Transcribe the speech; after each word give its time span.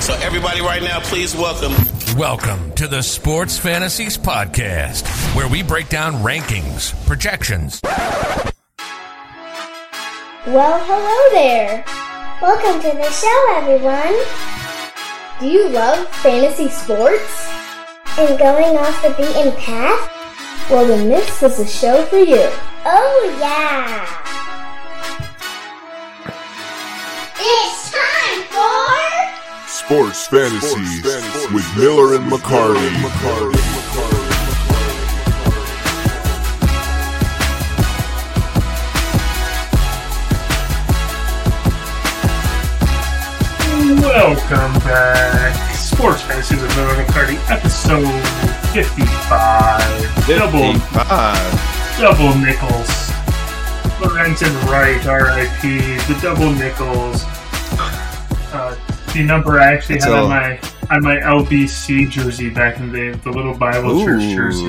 So, 0.00 0.14
everybody, 0.22 0.60
right 0.62 0.82
now, 0.82 0.98
please 1.00 1.34
welcome. 1.36 1.72
Welcome 2.16 2.72
to 2.72 2.88
the 2.88 3.02
Sports 3.02 3.58
Fantasies 3.58 4.16
Podcast, 4.16 5.06
where 5.36 5.46
we 5.46 5.62
break 5.62 5.90
down 5.90 6.14
rankings, 6.14 6.94
projections. 7.06 7.80
Well, 10.46 10.80
hello 10.84 11.30
there. 11.32 11.84
Welcome 12.40 12.80
to 12.80 12.96
the 12.96 13.10
show, 13.10 13.46
everyone. 13.56 14.16
Do 15.38 15.46
you 15.46 15.68
love 15.68 16.08
fantasy 16.16 16.68
sports? 16.68 17.48
And 18.18 18.38
going 18.38 18.78
off 18.78 19.02
the 19.02 19.10
beaten 19.10 19.52
path? 19.56 20.10
Well, 20.70 20.86
then 20.86 21.08
this 21.10 21.42
is 21.42 21.58
a 21.60 21.66
show 21.66 22.04
for 22.06 22.18
you. 22.18 22.48
Oh, 22.86 23.36
yeah. 23.38 24.16
It's 27.42 27.79
time 27.79 27.79
for 29.90 30.12
Sports 30.12 30.28
Fantasies 30.28 31.02
with 31.52 31.66
Miller 31.76 32.14
and 32.14 32.30
McCarty. 32.30 32.94
Welcome 44.00 44.78
back. 44.84 45.74
Sports 45.74 46.22
Fantasies 46.22 46.62
with 46.62 46.76
Miller 46.76 46.94
and 46.94 47.08
McCarty, 47.08 47.38
episode 47.50 48.06
55. 48.72 50.26
Double, 50.28 50.78
double 51.98 52.38
nickels. 52.38 53.10
Lorenzen 53.98 54.54
Wright, 54.70 55.04
RIP. 55.04 55.62
The 56.06 56.16
double 56.22 56.52
nickels. 56.52 57.24
The 59.12 59.24
number 59.24 59.58
I 59.58 59.72
actually 59.74 59.98
had 59.98 60.10
on 60.12 60.28
my 60.28 60.60
on 60.90 61.02
my 61.02 61.16
LBC 61.16 62.08
jersey 62.10 62.48
back 62.48 62.78
in 62.78 62.90
the 62.92 62.96
day, 62.98 63.10
the 63.10 63.30
little 63.30 63.54
Bible 63.56 64.04
church 64.04 64.22
jersey. 64.22 64.62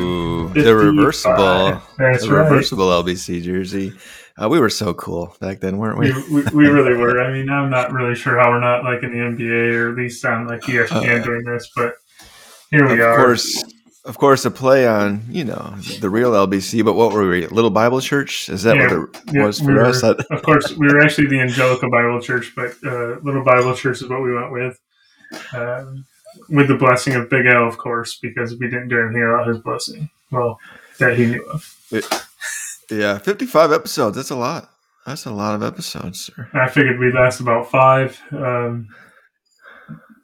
55. 0.54 0.64
the 0.66 0.76
reversible, 0.76 1.82
That's 1.98 2.24
the 2.26 2.32
right. 2.34 2.44
reversible 2.50 2.88
LBC 2.88 3.44
jersey. 3.44 3.94
Uh, 4.42 4.50
we 4.50 4.60
were 4.60 4.70
so 4.70 4.94
cool 4.96 5.36
back 5.40 5.60
then, 5.60 5.78
weren't 5.78 6.00
We, 6.00 6.12
we? 6.12 6.42
we, 6.42 6.52
we 6.54 6.68
really 6.70 6.96
were. 6.98 7.22
I 7.22 7.32
mean, 7.32 7.50
I'm 7.50 7.70
not 7.70 7.92
really 7.92 8.16
sure 8.16 8.40
how 8.40 8.50
we're 8.50 8.60
not 8.60 8.84
like 8.84 9.04
in 9.04 9.12
the 9.12 9.18
NBA 9.18 9.74
or 9.76 9.90
at 9.92 9.96
least 9.98 10.26
on 10.26 10.48
like 10.48 10.62
ESPN 10.62 11.22
Uh, 11.22 11.24
doing 11.24 11.44
this, 11.44 11.70
but 11.76 11.94
here 12.72 12.88
we 12.88 12.94
of 12.94 13.00
are. 13.02 13.16
course, 13.18 13.64
of 14.06 14.18
course, 14.18 14.46
a 14.46 14.52
play 14.52 14.88
on 14.88 15.22
you 15.30 15.44
know 15.44 15.76
the 16.00 16.10
real 16.10 16.32
LBC. 16.32 16.84
But 16.84 16.94
what 16.94 17.12
were 17.14 17.30
we? 17.30 17.48
Little 17.48 17.70
Bible 17.70 18.02
Church? 18.02 18.50
Is 18.50 18.64
that 18.64 18.76
Yeah, 18.76 18.98
what 18.98 19.10
it 19.16 19.22
yeah, 19.34 19.46
was 19.46 19.60
we 19.62 19.68
for 19.68 19.74
were- 19.74 19.86
us? 19.86 20.02
That, 20.02 20.20
of 20.32 20.42
course, 20.44 20.72
we 20.78 20.88
were 20.88 21.02
actually 21.02 21.28
the 21.28 21.40
Angelica 21.40 21.88
Bible 21.90 22.20
Church, 22.22 22.54
but 22.56 22.72
uh, 22.86 23.20
Little 23.22 23.44
Bible 23.44 23.76
Church 23.76 24.02
is 24.02 24.08
what 24.10 24.22
we 24.22 24.34
went 24.34 24.52
with. 24.52 24.80
Um, 25.54 26.06
with 26.50 26.68
the 26.70 26.76
blessing 26.76 27.14
of 27.16 27.30
Big 27.30 27.46
L, 27.46 27.68
of 27.68 27.78
course, 27.78 28.18
because 28.22 28.58
we 28.58 28.68
didn't 28.70 28.88
do 28.88 29.00
anything 29.02 29.22
without 29.22 29.48
his 29.48 29.58
blessing. 29.60 30.10
Well, 30.32 30.60
that 31.00 31.18
he 31.18 31.26
knew 31.26 31.44
of. 31.46 31.78
yeah, 32.90 33.18
fifty-five 33.18 33.72
episodes. 33.72 34.16
That's 34.16 34.30
a 34.32 34.36
lot. 34.36 34.70
That's 35.06 35.26
a 35.26 35.32
lot 35.32 35.56
of 35.56 35.64
episodes, 35.64 36.26
sir. 36.26 36.48
I 36.54 36.70
figured 36.70 37.00
we'd 37.00 37.14
last 37.16 37.40
about 37.40 37.70
five, 37.72 38.22
um, 38.32 38.88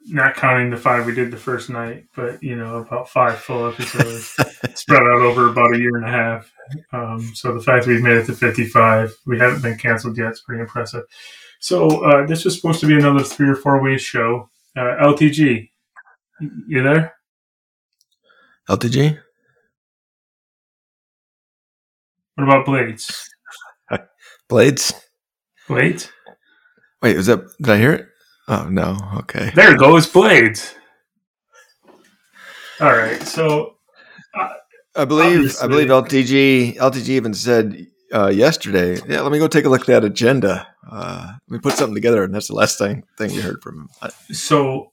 not 0.08 0.34
counting 0.34 0.70
the 0.70 0.76
five 0.76 1.06
we 1.06 1.14
did 1.14 1.30
the 1.30 1.36
first 1.36 1.70
night, 1.70 2.06
but 2.14 2.42
you 2.42 2.56
know, 2.56 2.76
about 2.78 3.08
five 3.08 3.38
full 3.38 3.68
episodes 3.68 4.34
spread 4.74 5.02
out 5.02 5.20
over 5.20 5.48
about 5.48 5.74
a 5.74 5.78
year 5.78 5.96
and 5.96 6.04
a 6.04 6.10
half. 6.10 6.52
Um, 6.92 7.32
so 7.34 7.54
the 7.54 7.62
fact 7.62 7.84
that 7.84 7.90
we've 7.90 8.02
made 8.02 8.16
it 8.16 8.26
to 8.26 8.34
55, 8.34 9.14
we 9.26 9.38
haven't 9.38 9.62
been 9.62 9.78
canceled 9.78 10.16
yet, 10.16 10.32
is 10.32 10.40
pretty 10.40 10.60
impressive. 10.60 11.04
So 11.60 12.04
uh, 12.04 12.26
this 12.26 12.44
was 12.44 12.56
supposed 12.56 12.80
to 12.80 12.86
be 12.86 12.94
another 12.94 13.22
three 13.22 13.48
or 13.48 13.56
four 13.56 13.82
way 13.82 13.98
show. 13.98 14.48
Uh, 14.76 14.96
LTG, 15.02 15.70
you 16.68 16.82
there? 16.82 17.14
LTG. 18.68 19.18
What 22.34 22.44
about 22.44 22.66
Blades? 22.66 23.28
Blades. 24.48 24.92
Blades? 25.66 26.10
Wait, 27.02 27.16
was 27.16 27.26
that? 27.26 27.44
Did 27.60 27.70
I 27.70 27.78
hear 27.78 27.92
it? 27.92 28.08
Oh 28.48 28.66
no. 28.68 28.96
Okay. 29.18 29.50
There 29.54 29.76
goes 29.76 30.06
Blades. 30.06 30.74
All 32.80 32.92
right, 32.96 33.20
so 33.22 33.74
I 34.94 35.04
believe 35.04 35.56
I 35.62 35.66
believe 35.66 35.88
LTG 35.88 36.76
LTG 36.76 37.08
even 37.10 37.34
said 37.34 37.86
uh, 38.14 38.28
yesterday. 38.28 39.00
Yeah, 39.08 39.20
let 39.22 39.32
me 39.32 39.38
go 39.40 39.48
take 39.48 39.64
a 39.64 39.68
look 39.68 39.80
at 39.82 39.86
that 39.88 40.04
agenda. 40.04 40.66
Uh, 40.90 41.32
we 41.48 41.58
put 41.58 41.72
something 41.74 41.94
together, 41.94 42.22
and 42.22 42.32
that's 42.32 42.46
the 42.48 42.54
last 42.54 42.78
thing 42.78 43.02
thing 43.16 43.32
we 43.32 43.40
heard 43.40 43.60
from 43.62 43.80
him. 43.80 43.88
I- 44.00 44.10
So, 44.32 44.92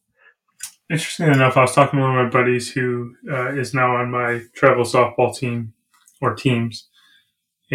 interesting 0.89 1.27
enough, 1.27 1.57
I 1.57 1.61
was 1.61 1.73
talking 1.73 1.99
to 1.99 2.03
one 2.05 2.17
of 2.17 2.23
my 2.25 2.29
buddies 2.29 2.71
who 2.71 3.13
uh, 3.31 3.53
is 3.53 3.73
now 3.75 3.95
on 3.95 4.09
my 4.11 4.41
travel 4.55 4.83
softball 4.83 5.35
team 5.35 5.73
or 6.21 6.33
teams, 6.33 6.89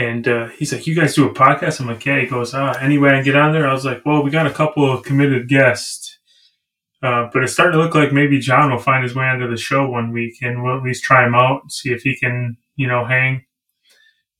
and 0.00 0.26
uh, 0.26 0.48
he's 0.48 0.72
like, 0.72 0.86
"You 0.86 0.94
guys 0.94 1.14
do 1.14 1.28
a 1.28 1.34
podcast?" 1.34 1.80
I'm 1.80 1.86
like, 1.86 2.04
"Yeah." 2.06 2.20
He 2.20 2.26
goes, 2.26 2.54
"Ah, 2.54 2.72
anyway, 2.80 3.10
I 3.10 3.14
can 3.16 3.24
get 3.24 3.36
on 3.36 3.52
there." 3.52 3.68
I 3.68 3.72
was 3.72 3.84
like, 3.84 4.04
"Well, 4.06 4.22
we 4.22 4.30
got 4.30 4.46
a 4.46 4.52
couple 4.52 4.90
of 4.90 5.04
committed 5.04 5.46
guests, 5.46 6.18
uh, 7.02 7.28
but 7.32 7.42
it's 7.42 7.52
starting 7.52 7.78
to 7.78 7.84
look 7.84 7.94
like 7.94 8.12
maybe 8.12 8.38
John 8.38 8.70
will 8.70 8.78
find 8.78 9.02
his 9.02 9.14
way 9.14 9.26
onto 9.26 9.50
the 9.50 9.58
show 9.58 9.88
one 9.88 10.10
week, 10.12 10.36
and 10.40 10.62
we'll 10.62 10.78
at 10.78 10.82
least 10.82 11.04
try 11.04 11.26
him 11.26 11.34
out 11.34 11.62
and 11.62 11.72
see 11.72 11.92
if 11.92 12.02
he 12.02 12.16
can, 12.16 12.56
you 12.76 12.86
know, 12.86 13.04
hang." 13.04 13.44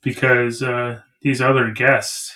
Because 0.03 0.63
uh, 0.63 1.01
these 1.21 1.43
other 1.43 1.71
guests, 1.73 2.35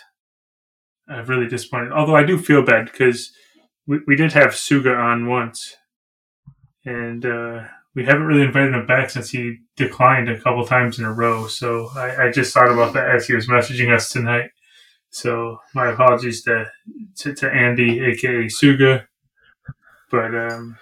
I've 1.08 1.30
really 1.30 1.48
disappointed. 1.48 1.92
Although 1.92 2.16
I 2.16 2.24
do 2.24 2.36
feel 2.36 2.62
bad 2.62 2.90
because 2.92 3.32
we, 3.86 4.00
we 4.06 4.16
did 4.16 4.32
have 4.32 4.50
Suga 4.50 4.98
on 4.98 5.28
once, 5.28 5.76
and 6.84 7.24
uh, 7.24 7.64
we 7.94 8.04
haven't 8.04 8.24
really 8.26 8.42
invited 8.42 8.74
him 8.74 8.86
back 8.86 9.10
since 9.10 9.30
he 9.30 9.58
declined 9.76 10.28
a 10.28 10.40
couple 10.40 10.66
times 10.66 10.98
in 10.98 11.04
a 11.04 11.12
row. 11.12 11.46
So 11.46 11.88
I, 11.94 12.26
I 12.26 12.30
just 12.32 12.52
thought 12.52 12.70
about 12.72 12.92
that 12.94 13.08
as 13.10 13.26
he 13.26 13.34
was 13.34 13.46
messaging 13.48 13.94
us 13.94 14.10
tonight. 14.10 14.50
So 15.10 15.58
my 15.74 15.88
apologies 15.92 16.42
to 16.44 16.66
to, 17.18 17.34
to 17.34 17.50
Andy, 17.50 18.00
aka 18.04 18.46
Suga, 18.46 19.06
but 20.10 20.34
um, 20.34 20.76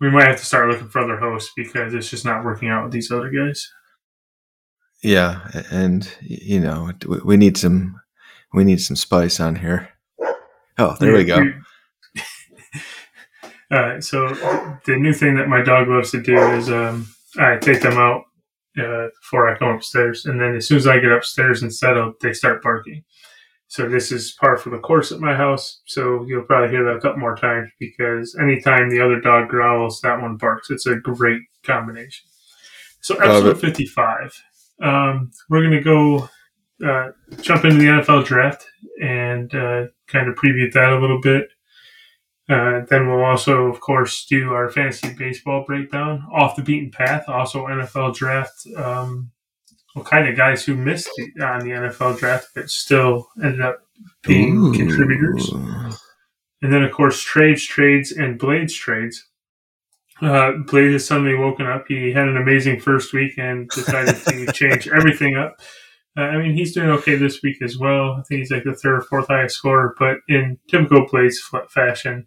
we 0.00 0.10
might 0.10 0.26
have 0.28 0.38
to 0.38 0.46
start 0.46 0.68
looking 0.70 0.88
for 0.88 1.00
other 1.00 1.16
hosts 1.18 1.52
because 1.56 1.92
it's 1.94 2.08
just 2.10 2.24
not 2.24 2.44
working 2.44 2.68
out 2.68 2.84
with 2.84 2.92
these 2.92 3.10
other 3.10 3.30
guys. 3.30 3.68
Yeah, 5.02 5.40
and 5.72 6.08
you 6.20 6.60
know 6.60 6.92
we- 7.08 7.20
we 7.24 7.36
need 7.36 7.56
some 7.56 8.00
we 8.54 8.62
need 8.64 8.80
some 8.80 8.94
spice 8.96 9.40
on 9.40 9.56
here. 9.56 9.88
Oh, 10.78 10.96
there 11.00 11.12
we 11.12 11.24
go. 11.24 11.36
All 13.72 13.80
right. 13.80 14.04
So 14.04 14.28
the 14.84 14.96
new 14.98 15.14
thing 15.14 15.36
that 15.36 15.48
my 15.48 15.62
dog 15.62 15.88
loves 15.88 16.10
to 16.10 16.20
do 16.20 16.36
is 16.52 16.70
um, 16.70 17.08
I 17.38 17.56
take 17.56 17.80
them 17.80 17.96
out 17.96 18.24
uh, 18.78 19.08
before 19.22 19.48
I 19.48 19.58
come 19.58 19.68
upstairs, 19.68 20.26
and 20.26 20.40
then 20.40 20.54
as 20.56 20.66
soon 20.66 20.76
as 20.76 20.86
I 20.86 20.98
get 20.98 21.12
upstairs 21.12 21.62
and 21.62 21.74
settled, 21.74 22.14
they 22.20 22.32
start 22.32 22.62
barking. 22.62 23.02
So 23.68 23.88
this 23.88 24.12
is 24.12 24.36
par 24.38 24.58
for 24.58 24.68
the 24.68 24.78
course 24.78 25.12
at 25.12 25.20
my 25.20 25.34
house. 25.34 25.80
So 25.86 26.26
you'll 26.26 26.42
probably 26.42 26.68
hear 26.68 26.84
that 26.84 26.96
a 26.96 27.00
couple 27.00 27.20
more 27.20 27.36
times 27.36 27.70
because 27.80 28.36
anytime 28.38 28.90
the 28.90 29.00
other 29.00 29.18
dog 29.18 29.48
growls, 29.48 30.02
that 30.02 30.20
one 30.20 30.36
barks. 30.36 30.68
It's 30.70 30.86
a 30.86 30.96
great 30.96 31.40
combination. 31.64 32.28
So 33.00 33.16
episode 33.16 33.58
fifty-five. 33.58 34.38
Um, 34.82 35.30
we're 35.48 35.62
gonna 35.62 35.80
go 35.80 36.28
uh, 36.84 37.12
jump 37.40 37.64
into 37.64 37.78
the 37.78 37.86
NFL 37.86 38.26
draft 38.26 38.66
and 39.00 39.54
uh, 39.54 39.86
kind 40.06 40.28
of 40.28 40.34
preview 40.34 40.70
that 40.72 40.92
a 40.92 40.98
little 41.00 41.20
bit. 41.22 41.48
Uh, 42.52 42.84
then 42.90 43.08
we'll 43.08 43.24
also, 43.24 43.66
of 43.66 43.80
course, 43.80 44.26
do 44.26 44.52
our 44.52 44.70
fantasy 44.70 45.14
baseball 45.14 45.64
breakdown 45.66 46.26
off 46.30 46.56
the 46.56 46.62
beaten 46.62 46.90
path. 46.90 47.24
Also, 47.28 47.66
NFL 47.66 48.14
draft. 48.14 48.66
Um, 48.76 49.30
what 49.94 50.06
kind 50.06 50.28
of 50.28 50.36
guys 50.36 50.64
who 50.64 50.74
missed 50.74 51.10
the, 51.16 51.44
on 51.44 51.60
the 51.60 51.70
NFL 51.70 52.18
draft 52.18 52.48
but 52.54 52.70
still 52.70 53.28
ended 53.42 53.60
up 53.60 53.80
being 54.22 54.56
Ooh. 54.56 54.72
contributors. 54.72 55.50
And 55.50 56.72
then, 56.72 56.82
of 56.82 56.92
course, 56.92 57.20
trades, 57.20 57.66
trades, 57.66 58.12
and 58.12 58.38
Blades 58.38 58.74
trades. 58.74 59.26
Uh, 60.20 60.52
Blade 60.66 60.92
has 60.92 61.06
suddenly 61.06 61.34
woken 61.34 61.66
up. 61.66 61.86
He 61.88 62.12
had 62.12 62.28
an 62.28 62.36
amazing 62.36 62.80
first 62.80 63.12
week 63.12 63.32
and 63.38 63.68
decided 63.68 64.16
to 64.16 64.52
change 64.52 64.88
everything 64.88 65.36
up. 65.36 65.56
Uh, 66.16 66.22
I 66.22 66.38
mean, 66.38 66.54
he's 66.54 66.74
doing 66.74 66.90
okay 66.90 67.16
this 67.16 67.42
week 67.42 67.60
as 67.62 67.78
well. 67.78 68.12
I 68.12 68.22
think 68.22 68.40
he's 68.40 68.50
like 68.50 68.64
the 68.64 68.74
third 68.74 68.98
or 68.98 69.00
fourth 69.00 69.28
highest 69.28 69.56
scorer, 69.56 69.94
but 69.98 70.18
in 70.28 70.58
typical 70.68 71.06
Blade's 71.10 71.42
fashion, 71.70 72.26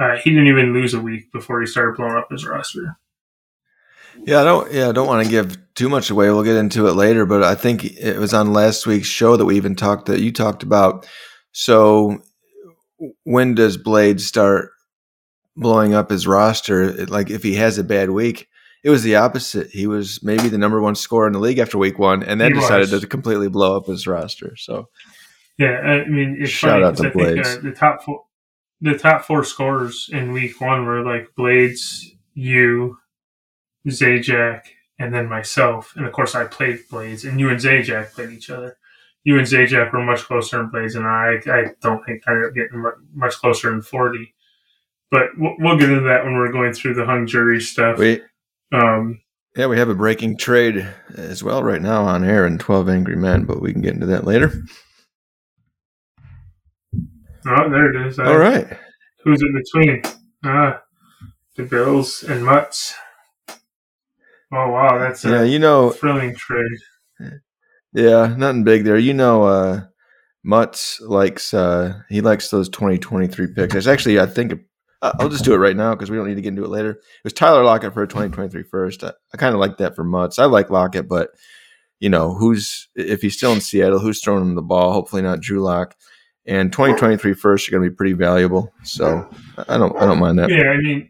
uh, 0.00 0.16
he 0.16 0.30
didn't 0.30 0.48
even 0.48 0.72
lose 0.72 0.94
a 0.94 1.00
week 1.00 1.30
before 1.32 1.60
he 1.60 1.66
started 1.66 1.96
blowing 1.96 2.16
up 2.16 2.28
his 2.30 2.44
roster. 2.46 2.96
Yeah, 4.24 4.40
I 4.40 4.44
don't. 4.44 4.72
Yeah, 4.72 4.88
I 4.88 4.92
don't 4.92 5.06
want 5.06 5.24
to 5.24 5.30
give 5.30 5.56
too 5.74 5.88
much 5.88 6.10
away. 6.10 6.28
We'll 6.30 6.42
get 6.42 6.56
into 6.56 6.88
it 6.88 6.94
later, 6.94 7.24
but 7.26 7.42
I 7.44 7.54
think 7.54 7.84
it 7.84 8.18
was 8.18 8.34
on 8.34 8.52
last 8.52 8.86
week's 8.86 9.06
show 9.06 9.36
that 9.36 9.44
we 9.44 9.56
even 9.56 9.76
talked 9.76 10.06
that 10.06 10.20
you 10.20 10.32
talked 10.32 10.62
about. 10.62 11.06
So, 11.52 12.20
when 13.24 13.54
does 13.54 13.76
Blade 13.76 14.20
start 14.20 14.70
blowing 15.56 15.94
up 15.94 16.10
his 16.10 16.26
roster? 16.26 16.92
Like, 17.06 17.30
if 17.30 17.42
he 17.42 17.54
has 17.54 17.78
a 17.78 17.84
bad 17.84 18.10
week, 18.10 18.48
it 18.84 18.90
was 18.90 19.02
the 19.02 19.16
opposite. 19.16 19.68
He 19.70 19.86
was 19.86 20.22
maybe 20.22 20.48
the 20.48 20.58
number 20.58 20.80
one 20.80 20.96
scorer 20.96 21.26
in 21.26 21.32
the 21.32 21.38
league 21.38 21.58
after 21.58 21.78
week 21.78 21.98
one, 21.98 22.22
and 22.22 22.40
then 22.40 22.52
He 22.54 22.60
decided 22.60 22.90
was. 22.90 23.00
to 23.02 23.06
completely 23.06 23.48
blow 23.48 23.76
up 23.76 23.86
his 23.86 24.06
roster. 24.06 24.54
So, 24.56 24.88
Yeah, 25.58 25.78
I 25.78 26.04
mean, 26.08 26.36
it's 26.40 26.50
Shout 26.50 26.72
funny 26.72 26.84
out 26.84 26.96
to 26.96 27.02
think 27.04 27.14
Blades. 27.14 27.48
uh, 27.48 27.60
the 27.62 27.72
top 27.72 28.02
four, 28.02 28.24
the 28.80 28.96
top 28.96 29.24
four 29.24 29.44
scorers 29.44 30.08
in 30.12 30.32
week 30.32 30.60
one 30.60 30.84
were 30.84 31.04
like 31.04 31.34
Blades, 31.36 32.12
you, 32.34 32.98
Zajac, 33.86 34.62
and 34.98 35.14
then 35.14 35.28
myself. 35.28 35.92
And 35.96 36.06
of 36.06 36.12
course, 36.12 36.34
I 36.34 36.44
played 36.44 36.80
Blades, 36.90 37.24
and 37.24 37.38
you 37.38 37.50
and 37.50 37.60
Zajac 37.60 38.12
played 38.12 38.30
each 38.30 38.50
other. 38.50 38.76
You 39.24 39.38
and 39.38 39.46
Zajac 39.46 39.92
were 39.92 40.02
much 40.02 40.22
closer 40.22 40.60
in 40.60 40.70
Blades, 40.70 40.94
and 40.94 41.06
I, 41.06 41.38
I 41.46 41.64
don't 41.82 42.04
think 42.04 42.22
I 42.26 42.32
ended 42.32 42.48
up 42.48 42.54
getting 42.54 42.84
much 43.14 43.34
closer 43.34 43.72
in 43.72 43.82
40. 43.82 44.34
But 45.10 45.28
we'll, 45.36 45.56
we'll 45.58 45.78
get 45.78 45.90
into 45.90 46.04
that 46.04 46.24
when 46.24 46.34
we're 46.34 46.52
going 46.52 46.72
through 46.72 46.94
the 46.94 47.04
hung 47.04 47.26
jury 47.26 47.60
stuff. 47.60 47.98
Wait. 47.98 48.22
Um, 48.72 49.20
yeah, 49.56 49.66
we 49.66 49.78
have 49.78 49.88
a 49.88 49.94
breaking 49.94 50.36
trade 50.36 50.88
as 51.16 51.42
well 51.42 51.62
right 51.62 51.82
now 51.82 52.04
on 52.04 52.24
air 52.24 52.46
in 52.46 52.56
12 52.56 52.88
Angry 52.88 53.16
Men, 53.16 53.44
but 53.44 53.60
we 53.60 53.72
can 53.72 53.82
get 53.82 53.94
into 53.94 54.06
that 54.06 54.24
later. 54.24 54.52
Oh, 57.46 57.70
there 57.70 57.94
it 57.94 58.06
is. 58.06 58.18
All 58.18 58.36
right. 58.36 58.66
Who's 59.24 59.42
in 59.42 59.54
between? 59.54 60.02
Ah, 60.44 60.80
the 61.56 61.64
Bills 61.64 62.22
and 62.22 62.44
Mutts. 62.44 62.94
Oh 64.52 64.70
wow, 64.70 64.98
that's 64.98 65.24
yeah. 65.24 65.42
You 65.42 65.58
know, 65.58 65.90
thrilling 65.90 66.34
trade. 66.34 66.78
Yeah, 67.92 68.34
nothing 68.36 68.64
big 68.64 68.84
there. 68.84 68.98
You 68.98 69.14
know, 69.14 69.44
uh, 69.44 69.82
Mutts 70.42 71.00
likes 71.00 71.54
uh, 71.54 72.00
he 72.08 72.20
likes 72.20 72.50
those 72.50 72.68
2023 72.68 73.48
picks. 73.54 73.74
It's 73.74 73.86
actually, 73.86 74.18
I 74.20 74.26
think, 74.26 74.54
I'll 75.02 75.28
just 75.28 75.44
do 75.44 75.54
it 75.54 75.58
right 75.58 75.76
now 75.76 75.94
because 75.94 76.10
we 76.10 76.16
don't 76.16 76.28
need 76.28 76.36
to 76.36 76.42
get 76.42 76.50
into 76.50 76.64
it 76.64 76.70
later. 76.70 76.90
It 76.90 77.24
was 77.24 77.32
Tyler 77.32 77.64
Lockett 77.64 77.94
for 77.94 78.02
a 78.02 78.08
2023 78.08 78.62
first. 78.64 79.04
I, 79.04 79.12
I 79.32 79.36
kind 79.36 79.54
of 79.54 79.60
like 79.60 79.78
that 79.78 79.96
for 79.96 80.04
Mutts. 80.04 80.38
I 80.38 80.44
like 80.44 80.70
Lockett, 80.70 81.08
but 81.08 81.30
you 82.00 82.08
know, 82.08 82.34
who's 82.34 82.88
if 82.94 83.22
he's 83.22 83.36
still 83.36 83.52
in 83.52 83.60
Seattle, 83.60 83.98
who's 83.98 84.22
throwing 84.22 84.42
him 84.42 84.54
the 84.54 84.62
ball? 84.62 84.92
Hopefully 84.92 85.22
not 85.22 85.40
Drew 85.40 85.60
Lock. 85.60 85.94
And 86.50 86.72
2023 86.72 87.32
first 87.34 87.68
are 87.68 87.70
going 87.70 87.84
to 87.84 87.90
be 87.90 87.94
pretty 87.94 88.12
valuable. 88.12 88.72
So 88.82 89.30
I 89.68 89.78
don't 89.78 89.96
I 89.96 90.04
don't 90.04 90.18
mind 90.18 90.38
that. 90.40 90.50
Yeah, 90.50 90.70
I 90.70 90.78
mean, 90.78 91.08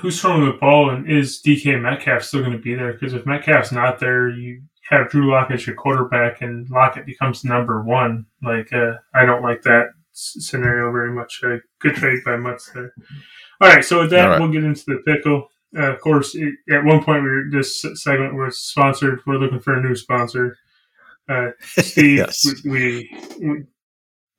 who's 0.00 0.20
throwing 0.20 0.44
the 0.44 0.54
ball 0.54 0.90
and 0.90 1.08
is 1.08 1.40
DK 1.40 1.80
Metcalf 1.80 2.24
still 2.24 2.40
going 2.40 2.52
to 2.52 2.58
be 2.58 2.74
there? 2.74 2.92
Because 2.92 3.14
if 3.14 3.24
Metcalf's 3.24 3.70
not 3.70 4.00
there, 4.00 4.28
you 4.28 4.60
have 4.90 5.08
Drew 5.08 5.30
Lock 5.30 5.52
as 5.52 5.68
your 5.68 5.76
quarterback 5.76 6.42
and 6.42 6.68
Lockett 6.68 7.06
becomes 7.06 7.44
number 7.44 7.84
one. 7.84 8.26
Like, 8.42 8.72
uh, 8.72 8.94
I 9.14 9.24
don't 9.24 9.42
like 9.42 9.62
that 9.62 9.90
scenario 10.10 10.90
very 10.90 11.12
much. 11.12 11.40
A 11.44 11.60
good 11.78 11.94
trade 11.94 12.18
by 12.24 12.36
Mutts 12.36 12.70
there. 12.72 12.92
All 13.60 13.68
right, 13.68 13.84
so 13.84 14.00
with 14.00 14.10
that, 14.10 14.26
right. 14.26 14.40
we'll 14.40 14.50
get 14.50 14.64
into 14.64 14.84
the 14.86 15.02
pickle. 15.06 15.48
Uh, 15.78 15.92
of 15.92 16.00
course, 16.00 16.34
it, 16.34 16.54
at 16.70 16.84
one 16.84 17.04
point, 17.04 17.22
we 17.22 17.30
were, 17.30 17.44
this 17.52 17.86
segment 17.94 18.34
was 18.34 18.58
sponsored. 18.58 19.20
We're 19.28 19.38
looking 19.38 19.60
for 19.60 19.74
a 19.74 19.80
new 19.80 19.94
sponsor. 19.94 20.58
Uh, 21.28 21.50
Steve, 21.60 22.18
yes. 22.18 22.44
we, 22.64 23.08
we 23.40 23.64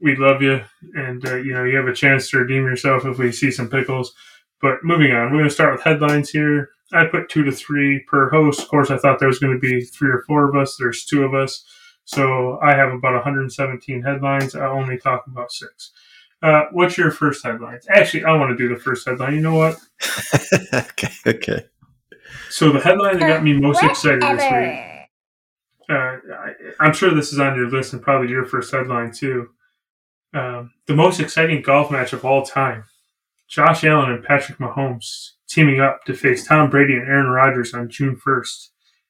we 0.04 0.18
love 0.18 0.42
you, 0.42 0.62
and 0.96 1.26
uh, 1.26 1.38
you 1.38 1.54
know 1.54 1.64
you 1.64 1.78
have 1.78 1.88
a 1.88 1.94
chance 1.94 2.30
to 2.30 2.40
redeem 2.40 2.66
yourself 2.66 3.06
if 3.06 3.18
we 3.18 3.32
see 3.32 3.50
some 3.50 3.70
pickles. 3.70 4.14
But 4.62 4.84
moving 4.84 5.12
on, 5.12 5.32
we're 5.32 5.40
going 5.40 5.50
to 5.50 5.50
start 5.50 5.74
with 5.74 5.84
headlines 5.84 6.30
here. 6.30 6.70
I 6.92 7.06
put 7.06 7.30
two 7.30 7.44
to 7.44 7.52
three 7.52 8.00
per 8.08 8.30
host. 8.30 8.62
Of 8.62 8.68
course, 8.68 8.92
I 8.92 8.98
thought 8.98 9.20
there 9.20 9.28
was 9.28 9.40
going 9.40 9.54
to 9.54 9.60
be 9.60 9.82
three 9.82 10.12
or 10.12 10.24
four 10.28 10.48
of 10.48 10.56
us. 10.56 10.76
There's 10.78 11.06
two 11.06 11.24
of 11.24 11.34
us. 11.34 11.66
So 12.06 12.60
I 12.62 12.76
have 12.76 12.92
about 12.92 13.14
117 13.14 14.04
headlines. 14.04 14.56
I 14.56 14.68
only 14.68 14.98
talk 14.98 15.26
about 15.26 15.52
six. 15.52 15.92
Uh, 16.42 16.64
what's 16.74 16.98
your 16.98 17.10
first 17.10 17.44
headlines? 17.44 17.86
Actually, 17.90 18.26
I 18.26 18.36
want 18.36 18.52
to 18.52 18.58
do 18.58 18.74
the 18.74 18.80
first 18.80 19.08
headline. 19.08 19.36
You 19.36 19.42
know 19.42 19.56
what? 19.56 19.78
okay. 20.74 21.10
Okay. 21.26 21.66
So 22.50 22.72
the 22.72 22.82
headline 22.82 23.20
that 23.20 23.28
got 23.28 23.44
me 23.44 23.54
most 23.54 23.82
excited 23.82 24.22
this 24.22 24.42
week. 24.42 24.90
Uh, 25.90 26.18
I, 26.34 26.54
I'm 26.80 26.94
sure 26.94 27.14
this 27.14 27.32
is 27.32 27.40
on 27.40 27.56
your 27.56 27.70
list 27.70 27.94
and 27.94 28.02
probably 28.02 28.30
your 28.30 28.46
first 28.46 28.72
headline 28.72 29.12
too. 29.14 29.50
Um, 30.34 30.72
the 30.88 30.96
most 30.96 31.20
exciting 31.20 31.62
golf 31.62 31.92
match 31.92 32.12
of 32.12 32.26
all 32.26 32.44
time 32.44 32.86
Josh 33.48 33.84
Allen 33.84 34.12
and 34.12 34.24
Patrick 34.24 34.58
Mahomes 34.58 35.34
teaming 35.48 35.80
up 35.80 36.04
to 36.06 36.16
face 36.16 36.48
Tom 36.48 36.70
Brady 36.70 36.94
and 36.94 37.08
Aaron 37.08 37.28
Rodgers 37.28 37.74
on 37.74 37.90
June 37.90 38.16
1st 38.16 38.70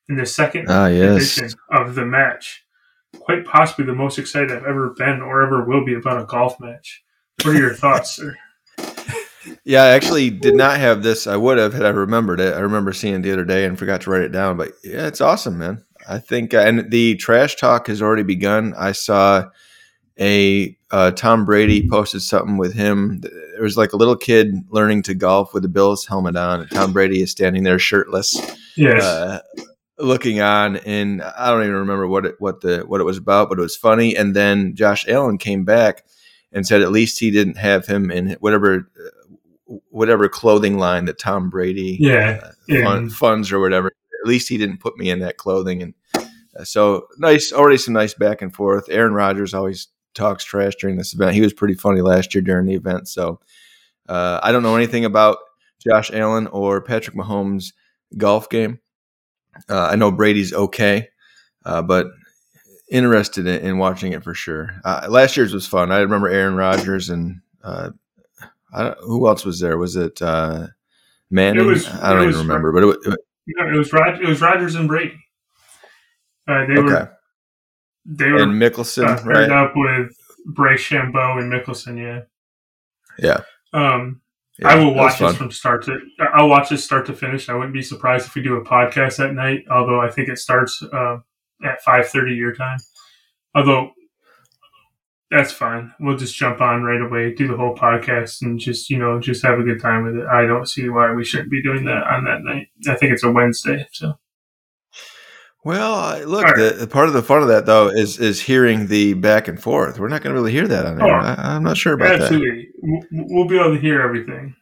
in 0.09 0.17
the 0.17 0.25
second 0.25 0.65
ah, 0.69 0.87
yes. 0.87 1.37
edition 1.37 1.57
of 1.71 1.95
the 1.95 2.05
match. 2.05 2.65
Quite 3.19 3.45
possibly 3.45 3.85
the 3.85 3.95
most 3.95 4.19
excited 4.19 4.51
I've 4.51 4.65
ever 4.65 4.89
been 4.97 5.21
or 5.21 5.41
ever 5.43 5.63
will 5.63 5.85
be 5.85 5.93
about 5.93 6.21
a 6.21 6.25
golf 6.25 6.59
match. 6.59 7.03
What 7.43 7.55
are 7.55 7.59
your 7.59 7.73
thoughts, 7.73 8.15
sir? 8.15 8.35
Yeah, 9.63 9.83
I 9.83 9.89
actually 9.89 10.29
did 10.29 10.55
not 10.55 10.77
have 10.79 11.03
this. 11.03 11.27
I 11.27 11.37
would 11.37 11.57
have 11.57 11.73
had 11.73 11.85
I 11.85 11.89
remembered 11.89 12.39
it. 12.39 12.53
I 12.53 12.59
remember 12.59 12.91
seeing 12.91 13.15
it 13.15 13.21
the 13.21 13.31
other 13.31 13.45
day 13.45 13.65
and 13.65 13.79
forgot 13.79 14.01
to 14.01 14.09
write 14.09 14.23
it 14.23 14.31
down. 14.31 14.57
But 14.57 14.71
yeah, 14.83 15.07
it's 15.07 15.21
awesome, 15.21 15.57
man. 15.57 15.83
I 16.07 16.19
think, 16.19 16.53
uh, 16.53 16.59
and 16.59 16.91
the 16.91 17.15
trash 17.15 17.55
talk 17.55 17.87
has 17.87 18.01
already 18.01 18.23
begun. 18.23 18.73
I 18.77 18.91
saw 18.91 19.49
a 20.19 20.77
uh, 20.91 21.11
Tom 21.11 21.45
Brady 21.45 21.87
posted 21.89 22.21
something 22.21 22.57
with 22.57 22.73
him. 22.73 23.21
There 23.21 23.63
was 23.63 23.77
like 23.77 23.93
a 23.93 23.97
little 23.97 24.15
kid 24.15 24.53
learning 24.69 25.03
to 25.03 25.15
golf 25.15 25.53
with 25.53 25.65
a 25.65 25.69
Bills 25.69 26.05
helmet 26.05 26.35
on, 26.35 26.61
and 26.61 26.69
Tom 26.69 26.93
Brady 26.93 27.21
is 27.21 27.31
standing 27.31 27.63
there 27.63 27.79
shirtless, 27.79 28.39
yes. 28.77 29.03
uh, 29.03 29.41
looking 29.97 30.39
on. 30.39 30.77
And 30.77 31.23
I 31.23 31.49
don't 31.49 31.63
even 31.63 31.73
remember 31.73 32.07
what 32.07 32.25
it 32.27 32.35
what 32.39 32.61
the 32.61 32.83
what 32.85 33.01
it 33.01 33.05
was 33.05 33.17
about, 33.17 33.49
but 33.49 33.57
it 33.57 33.63
was 33.63 33.75
funny. 33.75 34.15
And 34.15 34.35
then 34.35 34.75
Josh 34.75 35.07
Allen 35.07 35.39
came 35.39 35.65
back 35.65 36.05
and 36.51 36.67
said 36.67 36.81
at 36.81 36.91
least 36.91 37.19
he 37.19 37.31
didn't 37.31 37.57
have 37.57 37.87
him 37.87 38.11
in 38.11 38.33
whatever 38.39 38.91
uh, 38.97 39.75
whatever 39.89 40.29
clothing 40.29 40.77
line 40.77 41.05
that 41.05 41.17
Tom 41.17 41.49
Brady 41.49 41.97
yeah, 41.99 42.39
uh, 42.43 42.51
yeah. 42.67 43.07
funds 43.09 43.51
or 43.51 43.59
whatever. 43.59 43.87
At 43.87 44.27
least 44.27 44.47
he 44.47 44.59
didn't 44.59 44.79
put 44.79 44.95
me 44.97 45.09
in 45.09 45.19
that 45.19 45.37
clothing 45.37 45.81
and. 45.81 45.93
Uh, 46.55 46.63
so 46.63 47.07
nice, 47.17 47.51
already 47.51 47.77
some 47.77 47.95
nice 47.95 48.13
back 48.13 48.39
and 48.43 48.53
forth. 48.53 48.85
Aaron 48.87 49.15
Rodgers 49.15 49.55
always 49.55 49.87
talks 50.13 50.43
trash 50.43 50.75
during 50.79 50.97
this 50.97 51.13
event. 51.13 51.35
He 51.35 51.41
was 51.41 51.53
pretty 51.53 51.73
funny 51.73 52.01
last 52.01 52.33
year 52.33 52.41
during 52.41 52.65
the 52.65 52.75
event. 52.75 53.07
So 53.07 53.39
uh, 54.07 54.39
I 54.43 54.51
don't 54.51 54.63
know 54.63 54.75
anything 54.75 55.05
about 55.05 55.37
Josh 55.79 56.11
Allen 56.11 56.47
or 56.47 56.81
Patrick 56.81 57.15
Mahomes' 57.15 57.73
golf 58.17 58.49
game. 58.49 58.79
Uh, 59.69 59.87
I 59.91 59.95
know 59.95 60.11
Brady's 60.11 60.53
okay, 60.53 61.09
uh, 61.65 61.81
but 61.81 62.07
interested 62.89 63.47
in, 63.47 63.61
in, 63.61 63.77
watching 63.77 64.13
it 64.13 64.23
for 64.23 64.33
sure. 64.33 64.69
Uh, 64.83 65.07
last 65.09 65.37
year's 65.37 65.53
was 65.53 65.67
fun. 65.67 65.91
I 65.91 65.99
remember 65.99 66.27
Aaron 66.27 66.55
Rodgers 66.55 67.09
and 67.09 67.41
uh, 67.63 67.91
who 69.01 69.27
else 69.27 69.45
was 69.45 69.59
there? 69.59 69.77
Was 69.77 69.95
it 69.95 70.21
uh, 70.21 70.67
Manning? 71.29 71.65
It 71.65 71.67
was, 71.67 71.87
I 71.87 72.13
don't 72.13 72.29
even 72.29 72.47
remember, 72.47 72.71
but 72.71 72.83
it, 72.83 72.97
it, 73.05 73.19
it 73.47 73.77
was 73.77 73.89
it 73.93 74.27
was 74.27 74.41
Rodgers 74.41 74.75
and 74.75 74.87
Brady. 74.87 75.23
they 76.47 76.53
okay. 76.53 76.81
were 76.81 77.12
they 78.05 78.31
were 78.31 78.43
and 78.43 78.61
Mickelson 78.61 79.07
uh, 79.07 79.21
paired 79.21 79.49
right? 79.49 79.51
up 79.51 79.73
with 79.75 80.15
Bryce 80.45 80.89
DeChambeau 80.89 81.41
and 81.41 81.51
Mickelson. 81.51 81.97
Yeah, 81.97 82.21
yeah. 83.17 83.41
Um, 83.73 84.21
yeah, 84.59 84.67
I 84.67 84.75
will 84.75 84.93
watch 84.93 85.19
this 85.19 85.35
from 85.35 85.51
start 85.51 85.85
to. 85.85 85.99
I'll 86.33 86.49
watch 86.49 86.69
this 86.69 86.83
start 86.83 87.05
to 87.07 87.13
finish. 87.13 87.49
I 87.49 87.53
wouldn't 87.53 87.73
be 87.73 87.81
surprised 87.81 88.27
if 88.27 88.35
we 88.35 88.41
do 88.41 88.55
a 88.55 88.65
podcast 88.65 89.17
that 89.17 89.33
night. 89.33 89.63
Although 89.71 90.01
I 90.01 90.09
think 90.09 90.29
it 90.29 90.37
starts 90.37 90.81
uh, 90.93 91.17
at 91.63 91.81
five 91.81 92.07
thirty 92.07 92.35
your 92.35 92.53
time. 92.53 92.77
Although 93.55 93.91
that's 95.31 95.51
fine. 95.51 95.91
We'll 95.99 96.17
just 96.17 96.35
jump 96.35 96.61
on 96.61 96.83
right 96.83 97.01
away, 97.01 97.33
do 97.33 97.47
the 97.47 97.57
whole 97.57 97.75
podcast, 97.75 98.43
and 98.43 98.59
just 98.59 98.89
you 98.89 98.99
know 98.99 99.19
just 99.19 99.43
have 99.43 99.59
a 99.59 99.63
good 99.63 99.81
time 99.81 100.03
with 100.03 100.15
it. 100.17 100.27
I 100.27 100.45
don't 100.45 100.69
see 100.69 100.87
why 100.89 101.11
we 101.13 101.25
shouldn't 101.25 101.49
be 101.49 101.63
doing 101.63 101.85
that 101.85 102.03
on 102.03 102.25
that 102.25 102.43
night. 102.43 102.67
I 102.87 102.95
think 102.95 103.13
it's 103.13 103.23
a 103.23 103.31
Wednesday, 103.31 103.87
so 103.91 104.13
well, 105.65 106.25
look, 106.25 106.43
right. 106.43 106.75
the, 106.75 106.87
part 106.87 107.07
of 107.07 107.13
the 107.13 107.23
fun 107.23 107.41
of 107.41 107.47
that 107.47 107.65
though 107.65 107.87
is 107.87 108.19
is 108.19 108.41
hearing 108.41 108.87
the 108.87 109.13
back 109.13 109.47
and 109.47 109.61
forth. 109.61 109.99
We're 109.99 110.09
not 110.09 110.21
going 110.21 110.35
to 110.35 110.39
really 110.39 110.51
hear 110.51 110.67
that 110.67 110.85
on. 110.85 111.01
Oh, 111.01 111.07
I, 111.07 111.55
am 111.55 111.63
not 111.63 111.77
sure 111.77 111.93
about 111.93 112.11
absolutely. 112.11 112.49
that. 112.49 112.95
Absolutely, 113.03 113.35
we'll 113.35 113.47
be 113.47 113.57
able 113.57 113.75
to 113.75 113.79
hear 113.79 114.01
everything. 114.01 114.55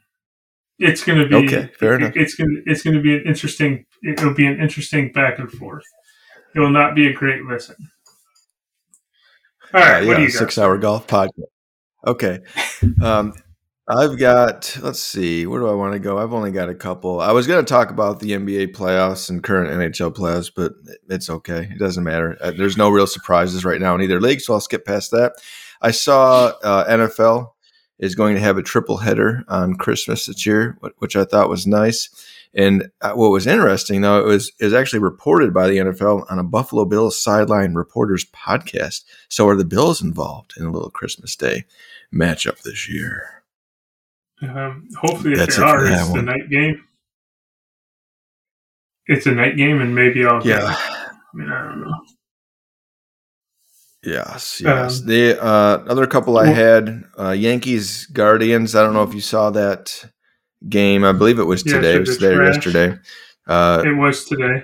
It's 0.77 1.03
going 1.03 1.19
to 1.19 1.27
be 1.27 1.35
okay. 1.47 1.71
Fair 1.77 1.95
enough. 1.95 2.13
It's 2.15 2.35
going 2.35 2.49
to 2.49 2.71
it's 2.71 2.83
going 2.83 2.95
to 2.95 3.01
be 3.01 3.15
an 3.15 3.23
interesting. 3.25 3.85
It'll 4.03 4.33
be 4.33 4.45
an 4.45 4.59
interesting 4.59 5.11
back 5.11 5.39
and 5.39 5.51
forth. 5.51 5.83
It 6.55 6.59
will 6.59 6.69
not 6.69 6.95
be 6.95 7.07
a 7.07 7.13
great 7.13 7.43
listen. 7.45 7.75
All 9.73 9.79
right, 9.79 10.07
uh, 10.07 10.17
yeah, 10.17 10.27
six 10.27 10.57
hour 10.57 10.77
golf 10.77 11.07
podcast. 11.07 11.45
Okay. 12.05 12.39
Um, 13.01 13.33
I've 13.87 14.17
got, 14.17 14.77
let's 14.81 15.01
see, 15.01 15.45
where 15.45 15.59
do 15.59 15.67
I 15.67 15.73
want 15.73 15.93
to 15.93 15.99
go? 15.99 16.17
I've 16.17 16.33
only 16.33 16.51
got 16.51 16.69
a 16.69 16.75
couple. 16.75 17.19
I 17.19 17.31
was 17.31 17.47
going 17.47 17.63
to 17.63 17.69
talk 17.69 17.89
about 17.89 18.19
the 18.19 18.31
NBA 18.31 18.73
playoffs 18.73 19.29
and 19.29 19.43
current 19.43 19.69
NHL 19.69 20.13
playoffs, 20.13 20.51
but 20.55 20.73
it's 21.09 21.29
okay. 21.29 21.67
It 21.71 21.79
doesn't 21.79 22.03
matter. 22.03 22.37
Uh, 22.39 22.51
there's 22.51 22.77
no 22.77 22.89
real 22.89 23.07
surprises 23.07 23.65
right 23.65 23.81
now 23.81 23.95
in 23.95 24.01
either 24.01 24.21
league, 24.21 24.39
so 24.41 24.53
I'll 24.53 24.61
skip 24.61 24.85
past 24.85 25.11
that. 25.11 25.33
I 25.81 25.91
saw 25.91 26.53
uh, 26.63 26.85
NFL 26.87 27.51
is 27.99 28.15
going 28.15 28.35
to 28.35 28.41
have 28.41 28.57
a 28.57 28.63
triple 28.63 28.97
header 28.97 29.43
on 29.47 29.75
Christmas 29.75 30.27
this 30.27 30.45
year, 30.45 30.77
which 30.99 31.15
I 31.15 31.25
thought 31.25 31.49
was 31.49 31.65
nice. 31.65 32.09
And 32.53 32.91
uh, 33.01 33.13
what 33.13 33.31
was 33.31 33.47
interesting, 33.47 34.01
though, 34.01 34.19
it 34.19 34.25
was 34.25 34.51
is 34.59 34.73
actually 34.73 34.99
reported 34.99 35.53
by 35.53 35.67
the 35.67 35.77
NFL 35.77 36.29
on 36.29 36.37
a 36.37 36.43
Buffalo 36.43 36.85
Bills 36.85 37.21
sideline 37.21 37.73
reporters 37.73 38.25
podcast. 38.25 39.05
So 39.27 39.47
are 39.47 39.55
the 39.55 39.65
Bills 39.65 40.01
involved 40.01 40.53
in 40.57 40.65
a 40.65 40.71
little 40.71 40.89
Christmas 40.91 41.35
Day 41.35 41.65
matchup 42.13 42.61
this 42.61 42.89
year? 42.89 43.40
Um, 44.41 44.87
hopefully, 44.99 45.33
if 45.33 45.39
That's 45.39 45.57
they 45.57 45.63
are, 45.63 45.85
it's 45.85 46.09
one. 46.09 46.25
the 46.25 46.31
night 46.31 46.49
game. 46.49 46.83
It's 49.07 49.25
a 49.25 49.31
night 49.31 49.57
game, 49.57 49.81
and 49.81 49.93
maybe 49.93 50.25
I'll. 50.25 50.45
Yeah. 50.45 50.75
I 50.75 51.11
mean, 51.33 51.49
I 51.49 51.63
don't 51.63 51.81
know. 51.81 51.95
Yes, 54.03 54.59
yes. 54.61 54.99
Um, 54.99 55.05
the 55.05 55.43
uh, 55.43 55.83
other 55.87 56.07
couple 56.07 56.39
I 56.39 56.47
had 56.47 57.03
uh, 57.19 57.31
Yankees 57.31 58.07
Guardians. 58.07 58.75
I 58.75 58.81
don't 58.81 58.93
know 58.93 59.03
if 59.03 59.13
you 59.13 59.21
saw 59.21 59.51
that 59.51 60.03
game. 60.67 61.03
I 61.03 61.11
believe 61.11 61.37
it 61.37 61.43
was 61.43 61.61
today. 61.61 61.95
it 61.95 61.99
was 61.99 62.17
today 62.17 62.33
or 62.33 62.43
yesterday. 62.43 62.97
Uh, 63.47 63.83
it 63.85 63.95
was 63.95 64.25
today. 64.25 64.63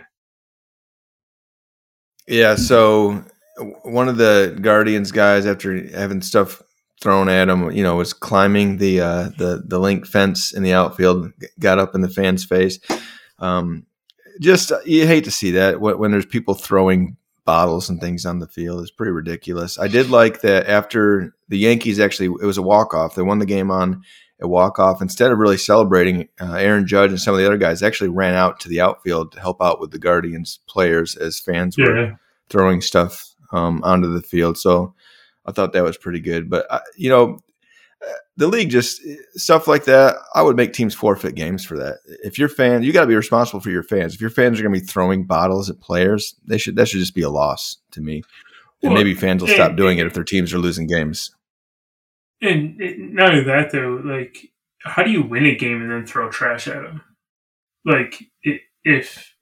Yeah. 2.28 2.56
So 2.56 3.24
one 3.84 4.10
of 4.10 4.18
the 4.18 4.58
Guardians 4.60 5.12
guys, 5.12 5.46
after 5.46 5.88
having 5.90 6.22
stuff 6.22 6.62
thrown 7.02 7.30
at 7.30 7.50
him, 7.50 7.72
you 7.72 7.84
know, 7.84 7.96
was 7.96 8.14
climbing 8.14 8.78
the 8.78 9.02
uh, 9.02 9.30
the 9.38 9.64
the 9.66 9.80
link 9.80 10.06
fence 10.08 10.54
in 10.54 10.64
the 10.64 10.74
outfield, 10.74 11.32
got 11.60 11.80
up 11.80 11.96
in 11.96 12.02
the 12.02 12.10
fan's 12.10 12.44
face. 12.44 12.80
Um, 13.40 13.86
just 14.40 14.72
you 14.86 15.08
hate 15.08 15.24
to 15.24 15.32
see 15.32 15.52
that 15.52 15.82
when 15.82 16.12
there's 16.12 16.26
people 16.26 16.54
throwing 16.54 17.18
bottles 17.48 17.90
and 17.90 18.00
things 18.00 18.26
on 18.26 18.40
the 18.40 18.48
field. 18.48 18.82
It's 18.82 18.92
pretty 18.92 19.14
ridiculous. 19.14 19.80
I 19.80 19.88
did 19.88 20.10
like 20.12 20.42
that 20.42 20.68
after 20.68 21.34
the 21.48 21.58
Yankees 21.58 22.00
actually, 22.00 22.28
it 22.42 22.46
was 22.46 22.58
a 22.58 22.62
walk 22.62 22.94
off. 22.94 23.16
They 23.16 23.22
won 23.24 23.40
the 23.40 23.46
game 23.46 23.72
on 23.72 24.04
a 24.42 24.48
walk 24.48 24.78
off. 24.78 25.02
Instead 25.02 25.32
of 25.32 25.40
really 25.40 25.58
celebrating, 25.58 26.28
uh, 26.40 26.54
Aaron 26.54 26.86
Judge 26.86 27.10
and 27.10 27.20
some 27.20 27.34
of 27.34 27.40
the 27.40 27.46
other 27.46 27.58
guys 27.58 27.82
actually 27.82 28.10
ran 28.10 28.36
out 28.36 28.60
to 28.60 28.70
the 28.70 28.82
outfield 28.82 29.32
to 29.32 29.40
help 29.40 29.62
out 29.62 29.80
with 29.80 29.92
the 29.92 29.98
Guardians 29.98 30.60
players 30.68 31.16
as 31.16 31.40
fans 31.40 31.78
were 31.78 32.20
throwing 32.50 32.82
stuff 32.82 33.34
um, 33.52 33.82
onto 33.84 34.14
the 34.14 34.22
field. 34.22 34.58
So 34.58 34.94
I 35.48 35.52
thought 35.52 35.74
that 35.74 35.84
was 35.84 35.98
pretty 35.98 36.20
good. 36.20 36.50
But, 36.50 36.66
uh, 36.70 36.80
you 36.96 37.10
know, 37.10 37.40
the 38.36 38.48
league 38.48 38.70
just 38.70 39.02
stuff 39.34 39.68
like 39.68 39.86
that. 39.86 40.16
I 40.36 40.42
would 40.44 40.56
make 40.56 40.74
teams 40.74 40.94
forfeit 40.94 41.36
games 41.36 41.66
for 41.66 41.78
that. 41.78 41.98
If 42.24 42.38
your 42.38 42.50
fan, 42.50 42.84
you 42.84 42.94
got 42.94 43.02
to 43.02 43.08
be 43.08 43.16
responsible 43.16 43.60
for 43.60 43.72
your 43.72 43.84
fans. 43.84 44.14
If 44.14 44.22
your 44.22 44.30
fans 44.30 44.60
are 44.60 44.64
going 44.64 44.76
to 44.76 44.80
be 44.80 44.86
throwing 44.86 45.26
bottles 45.26 45.70
at 45.70 45.80
players, 45.80 46.36
they 46.46 46.58
should 46.58 46.76
that 46.76 46.88
should 46.88 47.00
just 47.00 47.16
be 47.16 47.24
a 47.24 47.30
loss 47.30 47.78
to 47.92 48.02
me. 48.02 48.22
And 48.84 48.92
well, 48.92 48.94
maybe 48.94 49.16
fans 49.16 49.42
will 49.42 49.50
and, 49.50 49.56
stop 49.56 49.76
doing 49.76 49.98
it 49.98 50.06
if 50.06 50.14
their 50.14 50.24
teams 50.24 50.54
are 50.54 50.60
losing 50.60 50.86
games. 50.86 51.32
And 52.42 52.78
not 53.16 53.32
only 53.32 53.44
that, 53.46 53.72
though, 53.72 54.00
like 54.04 54.52
how 54.84 55.04
do 55.04 55.10
you 55.10 55.24
win 55.24 55.46
a 55.46 55.56
game 55.56 55.82
and 55.82 55.92
then 55.92 56.06
throw 56.06 56.30
trash 56.30 56.68
at 56.68 56.84
them? 56.84 57.02
Like 57.84 58.24
if 58.84 59.34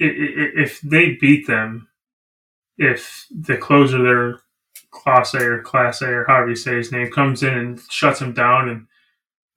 if 0.00 0.80
they 0.80 1.16
beat 1.20 1.46
them, 1.46 1.88
if 2.76 3.26
the 3.30 3.56
closer 3.56 4.02
they're 4.02 4.40
Clase 4.92 5.40
or 5.40 5.62
Clase 5.62 6.02
or 6.02 6.24
however 6.26 6.50
you 6.50 6.56
say 6.56 6.76
his 6.76 6.92
name 6.92 7.10
comes 7.10 7.42
in 7.42 7.54
and 7.54 7.80
shuts 7.90 8.20
him 8.20 8.32
down, 8.32 8.68
and 8.68 8.86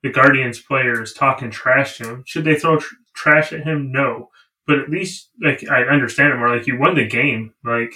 the 0.02 0.10
Guardians 0.10 0.60
player 0.60 1.02
is 1.02 1.12
talking 1.12 1.50
trash 1.50 1.98
to 1.98 2.08
him. 2.08 2.24
Should 2.26 2.44
they 2.44 2.56
throw 2.56 2.78
tr- 2.78 2.94
trash 3.14 3.52
at 3.52 3.64
him? 3.64 3.92
No, 3.92 4.30
but 4.66 4.78
at 4.78 4.90
least 4.90 5.30
like 5.42 5.68
I 5.68 5.82
understand 5.84 6.32
it 6.32 6.36
more. 6.36 6.54
Like 6.54 6.66
you 6.66 6.78
won 6.78 6.94
the 6.94 7.06
game. 7.06 7.54
Like 7.64 7.92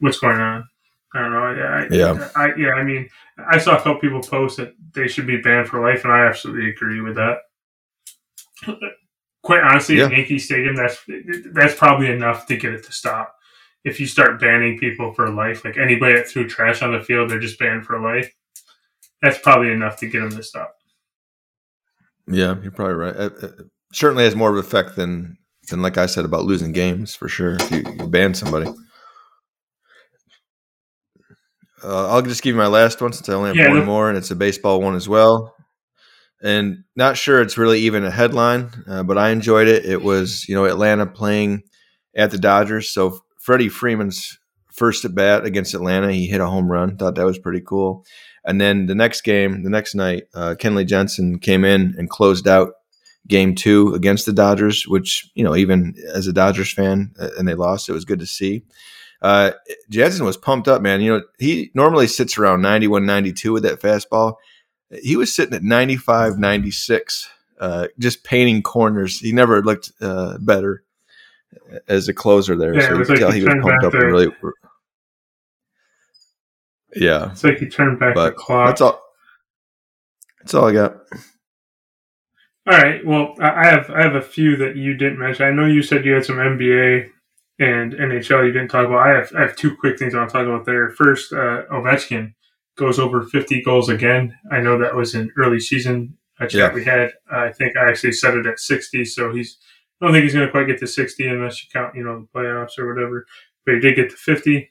what's 0.00 0.18
going 0.18 0.40
on? 0.40 0.68
I 1.14 1.20
don't 1.20 1.32
know. 1.32 1.38
I, 1.38 1.86
yeah, 1.90 2.28
I, 2.36 2.54
yeah. 2.56 2.72
I 2.72 2.82
mean, 2.82 3.08
I 3.38 3.58
saw 3.58 3.76
a 3.76 3.78
couple 3.78 4.00
people 4.00 4.20
post 4.20 4.58
that 4.58 4.74
they 4.92 5.08
should 5.08 5.26
be 5.26 5.40
banned 5.40 5.68
for 5.68 5.80
life, 5.80 6.04
and 6.04 6.12
I 6.12 6.26
absolutely 6.26 6.68
agree 6.68 7.00
with 7.00 7.16
that. 7.16 7.38
Quite 9.42 9.62
honestly, 9.62 9.98
yeah. 9.98 10.06
at 10.06 10.12
Yankee 10.12 10.40
Stadium, 10.40 10.74
that's 10.74 10.98
that's 11.52 11.74
probably 11.74 12.10
enough 12.10 12.46
to 12.46 12.56
get 12.56 12.74
it 12.74 12.84
to 12.84 12.92
stop 12.92 13.35
if 13.86 14.00
you 14.00 14.06
start 14.06 14.40
banning 14.40 14.76
people 14.76 15.14
for 15.14 15.30
life, 15.30 15.64
like 15.64 15.78
anybody 15.78 16.14
that 16.14 16.26
threw 16.26 16.48
trash 16.48 16.82
on 16.82 16.92
the 16.92 17.00
field, 17.00 17.30
they're 17.30 17.38
just 17.38 17.58
banned 17.58 17.86
for 17.86 18.00
life. 18.00 18.34
That's 19.22 19.38
probably 19.38 19.70
enough 19.70 19.96
to 19.98 20.08
get 20.08 20.20
them 20.20 20.30
to 20.32 20.42
stop. 20.42 20.74
Yeah, 22.26 22.56
you're 22.60 22.72
probably 22.72 22.94
right. 22.94 23.14
It, 23.14 23.32
it 23.44 23.52
certainly 23.92 24.24
has 24.24 24.34
more 24.34 24.50
of 24.50 24.56
an 24.56 24.60
effect 24.60 24.96
than 24.96 25.38
than 25.70 25.82
like 25.82 25.98
I 25.98 26.06
said 26.06 26.24
about 26.24 26.44
losing 26.44 26.72
games 26.72 27.14
for 27.14 27.28
sure. 27.28 27.54
If 27.54 27.70
you, 27.70 27.84
you 27.98 28.08
ban 28.08 28.34
somebody. 28.34 28.68
Uh, 31.84 32.08
I'll 32.08 32.22
just 32.22 32.42
give 32.42 32.56
you 32.56 32.60
my 32.60 32.66
last 32.66 33.00
one 33.00 33.12
since 33.12 33.28
I 33.28 33.34
only 33.34 33.50
have 33.50 33.56
yeah, 33.56 33.68
one 33.68 33.84
more, 33.84 34.08
and 34.08 34.18
it's 34.18 34.32
a 34.32 34.36
baseball 34.36 34.80
one 34.80 34.96
as 34.96 35.08
well. 35.08 35.54
And 36.42 36.82
not 36.96 37.16
sure 37.16 37.40
it's 37.40 37.56
really 37.56 37.80
even 37.80 38.04
a 38.04 38.10
headline, 38.10 38.70
uh, 38.88 39.04
but 39.04 39.16
I 39.16 39.30
enjoyed 39.30 39.68
it. 39.68 39.84
It 39.84 40.02
was 40.02 40.48
you 40.48 40.56
know 40.56 40.64
Atlanta 40.64 41.06
playing 41.06 41.62
at 42.16 42.32
the 42.32 42.38
Dodgers, 42.38 42.90
so 42.90 43.20
Freddie 43.46 43.68
Freeman's 43.68 44.40
first 44.72 45.04
at 45.04 45.14
bat 45.14 45.44
against 45.44 45.72
Atlanta, 45.72 46.12
he 46.12 46.26
hit 46.26 46.40
a 46.40 46.48
home 46.48 46.68
run. 46.68 46.96
Thought 46.96 47.14
that 47.14 47.24
was 47.24 47.38
pretty 47.38 47.60
cool. 47.60 48.04
And 48.44 48.60
then 48.60 48.86
the 48.86 48.94
next 48.96 49.20
game, 49.20 49.62
the 49.62 49.70
next 49.70 49.94
night, 49.94 50.24
uh, 50.34 50.56
Kenley 50.58 50.84
Jansen 50.84 51.38
came 51.38 51.64
in 51.64 51.94
and 51.96 52.10
closed 52.10 52.48
out 52.48 52.72
game 53.28 53.54
two 53.54 53.94
against 53.94 54.26
the 54.26 54.32
Dodgers, 54.32 54.88
which, 54.88 55.30
you 55.36 55.44
know, 55.44 55.54
even 55.54 55.94
as 56.12 56.26
a 56.26 56.32
Dodgers 56.32 56.72
fan 56.72 57.12
uh, 57.20 57.28
and 57.38 57.46
they 57.46 57.54
lost, 57.54 57.88
it 57.88 57.92
was 57.92 58.04
good 58.04 58.18
to 58.18 58.26
see. 58.26 58.64
Uh, 59.22 59.52
Jansen 59.90 60.26
was 60.26 60.36
pumped 60.36 60.66
up, 60.66 60.82
man. 60.82 61.00
You 61.00 61.18
know, 61.18 61.22
he 61.38 61.70
normally 61.72 62.08
sits 62.08 62.36
around 62.36 62.62
91, 62.62 63.06
92 63.06 63.52
with 63.52 63.62
that 63.62 63.80
fastball. 63.80 64.34
He 64.90 65.14
was 65.14 65.32
sitting 65.32 65.54
at 65.54 65.62
95, 65.62 66.36
96, 66.36 67.30
uh, 67.60 67.86
just 67.96 68.24
painting 68.24 68.64
corners. 68.64 69.20
He 69.20 69.30
never 69.30 69.62
looked 69.62 69.92
uh, 70.00 70.36
better 70.38 70.82
as 71.88 72.08
a 72.08 72.14
closer 72.14 72.56
there. 72.56 72.74
Yeah, 72.74 72.88
so 72.88 72.98
you 72.98 72.98
could 72.98 73.08
like 73.08 73.18
tell 73.18 73.30
he 73.32 73.42
was 73.42 73.54
pumped 73.62 73.84
up 73.84 73.94
and 73.94 74.02
really. 74.02 74.32
Yeah, 76.94 77.32
it's 77.32 77.44
like 77.44 77.58
he 77.58 77.66
turned 77.66 77.98
back 77.98 78.14
but 78.14 78.30
the 78.30 78.36
clock. 78.36 78.68
That's 78.68 78.80
all. 78.80 79.02
That's 80.40 80.54
all 80.54 80.68
I 80.68 80.72
got. 80.72 80.96
All 82.68 82.76
right. 82.76 83.04
Well, 83.04 83.34
I 83.40 83.66
have 83.66 83.90
I 83.90 84.02
have 84.02 84.14
a 84.14 84.22
few 84.22 84.56
that 84.56 84.76
you 84.76 84.94
didn't 84.94 85.18
mention. 85.18 85.46
I 85.46 85.50
know 85.50 85.66
you 85.66 85.82
said 85.82 86.04
you 86.04 86.14
had 86.14 86.24
some 86.24 86.36
NBA 86.36 87.10
and 87.58 87.92
NHL 87.92 88.46
you 88.46 88.52
didn't 88.52 88.68
talk 88.68 88.86
about. 88.86 89.06
I 89.06 89.10
have 89.10 89.32
I 89.36 89.42
have 89.42 89.56
two 89.56 89.76
quick 89.76 89.98
things 89.98 90.14
I 90.14 90.18
want 90.18 90.30
to 90.30 90.38
talk 90.38 90.46
about 90.46 90.66
there. 90.66 90.90
First, 90.90 91.32
uh, 91.32 91.62
Ovechkin 91.70 92.34
goes 92.76 92.98
over 92.98 93.22
50 93.24 93.62
goals 93.62 93.88
again. 93.88 94.36
I 94.50 94.60
know 94.60 94.78
that 94.78 94.94
was 94.94 95.14
an 95.14 95.32
early 95.36 95.60
season 95.60 96.16
chat 96.40 96.52
yeah. 96.52 96.72
we 96.72 96.84
had. 96.84 97.12
I 97.30 97.52
think 97.52 97.76
I 97.76 97.88
actually 97.88 98.12
set 98.12 98.36
it 98.36 98.46
at 98.46 98.58
60, 98.58 99.04
so 99.04 99.32
he's 99.32 99.58
I 100.00 100.04
don't 100.04 100.12
think 100.12 100.24
he's 100.24 100.34
going 100.34 100.46
to 100.46 100.52
quite 100.52 100.66
get 100.66 100.78
to 100.80 100.86
60 100.86 101.26
unless 101.26 101.62
you 101.62 101.68
count, 101.72 101.94
you 101.94 102.04
know, 102.04 102.20
the 102.20 102.38
playoffs 102.38 102.78
or 102.78 102.92
whatever. 102.92 103.26
But 103.64 103.76
he 103.76 103.80
did 103.80 103.96
get 103.96 104.10
to 104.10 104.16
50. 104.16 104.70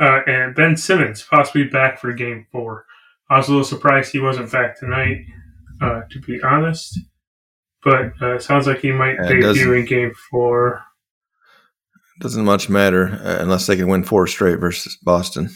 Uh, 0.00 0.20
and 0.26 0.54
Ben 0.54 0.76
Simmons 0.76 1.24
possibly 1.28 1.64
back 1.64 1.98
for 1.98 2.12
game 2.12 2.46
four. 2.52 2.86
I 3.30 3.36
was 3.36 3.48
a 3.48 3.50
little 3.50 3.64
surprised 3.64 4.12
he 4.12 4.20
wasn't 4.20 4.52
back 4.52 4.78
tonight, 4.78 5.26
uh, 5.82 6.02
to 6.08 6.20
be 6.20 6.40
honest. 6.42 6.98
But 7.82 8.20
uh, 8.22 8.38
sounds 8.38 8.66
like 8.66 8.80
he 8.80 8.92
might 8.92 9.16
yeah, 9.22 9.28
debut 9.28 9.72
in 9.72 9.84
game 9.84 10.12
four. 10.30 10.84
Doesn't 12.20 12.44
much 12.44 12.68
matter 12.68 13.20
uh, 13.22 13.42
unless 13.42 13.66
they 13.66 13.76
can 13.76 13.88
win 13.88 14.04
four 14.04 14.26
straight 14.26 14.58
versus 14.58 14.96
Boston. 15.02 15.50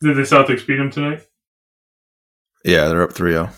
Did 0.00 0.16
the 0.16 0.22
Celtics 0.22 0.66
beat 0.66 0.76
them 0.76 0.90
tonight? 0.90 1.26
Yeah, 2.64 2.88
they're 2.88 3.02
up 3.02 3.12
3 3.12 3.32
0. 3.32 3.50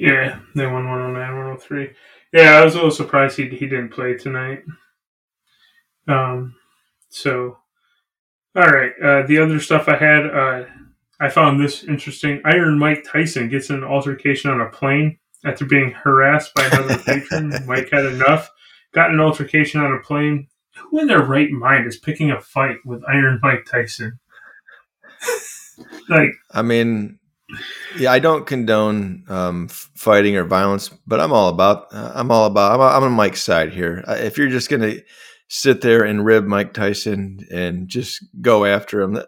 Yeah, 0.00 0.40
they 0.54 0.64
won 0.64 0.88
109, 0.88 1.14
103. 1.14 1.90
Yeah, 2.32 2.52
I 2.56 2.64
was 2.64 2.72
a 2.72 2.78
little 2.78 2.90
surprised 2.90 3.36
he 3.36 3.50
he 3.50 3.66
didn't 3.66 3.90
play 3.90 4.14
tonight. 4.14 4.62
Um, 6.08 6.54
so, 7.10 7.58
all 8.56 8.70
right. 8.70 8.92
Uh, 9.02 9.26
the 9.26 9.38
other 9.38 9.60
stuff 9.60 9.88
I 9.88 9.96
had, 9.96 10.24
uh, 10.24 10.64
I 11.20 11.28
found 11.28 11.60
this 11.60 11.84
interesting. 11.84 12.40
Iron 12.46 12.78
Mike 12.78 13.04
Tyson 13.04 13.50
gets 13.50 13.68
an 13.68 13.84
altercation 13.84 14.50
on 14.50 14.62
a 14.62 14.70
plane 14.70 15.18
after 15.44 15.66
being 15.66 15.90
harassed 15.90 16.54
by 16.54 16.64
another 16.64 16.96
patron. 17.04 17.52
Mike 17.66 17.90
had 17.92 18.06
enough. 18.06 18.50
Got 18.94 19.10
an 19.10 19.20
altercation 19.20 19.82
on 19.82 19.92
a 19.92 20.00
plane. 20.00 20.48
Who 20.78 21.00
in 21.00 21.08
their 21.08 21.22
right 21.22 21.50
mind 21.50 21.86
is 21.86 21.98
picking 21.98 22.30
a 22.30 22.40
fight 22.40 22.76
with 22.86 23.02
Iron 23.06 23.38
Mike 23.42 23.66
Tyson? 23.70 24.18
like, 26.08 26.30
I 26.52 26.62
mean, 26.62 27.19
yeah, 27.98 28.12
I 28.12 28.18
don't 28.18 28.46
condone 28.46 29.24
um, 29.28 29.68
fighting 29.68 30.36
or 30.36 30.44
violence, 30.44 30.88
but 31.06 31.20
I'm 31.20 31.32
all 31.32 31.48
about. 31.48 31.92
Uh, 31.92 32.12
I'm 32.14 32.30
all 32.30 32.46
about. 32.46 32.72
I'm, 32.72 32.80
I'm 32.80 33.10
on 33.10 33.12
Mike's 33.12 33.42
side 33.42 33.72
here. 33.72 34.04
If 34.06 34.38
you're 34.38 34.48
just 34.48 34.70
gonna 34.70 34.94
sit 35.48 35.80
there 35.80 36.04
and 36.04 36.24
rib 36.24 36.46
Mike 36.46 36.72
Tyson 36.72 37.40
and 37.50 37.88
just 37.88 38.24
go 38.40 38.64
after 38.64 39.00
him, 39.00 39.18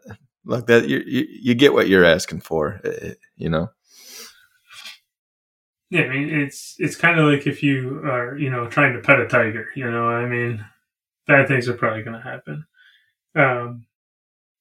like 0.44 0.66
that, 0.66 0.88
you, 0.88 1.02
you, 1.06 1.26
you 1.28 1.54
get 1.54 1.72
what 1.72 1.88
you're 1.88 2.04
asking 2.04 2.40
for. 2.40 2.80
Uh, 2.84 3.08
uh, 3.08 3.14
you 3.36 3.48
know. 3.48 3.68
Yeah, 5.90 6.02
I 6.02 6.08
mean 6.08 6.30
it's 6.30 6.76
it's 6.78 6.96
kind 6.96 7.20
of 7.20 7.26
like 7.26 7.46
if 7.46 7.62
you 7.62 8.00
are 8.04 8.38
you 8.38 8.48
know 8.50 8.66
trying 8.66 8.94
to 8.94 9.00
pet 9.00 9.20
a 9.20 9.26
tiger. 9.26 9.68
You 9.76 9.90
know, 9.90 10.08
I 10.08 10.26
mean, 10.26 10.64
bad 11.26 11.48
things 11.48 11.68
are 11.68 11.74
probably 11.74 12.02
going 12.02 12.20
to 12.20 12.22
happen. 12.22 12.64
Um, 13.34 13.86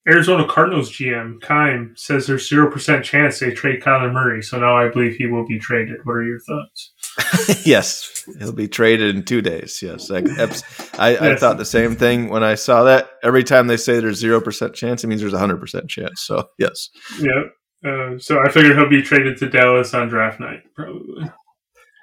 Arizona 0.10 0.48
Cardinals 0.48 0.91
GM 0.91 1.39
Keim 1.41 1.93
says 1.96 2.25
there's 2.25 2.50
zero 2.50 2.72
percent 2.72 3.05
chance 3.05 3.39
they 3.39 3.51
trade 3.51 3.81
Kyler 3.81 4.12
Murray, 4.12 4.41
so 4.41 4.60
now 4.60 4.75
I 4.75 4.89
believe 4.89 5.15
he 5.15 5.27
will 5.27 5.46
be 5.46 5.60
traded. 5.60 6.00
What 6.03 6.13
are 6.13 6.24
your 6.24 6.39
thoughts? 6.39 7.65
yes, 7.65 8.25
he'll 8.39 8.51
be 8.51 8.67
traded 8.67 9.15
in 9.15 9.24
two 9.24 9.43
days. 9.43 9.79
Yes, 9.81 10.10
I, 10.10 10.24
I. 10.98 11.31
I, 11.31 11.36
thought 11.36 11.58
the 11.58 11.65
same 11.65 11.96
thing 11.96 12.29
when 12.29 12.43
I 12.43 12.55
saw 12.55 12.84
that. 12.84 13.12
Every 13.24 13.43
time 13.43 13.67
they 13.67 13.77
say 13.77 14.00
there's 14.00 14.17
zero 14.17 14.41
percent 14.41 14.74
chance, 14.74 15.03
it 15.03 15.08
means 15.08 15.22
there's 15.22 15.34
a 15.34 15.39
hundred 15.39 15.60
percent 15.60 15.88
chance. 15.88 16.22
So 16.22 16.48
yes, 16.58 16.89
yeah. 17.20 17.43
Uh, 17.86 18.17
so 18.17 18.39
I 18.39 18.50
figured 18.50 18.77
he'll 18.77 18.89
be 18.89 19.03
traded 19.03 19.38
to 19.38 19.50
Dallas 19.50 19.93
on 19.93 20.08
draft 20.08 20.39
night, 20.39 20.63
probably. 20.75 21.31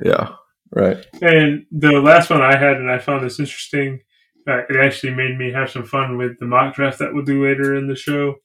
Yeah, 0.04 0.34
right. 0.70 1.04
And 1.20 1.66
the 1.72 2.00
last 2.00 2.30
one 2.30 2.42
I 2.42 2.56
had, 2.56 2.76
and 2.76 2.90
I 2.90 2.98
found 2.98 3.24
this 3.24 3.40
interesting 3.40 4.00
uh, 4.48 4.62
it 4.70 4.76
actually 4.82 5.14
made 5.14 5.36
me 5.38 5.52
have 5.52 5.70
some 5.70 5.84
fun 5.84 6.16
with 6.16 6.38
the 6.38 6.46
mock 6.46 6.74
draft 6.74 6.98
that 7.00 7.12
we'll 7.12 7.24
do 7.24 7.44
later 7.46 7.74
in 7.76 7.86
the 7.86 7.94
show. 7.96 8.36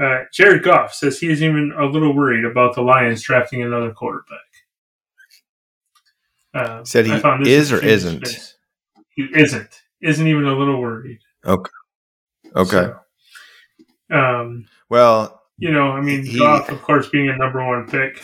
Uh, 0.00 0.24
Jared 0.32 0.62
Goff 0.64 0.94
says 0.94 1.18
he 1.18 1.30
is 1.30 1.42
even 1.42 1.72
a 1.78 1.84
little 1.84 2.14
worried 2.16 2.44
about 2.44 2.74
the 2.74 2.80
Lions 2.82 3.22
drafting 3.22 3.62
another 3.62 3.92
quarterback. 3.92 4.38
Uh, 6.54 6.84
Said 6.84 7.06
he 7.06 7.12
I 7.12 7.18
found 7.18 7.44
this 7.44 7.48
is 7.52 7.72
or 7.72 7.82
isn't? 7.84 8.26
space. 8.26 8.56
He 9.14 9.28
isn't. 9.34 9.68
Isn't 10.02 10.26
even 10.26 10.44
a 10.46 10.54
little 10.58 10.80
worried. 10.80 11.18
Okay. 11.46 11.70
Okay. 12.56 12.90
So, 14.10 14.16
um, 14.16 14.66
Well, 14.90 15.42
you 15.58 15.70
know, 15.70 15.92
I 15.92 16.00
mean, 16.00 16.24
He- 16.24 16.38
Goff, 16.38 16.68
of 16.70 16.82
course, 16.82 17.08
being 17.08 17.28
a 17.28 17.36
number 17.36 17.64
one 17.64 17.86
pick 17.88 18.22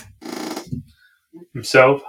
himself. 1.54 2.02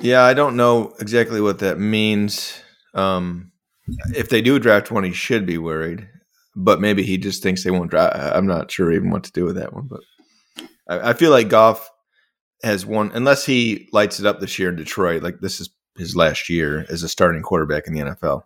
Yeah, 0.00 0.22
I 0.22 0.34
don't 0.34 0.56
know 0.56 0.94
exactly 1.00 1.40
what 1.40 1.60
that 1.60 1.78
means. 1.78 2.60
Um, 2.94 3.52
if 4.14 4.28
they 4.28 4.40
do 4.40 4.58
draft 4.58 4.90
one, 4.90 5.04
he 5.04 5.12
should 5.12 5.46
be 5.46 5.58
worried. 5.58 6.08
But 6.56 6.80
maybe 6.80 7.02
he 7.02 7.18
just 7.18 7.42
thinks 7.42 7.64
they 7.64 7.70
won't 7.70 7.90
draft. 7.90 8.16
I'm 8.16 8.46
not 8.46 8.70
sure 8.70 8.92
even 8.92 9.10
what 9.10 9.24
to 9.24 9.32
do 9.32 9.44
with 9.44 9.56
that 9.56 9.72
one. 9.72 9.88
But 9.88 10.00
I, 10.88 11.10
I 11.10 11.12
feel 11.14 11.30
like 11.30 11.48
Goff 11.48 11.90
has 12.62 12.86
one, 12.86 13.10
unless 13.12 13.44
he 13.44 13.88
lights 13.92 14.20
it 14.20 14.26
up 14.26 14.40
this 14.40 14.58
year 14.58 14.68
in 14.68 14.76
Detroit. 14.76 15.22
Like 15.22 15.40
this 15.40 15.60
is 15.60 15.70
his 15.96 16.16
last 16.16 16.48
year 16.48 16.86
as 16.88 17.02
a 17.02 17.08
starting 17.08 17.42
quarterback 17.42 17.86
in 17.86 17.94
the 17.94 18.00
NFL. 18.00 18.44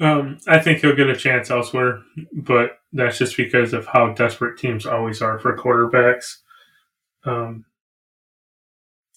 Um, 0.00 0.38
I 0.46 0.58
think 0.58 0.80
he'll 0.80 0.96
get 0.96 1.10
a 1.10 1.16
chance 1.16 1.50
elsewhere, 1.50 2.02
but 2.32 2.78
that's 2.92 3.18
just 3.18 3.36
because 3.36 3.74
of 3.74 3.86
how 3.86 4.14
desperate 4.14 4.58
teams 4.58 4.86
always 4.86 5.20
are 5.20 5.38
for 5.38 5.56
quarterbacks. 5.56 6.36
Um, 7.24 7.66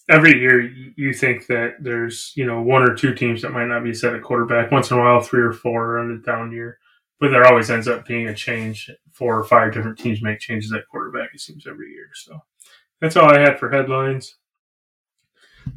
every 0.08 0.38
year, 0.38 0.60
you 0.96 1.12
think 1.12 1.46
that 1.46 1.76
there's 1.80 2.32
you 2.36 2.46
know 2.46 2.60
one 2.60 2.82
or 2.82 2.94
two 2.94 3.14
teams 3.14 3.42
that 3.42 3.52
might 3.52 3.66
not 3.66 3.84
be 3.84 3.94
set 3.94 4.14
at 4.14 4.22
quarterback. 4.22 4.70
Once 4.70 4.90
in 4.90 4.98
a 4.98 5.00
while, 5.00 5.20
three 5.20 5.42
or 5.42 5.52
four 5.52 5.98
on 5.98 6.10
a 6.10 6.18
down 6.18 6.52
year, 6.52 6.78
but 7.20 7.30
there 7.30 7.46
always 7.46 7.70
ends 7.70 7.88
up 7.88 8.06
being 8.06 8.28
a 8.28 8.34
change. 8.34 8.90
Four 9.12 9.38
or 9.38 9.44
five 9.44 9.72
different 9.72 9.98
teams 9.98 10.22
make 10.22 10.40
changes 10.40 10.72
at 10.72 10.88
quarterback. 10.90 11.30
It 11.32 11.40
seems 11.40 11.66
every 11.66 11.90
year. 11.92 12.08
So 12.14 12.40
that's 13.00 13.16
all 13.16 13.32
I 13.32 13.38
had 13.38 13.58
for 13.58 13.70
headlines. 13.70 14.36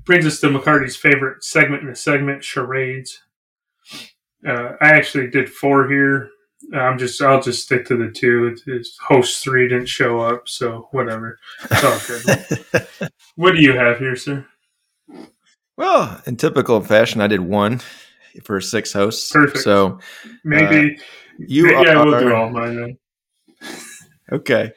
Brings 0.06 0.26
us 0.26 0.40
to 0.40 0.48
McCarty's 0.48 0.98
favorite 0.98 1.44
segment 1.44 1.84
in 1.84 1.90
the 1.90 1.96
segment, 1.96 2.44
charades. 2.44 3.22
Uh, 4.46 4.74
I 4.82 4.90
actually 4.90 5.30
did 5.30 5.50
four 5.50 5.88
here. 5.90 6.30
I'm 6.74 6.98
just 6.98 7.22
I'll 7.22 7.42
just 7.42 7.64
stick 7.64 7.86
to 7.86 7.98
the 7.98 8.12
two. 8.12 8.56
His 8.66 8.98
host 8.98 9.44
three 9.44 9.68
didn't 9.68 9.88
show 9.88 10.20
up, 10.20 10.50
so 10.50 10.88
whatever. 10.92 11.38
It's 11.70 11.84
all 11.84 12.00
good. 12.08 13.12
what 13.36 13.54
do 13.54 13.62
you 13.62 13.74
have 13.74 14.00
here, 14.00 14.16
sir? 14.16 14.46
well, 15.78 16.22
in 16.26 16.36
typical 16.36 16.82
fashion, 16.82 17.22
I 17.22 17.28
did 17.28 17.42
one 17.42 17.82
for 18.44 18.60
six 18.60 18.92
hosts. 18.92 19.32
Perfect. 19.32 19.64
So 19.64 20.00
Maybe 20.44 20.96
uh, 20.96 21.04
you 21.38 21.64
maybe 21.66 21.90
I 21.90 21.94
are 21.94 22.06
will 22.06 22.20
do 22.20 22.34
all 22.34 22.50
mine 22.50 22.76
then. 22.76 23.70
okay. 24.32 24.72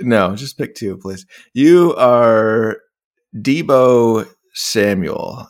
No, 0.00 0.34
just 0.34 0.58
pick 0.58 0.74
two, 0.74 0.96
please. 0.96 1.24
You 1.52 1.94
are 1.96 2.78
Deebo 3.36 4.28
Samuel, 4.54 5.48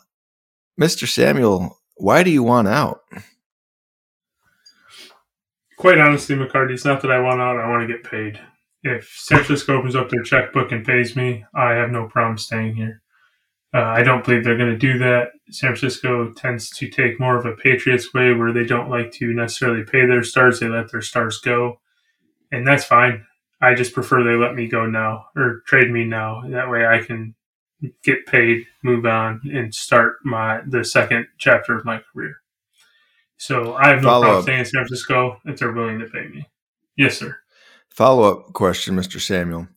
Mister 0.77 1.07
Samuel. 1.07 1.77
Why 1.95 2.23
do 2.23 2.29
you 2.29 2.43
want 2.43 2.67
out? 2.67 3.01
Quite 5.79 5.97
honestly, 5.97 6.35
McCarty, 6.35 6.73
it's 6.73 6.83
not 6.83 7.01
that 7.01 7.11
I 7.11 7.21
want 7.21 7.39
out. 7.39 7.57
I 7.57 7.69
want 7.69 7.87
to 7.87 7.93
get 7.93 8.03
paid. 8.03 8.37
If 8.83 9.15
San 9.15 9.37
Francisco 9.37 9.77
opens 9.77 9.95
up 9.95 10.09
their 10.09 10.23
checkbook 10.23 10.73
and 10.73 10.85
pays 10.85 11.15
me, 11.15 11.45
I 11.55 11.71
have 11.71 11.89
no 11.89 12.05
problem 12.05 12.37
staying 12.37 12.75
here. 12.75 13.01
Uh, 13.73 13.83
I 13.83 14.03
don't 14.03 14.25
believe 14.25 14.43
they're 14.43 14.57
going 14.57 14.73
to 14.73 14.77
do 14.77 14.97
that. 14.97 15.29
San 15.51 15.69
Francisco 15.69 16.33
tends 16.33 16.69
to 16.71 16.89
take 16.89 17.17
more 17.17 17.37
of 17.37 17.45
a 17.45 17.55
Patriots 17.55 18.13
way 18.13 18.33
where 18.33 18.51
they 18.51 18.65
don't 18.65 18.89
like 18.89 19.13
to 19.13 19.33
necessarily 19.33 19.85
pay 19.85 20.05
their 20.05 20.21
stars, 20.21 20.59
they 20.59 20.67
let 20.67 20.91
their 20.91 21.01
stars 21.01 21.39
go. 21.39 21.79
And 22.51 22.67
that's 22.67 22.83
fine. 22.83 23.25
I 23.61 23.73
just 23.73 23.93
prefer 23.93 24.21
they 24.21 24.35
let 24.35 24.55
me 24.55 24.67
go 24.67 24.85
now 24.85 25.27
or 25.33 25.61
trade 25.65 25.89
me 25.89 26.03
now. 26.03 26.41
That 26.49 26.69
way 26.69 26.85
I 26.85 27.03
can 27.05 27.35
get 28.03 28.25
paid, 28.25 28.65
move 28.83 29.05
on, 29.05 29.39
and 29.49 29.73
start 29.73 30.17
my 30.25 30.59
the 30.67 30.83
second 30.83 31.27
chapter 31.37 31.73
of 31.77 31.85
my 31.85 32.01
career. 32.11 32.35
So 33.39 33.73
I 33.75 33.87
have 33.87 34.01
no 34.01 34.09
Follow 34.09 34.21
problem 34.23 34.37
up. 34.39 34.43
staying 34.43 34.59
in 34.59 34.65
San 34.65 34.85
Francisco 34.85 35.39
if 35.45 35.57
they're 35.57 35.71
willing 35.71 35.97
to 35.99 36.05
pay 36.07 36.27
me. 36.27 36.45
Yes, 36.97 37.17
sir. 37.17 37.37
Follow 37.89 38.29
up 38.29 38.53
question, 38.53 38.95
Mister 38.95 39.17
Samuel. 39.17 39.67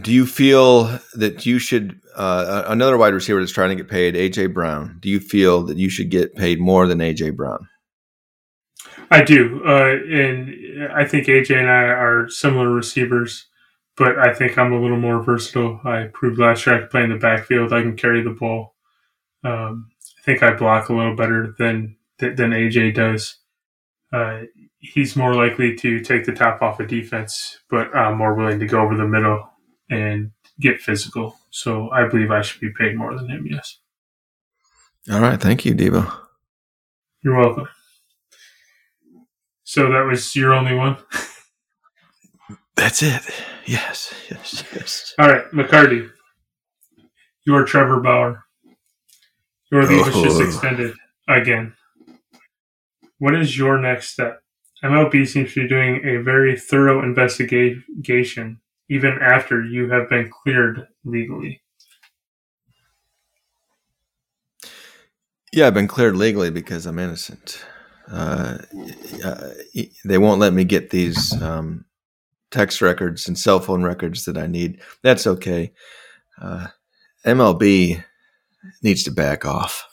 Do 0.00 0.12
you 0.12 0.24
feel 0.24 1.00
that 1.14 1.44
you 1.44 1.58
should 1.58 2.00
uh, 2.14 2.62
another 2.68 2.96
wide 2.96 3.14
receiver 3.14 3.40
that's 3.40 3.50
trying 3.50 3.70
to 3.70 3.74
get 3.74 3.88
paid, 3.90 4.14
AJ 4.14 4.54
Brown? 4.54 4.98
Do 5.00 5.08
you 5.08 5.18
feel 5.18 5.64
that 5.64 5.76
you 5.76 5.90
should 5.90 6.08
get 6.08 6.36
paid 6.36 6.60
more 6.60 6.86
than 6.86 6.98
AJ 6.98 7.34
Brown? 7.34 7.68
I 9.10 9.22
do, 9.22 9.60
uh, 9.66 9.96
and 10.08 10.92
I 10.92 11.04
think 11.04 11.26
AJ 11.26 11.58
and 11.58 11.68
I 11.68 11.82
are 11.82 12.28
similar 12.28 12.70
receivers, 12.70 13.46
but 13.96 14.18
I 14.20 14.32
think 14.32 14.56
I'm 14.56 14.72
a 14.72 14.80
little 14.80 15.00
more 15.00 15.20
versatile. 15.20 15.80
I 15.84 16.10
proved 16.12 16.38
last 16.38 16.64
year 16.64 16.76
I 16.76 16.78
can 16.78 16.88
play 16.88 17.02
in 17.02 17.10
the 17.10 17.18
backfield. 17.18 17.72
I 17.72 17.82
can 17.82 17.96
carry 17.96 18.22
the 18.22 18.30
ball. 18.30 18.76
Um, 19.42 19.90
I 20.18 20.22
think 20.22 20.44
I 20.44 20.54
block 20.54 20.88
a 20.88 20.94
little 20.94 21.16
better 21.16 21.54
than 21.58 21.96
than 22.18 22.50
AJ 22.50 22.94
does. 22.94 23.36
Uh, 24.12 24.42
he's 24.78 25.16
more 25.16 25.34
likely 25.34 25.74
to 25.76 26.00
take 26.00 26.24
the 26.24 26.32
top 26.32 26.62
off 26.62 26.78
of 26.80 26.86
defense, 26.88 27.58
but 27.70 27.94
I'm 27.96 28.16
more 28.18 28.34
willing 28.34 28.60
to 28.60 28.66
go 28.66 28.80
over 28.80 28.96
the 28.96 29.06
middle 29.08 29.48
and 29.90 30.30
get 30.60 30.80
physical. 30.80 31.36
So 31.50 31.90
I 31.90 32.06
believe 32.08 32.30
I 32.30 32.42
should 32.42 32.60
be 32.60 32.72
paid 32.78 32.96
more 32.96 33.14
than 33.16 33.28
him. 33.28 33.46
Yes, 33.50 33.78
All 35.10 35.20
right, 35.20 35.40
thank 35.40 35.64
you, 35.64 35.74
Deebo. 35.74 36.12
you're 37.22 37.36
welcome. 37.40 37.68
So 39.64 39.90
that 39.90 40.02
was 40.04 40.36
your 40.36 40.52
only 40.52 40.74
one. 40.74 40.96
That's 42.76 43.02
it. 43.02 43.22
Yes, 43.66 44.12
yes, 44.30 44.62
yes. 44.74 45.14
All 45.18 45.28
right, 45.28 45.44
McCarty. 45.52 46.10
You 47.46 47.54
are 47.56 47.64
Trevor 47.64 48.00
Bauer. 48.00 48.44
Your 49.72 49.86
leave 49.86 50.06
was 50.06 50.14
just 50.22 50.40
Oh. 50.40 50.44
extended 50.44 50.94
again. 51.28 51.74
What 53.18 53.34
is 53.34 53.56
your 53.56 53.78
next 53.78 54.10
step? 54.10 54.40
MLB 54.82 55.26
seems 55.26 55.54
to 55.54 55.62
be 55.62 55.68
doing 55.68 56.04
a 56.04 56.22
very 56.22 56.58
thorough 56.58 57.02
investigation 57.02 58.60
even 58.90 59.18
after 59.20 59.64
you 59.64 59.88
have 59.90 60.10
been 60.10 60.30
cleared 60.30 60.86
legally. 61.04 61.62
Yeah, 65.52 65.68
I've 65.68 65.74
been 65.74 65.88
cleared 65.88 66.16
legally 66.16 66.50
because 66.50 66.84
I'm 66.84 66.98
innocent. 66.98 67.64
Uh, 68.10 68.58
they 70.04 70.18
won't 70.18 70.40
let 70.40 70.52
me 70.52 70.64
get 70.64 70.90
these 70.90 71.40
um, 71.40 71.84
text 72.50 72.82
records 72.82 73.26
and 73.26 73.38
cell 73.38 73.60
phone 73.60 73.82
records 73.82 74.24
that 74.24 74.36
I 74.36 74.46
need. 74.46 74.80
That's 75.02 75.26
okay. 75.26 75.72
Uh, 76.40 76.66
MLB 77.24 78.04
needs 78.82 79.04
to 79.04 79.10
back 79.10 79.46
off. 79.46 79.88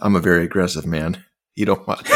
I'm 0.00 0.16
a 0.16 0.20
very 0.20 0.44
aggressive 0.44 0.86
man. 0.86 1.24
You 1.54 1.66
don't 1.66 1.86
want 1.86 2.08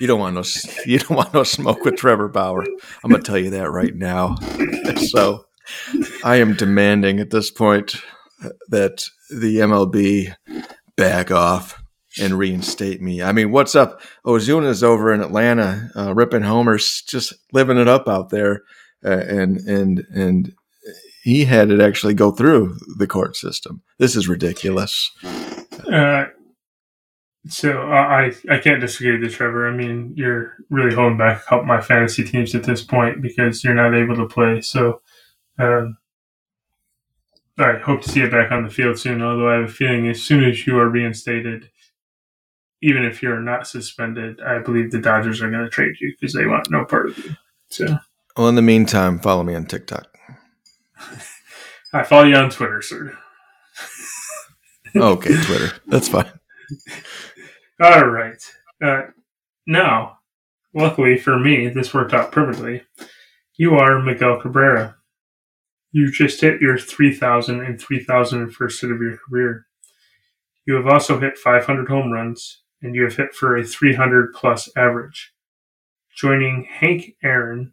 you 0.00 0.06
don't 0.06 0.20
want 0.20 0.34
no 0.34 0.42
you 0.86 0.98
don't 0.98 1.16
want 1.16 1.34
no 1.34 1.42
smoke 1.42 1.84
with 1.84 1.96
Trevor 1.96 2.28
Bauer. 2.28 2.64
I'm 3.04 3.10
gonna 3.10 3.22
tell 3.22 3.38
you 3.38 3.50
that 3.50 3.70
right 3.70 3.94
now. 3.94 4.36
So 5.10 5.44
I 6.24 6.36
am 6.36 6.54
demanding 6.54 7.20
at 7.20 7.30
this 7.30 7.50
point 7.50 7.96
that 8.68 9.02
the 9.30 9.58
MLB 9.58 10.34
back 10.96 11.30
off 11.30 11.82
and 12.20 12.38
reinstate 12.38 13.00
me. 13.00 13.22
I 13.22 13.32
mean, 13.32 13.52
what's 13.52 13.74
up? 13.74 14.00
Ozuna's 14.26 14.82
over 14.82 15.12
in 15.12 15.20
Atlanta, 15.20 15.90
uh, 15.96 16.14
ripping 16.14 16.42
homers, 16.42 17.02
just 17.06 17.34
living 17.52 17.78
it 17.78 17.86
up 17.88 18.08
out 18.08 18.30
there, 18.30 18.62
uh, 19.04 19.10
and 19.10 19.58
and 19.58 20.04
and 20.12 20.52
he 21.22 21.44
had 21.44 21.70
it 21.70 21.80
actually 21.80 22.14
go 22.14 22.30
through 22.32 22.78
the 22.98 23.06
court 23.06 23.36
system. 23.36 23.82
This 23.98 24.16
is 24.16 24.28
ridiculous. 24.28 25.10
Uh, 25.92 26.26
so 27.48 27.82
I 27.90 28.32
I 28.50 28.58
can't 28.58 28.80
disagree 28.80 29.12
with 29.12 29.22
you, 29.22 29.30
Trevor. 29.30 29.68
I 29.68 29.72
mean, 29.72 30.12
you're 30.14 30.56
really 30.68 30.94
holding 30.94 31.18
back 31.18 31.42
a 31.42 31.44
couple 31.44 31.60
of 31.60 31.66
my 31.66 31.80
fantasy 31.80 32.22
teams 32.24 32.54
at 32.54 32.64
this 32.64 32.82
point 32.82 33.22
because 33.22 33.64
you're 33.64 33.74
not 33.74 33.94
able 33.94 34.16
to 34.16 34.26
play. 34.26 34.60
So 34.60 35.00
um, 35.58 35.96
I 37.58 37.78
hope 37.78 38.02
to 38.02 38.10
see 38.10 38.20
you 38.20 38.30
back 38.30 38.52
on 38.52 38.64
the 38.64 38.70
field 38.70 38.98
soon. 38.98 39.22
Although 39.22 39.50
I 39.50 39.54
have 39.60 39.70
a 39.70 39.72
feeling 39.72 40.08
as 40.08 40.22
soon 40.22 40.44
as 40.44 40.66
you 40.66 40.78
are 40.78 40.88
reinstated, 40.88 41.70
even 42.82 43.04
if 43.04 43.22
you're 43.22 43.40
not 43.40 43.66
suspended, 43.66 44.40
I 44.42 44.58
believe 44.58 44.90
the 44.90 45.00
Dodgers 45.00 45.40
are 45.40 45.50
going 45.50 45.64
to 45.64 45.70
trade 45.70 45.96
you 46.00 46.14
because 46.18 46.34
they 46.34 46.46
want 46.46 46.70
no 46.70 46.84
part 46.84 47.10
of 47.10 47.18
you. 47.18 47.36
So 47.70 47.98
Well, 48.36 48.48
in 48.48 48.54
the 48.54 48.62
meantime, 48.62 49.18
follow 49.18 49.42
me 49.42 49.54
on 49.54 49.64
TikTok. 49.64 50.06
I 51.92 52.02
follow 52.02 52.24
you 52.24 52.36
on 52.36 52.50
Twitter, 52.50 52.82
sir. 52.82 53.16
Okay, 54.94 55.42
Twitter. 55.44 55.72
That's 55.86 56.08
fine. 56.08 56.30
All 57.80 58.04
right. 58.04 58.42
Uh, 58.82 59.04
now, 59.66 60.18
luckily 60.74 61.16
for 61.16 61.38
me, 61.38 61.68
this 61.68 61.94
worked 61.94 62.12
out 62.12 62.30
perfectly. 62.30 62.82
You 63.56 63.76
are 63.76 64.02
Miguel 64.02 64.38
Cabrera. 64.38 64.96
You 65.90 66.12
just 66.12 66.42
hit 66.42 66.60
your 66.60 66.76
3,000 66.76 67.60
and 67.60 67.78
3,001st 67.78 68.80
hit 68.80 68.90
of 68.90 69.00
your 69.00 69.16
career. 69.16 69.66
You 70.66 70.74
have 70.74 70.86
also 70.86 71.20
hit 71.20 71.38
500 71.38 71.88
home 71.88 72.12
runs, 72.12 72.62
and 72.82 72.94
you 72.94 73.02
have 73.04 73.16
hit 73.16 73.34
for 73.34 73.56
a 73.56 73.64
300 73.64 74.34
plus 74.34 74.68
average, 74.76 75.32
joining 76.14 76.64
Hank 76.64 77.16
Aaron 77.24 77.72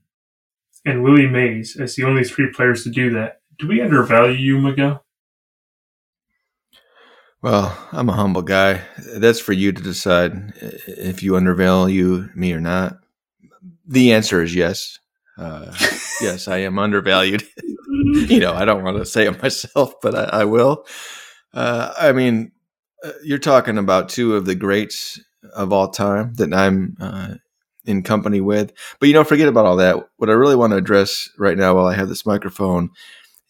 and 0.85 1.03
Willie 1.03 1.27
Mays 1.27 1.75
as 1.77 1.95
the 1.95 2.05
only 2.05 2.23
three 2.23 2.49
players 2.49 2.83
to 2.83 2.89
do 2.89 3.09
that. 3.11 3.41
Do 3.59 3.67
we 3.67 3.81
undervalue 3.81 4.37
you, 4.37 4.57
Miguel? 4.57 5.03
Well, 7.47 7.77
I'm 7.93 8.09
a 8.09 8.13
humble 8.13 8.41
guy. 8.41 8.81
That's 8.97 9.39
for 9.39 9.53
you 9.53 9.71
to 9.71 9.81
decide 9.81 10.51
if 10.85 11.23
you 11.23 11.37
undervalue 11.37 12.27
me 12.35 12.51
or 12.51 12.59
not. 12.59 12.97
The 13.87 14.11
answer 14.11 14.41
is 14.41 14.53
yes. 14.53 14.99
Uh, 15.37 15.73
yes, 16.21 16.49
I 16.49 16.57
am 16.57 16.77
undervalued. 16.77 17.47
you 17.87 18.41
know, 18.41 18.51
I 18.51 18.65
don't 18.65 18.83
want 18.83 18.97
to 18.97 19.05
say 19.05 19.27
it 19.27 19.41
myself, 19.41 19.93
but 20.01 20.13
I, 20.13 20.41
I 20.41 20.43
will. 20.43 20.85
Uh, 21.53 21.93
I 21.97 22.11
mean, 22.11 22.51
uh, 23.01 23.13
you're 23.23 23.37
talking 23.37 23.77
about 23.77 24.09
two 24.09 24.35
of 24.35 24.45
the 24.45 24.55
greats 24.55 25.17
of 25.55 25.71
all 25.71 25.87
time 25.87 26.33
that 26.33 26.53
I'm 26.53 26.97
uh, 26.99 27.35
in 27.85 28.03
company 28.03 28.41
with. 28.41 28.73
But 28.99 29.07
you 29.07 29.13
know, 29.13 29.23
forget 29.23 29.47
about 29.47 29.65
all 29.65 29.77
that. 29.77 29.95
What 30.17 30.29
I 30.29 30.33
really 30.33 30.57
want 30.57 30.71
to 30.71 30.77
address 30.77 31.29
right 31.37 31.57
now, 31.57 31.75
while 31.75 31.87
I 31.87 31.95
have 31.95 32.09
this 32.09 32.25
microphone, 32.25 32.89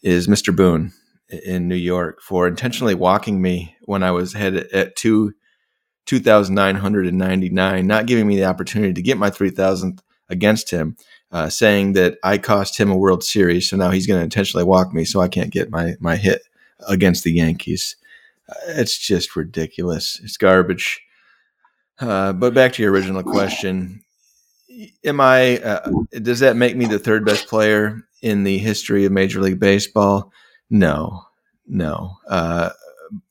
is 0.04 0.28
Mr. 0.28 0.54
Boone 0.54 0.92
in 1.30 1.68
New 1.68 1.76
York 1.76 2.20
for 2.22 2.46
intentionally 2.46 2.94
walking 2.94 3.40
me 3.40 3.76
when 3.82 4.02
I 4.02 4.10
was 4.10 4.32
head 4.32 4.56
at 4.56 4.96
two. 4.96 5.34
2,999, 6.06 7.86
not 7.86 8.06
giving 8.06 8.26
me 8.26 8.36
the 8.36 8.46
opportunity 8.46 8.94
to 8.94 9.02
get 9.02 9.18
my 9.18 9.28
3,000th 9.28 9.98
against 10.30 10.70
him, 10.70 10.96
uh, 11.32 11.50
saying 11.50 11.92
that 11.92 12.16
I 12.24 12.38
cost 12.38 12.80
him 12.80 12.90
a 12.90 12.96
World 12.96 13.22
Series. 13.22 13.68
So 13.68 13.76
now 13.76 13.90
he's 13.90 14.06
going 14.06 14.18
to 14.18 14.24
intentionally 14.24 14.64
walk 14.64 14.94
me 14.94 15.04
so 15.04 15.20
I 15.20 15.28
can't 15.28 15.50
get 15.50 15.70
my, 15.70 15.96
my 16.00 16.16
hit 16.16 16.40
against 16.88 17.24
the 17.24 17.32
Yankees. 17.32 17.94
Uh, 18.48 18.54
it's 18.68 18.96
just 18.96 19.36
ridiculous. 19.36 20.18
It's 20.24 20.38
garbage. 20.38 21.02
Uh, 22.00 22.32
but 22.32 22.54
back 22.54 22.72
to 22.72 22.82
your 22.82 22.90
original 22.90 23.22
question 23.22 24.02
am 25.04 25.20
I? 25.20 25.58
Uh, 25.58 25.90
does 26.22 26.40
that 26.40 26.56
make 26.56 26.76
me 26.76 26.86
the 26.86 26.98
third 26.98 27.24
best 27.24 27.48
player 27.48 28.02
in 28.22 28.44
the 28.44 28.58
history 28.58 29.04
of 29.04 29.12
Major 29.12 29.40
League 29.40 29.60
Baseball? 29.60 30.32
No, 30.70 31.24
no. 31.66 32.16
Uh, 32.28 32.70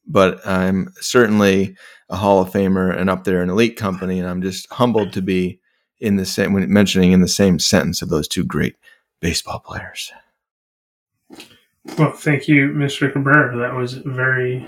but 0.06 0.46
I'm 0.46 0.94
certainly 1.00 1.76
a 2.10 2.16
Hall 2.16 2.42
of 2.42 2.50
Famer 2.50 2.96
and 2.96 3.10
up 3.10 3.24
there 3.24 3.44
in 3.44 3.50
elite 3.50 3.78
company, 3.78 4.20
and 4.20 4.28
I'm 4.28 4.42
just 4.42 4.72
humbled 4.72 5.14
to 5.14 5.22
be 5.22 5.60
in 6.00 6.16
the 6.16 6.26
same 6.26 6.54
when 6.54 6.72
mentioning 6.72 7.12
in 7.12 7.22
the 7.22 7.28
same 7.28 7.60
sentence 7.60 8.02
of 8.02 8.10
those 8.10 8.28
two 8.28 8.44
great 8.44 8.76
baseball 9.20 9.60
players. 9.60 10.12
Well, 11.98 12.12
thank 12.12 12.48
you, 12.48 12.70
Mr. 12.70 13.12
Cabrera. 13.12 13.58
That 13.58 13.76
was 13.76 13.94
very, 13.94 14.66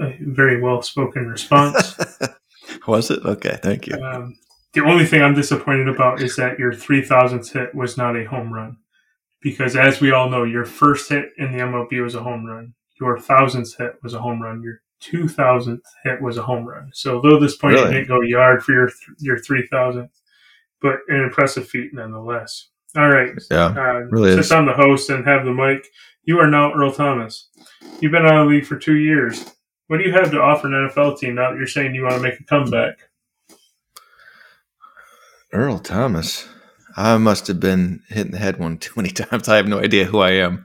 a 0.00 0.16
very 0.20 0.60
well 0.60 0.82
spoken 0.82 1.26
response. 1.26 1.96
was 2.86 3.10
it 3.10 3.24
okay? 3.24 3.58
Thank 3.62 3.86
you. 3.86 3.94
Um, 3.96 4.38
the 4.72 4.84
only 4.84 5.04
thing 5.04 5.22
I'm 5.22 5.34
disappointed 5.34 5.88
about 5.88 6.22
is 6.22 6.36
that 6.36 6.58
your 6.58 6.72
3000th 6.72 7.52
hit 7.52 7.74
was 7.74 7.98
not 7.98 8.16
a 8.16 8.24
home 8.24 8.52
run. 8.52 8.78
Because 9.42 9.76
as 9.76 10.00
we 10.00 10.12
all 10.12 10.30
know, 10.30 10.44
your 10.44 10.64
first 10.64 11.08
hit 11.08 11.30
in 11.36 11.52
the 11.52 11.58
MLB 11.58 12.02
was 12.02 12.14
a 12.14 12.22
home 12.22 12.46
run. 12.46 12.74
Your 13.00 13.18
thousandth 13.18 13.76
hit 13.76 13.96
was 14.02 14.14
a 14.14 14.20
home 14.20 14.40
run. 14.40 14.62
Your 14.62 14.80
2000th 15.02 15.80
hit 16.04 16.22
was 16.22 16.38
a 16.38 16.42
home 16.42 16.64
run. 16.64 16.90
So 16.94 17.20
though 17.20 17.40
this 17.40 17.56
point 17.56 17.74
really? 17.74 17.86
you 17.86 17.92
didn't 17.94 18.08
go 18.08 18.20
yard 18.22 18.62
for 18.62 18.72
your 18.72 18.90
your 19.18 19.38
3000th, 19.38 20.10
but 20.80 21.00
an 21.08 21.22
impressive 21.22 21.68
feat 21.68 21.92
nonetheless. 21.92 22.68
All 22.96 23.08
right. 23.08 23.34
Yeah. 23.50 23.66
Uh, 23.66 24.06
really 24.10 24.32
since 24.32 24.46
is. 24.46 24.52
I'm 24.52 24.66
the 24.66 24.74
host 24.74 25.10
and 25.10 25.26
have 25.26 25.44
the 25.44 25.52
mic, 25.52 25.86
you 26.24 26.38
are 26.38 26.48
now 26.48 26.72
Earl 26.72 26.92
Thomas. 26.92 27.48
You've 28.00 28.12
been 28.12 28.26
out 28.26 28.42
of 28.42 28.48
the 28.48 28.54
league 28.54 28.66
for 28.66 28.76
two 28.76 28.96
years. 28.96 29.44
What 29.88 29.98
do 29.98 30.04
you 30.04 30.12
have 30.12 30.30
to 30.30 30.40
offer 30.40 30.68
an 30.68 30.88
NFL 30.88 31.18
team 31.18 31.34
now 31.34 31.50
that 31.50 31.58
you're 31.58 31.66
saying 31.66 31.94
you 31.94 32.04
want 32.04 32.14
to 32.14 32.20
make 32.20 32.38
a 32.38 32.44
comeback? 32.44 32.98
Earl 35.52 35.80
Thomas. 35.80 36.48
I 36.96 37.16
must 37.18 37.46
have 37.46 37.60
been 37.60 38.02
hitting 38.08 38.32
the 38.32 38.38
head 38.38 38.58
one 38.58 38.78
too 38.78 38.92
many 38.96 39.10
times. 39.10 39.48
I 39.48 39.56
have 39.56 39.68
no 39.68 39.78
idea 39.78 40.04
who 40.04 40.20
I 40.20 40.32
am. 40.32 40.64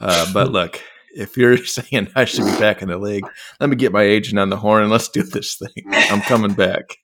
Uh, 0.00 0.30
but 0.32 0.52
look, 0.52 0.80
if 1.14 1.36
you're 1.36 1.56
saying 1.64 2.08
I 2.14 2.24
should 2.24 2.44
be 2.44 2.58
back 2.58 2.82
in 2.82 2.88
the 2.88 2.98
league, 2.98 3.26
let 3.60 3.70
me 3.70 3.76
get 3.76 3.92
my 3.92 4.02
agent 4.02 4.38
on 4.38 4.50
the 4.50 4.56
horn 4.56 4.82
and 4.82 4.92
let's 4.92 5.08
do 5.08 5.22
this 5.22 5.56
thing. 5.56 5.84
I'm 5.92 6.20
coming 6.22 6.52
back. 6.52 6.96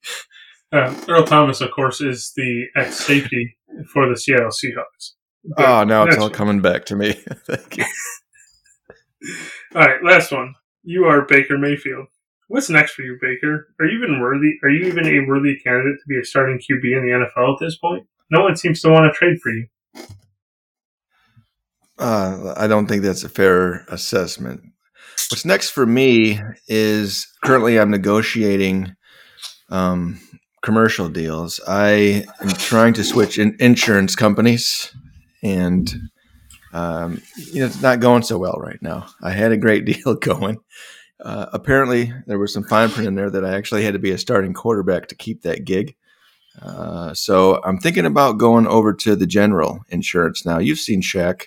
Uh, 0.72 0.94
Earl 1.08 1.24
Thomas, 1.24 1.60
of 1.60 1.70
course, 1.70 2.00
is 2.00 2.32
the 2.34 2.66
ex 2.76 2.96
safety 2.96 3.56
for 3.92 4.08
the 4.08 4.16
Seattle 4.16 4.48
Seahawks. 4.48 5.12
But 5.44 5.68
oh, 5.68 5.84
now 5.84 6.04
it's 6.04 6.16
all 6.16 6.30
coming 6.30 6.60
back 6.60 6.86
to 6.86 6.96
me. 6.96 7.12
Thank 7.46 7.78
you. 7.78 7.84
all 9.74 9.82
right, 9.82 10.02
last 10.02 10.32
one. 10.32 10.54
You 10.84 11.04
are 11.04 11.26
Baker 11.26 11.58
Mayfield. 11.58 12.06
What's 12.48 12.70
next 12.70 12.92
for 12.92 13.02
you, 13.02 13.18
Baker? 13.20 13.68
Are 13.80 13.86
you 13.86 13.98
even 13.98 14.20
worthy? 14.20 14.52
Are 14.62 14.68
you 14.68 14.86
even 14.86 15.06
a 15.06 15.26
worthy 15.26 15.58
candidate 15.58 15.98
to 16.00 16.08
be 16.08 16.18
a 16.18 16.24
starting 16.24 16.58
QB 16.58 16.84
in 16.84 17.02
the 17.04 17.26
NFL 17.26 17.54
at 17.54 17.60
this 17.60 17.76
point? 17.76 18.06
No 18.32 18.42
one 18.42 18.56
seems 18.56 18.80
to 18.80 18.88
want 18.88 19.04
to 19.04 19.16
trade 19.16 19.38
for 19.42 19.50
you. 19.50 19.66
Uh, 21.98 22.54
I 22.56 22.66
don't 22.66 22.86
think 22.86 23.02
that's 23.02 23.24
a 23.24 23.28
fair 23.28 23.84
assessment. 23.88 24.62
What's 25.30 25.44
next 25.44 25.70
for 25.70 25.84
me 25.84 26.40
is 26.66 27.30
currently 27.44 27.78
I'm 27.78 27.90
negotiating 27.90 28.96
um, 29.68 30.18
commercial 30.62 31.08
deals. 31.08 31.60
I 31.68 32.24
am 32.40 32.48
trying 32.48 32.94
to 32.94 33.04
switch 33.04 33.38
in 33.38 33.54
insurance 33.60 34.16
companies, 34.16 34.90
and 35.42 35.92
um, 36.72 37.20
you 37.36 37.60
know 37.60 37.66
it's 37.66 37.82
not 37.82 38.00
going 38.00 38.22
so 38.22 38.38
well 38.38 38.56
right 38.58 38.80
now. 38.80 39.08
I 39.22 39.32
had 39.32 39.52
a 39.52 39.58
great 39.58 39.84
deal 39.84 40.14
going, 40.14 40.58
uh, 41.24 41.46
apparently, 41.52 42.12
there 42.26 42.38
was 42.38 42.52
some 42.52 42.64
fine 42.64 42.90
print 42.90 43.06
in 43.06 43.14
there 43.14 43.30
that 43.30 43.44
I 43.44 43.54
actually 43.54 43.84
had 43.84 43.92
to 43.92 44.00
be 44.00 44.10
a 44.10 44.18
starting 44.18 44.52
quarterback 44.52 45.06
to 45.08 45.14
keep 45.14 45.42
that 45.42 45.64
gig. 45.64 45.94
Uh, 46.60 47.14
so 47.14 47.62
I'm 47.64 47.78
thinking 47.78 48.06
about 48.06 48.38
going 48.38 48.66
over 48.66 48.92
to 48.92 49.16
the 49.16 49.26
general 49.26 49.84
insurance 49.88 50.44
now. 50.44 50.58
You've 50.58 50.78
seen 50.78 51.00
Shaq 51.00 51.46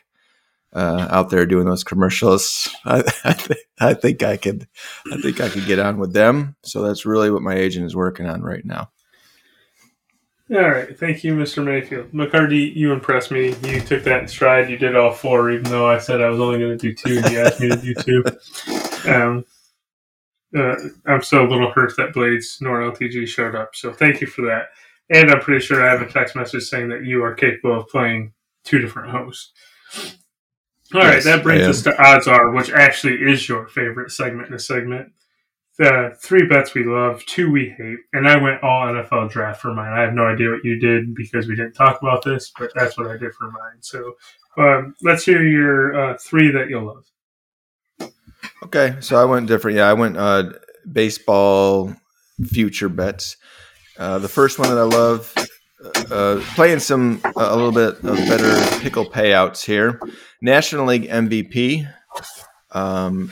uh, 0.73 1.07
out 1.09 1.29
there 1.29 1.45
doing 1.45 1.65
those 1.65 1.83
commercials. 1.83 2.69
I, 2.85 3.03
I, 3.23 3.33
th- 3.33 3.59
I, 3.79 3.93
think 3.93 4.23
I 4.23 4.37
could, 4.37 4.67
I 5.11 5.21
think 5.21 5.39
I 5.41 5.49
could 5.49 5.65
get 5.65 5.79
on 5.79 5.97
with 5.97 6.13
them. 6.13 6.55
So 6.63 6.81
that's 6.81 7.05
really 7.05 7.31
what 7.31 7.41
my 7.41 7.55
agent 7.55 7.85
is 7.85 7.95
working 7.95 8.25
on 8.25 8.41
right 8.41 8.65
now. 8.65 8.89
All 10.51 10.69
right, 10.69 10.97
thank 10.99 11.23
you, 11.23 11.33
Mr. 11.33 11.65
Mayfield. 11.65 12.11
McCarty, 12.11 12.75
you 12.75 12.93
impressed 12.93 13.31
me. 13.31 13.55
You 13.63 13.81
took 13.81 14.03
that 14.03 14.21
in 14.21 14.27
stride. 14.27 14.69
You 14.69 14.77
did 14.77 14.95
all 14.95 15.11
four, 15.11 15.49
even 15.49 15.63
though 15.63 15.89
I 15.89 15.97
said 15.97 16.21
I 16.21 16.29
was 16.29 16.39
only 16.39 16.59
going 16.59 16.77
to 16.77 16.77
do 16.77 16.93
two, 16.93 17.17
and 17.17 17.31
you 17.31 17.39
asked 17.39 17.59
me 17.59 17.69
to 17.69 17.77
do 17.77 17.93
two. 17.95 18.23
Um, 19.05 19.45
uh, 20.57 20.75
I'm 21.05 21.21
still 21.21 21.45
a 21.45 21.47
little 21.47 21.71
hurt 21.71 21.95
that 21.97 22.11
Blades 22.11 22.57
nor 22.59 22.79
LTG 22.79 23.27
showed 23.27 23.53
up. 23.53 23.75
So 23.75 23.93
thank 23.93 24.19
you 24.19 24.25
for 24.25 24.41
that. 24.43 24.69
And 25.09 25.29
I'm 25.29 25.39
pretty 25.39 25.63
sure 25.63 25.83
I 25.83 25.91
have 25.91 26.01
a 26.01 26.11
text 26.11 26.35
message 26.35 26.63
saying 26.63 26.89
that 26.89 27.05
you 27.05 27.23
are 27.23 27.35
capable 27.35 27.79
of 27.79 27.87
playing 27.87 28.33
two 28.63 28.79
different 28.79 29.11
hosts. 29.11 29.51
All 30.93 31.01
yes, 31.01 31.13
right, 31.13 31.23
that 31.23 31.43
brings 31.43 31.67
us 31.67 31.81
to 31.83 32.03
odds 32.03 32.27
are, 32.27 32.51
which 32.51 32.71
actually 32.71 33.15
is 33.15 33.47
your 33.49 33.67
favorite 33.67 34.11
segment 34.11 34.47
in 34.47 34.53
a 34.53 34.59
segment. 34.59 35.11
The 35.77 36.15
three 36.21 36.47
bets 36.47 36.73
we 36.73 36.85
love, 36.85 37.25
two 37.25 37.51
we 37.51 37.69
hate, 37.69 37.97
and 38.13 38.27
I 38.27 38.37
went 38.37 38.63
all 38.63 38.85
NFL 38.87 39.29
draft 39.29 39.61
for 39.61 39.73
mine. 39.73 39.91
I 39.91 40.01
have 40.01 40.13
no 40.13 40.25
idea 40.25 40.51
what 40.51 40.63
you 40.63 40.79
did 40.79 41.13
because 41.13 41.47
we 41.47 41.55
didn't 41.55 41.73
talk 41.73 42.01
about 42.01 42.23
this, 42.23 42.51
but 42.57 42.71
that's 42.75 42.97
what 42.97 43.07
I 43.07 43.17
did 43.17 43.33
for 43.33 43.51
mine. 43.51 43.81
So 43.81 44.13
um, 44.57 44.95
let's 45.01 45.25
hear 45.25 45.43
your 45.43 46.11
uh, 46.11 46.17
three 46.17 46.51
that 46.51 46.69
you'll 46.69 46.85
love. 46.85 48.11
Okay, 48.63 48.95
so 49.01 49.21
I 49.21 49.25
went 49.25 49.47
different. 49.47 49.77
Yeah, 49.77 49.89
I 49.89 49.93
went 49.93 50.17
uh, 50.17 50.53
baseball 50.89 51.93
future 52.43 52.89
bets. 52.89 53.37
Uh, 53.97 54.19
the 54.19 54.27
first 54.27 54.59
one 54.59 54.69
that 54.69 54.77
I 54.77 54.83
love, 54.83 55.33
uh, 56.11 56.41
playing 56.55 56.79
some 56.79 57.21
a 57.35 57.55
little 57.55 57.71
bit 57.71 57.95
of 58.03 58.17
better 58.27 58.81
pickle 58.81 59.05
payouts 59.05 59.63
here. 59.63 59.99
National 60.41 60.85
League 60.85 61.07
MVP. 61.09 61.87
Um, 62.71 63.31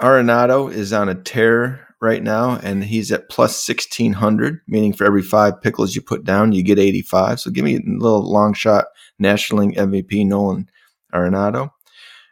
Arenado 0.00 0.70
is 0.72 0.92
on 0.92 1.08
a 1.08 1.14
tear 1.14 1.86
right 2.00 2.22
now, 2.22 2.56
and 2.62 2.84
he's 2.84 3.10
at 3.10 3.28
plus 3.28 3.60
sixteen 3.60 4.12
hundred, 4.12 4.60
meaning 4.68 4.92
for 4.92 5.04
every 5.04 5.22
five 5.22 5.60
pickles 5.60 5.94
you 5.94 6.02
put 6.02 6.24
down, 6.24 6.52
you 6.52 6.62
get 6.62 6.78
eighty 6.78 7.02
five. 7.02 7.40
So 7.40 7.50
give 7.50 7.64
me 7.64 7.76
a 7.76 7.80
little 7.86 8.30
long 8.30 8.54
shot 8.54 8.86
National 9.18 9.64
League 9.64 9.76
MVP 9.76 10.26
Nolan 10.26 10.68
Arenado. 11.12 11.70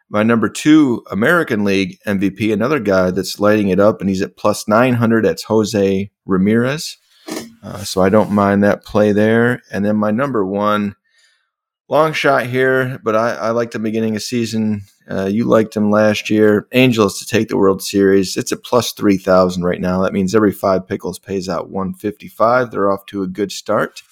My 0.09 0.23
number 0.23 0.49
two 0.49 1.03
American 1.11 1.65
League 1.65 1.99
MVP, 2.07 2.53
another 2.53 2.79
guy 2.79 3.11
that's 3.11 3.41
lighting 3.41 3.69
it 3.69 3.81
up, 3.81 4.01
and 4.01 4.09
he's 4.09 4.23
at 4.23 4.37
plus 4.37 4.69
900. 4.69 5.25
That's 5.25 5.43
Jose 5.45 6.11
Ramirez. 6.25 6.97
Uh, 7.67 7.83
so 7.83 8.01
I 8.01 8.11
don't 8.11 8.31
mind 8.31 8.63
that 8.63 8.85
play 8.85 9.11
there. 9.11 9.61
And 9.73 9.85
then 9.85 9.97
my 9.97 10.13
number 10.13 10.47
one, 10.47 10.95
long 11.89 12.13
shot 12.13 12.47
here, 12.47 13.01
but 13.03 13.17
I, 13.17 13.33
I 13.35 13.51
liked 13.51 13.73
the 13.73 13.81
beginning 13.81 14.15
of 14.15 14.23
season. 14.23 14.83
Uh, 15.11 15.25
you 15.25 15.45
liked 15.45 15.77
him 15.77 15.91
last 15.91 16.31
year. 16.31 16.69
Angels 16.73 17.19
to 17.19 17.27
take 17.27 17.49
the 17.49 17.57
World 17.57 17.83
Series. 17.83 18.37
It's 18.37 18.53
a 18.53 18.57
plus 18.57 18.93
3,000 18.93 19.65
right 19.65 19.81
now. 19.81 20.01
That 20.03 20.13
means 20.13 20.33
every 20.33 20.53
five 20.53 20.87
pickles 20.87 21.19
pays 21.19 21.49
out 21.49 21.69
155. 21.69 22.71
They're 22.71 22.91
off 22.91 23.05
to 23.07 23.23
a 23.23 23.27
good 23.27 23.51
start. 23.51 24.03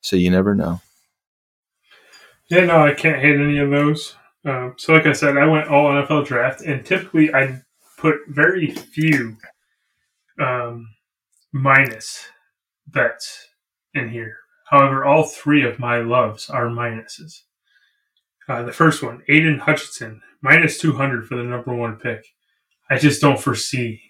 So 0.00 0.16
you 0.16 0.30
never 0.30 0.56
know. 0.56 0.80
Yeah, 2.50 2.64
no, 2.64 2.84
I 2.84 2.94
can't 2.94 3.22
hit 3.22 3.40
any 3.40 3.58
of 3.58 3.70
those. 3.70 4.16
Um, 4.44 4.74
so, 4.76 4.92
like 4.92 5.06
I 5.06 5.12
said, 5.12 5.38
I 5.38 5.46
went 5.46 5.68
all 5.68 5.86
NFL 5.86 6.26
draft, 6.26 6.60
and 6.60 6.84
typically 6.84 7.32
I 7.32 7.62
put 7.96 8.16
very 8.28 8.70
few 8.70 9.38
um, 10.38 10.88
minus 11.52 12.26
bets 12.86 13.48
in 13.94 14.08
here. 14.08 14.36
However, 14.70 15.04
all 15.04 15.24
three 15.24 15.64
of 15.64 15.78
my 15.78 15.98
loves 15.98 16.48
are 16.50 16.66
minuses. 16.66 17.42
Uh, 18.48 18.62
the 18.62 18.72
first 18.72 19.02
one, 19.02 19.22
Aidan 19.28 19.58
Hutchinson, 19.58 20.20
minus 20.42 20.78
200 20.78 21.26
for 21.26 21.36
the 21.36 21.42
number 21.44 21.74
one 21.74 21.96
pick. 21.96 22.24
I 22.90 22.98
just 22.98 23.20
don't 23.20 23.40
foresee 23.40 24.00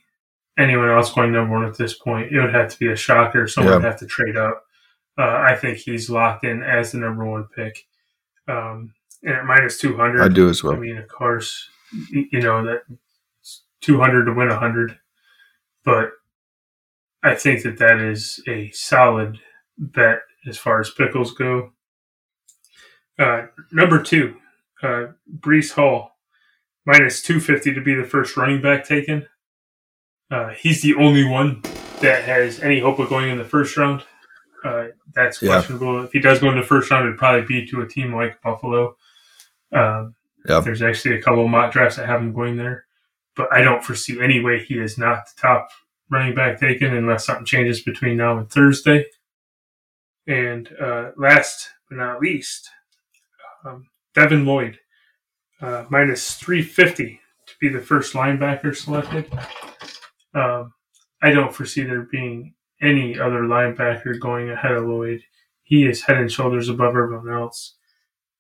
anyone 0.59 0.91
else 0.91 1.13
going 1.13 1.33
number 1.33 1.53
one 1.55 1.65
at 1.65 1.77
this 1.79 1.95
point. 1.99 2.33
It 2.33 2.41
would 2.41 2.55
have 2.55 2.71
to 2.73 2.79
be 2.79 2.89
a 2.89 2.97
shocker. 2.97 3.47
Someone 3.47 3.73
Yeah. 3.73 3.77
would 3.79 3.85
have 3.85 3.99
to 4.01 4.07
trade 4.07 4.37
up. 4.37 4.65
Uh, 5.17 5.45
I 5.49 5.55
think 5.57 5.79
he's 5.79 6.11
locked 6.11 6.45
in 6.45 6.63
as 6.63 6.93
the 6.93 6.99
number 6.99 7.25
one 7.25 7.47
pick. 7.55 7.87
Um, 8.49 8.95
and 9.23 9.35
at 9.35 9.45
minus 9.45 9.79
200, 9.79 10.21
I 10.21 10.29
do 10.29 10.49
as 10.49 10.63
well. 10.65 10.75
I 10.75 10.79
mean, 10.79 10.99
of 10.99 11.09
course, 11.09 11.69
you 12.11 12.41
know 12.41 12.65
that 12.65 12.83
two 13.81 14.01
hundred 14.01 14.25
to 14.25 14.33
win 14.33 14.51
hundred, 14.51 14.99
but 15.85 16.11
I 17.25 17.35
think 17.35 17.63
that 17.63 17.79
that 17.79 17.99
is 18.01 18.41
a 18.47 18.71
solid 18.73 19.39
bet 19.79 20.21
as 20.47 20.59
far 20.59 20.79
as 20.81 20.91
pickles 20.91 21.33
go. 21.33 21.73
Uh, 23.19 23.47
number 23.73 24.03
two, 24.03 24.37
uh, 24.83 25.07
Breece 25.39 25.73
Hall, 25.73 26.11
minus 26.85 27.23
two 27.23 27.41
fifty 27.41 27.73
to 27.73 27.81
be 27.81 27.95
the 27.95 28.05
first 28.05 28.37
running 28.37 28.61
back 28.61 28.85
taken. 28.87 29.27
Uh, 30.31 30.51
he's 30.51 30.83
the 30.83 30.95
only 30.97 31.25
one 31.25 31.63
that 32.01 32.25
has 32.25 32.61
any 32.61 32.81
hope 32.81 32.99
of 32.99 33.09
going 33.09 33.31
in 33.31 33.39
the 33.39 33.45
first 33.45 33.77
round. 33.77 34.03
Uh, 34.65 34.89
that's 35.15 35.41
Yeah. 35.41 35.49
questionable. 35.49 36.05
If 36.05 36.13
he 36.13 36.21
does 36.21 36.41
go 36.41 36.51
in 36.51 36.57
the 36.59 36.63
first 36.67 36.91
round, 36.91 37.07
it'd 37.07 37.19
probably 37.19 37.43
be 37.47 37.67
to 37.67 37.83
a 37.83 37.89
team 37.89 38.15
like 38.15 38.41
Buffalo. 38.43 38.97
Um, 39.73 40.15
Yeah. 40.47 40.61
There's 40.61 40.83
actually 40.83 41.17
a 41.17 41.23
couple 41.23 41.43
of 41.45 41.51
mock 41.51 41.73
drafts 41.73 41.97
that 41.97 42.07
have 42.07 42.21
him 42.21 42.35
going 42.35 42.59
there, 42.59 42.85
but 43.35 43.51
I 43.51 43.63
don't 43.63 43.83
foresee 43.83 44.21
any 44.21 44.41
way 44.41 44.63
he 44.63 44.79
is 44.79 44.99
not 44.99 45.25
the 45.25 45.41
top 45.41 45.69
running 46.11 46.35
back 46.35 46.61
taken 46.61 46.95
unless 46.95 47.27
something 47.27 47.47
changes 47.47 47.81
between 47.83 48.17
now 48.17 48.39
and 48.39 48.51
Thursday. 48.51 49.07
And 50.27 50.69
uh, 50.81 51.11
last 51.17 51.69
but 51.89 51.99
not 51.99 52.21
least, 52.21 52.71
um, 53.65 53.89
Devin 54.15 54.47
Lloyd, 54.47 54.79
uh, 55.61 55.85
minus 55.91 56.35
350 56.35 57.21
to 57.47 57.53
be 57.61 57.69
the 57.69 57.81
first 57.81 58.15
linebacker 58.15 58.75
selected. 58.75 59.31
Um, 60.35 60.73
I 61.23 61.31
don't 61.31 61.55
foresee 61.55 61.85
there 61.85 62.03
being 62.03 62.55
any 62.83 63.19
other 63.19 63.43
linebacker 63.43 64.19
going 64.19 64.51
ahead 64.51 64.73
of 64.73 64.85
Lloyd. 64.85 65.23
He 65.63 65.87
is 65.87 66.03
head 66.03 66.19
and 66.19 66.31
shoulders 66.31 66.69
above 66.69 66.97
everyone 66.97 67.33
else. 67.33 67.77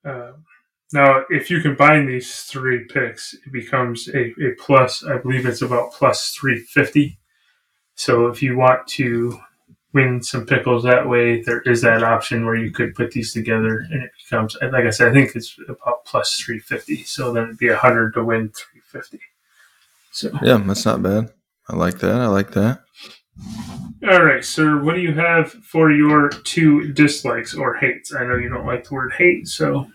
Um, 0.04 0.44
now, 0.92 1.24
if 1.30 1.50
you 1.50 1.60
combine 1.60 2.06
these 2.06 2.42
three 2.42 2.84
picks, 2.84 3.34
it 3.34 3.52
becomes 3.52 4.08
a, 4.08 4.32
a 4.40 4.54
plus. 4.58 5.04
I 5.04 5.18
believe 5.18 5.46
it's 5.46 5.62
about 5.62 5.92
plus 5.92 6.34
350. 6.34 7.18
So 7.94 8.26
if 8.26 8.42
you 8.42 8.56
want 8.56 8.86
to 8.88 9.38
win 9.92 10.22
some 10.22 10.44
pickles 10.44 10.82
that 10.82 11.08
way, 11.08 11.40
there 11.42 11.60
is 11.62 11.82
that 11.82 12.02
option 12.02 12.44
where 12.44 12.56
you 12.56 12.70
could 12.72 12.94
put 12.94 13.12
these 13.12 13.32
together 13.32 13.86
and 13.90 14.02
it 14.02 14.10
becomes, 14.24 14.56
like 14.60 14.84
I 14.84 14.90
said, 14.90 15.08
I 15.08 15.12
think 15.12 15.34
it's 15.36 15.56
about 15.68 16.04
plus 16.04 16.34
350. 16.40 17.04
So 17.04 17.32
then 17.32 17.44
it'd 17.44 17.58
be 17.58 17.70
100 17.70 18.14
to 18.14 18.24
win 18.24 18.50
350. 18.50 19.20
So, 20.10 20.30
Yeah, 20.42 20.58
that's 20.66 20.84
not 20.84 21.02
bad. 21.02 21.32
I 21.68 21.76
like 21.76 21.98
that. 22.00 22.20
I 22.20 22.26
like 22.26 22.50
that. 22.52 22.80
all 24.08 24.22
right, 24.24 24.44
sir, 24.44 24.82
what 24.82 24.94
do 24.94 25.00
you 25.00 25.12
have 25.14 25.52
for 25.52 25.90
your 25.90 26.28
two 26.28 26.92
dislikes 26.92 27.54
or 27.54 27.74
hates? 27.74 28.14
I 28.14 28.24
know 28.24 28.36
you 28.36 28.48
don't 28.48 28.66
like 28.66 28.88
the 28.88 28.94
word 28.94 29.12
hate, 29.12 29.48
so 29.48 29.88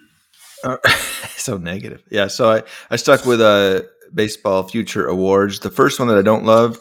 Uh, 0.63 0.77
so 1.35 1.57
negative. 1.57 2.03
Yeah. 2.09 2.27
So 2.27 2.49
I, 2.51 2.63
I 2.89 2.95
stuck 2.95 3.25
with 3.25 3.39
uh, 3.41 3.83
baseball 4.13 4.63
future 4.67 5.07
awards. 5.07 5.59
The 5.59 5.69
first 5.69 5.99
one 5.99 6.07
that 6.09 6.17
I 6.17 6.21
don't 6.21 6.43
love 6.45 6.77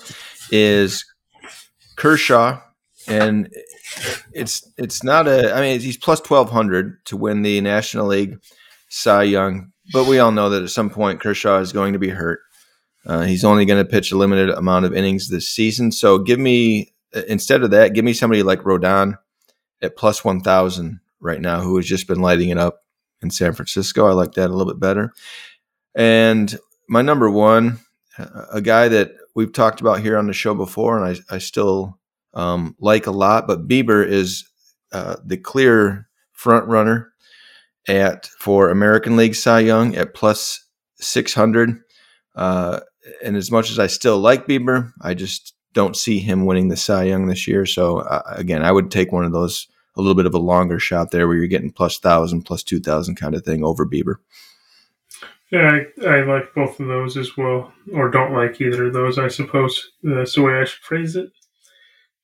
is 0.51 1.05
Kershaw, 1.97 2.61
and 3.07 3.49
it's 4.33 4.71
it's 4.77 5.03
not 5.03 5.27
a. 5.27 5.55
I 5.55 5.61
mean, 5.61 5.81
he's 5.81 5.97
plus 5.97 6.21
twelve 6.21 6.51
hundred 6.51 7.05
to 7.07 7.17
win 7.17 7.43
the 7.43 7.61
National 7.61 8.07
League 8.07 8.39
Cy 8.89 9.25
Young, 9.25 9.73
but 9.93 10.07
we 10.07 10.19
all 10.19 10.33
know 10.33 10.51
that 10.51 10.63
at 10.63 10.71
some 10.71 10.91
point 10.91 11.21
Kershaw 11.21 11.59
is 11.59 11.73
going 11.73 11.93
to 11.93 11.99
be 11.99 12.11
hurt. 12.11 12.41
Uh, 13.07 13.23
he's 13.23 13.45
only 13.45 13.65
going 13.65 13.83
to 13.83 13.91
pitch 13.91 14.13
a 14.13 14.17
limited 14.17 14.51
amount 14.51 14.85
of 14.85 14.95
innings 14.95 15.29
this 15.29 15.49
season. 15.49 15.91
So 15.93 16.19
give 16.19 16.39
me 16.39 16.93
instead 17.27 17.63
of 17.63 17.71
that, 17.71 17.95
give 17.95 18.05
me 18.05 18.13
somebody 18.13 18.43
like 18.43 18.61
Rodon 18.61 19.17
at 19.81 19.97
plus 19.97 20.25
one 20.25 20.41
thousand 20.41 21.01
right 21.21 21.41
now, 21.41 21.61
who 21.61 21.77
has 21.77 21.87
just 21.87 22.07
been 22.07 22.21
lighting 22.21 22.51
it 22.51 22.59
up 22.59 22.85
in 23.23 23.31
San 23.31 23.53
Francisco. 23.53 24.07
I 24.07 24.13
like 24.13 24.33
that 24.33 24.51
a 24.51 24.55
little 24.55 24.73
bit 24.73 24.81
better. 24.81 25.13
And 25.95 26.57
my 26.89 27.03
number 27.03 27.31
one, 27.31 27.81
a 28.53 28.61
guy 28.61 28.89
that 28.89 29.13
we've 29.39 29.53
talked 29.53 29.81
about 29.81 30.01
here 30.01 30.19
on 30.19 30.27
the 30.27 30.33
show 30.33 30.53
before, 30.53 30.99
and 30.99 31.17
I, 31.31 31.37
I 31.37 31.39
still 31.39 32.01
um, 32.35 32.75
like 32.81 33.07
a 33.07 33.13
lot, 33.13 33.47
but 33.47 33.69
Bieber 33.69 34.05
is 34.05 34.45
uh, 34.91 35.15
the 35.25 35.37
clear 35.37 36.09
front 36.33 36.67
runner 36.67 37.13
at 37.87 38.27
for 38.41 38.69
American 38.69 39.17
League 39.17 39.37
Cy 39.37 39.61
Young 39.61 39.95
at 39.95 40.13
plus 40.13 40.67
six 40.97 41.35
hundred. 41.35 41.79
Uh, 42.35 42.81
and 43.25 43.37
as 43.37 43.53
much 43.53 43.71
as 43.71 43.79
I 43.79 43.87
still 43.87 44.19
like 44.19 44.49
Bieber, 44.49 44.93
I 45.01 45.15
just 45.15 45.55
don't 45.73 45.97
see 45.97 46.19
him 46.19 46.45
winning 46.45 46.69
the 46.69 46.77
Cy 46.77 47.05
Young 47.05 47.29
this 47.29 47.47
year. 47.47 47.65
So 47.65 47.99
uh, 47.99 48.23
again, 48.27 48.65
I 48.65 48.73
would 48.73 48.91
take 48.91 49.13
one 49.13 49.25
of 49.25 49.33
those 49.33 49.69
a 49.97 50.01
little 50.01 50.17
bit 50.17 50.27
of 50.27 50.35
a 50.35 50.39
longer 50.39 50.81
shot 50.81 51.13
there 51.13 51.29
where 51.29 51.37
you're 51.37 51.47
getting 51.47 51.71
plus 51.71 52.01
thousand, 52.01 52.43
plus 52.43 52.65
two 52.65 52.81
thousand 52.81 53.15
kind 53.15 53.37
of 53.37 53.45
thing 53.45 53.63
over 53.63 53.87
Bieber. 53.87 54.17
Yeah, 55.51 55.81
I, 56.03 56.07
I 56.07 56.23
like 56.25 56.55
both 56.55 56.79
of 56.79 56.89
those 56.89 57.17
as 57.17 57.37
well, 57.37 57.73
or 57.95 58.11
don't 58.11 58.35
like 58.35 58.61
either 58.61 58.87
of 58.87 58.93
those, 58.93 59.19
I 59.19 59.29
suppose. 59.29 59.93
That's 60.03 60.35
the 60.35 60.43
way 60.43 60.61
I 60.61 60.65
should 60.65 60.83
phrase 60.83 61.17
it. 61.17 61.31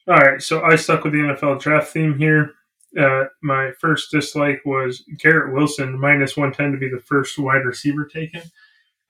All 0.06 0.16
right, 0.16 0.42
so 0.42 0.62
I 0.62 0.76
stuck 0.76 1.04
with 1.04 1.14
the 1.14 1.20
NFL 1.20 1.60
draft 1.60 1.88
theme 1.88 2.18
here. 2.18 2.52
Uh, 2.98 3.24
my 3.42 3.72
first 3.80 4.10
dislike 4.10 4.60
was 4.66 5.02
Garrett 5.18 5.54
Wilson, 5.54 5.98
minus 5.98 6.36
110 6.36 6.72
to 6.72 6.78
be 6.78 6.94
the 6.94 7.02
first 7.02 7.38
wide 7.38 7.64
receiver 7.64 8.04
taken. 8.04 8.42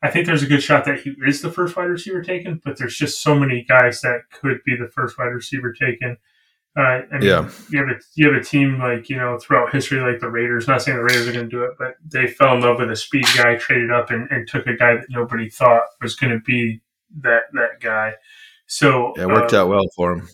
I 0.03 0.11
think 0.11 0.27
there's 0.27 0.43
a 0.43 0.47
good 0.47 0.63
shot 0.63 0.85
that 0.85 1.01
he 1.01 1.15
is 1.27 1.43
the 1.43 1.51
first 1.51 1.77
wide 1.77 1.85
receiver 1.85 2.23
taken, 2.23 2.61
but 2.65 2.79
there's 2.79 2.97
just 2.97 3.23
so 3.23 3.35
many 3.35 3.65
guys 3.65 4.01
that 4.03 4.21
could 4.31 4.61
be 4.65 4.77
the 4.77 4.89
first 4.89 5.19
wide 5.19 5.27
receiver 5.27 5.73
taken. 5.73 6.17
Uh, 6.77 6.83
I 6.83 7.03
mean, 7.13 7.23
Yeah. 7.23 7.51
you 7.71 7.79
have 7.79 7.89
a 7.89 8.01
you 8.17 8.33
have 8.33 8.41
a 8.41 8.45
team 8.45 8.79
like 8.81 9.09
you 9.09 9.17
know 9.17 9.39
throughout 9.39 9.73
history 9.73 10.01
like 10.01 10.21
the 10.21 10.29
Raiders. 10.31 10.67
Not 10.67 10.83
saying 10.83 10.97
the 10.99 11.05
Raiders 11.05 11.29
are 11.29 11.33
going 11.33 11.49
to 11.49 11.51
do 11.51 11.63
it, 11.65 11.73
but 11.79 11.95
they 12.05 12.27
fell 12.27 12.55
in 12.57 12.63
love 12.63 12.79
with 12.81 12.91
a 12.91 12.97
speed 12.97 13.27
guy, 13.37 13.55
traded 13.57 13.93
up, 13.93 14.11
and, 14.11 14.29
and 14.31 14.49
took 14.49 14.67
a 14.67 14.77
guy 14.77 14.95
that 14.95 15.07
nobody 15.09 15.49
thought 15.49 15.85
was 16.03 16.17
going 16.17 16.33
to 16.33 16.41
be 16.41 16.81
that 17.21 17.43
that 17.53 17.81
guy. 17.81 18.15
So 18.67 19.13
Yeah, 19.17 19.25
it 19.25 19.29
worked 19.29 19.53
uh, 19.53 19.63
out 19.63 19.69
well 19.69 19.85
for 19.95 20.15
him. 20.15 20.29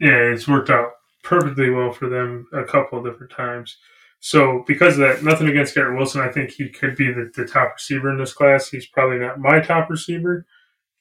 yeah, 0.00 0.32
it's 0.32 0.48
worked 0.48 0.70
out 0.70 0.92
perfectly 1.22 1.70
well 1.70 1.92
for 1.92 2.08
them 2.08 2.46
a 2.52 2.64
couple 2.64 2.98
of 2.98 3.04
different 3.04 3.32
times. 3.32 3.76
So 4.20 4.64
because 4.66 4.94
of 4.94 5.00
that, 5.00 5.22
nothing 5.24 5.48
against 5.48 5.74
Garrett 5.74 5.96
Wilson. 5.98 6.20
I 6.20 6.28
think 6.30 6.50
he 6.52 6.68
could 6.70 6.96
be 6.96 7.12
the, 7.12 7.30
the 7.34 7.44
top 7.44 7.74
receiver 7.74 8.10
in 8.10 8.18
this 8.18 8.32
class. 8.32 8.68
He's 8.70 8.86
probably 8.86 9.18
not 9.18 9.38
my 9.40 9.60
top 9.60 9.90
receiver, 9.90 10.46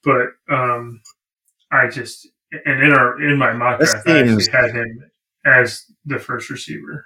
but 0.03 0.29
um, 0.49 1.01
I 1.71 1.87
just 1.87 2.27
and 2.65 2.83
in 2.83 2.91
our 2.93 3.21
in 3.21 3.37
my 3.37 3.53
mock 3.53 3.79
draft, 3.79 4.07
I 4.07 4.19
actually 4.19 4.51
had 4.51 4.71
him 4.71 5.11
as 5.45 5.85
the 6.05 6.19
first 6.19 6.49
receiver. 6.49 7.05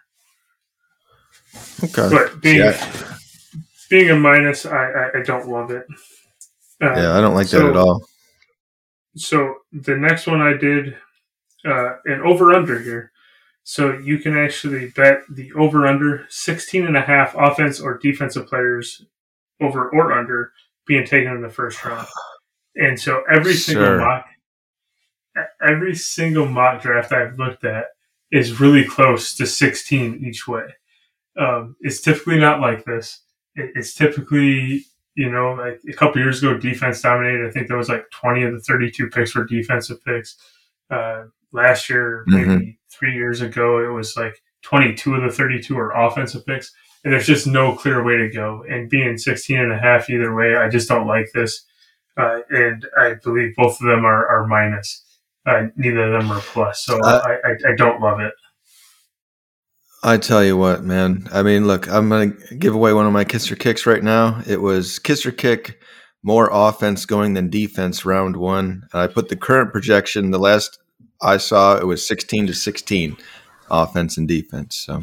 Okay. 1.83 2.09
But 2.09 2.41
being 2.41 2.57
Yeah. 2.57 3.17
being 3.89 4.09
a 4.09 4.15
minus, 4.15 4.65
I, 4.65 4.91
I, 4.91 5.19
I 5.19 5.21
don't 5.23 5.47
love 5.47 5.71
it. 5.71 5.85
Uh, 6.81 6.93
Yeah, 6.95 7.17
I 7.17 7.21
don't 7.21 7.35
like 7.35 7.47
that 7.49 7.65
at 7.65 7.77
all. 7.77 8.03
so 9.15 9.55
the 9.71 9.95
next 9.95 10.27
one 10.27 10.41
I 10.41 10.53
did 10.57 10.95
uh, 11.65 11.95
an 12.05 12.21
over 12.21 12.53
under 12.53 12.79
here. 12.79 13.11
So 13.63 13.97
you 13.97 14.19
can 14.19 14.37
actually 14.37 14.89
bet 14.89 15.21
the 15.29 15.51
over 15.53 15.87
under 15.87 16.25
16 16.29 16.85
and 16.85 16.95
a 16.97 17.01
half 17.01 17.33
offense 17.35 17.79
or 17.79 17.97
defensive 17.97 18.45
players 18.47 19.03
over 19.61 19.89
or 19.89 20.11
under 20.13 20.51
being 20.85 21.05
taken 21.05 21.31
in 21.31 21.41
the 21.41 21.49
first 21.49 21.83
round. 21.83 22.07
And 22.75 22.99
so 22.99 23.23
every 23.31 23.53
single 23.55 23.85
Sure. 23.85 23.97
mock 23.99 24.25
every 25.61 25.95
single 25.95 26.45
mock 26.45 26.81
draft 26.81 27.11
I've 27.11 27.37
looked 27.37 27.65
at 27.65 27.87
is 28.31 28.59
really 28.59 28.83
close 28.85 29.35
to 29.35 29.45
16 29.45 30.23
each 30.25 30.47
way. 30.47 30.65
Um, 31.37 31.75
it's 31.81 32.01
typically 32.01 32.39
not 32.39 32.61
like 32.61 32.85
this. 32.85 33.21
It, 33.55 33.71
it's 33.75 33.93
typically, 33.93 34.85
you 35.15 35.31
know, 35.31 35.53
like 35.53 35.81
a 35.89 35.93
couple 35.93 36.21
years 36.21 36.41
ago, 36.41 36.57
defense 36.57 37.01
dominated. 37.01 37.47
I 37.47 37.51
think 37.51 37.67
there 37.67 37.77
was 37.77 37.89
like 37.89 38.05
20 38.11 38.43
of 38.43 38.53
the 38.53 38.59
32 38.59 39.09
picks 39.09 39.35
were 39.35 39.45
defensive 39.45 40.03
picks. 40.03 40.37
Uh, 40.89 41.25
last 41.51 41.89
year, 41.89 42.23
maybe 42.27 42.79
three 42.89 43.13
years 43.13 43.41
ago, 43.41 43.79
it 43.83 43.93
was 43.93 44.15
like 44.15 44.41
22 44.63 45.15
of 45.15 45.23
the 45.23 45.29
32 45.29 45.77
are 45.77 45.91
offensive 45.95 46.45
picks. 46.45 46.71
And 47.03 47.13
there's 47.13 47.27
just 47.27 47.45
no 47.45 47.75
clear 47.75 48.03
way 48.03 48.17
to 48.17 48.29
go. 48.29 48.63
And 48.67 48.89
being 48.89 49.17
16 49.17 49.59
and 49.59 49.71
a 49.71 49.77
half 49.77 50.09
either 50.09 50.33
way, 50.33 50.55
I 50.55 50.69
just 50.69 50.89
don't 50.89 51.07
like 51.07 51.27
this. 51.33 51.63
Uh, 52.17 52.39
and 52.49 52.85
I 52.97 53.15
believe 53.23 53.55
both 53.55 53.79
of 53.79 53.87
them 53.87 54.05
are, 54.05 54.27
are 54.27 54.47
minus. 54.47 55.04
Uh, 55.45 55.67
neither 55.75 56.13
of 56.13 56.21
them 56.21 56.31
are 56.31 56.41
plus. 56.41 56.83
So 56.85 56.99
Uh, 57.03 57.21
I, 57.23 57.49
I, 57.49 57.71
I 57.71 57.75
don't 57.75 58.01
love 58.01 58.19
it. 58.19 58.33
I 60.03 60.17
tell 60.17 60.43
you 60.43 60.55
what, 60.55 60.83
man. 60.83 61.27
I 61.31 61.41
mean, 61.41 61.65
look, 61.65 61.89
I'm 61.89 62.09
going 62.09 62.37
to 62.37 62.55
give 62.55 62.75
away 62.75 62.93
one 62.93 63.07
of 63.07 63.13
my 63.13 63.23
kisser 63.23 63.55
kicks 63.55 63.87
right 63.87 64.03
now. 64.03 64.41
It 64.45 64.61
was 64.61 64.99
kisser 64.99 65.31
kick, 65.31 65.79
more 66.21 66.49
offense 66.51 67.07
going 67.07 67.33
than 67.33 67.49
defense 67.49 68.05
round 68.05 68.37
one. 68.37 68.83
And 68.93 69.01
I 69.01 69.07
put 69.07 69.29
the 69.29 69.35
current 69.35 69.71
projection, 69.71 70.29
the 70.29 70.39
last 70.39 70.77
I 71.21 71.37
saw, 71.37 71.77
it 71.77 71.87
was 71.87 72.07
16 72.07 72.47
to 72.47 72.53
16 72.53 73.17
offense 73.71 74.17
and 74.17 74.27
defense. 74.27 74.75
So 74.75 75.01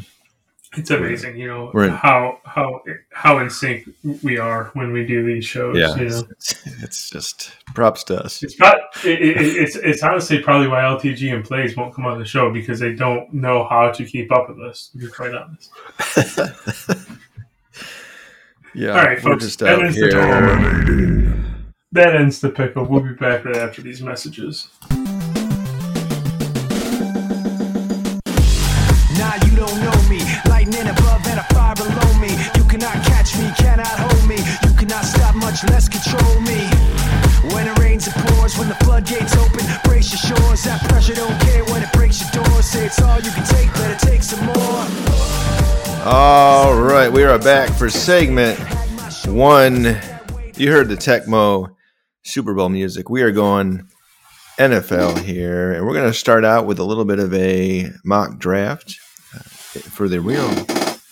It's 0.75 0.89
amazing, 0.89 1.37
you 1.37 1.47
know, 1.47 1.71
in- 1.71 1.89
how 1.89 2.39
how 2.45 2.81
how 3.11 3.39
in 3.39 3.49
sync 3.49 3.87
we 4.23 4.37
are 4.37 4.71
when 4.73 4.91
we 4.91 5.05
do 5.05 5.23
these 5.25 5.45
shows. 5.45 5.77
yeah, 5.77 5.95
you 5.95 6.09
know? 6.09 6.23
it's, 6.31 6.67
it's 6.81 7.09
just 7.09 7.51
props 7.75 8.03
to 8.05 8.23
us. 8.23 8.41
It's 8.41 8.59
not. 8.59 8.77
It, 9.05 9.21
it, 9.21 9.37
it's 9.37 9.75
it's 9.75 10.01
honestly 10.01 10.39
probably 10.39 10.67
why 10.67 10.81
LTG 10.81 11.33
and 11.33 11.47
Blades 11.47 11.75
won't 11.75 11.93
come 11.93 12.05
on 12.05 12.17
the 12.17 12.25
show 12.25 12.51
because 12.51 12.79
they 12.79 12.93
don't 12.93 13.31
know 13.33 13.67
how 13.67 13.91
to 13.91 14.03
keep 14.05 14.31
up 14.31 14.49
with 14.49 14.59
us. 14.59 14.89
To 14.93 14.97
be 14.97 15.07
quite 15.07 15.33
honest. 15.35 15.71
Yeah, 18.75 18.89
All 18.89 19.05
right, 19.05 19.21
folks, 19.21 19.43
just 19.43 19.59
that 19.59 19.81
is 19.83 19.95
the. 19.95 21.43
That 21.91 22.15
ends 22.15 22.41
the 22.41 22.49
pickle. 22.49 22.85
We'll 22.85 23.01
be 23.01 23.13
back 23.13 23.45
right 23.45 23.57
after 23.57 23.83
these 23.83 24.01
messages. 24.01 24.69
Control 36.03 36.41
me. 36.41 36.67
When 37.53 37.67
it 37.67 37.77
rains, 37.79 38.07
it 38.07 38.13
pours. 38.15 38.57
When 38.57 38.67
the 38.67 38.75
floodgates 38.83 39.35
open, 39.37 39.65
brace 39.83 40.11
your 40.11 40.35
shores. 40.35 40.63
That 40.63 40.81
pressure 40.89 41.15
don't 41.15 41.39
care 41.41 41.63
when 41.65 41.83
it 41.83 41.91
breaks 41.93 42.21
your 42.21 42.43
doors. 42.43 42.65
Say 42.65 42.85
it's 42.85 43.01
all 43.01 43.19
you 43.19 43.31
can 43.31 43.45
take, 43.45 43.71
better 43.73 43.99
take 44.05 44.23
some 44.23 44.45
more. 44.45 44.85
All 46.05 46.75
right, 46.75 47.11
we 47.11 47.23
are 47.23 47.39
back 47.39 47.69
for 47.71 47.89
segment 47.89 48.59
one. 49.27 49.97
You 50.55 50.71
heard 50.71 50.89
the 50.89 50.95
Tecmo 50.95 51.75
Super 52.23 52.53
Bowl 52.53 52.69
music. 52.69 53.09
We 53.09 53.21
are 53.21 53.31
going 53.31 53.87
NFL 54.59 55.19
here, 55.19 55.71
and 55.71 55.85
we're 55.85 55.93
going 55.93 56.11
to 56.11 56.17
start 56.17 56.45
out 56.45 56.65
with 56.65 56.79
a 56.79 56.83
little 56.83 57.05
bit 57.05 57.19
of 57.19 57.33
a 57.33 57.89
mock 58.03 58.37
draft 58.37 58.97
uh, 59.33 59.39
for 59.39 60.07
the 60.07 60.21
real 60.21 60.47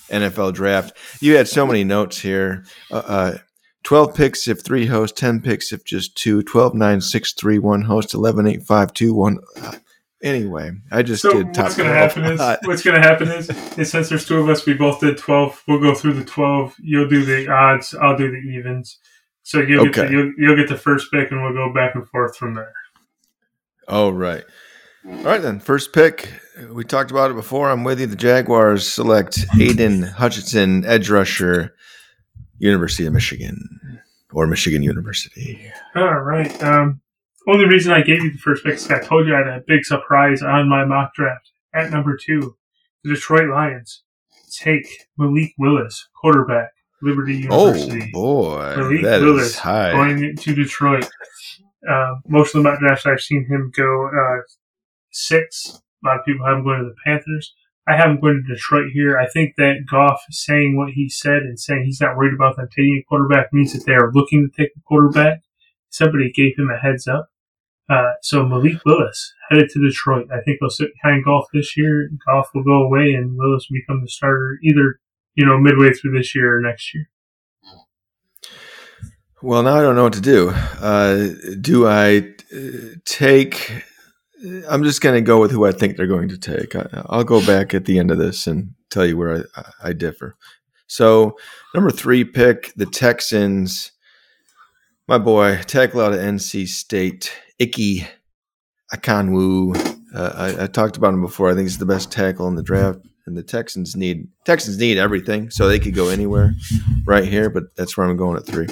NFL 0.09 0.53
draft. 0.53 0.97
You 1.21 1.37
had 1.37 1.47
so 1.47 1.65
many 1.65 1.83
notes 1.83 2.19
here. 2.19 2.65
Uh, 2.91 2.95
uh, 2.95 3.37
12 3.83 4.13
picks 4.15 4.47
if 4.47 4.61
three 4.61 4.85
hosts, 4.85 5.19
10 5.19 5.41
picks 5.41 5.71
if 5.73 5.83
just 5.83 6.15
two, 6.15 6.43
12, 6.43 6.75
9, 6.75 7.01
6, 7.01 7.33
3, 7.33 7.59
1 7.59 7.81
host, 7.81 8.13
11, 8.13 8.47
8, 8.47 8.63
5, 8.63 8.93
2, 8.93 9.13
1. 9.13 9.39
Uh, 9.61 9.71
anyway, 10.23 10.71
I 10.91 11.01
just 11.01 11.21
So 11.21 11.31
did 11.31 11.53
top 11.53 11.65
what's 11.65 11.77
going 11.77 11.89
to 11.89 11.95
12. 11.95 12.13
happen 12.13 12.31
is 12.31 12.57
what's 12.67 12.83
going 12.83 13.01
to 13.01 13.07
happen 13.07 13.27
is, 13.29 13.49
is 13.77 13.91
since 13.91 14.09
there's 14.09 14.25
two 14.25 14.39
of 14.39 14.49
us, 14.49 14.65
we 14.65 14.73
both 14.73 14.99
did 14.99 15.17
twelve. 15.17 15.61
We'll 15.67 15.79
go 15.79 15.95
through 15.95 16.13
the 16.13 16.25
twelve. 16.25 16.75
You'll 16.79 17.07
do 17.09 17.25
the 17.25 17.49
odds. 17.51 17.95
I'll 17.95 18.17
do 18.17 18.29
the 18.29 18.37
evens. 18.37 18.99
So 19.43 19.59
you'll 19.59 19.85
get 19.85 19.95
the, 19.95 20.11
you'll, 20.11 20.33
you'll 20.37 20.55
get 20.55 20.69
the 20.69 20.77
first 20.77 21.11
pick, 21.11 21.31
and 21.31 21.41
we'll 21.41 21.53
go 21.53 21.73
back 21.73 21.95
and 21.95 22.07
forth 22.07 22.37
from 22.37 22.53
there. 22.53 22.73
Oh, 23.87 24.09
right. 24.11 24.43
All 25.05 25.23
right, 25.23 25.41
then. 25.41 25.59
First 25.59 25.93
pick. 25.93 26.31
We 26.69 26.83
talked 26.83 27.09
about 27.09 27.31
it 27.31 27.35
before. 27.35 27.71
I'm 27.71 27.83
with 27.83 27.99
you. 27.99 28.05
The 28.05 28.15
Jaguars 28.15 28.87
select 28.87 29.43
Aidan 29.59 30.03
Hutchinson, 30.03 30.85
edge 30.85 31.09
rusher, 31.09 31.73
University 32.61 33.05
of 33.05 33.13
Michigan 33.13 33.99
or 34.31 34.47
Michigan 34.47 34.83
University. 34.83 35.71
All 35.95 36.19
right. 36.19 36.63
Um, 36.63 37.01
only 37.47 37.65
reason 37.65 37.91
I 37.91 38.01
gave 38.01 38.23
you 38.23 38.31
the 38.31 38.37
first 38.37 38.63
pick 38.63 38.75
is 38.75 38.89
I 38.89 38.99
told 38.99 39.27
you 39.27 39.33
I 39.35 39.39
had 39.39 39.47
a 39.47 39.63
big 39.67 39.83
surprise 39.83 40.41
on 40.43 40.69
my 40.69 40.85
mock 40.85 41.13
draft. 41.15 41.49
At 41.73 41.89
number 41.91 42.15
two, 42.17 42.55
the 43.03 43.13
Detroit 43.15 43.49
Lions 43.49 44.03
take 44.51 44.85
Malik 45.17 45.53
Willis, 45.57 46.07
quarterback, 46.19 46.69
Liberty 47.01 47.37
University. 47.37 48.11
Oh, 48.13 48.51
boy. 48.53 48.75
Malik 48.77 49.01
That 49.03 49.21
Willis 49.21 49.47
is 49.47 49.57
high. 49.57 49.91
going 49.91 50.35
to 50.35 50.55
Detroit. 50.55 51.09
Uh, 51.89 52.15
most 52.27 52.53
of 52.53 52.61
the 52.61 52.69
mock 52.69 52.79
drafts 52.79 53.07
I've 53.07 53.21
seen 53.21 53.45
him 53.49 53.71
go 53.75 54.07
uh, 54.07 54.41
six. 55.11 55.81
A 56.03 56.07
lot 56.07 56.19
of 56.19 56.25
people 56.25 56.45
have 56.45 56.57
him 56.57 56.63
going 56.63 56.79
to 56.79 56.85
the 56.85 56.95
Panthers. 57.03 57.55
I 57.91 57.97
have 57.97 58.09
him 58.09 58.21
going 58.21 58.41
to 58.47 58.53
Detroit 58.53 58.91
here. 58.93 59.17
I 59.17 59.27
think 59.27 59.55
that 59.57 59.85
Goff 59.89 60.21
saying 60.29 60.77
what 60.77 60.93
he 60.93 61.09
said 61.09 61.41
and 61.43 61.59
saying 61.59 61.83
he's 61.83 61.99
not 61.99 62.15
worried 62.15 62.33
about 62.33 62.55
them 62.55 62.69
taking 62.69 63.03
a 63.03 63.05
quarterback 63.09 63.51
means 63.51 63.73
that 63.73 63.85
they 63.85 63.91
are 63.91 64.13
looking 64.13 64.47
to 64.47 64.63
take 64.63 64.71
a 64.77 64.81
quarterback. 64.87 65.41
Somebody 65.89 66.31
gave 66.31 66.57
him 66.57 66.69
a 66.69 66.79
heads 66.79 67.05
up. 67.05 67.27
Uh, 67.89 68.11
so 68.21 68.45
Malik 68.45 68.85
Willis 68.85 69.33
headed 69.49 69.69
to 69.71 69.81
Detroit. 69.81 70.27
I 70.31 70.39
think 70.39 70.59
he'll 70.61 70.69
sit 70.69 70.91
behind 71.03 71.25
Goff 71.25 71.47
this 71.53 71.75
year. 71.75 72.09
Goff 72.25 72.47
will 72.55 72.63
go 72.63 72.83
away 72.83 73.13
and 73.13 73.37
Willis 73.37 73.67
will 73.69 73.81
become 73.81 74.01
the 74.01 74.07
starter 74.07 74.57
either, 74.63 75.01
you 75.35 75.45
know, 75.45 75.59
midway 75.59 75.91
through 75.91 76.17
this 76.17 76.33
year 76.33 76.57
or 76.57 76.61
next 76.61 76.93
year. 76.93 77.09
Well, 79.41 79.63
now 79.63 79.75
I 79.75 79.81
don't 79.81 79.97
know 79.97 80.03
what 80.03 80.13
to 80.13 80.21
do. 80.21 80.51
Uh, 80.79 81.29
do 81.59 81.87
I 81.87 82.19
uh, 82.55 82.95
take. 83.03 83.83
I'm 84.69 84.83
just 84.83 85.01
going 85.01 85.15
to 85.15 85.21
go 85.21 85.39
with 85.39 85.51
who 85.51 85.65
I 85.65 85.71
think 85.71 85.95
they're 85.95 86.07
going 86.07 86.29
to 86.29 86.37
take. 86.37 86.75
I, 86.75 86.87
I'll 87.07 87.23
go 87.23 87.45
back 87.45 87.73
at 87.73 87.85
the 87.85 87.99
end 87.99 88.11
of 88.11 88.17
this 88.17 88.47
and 88.47 88.73
tell 88.89 89.05
you 89.05 89.17
where 89.17 89.45
I, 89.55 89.89
I 89.89 89.93
differ. 89.93 90.35
So, 90.87 91.37
number 91.73 91.91
three 91.91 92.23
pick, 92.23 92.73
the 92.75 92.85
Texans. 92.85 93.91
My 95.07 95.17
boy, 95.17 95.59
tackle 95.67 96.01
out 96.01 96.13
of 96.13 96.19
NC 96.19 96.67
State, 96.67 97.31
Ickey 97.59 98.07
Ekwonu. 98.93 99.75
Uh, 100.13 100.31
I, 100.35 100.63
I 100.63 100.67
talked 100.67 100.97
about 100.97 101.13
him 101.13 101.21
before. 101.21 101.49
I 101.49 101.53
think 101.53 101.67
he's 101.67 101.77
the 101.77 101.85
best 101.85 102.11
tackle 102.11 102.47
in 102.47 102.55
the 102.55 102.63
draft, 102.63 102.99
and 103.25 103.37
the 103.37 103.43
Texans 103.43 103.95
need 103.95 104.27
Texans 104.45 104.77
need 104.77 104.97
everything, 104.97 105.49
so 105.49 105.67
they 105.67 105.79
could 105.79 105.95
go 105.95 106.09
anywhere 106.09 106.53
right 107.05 107.25
here. 107.25 107.49
But 107.49 107.75
that's 107.75 107.95
where 107.95 108.07
I'm 108.07 108.17
going 108.17 108.37
at 108.37 108.45
three. 108.45 108.67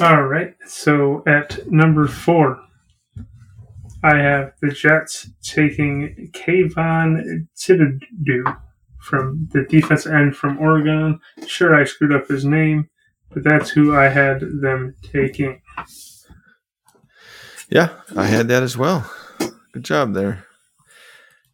All 0.00 0.22
right. 0.24 0.54
So 0.66 1.22
at 1.26 1.70
number 1.70 2.06
four, 2.06 2.60
I 4.02 4.18
have 4.18 4.52
the 4.60 4.70
Jets 4.70 5.30
taking 5.42 6.30
Kayvon 6.32 7.46
Thibodeaux 7.56 8.56
from 9.00 9.48
the 9.52 9.64
defense 9.68 10.06
end 10.06 10.36
from 10.36 10.58
Oregon. 10.58 11.20
Sure, 11.46 11.74
I 11.74 11.84
screwed 11.84 12.12
up 12.12 12.28
his 12.28 12.44
name, 12.44 12.88
but 13.30 13.44
that's 13.44 13.70
who 13.70 13.94
I 13.96 14.08
had 14.08 14.40
them 14.40 14.94
taking. 15.02 15.60
Yeah, 17.70 17.90
I 18.16 18.26
had 18.26 18.48
that 18.48 18.62
as 18.62 18.76
well. 18.76 19.10
Good 19.72 19.84
job 19.84 20.14
there. 20.14 20.44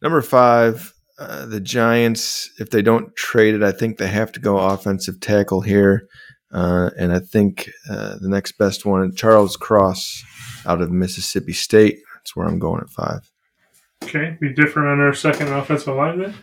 Number 0.01 0.21
five, 0.21 0.93
uh, 1.17 1.45
the 1.45 1.59
Giants. 1.59 2.49
If 2.59 2.69
they 2.69 2.81
don't 2.81 3.15
trade 3.15 3.55
it, 3.55 3.63
I 3.63 3.71
think 3.71 3.97
they 3.97 4.07
have 4.07 4.31
to 4.33 4.39
go 4.39 4.57
offensive 4.57 5.19
tackle 5.19 5.61
here. 5.61 6.07
Uh, 6.51 6.89
and 6.97 7.13
I 7.13 7.19
think 7.19 7.69
uh, 7.89 8.15
the 8.19 8.29
next 8.29 8.57
best 8.57 8.85
one, 8.85 9.15
Charles 9.15 9.55
Cross 9.55 10.23
out 10.65 10.81
of 10.81 10.91
Mississippi 10.91 11.53
State. 11.53 11.99
That's 12.19 12.35
where 12.35 12.47
I'm 12.47 12.59
going 12.59 12.81
at 12.81 12.89
five. 12.89 13.31
Okay, 14.03 14.37
we 14.39 14.53
differ 14.53 14.87
on 14.87 14.99
our 14.99 15.13
second 15.13 15.49
offensive 15.49 15.95
lineman. 15.95 16.33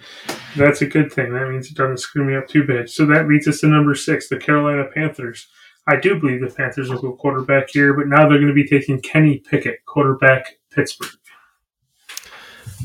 That's 0.56 0.82
a 0.82 0.86
good 0.86 1.12
thing. 1.12 1.32
That 1.32 1.48
means 1.48 1.70
it 1.70 1.76
doesn't 1.76 1.98
screw 1.98 2.24
me 2.24 2.36
up 2.36 2.48
too 2.48 2.66
bad. 2.66 2.90
So 2.90 3.06
that 3.06 3.28
leads 3.28 3.48
us 3.48 3.60
to 3.60 3.66
number 3.66 3.94
six, 3.94 4.28
the 4.28 4.36
Carolina 4.36 4.84
Panthers. 4.94 5.48
I 5.88 5.96
do 5.96 6.18
believe 6.18 6.40
the 6.40 6.54
Panthers 6.54 6.90
will 6.90 7.00
go 7.00 7.12
quarterback 7.12 7.70
here, 7.70 7.94
but 7.94 8.08
now 8.08 8.28
they're 8.28 8.38
going 8.38 8.48
to 8.48 8.54
be 8.54 8.66
taking 8.66 9.00
Kenny 9.00 9.38
Pickett, 9.38 9.84
quarterback 9.86 10.56
Pittsburgh. 10.70 11.10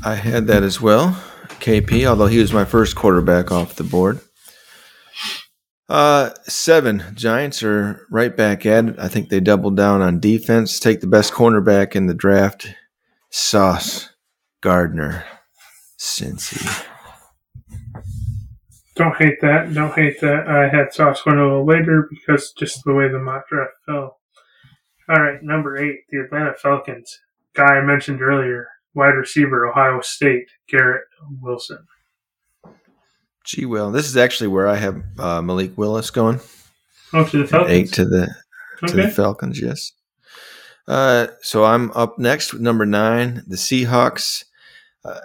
I 0.06 0.16
had 0.16 0.48
that 0.48 0.64
as 0.64 0.80
well. 0.80 1.22
KP, 1.60 2.06
although 2.06 2.28
he 2.28 2.40
was 2.40 2.54
my 2.54 2.66
first 2.66 2.96
quarterback 2.96 3.52
off 3.52 3.76
the 3.76 3.84
board. 3.84 4.20
Uh, 5.90 6.30
seven 6.44 7.04
Giants 7.16 7.62
are 7.64 8.08
right 8.10 8.36
back 8.36 8.66
at 8.66 8.86
it. 8.86 8.96
I 8.98 9.10
think 9.10 9.28
they 9.28 9.42
doubled 9.42 9.76
down 9.76 10.02
on 10.02 10.22
defense. 10.22 10.80
Take 10.80 11.02
the 11.02 11.08
best 11.08 11.34
cornerback 11.34 11.96
in 11.96 12.08
the 12.08 12.14
draft, 12.14 12.74
Sauce 13.32 14.10
Gardner, 14.62 15.24
Cincy. 15.98 16.86
Don't 18.96 19.16
hate 19.16 19.40
that. 19.42 19.74
Don't 19.74 19.96
hate 19.96 20.20
that. 20.20 20.48
I 20.48 20.68
had 20.68 20.94
Sauce 20.94 21.22
going 21.24 21.40
a 21.40 21.44
little 21.44 21.66
later 21.66 22.08
because 22.10 22.52
just 22.52 22.84
the 22.86 22.94
way 22.94 23.08
the 23.08 23.20
mock 23.20 23.48
draft 23.48 23.72
fell. 23.86 24.20
All 25.10 25.24
right, 25.24 25.42
number 25.42 25.78
eight, 25.78 26.02
the 26.10 26.20
Atlanta 26.20 26.54
Falcons. 26.54 27.20
Guy 27.54 27.78
I 27.78 27.82
mentioned 27.82 28.22
earlier, 28.22 28.68
wide 28.94 29.16
receiver, 29.16 29.66
Ohio 29.66 30.02
State, 30.02 30.50
Garrett 30.68 31.06
Wilson. 31.42 31.86
Gee, 33.46 33.66
well, 33.66 33.92
this 33.92 34.08
is 34.08 34.18
actually 34.18 34.50
where 34.50 34.68
I 34.68 34.76
have 34.76 35.02
uh, 35.18 35.42
Malik 35.42 35.78
Willis 35.78 36.12
going. 36.12 36.40
Oh, 37.14 37.26
to 37.26 37.38
the 37.40 37.48
Falcons. 37.48 37.72
Eight 37.72 37.94
to 37.94 38.06
the 38.06 38.36
to 38.88 38.96
the. 38.96 39.10
Falcons, 39.10 39.60
yes. 39.60 39.94
Uh, 40.88 41.28
so 41.42 41.64
I'm 41.64 41.92
up 41.92 42.18
next 42.20 42.54
with 42.54 42.62
number 42.62 42.86
nine, 42.86 43.44
the 43.48 43.56
Seahawks. 43.56 44.44
Uh, 45.06 45.20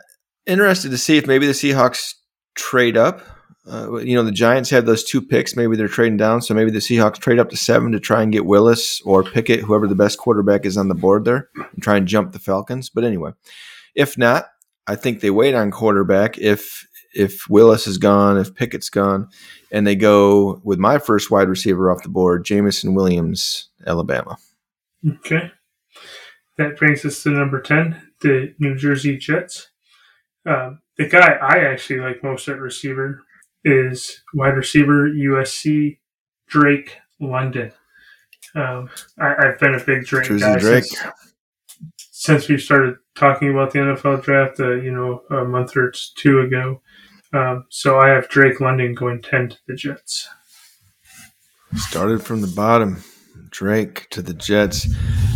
interested 0.46 0.90
to 0.90 0.98
see 0.98 1.16
if 1.16 1.26
maybe 1.26 1.46
the 1.46 1.52
Seahawks 1.52 2.14
trade 2.54 2.96
up. 2.96 3.22
Uh, 3.68 3.96
you 3.96 4.14
know, 4.14 4.22
the 4.22 4.30
Giants 4.30 4.70
had 4.70 4.86
those 4.86 5.02
two 5.02 5.20
picks. 5.20 5.56
Maybe 5.56 5.76
they're 5.76 5.88
trading 5.88 6.16
down, 6.16 6.40
so 6.40 6.54
maybe 6.54 6.70
the 6.70 6.78
Seahawks 6.78 7.18
trade 7.18 7.40
up 7.40 7.50
to 7.50 7.56
seven 7.56 7.90
to 7.92 8.00
try 8.00 8.22
and 8.22 8.32
get 8.32 8.46
Willis 8.46 9.00
or 9.00 9.24
Pickett, 9.24 9.60
whoever 9.60 9.88
the 9.88 9.96
best 9.96 10.18
quarterback 10.18 10.64
is 10.64 10.76
on 10.76 10.88
the 10.88 10.94
board 10.94 11.24
there, 11.24 11.48
and 11.56 11.82
try 11.82 11.96
and 11.96 12.06
jump 12.06 12.32
the 12.32 12.38
Falcons. 12.38 12.88
But 12.90 13.02
anyway, 13.02 13.32
if 13.96 14.16
not, 14.16 14.46
I 14.86 14.94
think 14.94 15.20
they 15.20 15.30
wait 15.30 15.54
on 15.54 15.72
quarterback. 15.72 16.38
If 16.38 16.86
if 17.12 17.48
Willis 17.48 17.86
is 17.86 17.98
gone, 17.98 18.38
if 18.38 18.54
Pickett's 18.54 18.90
gone, 18.90 19.28
and 19.72 19.86
they 19.86 19.96
go 19.96 20.60
with 20.62 20.78
my 20.78 20.98
first 20.98 21.30
wide 21.30 21.48
receiver 21.48 21.90
off 21.90 22.02
the 22.02 22.08
board, 22.08 22.44
Jameson 22.44 22.94
Williams, 22.94 23.68
Alabama. 23.84 24.36
Okay. 25.04 25.50
That 26.58 26.76
brings 26.76 27.04
us 27.04 27.22
to 27.22 27.30
number 27.30 27.60
10, 27.60 28.00
the 28.22 28.54
New 28.58 28.76
Jersey 28.76 29.18
Jets. 29.18 29.68
Um, 30.46 30.80
the 30.96 31.06
guy 31.08 31.34
I 31.34 31.58
actually 31.58 32.00
like 32.00 32.22
most 32.22 32.48
at 32.48 32.58
receiver 32.58 33.22
is 33.64 34.22
wide 34.32 34.56
receiver 34.56 35.08
USC 35.08 35.98
Drake 36.48 36.96
London. 37.20 37.72
Um, 38.54 38.88
I, 39.18 39.34
have 39.46 39.58
been 39.58 39.74
a 39.74 39.84
big 39.84 40.06
Drake 40.06 40.28
Jersey 40.28 40.40
guy 40.40 40.58
Drake. 40.58 40.84
Since, 40.84 41.12
since 42.10 42.48
we 42.48 42.58
started 42.58 42.96
talking 43.14 43.50
about 43.50 43.72
the 43.72 43.80
NFL 43.80 44.22
draft, 44.22 44.60
uh, 44.60 44.74
you 44.76 44.92
know, 44.92 45.22
a 45.30 45.44
month 45.44 45.76
or 45.76 45.92
two 46.16 46.40
ago. 46.40 46.80
Um, 47.34 47.66
so 47.70 47.98
I 47.98 48.08
have 48.08 48.28
Drake 48.28 48.60
London 48.60 48.94
going 48.94 49.20
10 49.20 49.50
to 49.50 49.56
the 49.66 49.74
Jets. 49.74 50.28
Started 51.74 52.22
from 52.22 52.40
the 52.40 52.46
bottom. 52.46 53.02
Drake 53.56 54.06
to 54.10 54.20
the 54.20 54.34
Jets. 54.34 54.86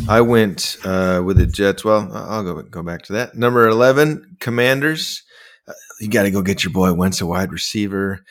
I 0.06 0.20
went 0.20 0.76
uh, 0.84 1.22
with 1.24 1.38
the 1.38 1.46
Jets. 1.46 1.86
Well, 1.86 2.10
I'll 2.12 2.44
go 2.44 2.60
go 2.60 2.82
back 2.82 3.00
to 3.04 3.14
that. 3.14 3.34
Number 3.34 3.66
eleven, 3.66 4.36
Commanders. 4.40 5.22
Uh, 5.66 5.72
you 6.00 6.08
got 6.08 6.24
to 6.24 6.30
go 6.30 6.42
get 6.42 6.62
your 6.62 6.72
boy 6.72 6.92
Wentz 6.92 7.22
a 7.22 7.26
wide 7.26 7.50
receiver. 7.50 8.22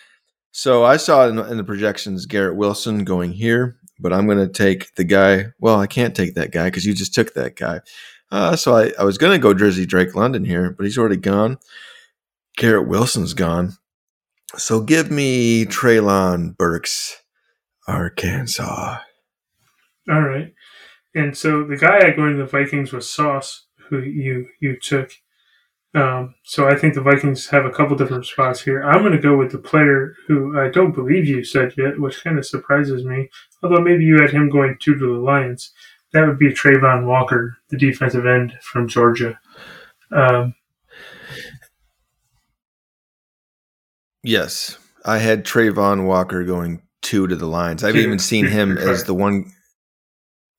So 0.51 0.83
I 0.83 0.97
saw 0.97 1.27
in, 1.27 1.39
in 1.39 1.57
the 1.57 1.63
projections 1.63 2.27
Garrett 2.27 2.55
Wilson 2.55 3.03
going 3.03 3.31
here, 3.31 3.77
but 3.99 4.13
I'm 4.13 4.27
going 4.27 4.37
to 4.37 4.47
take 4.47 4.93
the 4.93 5.03
guy. 5.03 5.47
Well, 5.59 5.79
I 5.79 5.87
can't 5.87 6.15
take 6.15 6.35
that 6.35 6.51
guy 6.51 6.65
because 6.65 6.85
you 6.85 6.93
just 6.93 7.15
took 7.15 7.33
that 7.33 7.55
guy. 7.55 7.81
Uh, 8.31 8.55
so 8.55 8.75
I, 8.75 8.91
I 8.99 9.03
was 9.03 9.17
going 9.17 9.31
to 9.31 9.41
go 9.41 9.55
Drizzy 9.55 9.87
Drake 9.87 10.13
London 10.13 10.45
here, 10.45 10.69
but 10.69 10.83
he's 10.83 10.99
already 10.99 11.17
gone. 11.17 11.57
Garrett 12.57 12.87
Wilson's 12.87 13.33
gone. 13.33 13.73
So 14.55 14.81
give 14.81 15.09
me 15.09 15.65
Treylon 15.65 16.55
Burks, 16.55 17.23
Arkansas. 17.87 18.97
All 20.10 20.22
right. 20.22 20.53
And 21.16 21.36
so 21.36 21.64
the 21.64 21.78
guy 21.78 22.12
going 22.12 22.34
to 22.34 22.43
the 22.43 22.45
Vikings 22.45 22.93
was 22.93 23.10
Sauce, 23.10 23.66
who 23.89 23.99
you 23.99 24.47
you 24.60 24.78
took. 24.80 25.12
Um, 25.95 26.36
so 26.43 26.68
I 26.68 26.76
think 26.76 26.93
the 26.93 27.01
Vikings 27.01 27.47
have 27.47 27.66
a 27.66 27.72
couple 27.72 27.97
different 27.97 28.26
spots 28.26 28.62
here. 28.62 28.84
I'm 28.84 29.01
going 29.01 29.14
to 29.14 29.20
go 29.20 29.36
with 29.36 29.51
the 29.51 29.57
player 29.57 30.14
who 30.28 30.60
I 30.60 30.70
don't 30.70 30.93
believe 30.93 31.26
you 31.26 31.43
said 31.43 31.74
yet, 31.78 31.99
which 31.99 32.24
kind 32.24 32.38
of 32.38 32.45
surprises 32.45 33.03
me. 33.03 33.30
Although 33.64 33.82
maybe 33.82 34.03
you 34.05 34.22
had 34.22 34.30
him 34.30 34.49
going 34.49 34.78
two 34.80 34.93
to 34.93 35.14
the 35.14 35.20
Lions. 35.20 35.72
That 36.14 36.28
would 36.28 36.39
be 36.39 36.51
Travon 36.51 37.05
Walker, 37.05 37.57
the 37.70 37.78
defensive 37.78 38.26
end 38.26 38.57
from 38.62 38.88
Georgia. 38.88 39.39
Um, 40.12 40.55
yes, 44.24 44.78
I 45.05 45.20
had 45.20 45.45
Travon 45.45 46.05
Walker 46.05 46.43
going 46.43 46.82
two 47.01 47.28
to 47.28 47.36
the 47.36 47.45
Lions. 47.45 47.84
I've 47.84 47.95
even 47.95 48.20
seen 48.20 48.47
him 48.47 48.78
as 48.78 49.03
the 49.03 49.14
one. 49.14 49.51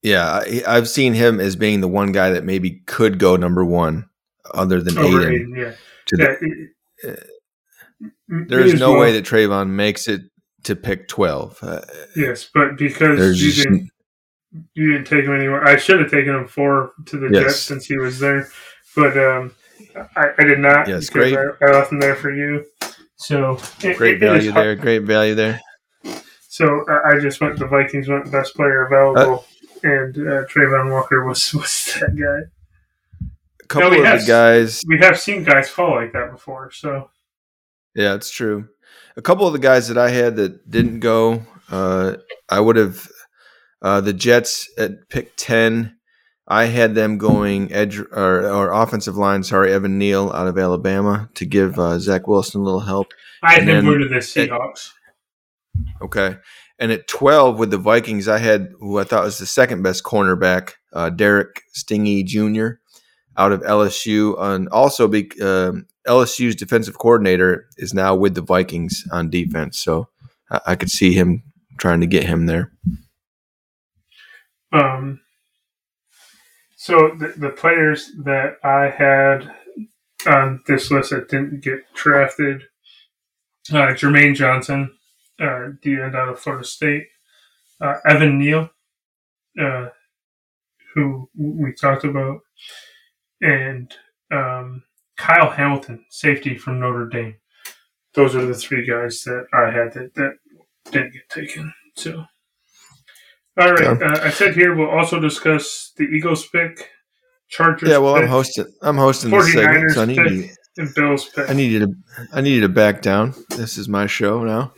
Yeah, 0.03 0.27
I, 0.29 0.63
I've 0.67 0.89
seen 0.89 1.13
him 1.13 1.39
as 1.39 1.55
being 1.55 1.81
the 1.81 1.87
one 1.87 2.11
guy 2.11 2.31
that 2.31 2.43
maybe 2.43 2.81
could 2.87 3.19
go 3.19 3.35
number 3.35 3.63
one, 3.63 4.09
other 4.53 4.81
than 4.81 4.97
over 4.97 5.21
Aidan. 5.21 5.33
Aidan, 5.33 5.55
yeah. 5.55 5.71
to 6.07 6.17
yeah 6.17 6.35
the- 6.39 6.67
it- 7.03 7.29
m- 8.31 8.47
There's 8.49 8.79
no 8.79 8.91
well. 8.93 9.01
way 9.01 9.11
that 9.13 9.25
Travon 9.25 9.69
makes 9.69 10.07
it 10.07 10.21
to 10.63 10.75
pick 10.75 11.07
twelve. 11.07 11.59
Uh, 11.61 11.81
Yes, 12.15 12.49
but 12.53 12.77
because 12.77 13.41
you 13.41 13.51
didn't, 13.63 13.89
you 14.73 14.91
didn't 14.93 15.07
take 15.07 15.25
him 15.25 15.35
anywhere. 15.35 15.63
I 15.67 15.77
should 15.77 15.99
have 15.99 16.09
taken 16.11 16.33
him 16.35 16.47
four 16.47 16.91
to 17.07 17.17
the 17.17 17.29
Yes. 17.31 17.43
Jets 17.43 17.59
since 17.59 17.85
he 17.85 17.97
was 17.97 18.19
there, 18.19 18.47
but 18.95 19.15
um, 19.17 19.53
I, 20.15 20.29
I 20.39 20.43
did 20.43 20.59
not. 20.59 20.87
Yes, 20.87 21.09
great. 21.09 21.37
I, 21.37 21.43
I 21.61 21.71
left 21.71 21.91
him 21.91 21.99
there 21.99 22.15
for 22.15 22.31
you. 22.33 22.65
So 23.17 23.59
it- 23.83 23.97
great 23.97 24.15
is 24.15 24.19
value 24.21 24.51
there. 24.51 24.75
Great 24.75 25.03
value 25.03 25.35
there. 25.35 25.59
So 26.49 26.83
I 26.89 27.11
I 27.15 27.19
just 27.19 27.39
went. 27.39 27.59
The 27.59 27.67
Vikings 27.67 28.07
went 28.09 28.31
best 28.31 28.55
player 28.55 28.85
available, 28.87 29.45
and 29.83 30.15
uh, 30.15 30.45
Travon 30.47 30.91
Walker 30.91 31.23
was 31.25 31.53
was 31.53 31.97
that 31.99 32.15
guy. 32.15 33.27
A 33.63 33.67
couple 33.67 33.91
we 33.91 33.99
of 33.99 34.05
have- 34.05 34.21
the 34.21 34.27
guys. 34.27 34.81
We 34.87 34.97
have 34.99 35.19
seen 35.19 35.43
guys 35.43 35.69
fall 35.69 35.95
like 35.95 36.13
that 36.13 36.31
before. 36.31 36.71
So 36.71 37.09
Yeah, 37.95 38.15
it's 38.15 38.29
true. 38.31 38.67
A 39.17 39.21
couple 39.21 39.45
of 39.47 39.53
the 39.53 39.59
guys 39.59 39.87
that 39.89 39.97
I 39.97 40.09
had 40.09 40.35
that 40.37 40.69
didn't 40.69 40.99
go, 41.01 41.43
uh, 41.69 42.15
I 42.49 42.59
would 42.61 42.77
have 42.77 43.07
uh, 43.81 43.99
the 44.01 44.13
Jets 44.13 44.69
at 44.77 45.09
pick 45.09 45.33
ten. 45.35 45.97
I 46.47 46.65
had 46.65 46.95
them 46.95 47.17
going 47.17 47.71
edge 47.71 47.97
or, 47.99 48.05
or 48.49 48.71
offensive 48.71 49.15
line. 49.15 49.43
Sorry, 49.43 49.71
Evan 49.71 49.97
Neal 49.97 50.31
out 50.33 50.47
of 50.47 50.57
Alabama 50.57 51.29
to 51.35 51.45
give 51.45 51.79
uh, 51.79 51.97
Zach 51.99 52.27
Wilson 52.27 52.59
a 52.61 52.63
little 52.63 52.81
help. 52.81 53.13
I 53.41 53.53
had 53.53 53.61
And 53.61 53.69
him 53.69 53.85
going 53.85 53.99
to 54.01 54.07
the 54.09 54.15
Seahawks. 54.15 54.91
Okay, 56.01 56.37
and 56.81 56.91
at 56.91 57.07
twelve 57.07 57.59
with 57.59 57.71
the 57.71 57.77
Vikings, 57.77 58.27
I 58.27 58.39
had 58.39 58.73
who 58.79 58.99
I 58.99 59.05
thought 59.05 59.23
was 59.23 59.37
the 59.37 59.45
second 59.45 59.83
best 59.83 60.03
cornerback, 60.03 60.71
uh, 60.91 61.09
Derek 61.09 61.61
Stingley 61.73 62.25
Jr. 62.25 62.81
out 63.37 63.53
of 63.53 63.61
LSU, 63.61 64.37
and 64.37 64.67
also 64.69 65.07
be, 65.07 65.29
um 65.41 65.85
LSU's 66.07 66.55
defensive 66.55 66.97
coordinator 66.97 67.67
is 67.77 67.93
now 67.93 68.15
with 68.15 68.35
the 68.35 68.41
Vikings 68.41 69.05
on 69.11 69.29
defense. 69.29 69.79
So 69.79 70.09
I, 70.49 70.61
I 70.67 70.75
could 70.75 70.89
see 70.89 71.13
him 71.13 71.43
trying 71.77 72.01
to 72.01 72.07
get 72.07 72.23
him 72.23 72.45
there. 72.47 72.71
Um, 74.73 75.21
so 76.75 77.11
the, 77.19 77.33
the 77.37 77.49
players 77.49 78.11
that 78.23 78.57
I 78.63 78.89
had 78.89 79.53
on 80.25 80.61
this 80.67 80.89
list 80.89 81.11
that 81.11 81.29
didn't 81.29 81.63
get 81.63 81.79
drafted, 81.93 82.63
uh, 83.71 83.93
Jermaine 83.93 84.35
Johnson, 84.35 84.91
uh, 85.41 85.69
the 85.81 86.01
end 86.01 86.15
out 86.15 86.29
of 86.29 86.39
Florida 86.39 86.63
State, 86.63 87.07
uh, 87.81 87.95
Evan 88.05 88.37
Neal, 88.37 88.69
uh, 89.59 89.87
who 90.93 91.29
we 91.35 91.73
talked 91.73 92.03
about, 92.03 92.41
and 93.41 93.93
um, 94.31 94.83
Kyle 95.17 95.49
Hamilton, 95.49 96.05
safety 96.09 96.57
from 96.57 96.79
Notre 96.79 97.07
Dame. 97.07 97.35
Those 98.13 98.35
are 98.35 98.45
the 98.45 98.53
three 98.53 98.85
guys 98.85 99.21
that 99.21 99.45
I 99.53 99.71
had 99.71 99.93
that, 99.93 100.13
that 100.15 100.33
didn't 100.91 101.13
get 101.13 101.29
taken. 101.29 101.73
So. 101.95 102.25
All 103.59 103.73
right. 103.73 103.83
Okay. 103.83 104.05
Uh, 104.05 104.25
I 104.25 104.29
said 104.29 104.53
here 104.53 104.75
we'll 104.75 104.89
also 104.89 105.19
discuss 105.19 105.91
the 105.97 106.03
Eagles 106.03 106.47
pick, 106.47 106.89
Chargers 107.49 107.89
Yeah, 107.89 107.97
well, 107.97 108.15
I'm 108.15 108.27
hosting. 108.27 108.65
I'm 108.81 108.97
hosting 108.97 109.29
this 109.29 109.53
segment, 109.53 109.91
49ers 109.91 109.93
so 109.93 110.01
I 110.01 110.05
need 110.05 110.17
pick, 110.17 110.31
you, 110.31 110.49
and 110.77 110.95
Bills 110.95 111.29
pick. 111.29 111.49
I 111.49 111.53
need 111.53 111.71
you 111.71 111.79
to 111.79 111.93
I 112.33 112.41
need 112.41 112.55
you 112.55 112.61
to 112.61 112.69
back 112.69 113.01
down. 113.01 113.33
This 113.49 113.77
is 113.77 113.89
my 113.89 114.07
show 114.07 114.43
now. 114.43 114.73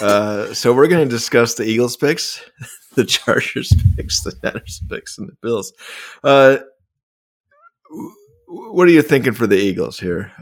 Uh, 0.00 0.52
so 0.54 0.72
we're 0.72 0.88
going 0.88 1.06
to 1.06 1.10
discuss 1.10 1.54
the 1.54 1.64
Eagles 1.64 1.96
picks, 1.96 2.42
the 2.94 3.04
Chargers 3.04 3.72
picks, 3.96 4.22
the 4.22 4.34
Niners 4.42 4.80
picks, 4.88 5.18
and 5.18 5.28
the 5.28 5.36
Bills. 5.42 5.72
Uh, 6.24 6.58
what 8.46 8.88
are 8.88 8.92
you 8.92 9.02
thinking 9.02 9.32
for 9.32 9.46
the 9.46 9.56
Eagles 9.58 9.98
here? 9.98 10.32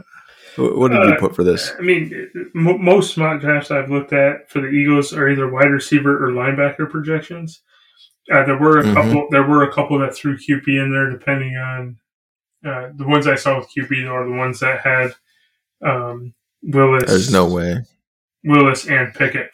What 0.57 0.89
did 0.91 1.03
you 1.03 1.13
Uh, 1.13 1.19
put 1.19 1.35
for 1.35 1.43
this? 1.43 1.71
I 1.77 1.81
mean, 1.81 2.11
m- 2.55 2.83
most 2.83 3.17
mock 3.17 3.39
drafts 3.39 3.71
I've 3.71 3.89
looked 3.89 4.13
at 4.13 4.49
for 4.49 4.59
the 4.61 4.67
Eagles 4.67 5.13
are 5.13 5.29
either 5.29 5.47
wide 5.49 5.71
receiver 5.71 6.23
or 6.25 6.31
linebacker 6.31 6.89
projections. 6.89 7.61
Uh, 8.31 8.43
there 8.45 8.57
were 8.57 8.79
a 8.79 8.83
Mhm. 8.83 8.93
couple. 8.93 9.27
There 9.31 9.43
were 9.47 9.63
a 9.63 9.71
couple 9.71 9.97
that 9.99 10.13
threw 10.15 10.37
QB 10.37 10.77
in 10.77 10.91
there, 10.91 11.09
depending 11.09 11.55
on 11.55 11.97
uh, 12.65 12.89
the 12.97 13.07
ones 13.07 13.25
I 13.25 13.35
saw 13.35 13.57
with 13.57 13.69
QB 13.73 14.05
or 14.11 14.25
the 14.25 14.35
ones 14.35 14.59
that 14.59 14.81
had 14.81 15.15
um, 15.81 16.33
Willis. 16.61 17.05
There's 17.07 17.31
no 17.31 17.45
way. 17.47 17.77
Willis 18.43 18.87
and 18.87 19.13
Pickett, 19.13 19.51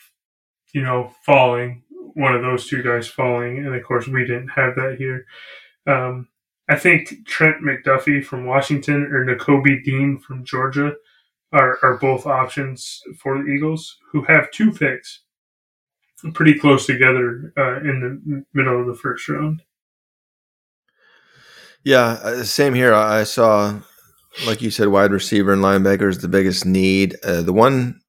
you 0.74 0.82
know, 0.82 1.14
falling, 1.26 1.84
one 2.14 2.36
of 2.36 2.42
those 2.42 2.68
two 2.68 2.84
guys 2.84 3.08
falling. 3.08 3.60
And 3.60 3.76
of 3.76 3.84
course, 3.84 4.08
we 4.08 4.22
didn't 4.22 4.50
have 4.50 4.76
that 4.76 4.96
here. 4.98 5.26
Um, 5.88 6.28
I 6.70 6.76
think 6.78 7.28
Trent 7.28 7.58
McDuffie 7.62 8.24
from 8.24 8.46
Washington 8.46 9.04
or 9.12 9.26
Nakobe 9.26 9.84
Dean 9.84 10.18
from 10.20 10.44
Georgia 10.44 10.94
are, 11.52 11.78
are 11.84 11.98
both 11.98 12.26
options 12.26 13.02
for 13.20 13.38
the 13.38 13.50
Eagles, 13.50 13.98
who 14.12 14.24
have 14.24 14.52
two 14.52 14.72
picks 14.72 15.22
pretty 16.34 16.58
close 16.58 16.86
together 16.86 17.54
uh, 17.58 17.78
in 17.82 18.24
the 18.26 18.46
middle 18.54 18.82
of 18.82 18.88
the 18.88 18.96
first 18.96 19.30
round. 19.30 19.62
Yeah, 21.84 22.20
uh, 22.24 22.44
same 22.44 22.74
here. 22.74 22.96
I 22.96 23.24
saw, 23.26 23.80
like 24.48 24.62
you 24.62 24.72
said, 24.72 24.88
wide 24.88 25.12
receiver 25.12 25.54
and 25.54 25.62
linebacker 25.62 26.10
is 26.10 26.18
the 26.18 26.28
biggest 26.28 26.66
need. 26.66 27.16
Uh, 27.24 27.44
the 27.44 27.54
one 27.54 28.02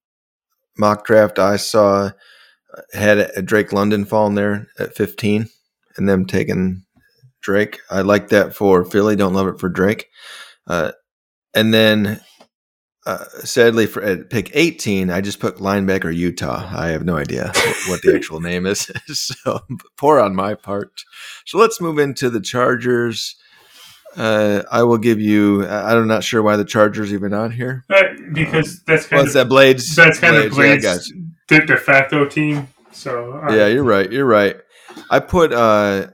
mock 0.78 1.04
draft 1.04 1.38
I 1.38 1.56
saw 1.56 2.10
uh, 2.76 2.80
had 2.92 3.18
a 3.18 3.42
Drake 3.42 3.72
London 3.72 4.04
fall 4.04 4.26
in 4.26 4.34
there 4.34 4.68
at 4.78 4.94
15 4.94 5.48
and 5.96 6.08
them 6.08 6.26
taking 6.26 6.84
Drake. 7.40 7.78
I 7.90 8.02
like 8.02 8.28
that 8.28 8.54
for 8.54 8.84
Philly. 8.84 9.16
Don't 9.16 9.34
love 9.34 9.46
it 9.48 9.60
for 9.60 9.68
Drake. 9.68 10.08
Uh, 10.66 10.92
and 11.54 11.72
then, 11.72 12.20
uh, 13.06 13.24
sadly, 13.44 13.86
for 13.86 14.02
at 14.02 14.30
pick 14.30 14.50
18, 14.52 15.10
I 15.10 15.20
just 15.20 15.38
put 15.38 15.58
linebacker 15.58 16.14
Utah. 16.14 16.68
I 16.76 16.88
have 16.88 17.04
no 17.04 17.16
idea 17.16 17.52
what 17.88 18.02
the 18.02 18.14
actual 18.14 18.40
name 18.42 18.66
is. 18.66 18.90
so 19.06 19.60
poor 19.96 20.18
on 20.18 20.34
my 20.34 20.54
part. 20.54 21.02
So 21.46 21.58
let's 21.58 21.80
move 21.80 21.98
into 21.98 22.28
the 22.28 22.40
Chargers. 22.40 23.36
Uh, 24.16 24.62
I 24.70 24.82
will 24.84 24.98
give 24.98 25.20
you. 25.20 25.66
I'm 25.66 26.06
not 26.08 26.24
sure 26.24 26.42
why 26.42 26.56
the 26.56 26.64
Chargers 26.64 27.12
even 27.12 27.34
on 27.34 27.50
here. 27.50 27.84
Uh, 27.90 28.02
because 28.32 28.82
that's 28.84 29.06
kind 29.06 29.20
What's 29.22 29.34
of 29.34 29.34
that 29.34 29.48
Blades? 29.48 29.94
that's 29.94 30.18
kind 30.18 30.36
of 30.36 30.52
Blades, 30.52 30.84
yeah, 30.84 30.90
I 30.92 30.94
got 30.96 31.06
you. 31.08 31.26
de, 31.48 31.66
de 31.66 31.76
facto 31.76 32.24
team. 32.26 32.68
So 32.92 33.40
uh, 33.46 33.52
Yeah, 33.52 33.66
you're 33.66 33.84
right. 33.84 34.10
You're 34.10 34.24
right. 34.26 34.56
I 35.10 35.20
put 35.20 35.52
uh 35.52 36.08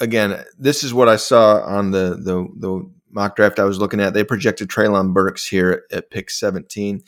again. 0.00 0.44
This 0.58 0.82
is 0.82 0.92
what 0.92 1.08
I 1.08 1.16
saw 1.16 1.60
on 1.62 1.92
the 1.92 2.16
the 2.20 2.46
the 2.58 2.90
mock 3.10 3.36
draft 3.36 3.58
I 3.60 3.64
was 3.64 3.78
looking 3.78 4.00
at. 4.00 4.12
They 4.12 4.24
projected 4.24 4.68
Treylon 4.68 5.12
Burks 5.14 5.46
here 5.46 5.84
at 5.92 6.10
pick 6.10 6.30
17. 6.30 7.02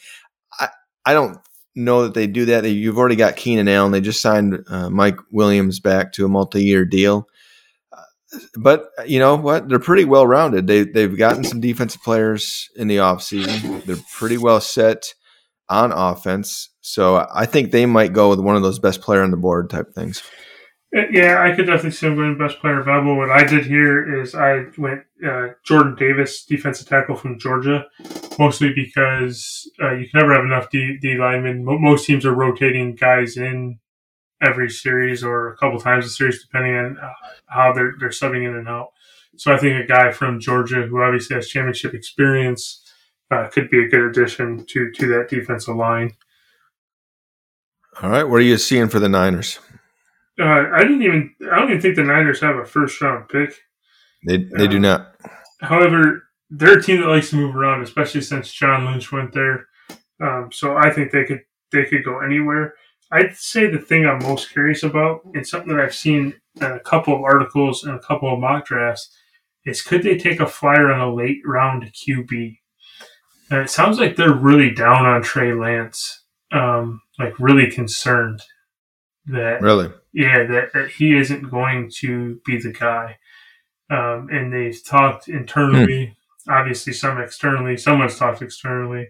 I 0.60 0.68
I 1.04 1.12
don't 1.12 1.38
know 1.74 2.04
that 2.04 2.14
they 2.14 2.26
do 2.26 2.44
that. 2.46 2.62
They, 2.62 2.70
you've 2.70 2.98
already 2.98 3.16
got 3.16 3.36
Keenan 3.36 3.68
Allen. 3.68 3.92
They 3.92 4.00
just 4.00 4.20
signed 4.22 4.64
uh, 4.68 4.88
Mike 4.90 5.18
Williams 5.32 5.80
back 5.80 6.12
to 6.12 6.24
a 6.24 6.28
multi-year 6.28 6.84
deal. 6.84 7.28
Uh, 8.32 8.38
But 8.56 8.90
you 9.06 9.18
know 9.18 9.36
what? 9.36 9.68
They're 9.68 9.78
pretty 9.78 10.04
well 10.04 10.26
rounded. 10.26 10.66
They 10.66 10.84
they've 10.84 11.16
gotten 11.16 11.44
some 11.44 11.60
defensive 11.60 12.02
players 12.02 12.68
in 12.76 12.88
the 12.88 12.98
offseason. 12.98 13.84
They're 13.84 13.96
pretty 14.16 14.38
well 14.38 14.60
set 14.60 15.14
on 15.68 15.92
offense. 15.92 16.70
So 16.80 17.26
I 17.34 17.46
think 17.46 17.70
they 17.70 17.86
might 17.86 18.12
go 18.12 18.30
with 18.30 18.40
one 18.40 18.56
of 18.56 18.62
those 18.62 18.78
best 18.78 19.02
player 19.02 19.22
on 19.22 19.30
the 19.30 19.36
board 19.36 19.70
type 19.70 19.92
things. 19.94 20.22
Uh, 20.96 21.02
Yeah, 21.10 21.42
I 21.42 21.54
could 21.54 21.66
definitely 21.66 21.90
see 21.90 22.06
him 22.06 22.38
best 22.38 22.60
player 22.60 22.80
available. 22.80 23.16
What 23.16 23.30
I 23.30 23.44
did 23.44 23.66
here 23.66 24.22
is 24.22 24.34
I 24.34 24.64
went 24.78 25.02
uh, 25.26 25.48
Jordan 25.64 25.94
Davis, 25.96 26.44
defensive 26.44 26.88
tackle 26.88 27.16
from 27.16 27.38
Georgia, 27.38 27.86
mostly 28.38 28.72
because 28.72 29.70
uh, 29.82 29.92
you 29.92 30.08
can 30.08 30.20
never 30.20 30.32
have 30.34 30.44
enough 30.44 30.70
D, 30.70 30.96
D 31.00 31.16
linemen. 31.18 31.64
Most 31.64 32.06
teams 32.06 32.24
are 32.24 32.34
rotating 32.34 32.94
guys 32.94 33.36
in 33.36 33.78
every 34.42 34.70
series 34.70 35.24
or 35.24 35.48
a 35.48 35.56
couple 35.56 35.80
times 35.80 36.06
a 36.06 36.10
series, 36.10 36.42
depending 36.42 36.74
on 36.76 36.98
uh, 36.98 37.12
how 37.46 37.72
they're 37.72 37.94
they're 37.98 38.08
subbing 38.10 38.46
in 38.46 38.56
and 38.56 38.68
out. 38.68 38.92
So 39.36 39.52
I 39.52 39.58
think 39.58 39.82
a 39.82 39.86
guy 39.86 40.10
from 40.12 40.40
Georgia 40.40 40.82
who 40.86 41.00
obviously 41.02 41.36
has 41.36 41.48
championship 41.48 41.94
experience 41.94 42.84
uh, 43.30 43.48
could 43.48 43.70
be 43.70 43.84
a 43.84 43.88
good 43.88 44.02
addition 44.02 44.64
to 44.66 44.90
to 44.92 45.06
that 45.08 45.28
defensive 45.28 45.76
line. 45.76 46.12
All 48.02 48.10
right, 48.10 48.24
what 48.24 48.36
are 48.40 48.44
you 48.44 48.58
seeing 48.58 48.88
for 48.88 49.00
the 49.00 49.08
Niners? 49.08 49.58
Uh, 50.40 50.68
I 50.72 50.82
didn't 50.82 51.02
even 51.02 51.34
I 51.50 51.56
don't 51.58 51.70
even 51.70 51.80
think 51.80 51.96
the 51.96 52.04
Niners 52.04 52.40
have 52.40 52.56
a 52.56 52.64
first 52.64 53.00
round 53.00 53.28
pick. 53.28 53.54
They 54.26 54.38
they 54.56 54.68
do 54.68 54.76
Uh, 54.76 54.80
not. 54.80 55.14
However, 55.60 56.24
they're 56.50 56.78
a 56.78 56.82
team 56.82 57.00
that 57.00 57.08
likes 57.08 57.30
to 57.30 57.36
move 57.36 57.56
around, 57.56 57.82
especially 57.82 58.20
since 58.20 58.52
John 58.52 58.84
Lynch 58.84 59.10
went 59.10 59.32
there. 59.32 59.66
Um, 60.20 60.50
so 60.52 60.76
I 60.76 60.90
think 60.90 61.10
they 61.10 61.24
could 61.24 61.42
they 61.72 61.84
could 61.84 62.04
go 62.04 62.20
anywhere. 62.20 62.74
I'd 63.10 63.36
say 63.36 63.70
the 63.70 63.78
thing 63.78 64.06
I'm 64.06 64.22
most 64.22 64.50
curious 64.50 64.82
about, 64.82 65.22
and 65.34 65.46
something 65.46 65.74
that 65.74 65.82
I've 65.82 65.94
seen 65.94 66.34
in 66.56 66.62
a 66.62 66.80
couple 66.80 67.14
of 67.14 67.22
articles 67.22 67.84
and 67.84 67.94
a 67.94 68.00
couple 68.00 68.32
of 68.32 68.38
mock 68.38 68.66
drafts, 68.66 69.16
is 69.64 69.82
could 69.82 70.02
they 70.02 70.18
take 70.18 70.40
a 70.40 70.46
flyer 70.46 70.92
on 70.92 71.00
a 71.00 71.14
late 71.14 71.40
round 71.44 71.84
QB? 71.84 72.58
And 73.50 73.60
it 73.60 73.70
sounds 73.70 73.98
like 73.98 74.16
they're 74.16 74.32
really 74.32 74.70
down 74.70 75.06
on 75.06 75.22
Trey 75.22 75.54
Lance, 75.54 76.24
um, 76.52 77.00
like 77.18 77.38
really 77.38 77.70
concerned 77.70 78.42
that 79.26 79.62
Really? 79.62 79.90
yeah, 80.12 80.44
that, 80.44 80.72
that 80.74 80.90
he 80.90 81.16
isn't 81.16 81.50
going 81.50 81.90
to 82.00 82.40
be 82.44 82.58
the 82.58 82.72
guy. 82.72 83.18
Um, 83.90 84.28
and 84.30 84.52
they've 84.52 84.84
talked 84.84 85.28
internally, 85.28 86.14
obviously 86.46 86.92
some 86.92 87.18
externally, 87.18 87.78
someone's 87.78 88.18
talked 88.18 88.42
externally 88.42 89.08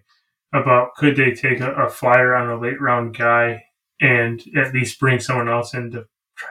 about 0.53 0.95
could 0.97 1.17
they 1.17 1.33
take 1.33 1.61
a, 1.61 1.73
a 1.75 1.89
flyer 1.89 2.35
on 2.35 2.49
a 2.49 2.61
late 2.61 2.81
round 2.81 3.17
guy 3.17 3.65
and 4.01 4.43
at 4.57 4.73
least 4.73 5.01
bring 5.01 5.21
someone 5.21 5.49
else 5.49 5.75
in 5.75 5.91
to 5.91 6.07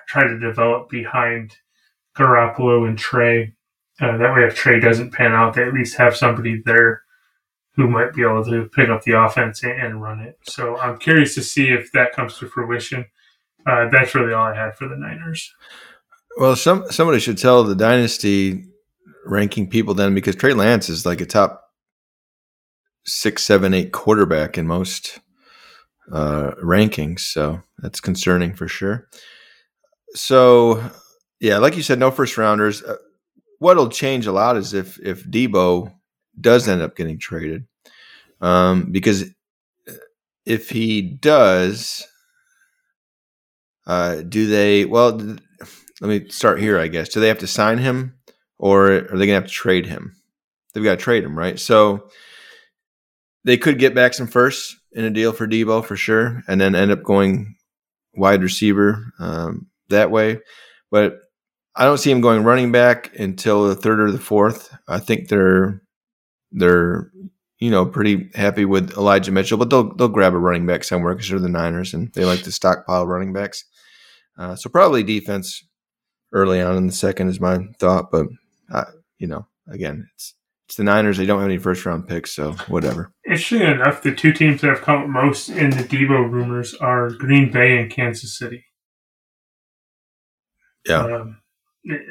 try 0.08 0.28
to 0.28 0.39
develop 0.39 0.89
behind 0.89 1.56
Garoppolo 2.18 2.88
and 2.88 2.98
Trey. 2.98 3.54
Uh, 4.00 4.18
that 4.18 4.36
way, 4.36 4.43
if 4.43 4.56
Trey 4.56 4.80
doesn't 4.80 5.12
pan 5.12 5.34
out, 5.34 5.54
they 5.54 5.64
at 5.64 5.74
least 5.74 5.98
have 5.98 6.16
somebody 6.16 6.62
there 6.66 7.04
who 7.76 7.88
might 7.88 8.14
be 8.14 8.24
able 8.24 8.43
to 8.43 8.66
pick 8.70 8.89
up 8.89 9.04
the 9.04 9.20
offense 9.20 9.64
and, 9.64 9.80
and 9.80 10.02
run 10.02 10.20
it. 10.20 10.38
So 10.43 10.78
I'm 10.78 10.98
curious 10.98 11.36
to 11.36 11.43
see 11.43 11.70
if 11.70 11.91
that 11.93 12.14
comes 12.14 12.38
to 12.38 12.48
fruition 12.48 13.06
uh, 13.68 13.89
that's 13.91 14.16
really 14.16 14.34
all 14.34 14.45
I 14.45 14.56
had 14.56 14.76
for 14.78 14.88
the 14.88 14.95
Niners. 14.95 15.54
Well, 16.38 16.56
some 16.56 16.86
somebody 16.89 17.20
should 17.20 17.38
tell 17.38 17.64
the 17.64 17.76
dynasty 17.76 18.66
ranking 19.26 19.70
people 19.70 19.93
then 19.93 20.16
because 20.16 20.36
Trey 20.36 20.54
Lance 20.54 20.88
is 20.88 21.06
like 21.06 21.20
a 21.20 21.26
top 21.26 21.64
six, 23.06 23.43
seven, 23.43 23.74
eight 23.74 23.91
quarterback 23.91 24.58
in 24.58 24.68
most 24.68 25.20
uh, 26.12 26.51
rankings. 26.64 27.22
So 27.22 27.62
that's 27.80 27.99
concerning 27.99 28.53
for 28.53 28.68
sure. 28.68 29.08
So 30.14 30.91
yeah, 31.39 31.58
like 31.58 31.76
you 31.76 31.84
said, 31.84 31.99
no 31.99 32.12
first 32.12 32.38
rounders. 32.38 32.84
Uh, 32.84 32.97
what'll 33.60 33.89
change 33.89 34.26
a 34.26 34.32
lot 34.32 34.58
is 34.58 34.74
if 34.74 34.99
if 34.99 35.24
Deebo 35.26 35.93
does 36.39 36.68
end 36.68 36.82
up 36.82 36.95
getting 36.95 37.20
traded, 37.20 37.66
um, 38.41 38.91
because 38.91 39.26
if 40.45 40.70
he 40.70 41.01
does, 41.01 42.05
uh, 43.86 44.22
do 44.22 44.47
they? 44.47 44.86
Well, 44.86 45.18
let 45.99 46.08
me 46.10 46.30
start 46.30 46.60
here. 46.60 46.80
I 46.80 46.88
guess 46.88 47.10
do 47.10 47.20
they 47.20 47.28
have 47.28 47.39
to 47.39 47.47
sign 47.47 47.78
him, 47.78 48.18
or 48.58 48.91
are 48.91 49.18
they 49.18 49.26
gonna 49.26 49.34
have 49.34 49.45
to 49.45 49.49
trade 49.49 49.86
him? 49.86 50.16
They've 50.74 50.84
got 50.84 50.99
to 50.99 51.03
trade 51.03 51.24
him, 51.24 51.36
right? 51.36 51.60
So 51.60 52.10
they 53.43 53.58
could 53.58 53.80
get 53.80 53.95
back 53.95 54.14
some 54.14 54.28
firsts 54.28 54.77
in 54.98 55.06
a 55.06 55.12
deal 55.12 55.32
for 55.32 55.48
Deebo 55.48 55.86
for 55.86 55.95
sure, 55.95 56.43
and 56.48 56.60
then 56.60 56.74
end 56.74 56.91
up 56.91 57.04
going 57.04 57.56
wide 58.16 58.41
receiver 58.41 59.14
um, 59.20 59.68
that 59.89 60.10
way. 60.10 60.39
But 60.89 61.20
I 61.76 61.86
don't 61.86 62.00
see 62.00 62.10
him 62.10 62.20
going 62.20 62.43
running 62.43 62.72
back 62.72 63.18
until 63.18 63.68
the 63.68 63.76
third 63.76 64.00
or 64.00 64.12
the 64.12 64.18
fourth. 64.18 64.76
I 64.88 64.98
think 64.98 65.30
they're 65.30 65.84
they're 66.52 67.12
you 67.60 67.70
know 67.70 67.86
pretty 67.86 68.32
happy 68.34 68.66
with 68.66 68.98
Elijah 68.98 69.32
Mitchell, 69.32 69.60
but 69.60 69.70
they'll 69.70 69.93
they'll 69.95 70.08
grab 70.08 70.34
a 70.34 70.39
running 70.39 70.66
back 70.66 70.84
somewhere 70.84 71.14
because 71.14 71.30
they're 71.30 71.38
the 71.38 71.48
Niners 71.48 71.93
and 71.93 72.12
they 72.14 72.26
like 72.26 72.41
to 72.41 72.52
stockpile 72.52 73.06
running 73.06 73.34
backs. 73.34 73.66
Uh, 74.36 74.56
so 74.56 74.68
probably 74.68 75.04
defense 75.04 75.64
early 76.34 76.60
on 76.60 76.76
in 76.76 76.88
the 76.88 76.93
second 76.93 77.30
is 77.30 77.39
my 77.39 77.60
thought, 77.80 78.10
but 78.12 78.26
uh, 78.74 78.86
you 79.20 79.28
know 79.28 79.45
again 79.70 80.10
it's 80.16 80.34
it's 80.68 80.76
the 80.76 80.84
Niners. 80.84 81.18
They 81.18 81.26
don't 81.26 81.39
have 81.39 81.47
any 81.49 81.57
first 81.57 81.86
round 81.86 82.07
picks, 82.07 82.32
so 82.34 82.51
whatever. 82.68 83.11
Interesting 83.26 83.61
enough, 83.61 84.01
the 84.01 84.13
two 84.13 84.34
teams 84.34 84.61
that 84.61 84.68
have 84.68 84.82
come 84.82 85.03
up 85.03 85.07
most 85.09 85.49
in 85.49 85.70
the 85.70 85.78
Deebo 85.84 86.30
rumors 86.32 86.74
are 86.76 87.09
Green 87.09 87.51
Bay 87.51 87.78
and 87.82 87.89
Kansas 87.89 88.38
City. 88.38 88.65
Yeah, 90.86 91.03
Um, 91.03 91.41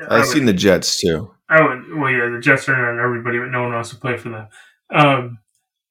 I've 0.09 0.21
would- 0.21 0.27
seen 0.29 0.47
the 0.47 0.53
Jets 0.53 1.01
too. 1.01 1.33
I 1.49 1.63
would. 1.63 1.95
Well, 1.97 2.11
yeah, 2.11 2.29
the 2.31 2.41
Jets 2.41 2.69
are 2.69 2.75
on 2.91 2.99
everybody, 2.99 3.39
but 3.39 3.47
no 3.51 3.63
one 3.63 3.73
wants 3.73 3.91
to 3.91 3.97
play 3.97 4.17
for 4.17 4.31
them. 4.31 4.49
Um, 4.91 5.39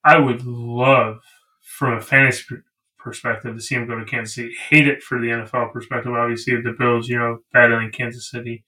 I 0.04 0.18
would 0.20 0.44
love, 0.46 1.20
from 1.78 1.94
a 1.94 2.02
fantasy 2.02 2.44
perspective, 3.00 3.56
to 3.56 3.62
see 3.62 3.76
him 3.76 3.88
go 3.88 3.98
to 3.98 4.06
Kansas 4.06 4.36
City. 4.36 4.54
Hate 4.70 4.88
it 4.88 5.02
for 5.02 5.20
the 5.20 5.28
NFL 5.32 5.72
perspective, 5.72 6.12
obviously, 6.12 6.56
the 6.62 6.74
Bills, 6.78 7.08
you 7.08 7.18
know, 7.18 7.40
battling 7.54 7.92
Kansas 7.92 8.30
City. 8.30 8.66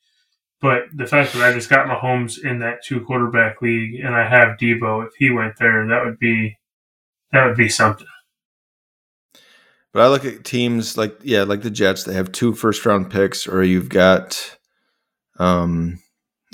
But 0.60 0.84
the 0.94 1.06
fact 1.06 1.34
that 1.34 1.44
I 1.44 1.54
just 1.54 1.70
got 1.70 1.88
Mahomes 1.88 2.44
in 2.44 2.60
that 2.60 2.84
two 2.84 3.02
quarterback 3.02 3.62
league, 3.62 4.00
and 4.04 4.16
I 4.16 4.28
have 4.28 4.58
Deebo, 4.58 5.06
if 5.06 5.14
he 5.18 5.30
went 5.30 5.58
there, 5.58 5.88
that 5.88 6.04
would 6.04 6.18
be 6.18 6.58
that 7.32 7.46
would 7.46 7.58
be 7.58 7.70
something. 7.70 8.08
But 9.94 10.02
I 10.04 10.08
look 10.08 10.26
at 10.26 10.44
teams 10.44 10.98
like 10.98 11.20
yeah, 11.24 11.44
like 11.44 11.62
the 11.62 11.70
Jets. 11.70 12.04
They 12.04 12.14
have 12.14 12.32
two 12.32 12.54
first 12.54 12.86
round 12.86 13.12
picks, 13.12 13.48
or 13.48 13.64
you've 13.64 13.90
got 13.90 14.58
um, 15.38 16.00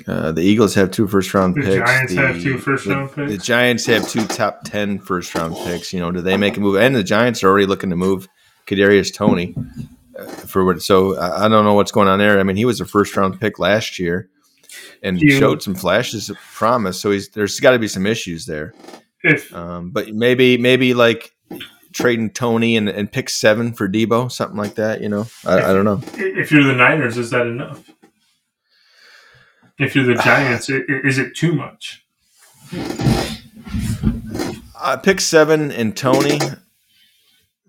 uh, 0.07 0.31
the 0.31 0.41
Eagles 0.41 0.75
have 0.75 0.91
two 0.91 1.07
first 1.07 1.33
round 1.33 1.55
picks. 1.55 1.67
The 1.67 1.79
picks. 1.79 1.89
Giants 1.91 2.13
have 2.13 2.41
two 2.41 2.57
first 2.57 2.85
the- 2.85 2.95
round 2.95 3.11
picks. 3.13 3.31
The 3.31 3.37
Giants 3.37 3.85
have 3.85 4.09
two 4.09 4.25
top 4.25 4.63
10 4.65 4.99
first 4.99 5.33
round 5.35 5.55
picks. 5.55 5.93
You 5.93 5.99
know, 5.99 6.11
do 6.11 6.21
they 6.21 6.35
make 6.35 6.57
a 6.57 6.59
move? 6.59 6.75
And 6.75 6.95
the 6.95 7.03
Giants 7.03 7.43
are 7.43 7.49
already 7.49 7.67
looking 7.67 7.89
to 7.91 7.95
move 7.95 8.27
Kadarius 8.67 9.13
Toney 9.13 9.55
for 10.45 10.63
what? 10.65 10.81
So 10.81 11.17
I, 11.17 11.45
I 11.45 11.47
don't 11.47 11.65
know 11.65 11.73
what's 11.73 11.91
going 11.91 12.07
on 12.07 12.19
there. 12.19 12.39
I 12.39 12.43
mean, 12.43 12.55
he 12.55 12.65
was 12.65 12.81
a 12.81 12.85
first 12.85 13.15
round 13.15 13.39
pick 13.39 13.59
last 13.59 13.99
year 13.99 14.29
and 15.01 15.21
You- 15.21 15.31
showed 15.37 15.61
some 15.63 15.75
flashes 15.75 16.29
of 16.29 16.37
promise. 16.37 16.99
So 16.99 17.11
he's 17.11 17.29
there's 17.29 17.59
got 17.59 17.71
to 17.71 17.79
be 17.79 17.87
some 17.87 18.05
issues 18.05 18.45
there. 18.45 18.73
If 19.23 19.53
Um, 19.55 19.91
but 19.91 20.13
maybe 20.13 20.57
maybe 20.57 20.93
like 20.93 21.33
trading 21.93 22.29
Toney 22.31 22.75
and, 22.75 22.89
and 22.89 23.11
pick 23.11 23.29
seven 23.29 23.71
for 23.73 23.87
Deebo, 23.87 24.31
something 24.31 24.57
like 24.57 24.75
that. 24.75 25.01
You 25.01 25.09
know, 25.09 25.27
I, 25.45 25.57
I 25.59 25.73
don't 25.73 25.85
know. 25.85 26.01
if 26.15 26.51
you're 26.51 26.63
the 26.63 26.73
Niners, 26.73 27.17
is 27.17 27.29
that 27.31 27.45
enough? 27.47 27.89
If 29.79 29.95
you're 29.95 30.05
the 30.05 30.15
Giants, 30.23 30.69
i- 30.69 30.73
i- 30.75 31.01
is 31.07 31.17
it 31.19 31.35
too 31.35 31.53
much? 31.53 32.03
Uh, 34.75 34.97
pick 34.97 35.21
seven 35.21 35.71
and 35.71 35.95
Toney. 35.95 36.39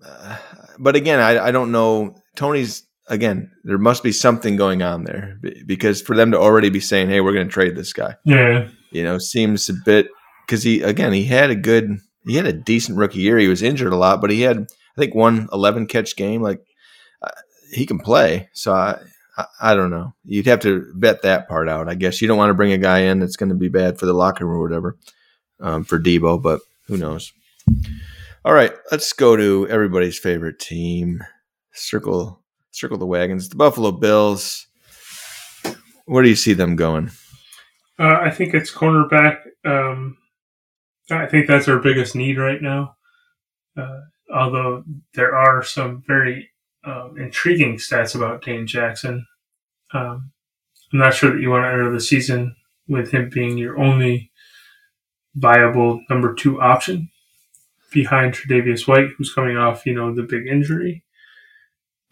Uh, 0.05 0.37
but 0.77 0.95
again, 0.95 1.19
I, 1.19 1.47
I 1.47 1.51
don't 1.51 1.71
know. 1.71 2.15
Toney's 2.35 2.83
again. 3.07 3.51
There 3.63 3.77
must 3.77 4.03
be 4.03 4.11
something 4.11 4.55
going 4.55 4.81
on 4.81 5.03
there 5.03 5.39
because 5.65 6.01
for 6.01 6.15
them 6.15 6.31
to 6.31 6.39
already 6.39 6.69
be 6.69 6.79
saying, 6.79 7.09
"Hey, 7.09 7.21
we're 7.21 7.33
going 7.33 7.47
to 7.47 7.53
trade 7.53 7.75
this 7.75 7.93
guy," 7.93 8.15
Yeah, 8.23 8.69
you 8.91 9.03
know, 9.03 9.17
seems 9.17 9.69
a 9.69 9.73
bit 9.73 10.07
because 10.45 10.63
he 10.63 10.81
again 10.81 11.13
he 11.13 11.25
had 11.25 11.49
a 11.49 11.55
good, 11.55 11.99
he 12.25 12.35
had 12.35 12.45
a 12.45 12.53
decent 12.53 12.97
rookie 12.97 13.19
year. 13.19 13.37
He 13.37 13.47
was 13.47 13.61
injured 13.61 13.93
a 13.93 13.97
lot, 13.97 14.21
but 14.21 14.31
he 14.31 14.41
had 14.41 14.57
I 14.57 15.01
think 15.01 15.15
one 15.15 15.47
11 15.51 15.87
catch 15.87 16.15
game. 16.15 16.41
Like 16.41 16.61
uh, 17.21 17.29
he 17.73 17.85
can 17.85 17.99
play, 17.99 18.49
so 18.53 18.73
I 18.73 18.99
I, 19.37 19.45
I 19.61 19.75
don't 19.75 19.91
know. 19.91 20.13
You'd 20.25 20.47
have 20.47 20.61
to 20.61 20.91
vet 20.95 21.21
that 21.23 21.47
part 21.47 21.69
out. 21.69 21.89
I 21.89 21.95
guess 21.95 22.21
you 22.21 22.27
don't 22.27 22.37
want 22.37 22.49
to 22.49 22.55
bring 22.55 22.71
a 22.71 22.77
guy 22.77 22.99
in 22.99 23.19
that's 23.19 23.35
going 23.35 23.49
to 23.49 23.55
be 23.55 23.69
bad 23.69 23.99
for 23.99 24.05
the 24.05 24.13
locker 24.13 24.45
room 24.45 24.57
or 24.57 24.63
whatever 24.63 24.97
um, 25.59 25.83
for 25.83 25.99
Deebo, 25.99 26.41
but 26.41 26.61
who 26.87 26.97
knows? 26.97 27.33
All 28.43 28.53
right, 28.53 28.73
let's 28.91 29.11
go 29.13 29.35
to 29.35 29.67
everybody's 29.69 30.19
favorite 30.19 30.59
team. 30.59 31.23
Circle, 31.75 32.43
circle 32.71 32.97
the 32.97 33.05
wagons. 33.05 33.49
The 33.49 33.55
Buffalo 33.55 33.91
Bills. 33.91 34.67
Where 36.05 36.23
do 36.23 36.29
you 36.29 36.35
see 36.35 36.53
them 36.53 36.75
going? 36.75 37.11
Uh, 37.99 38.17
I 38.21 38.29
think 38.29 38.53
it's 38.53 38.71
cornerback. 38.71 39.39
Um, 39.65 40.17
I 41.11 41.25
think 41.27 41.47
that's 41.47 41.67
our 41.67 41.79
biggest 41.79 42.15
need 42.15 42.37
right 42.37 42.61
now. 42.61 42.95
Uh, 43.77 44.01
although 44.33 44.83
there 45.13 45.35
are 45.35 45.63
some 45.63 46.03
very 46.07 46.49
um, 46.83 47.15
intriguing 47.17 47.77
stats 47.77 48.15
about 48.15 48.43
Dane 48.43 48.67
Jackson. 48.67 49.25
Um, 49.93 50.31
I'm 50.93 50.99
not 50.99 51.13
sure 51.13 51.31
that 51.31 51.41
you 51.41 51.49
want 51.49 51.63
to 51.63 51.69
enter 51.69 51.91
the 51.91 51.99
season 51.99 52.55
with 52.87 53.11
him 53.11 53.29
being 53.29 53.57
your 53.57 53.79
only 53.79 54.31
viable 55.35 56.01
number 56.09 56.33
two 56.33 56.61
option 56.61 57.09
behind 57.91 58.33
Tre'Davious 58.33 58.87
White, 58.87 59.09
who's 59.17 59.33
coming 59.33 59.57
off, 59.57 59.85
you 59.85 59.93
know, 59.93 60.13
the 60.13 60.23
big 60.23 60.47
injury. 60.47 61.03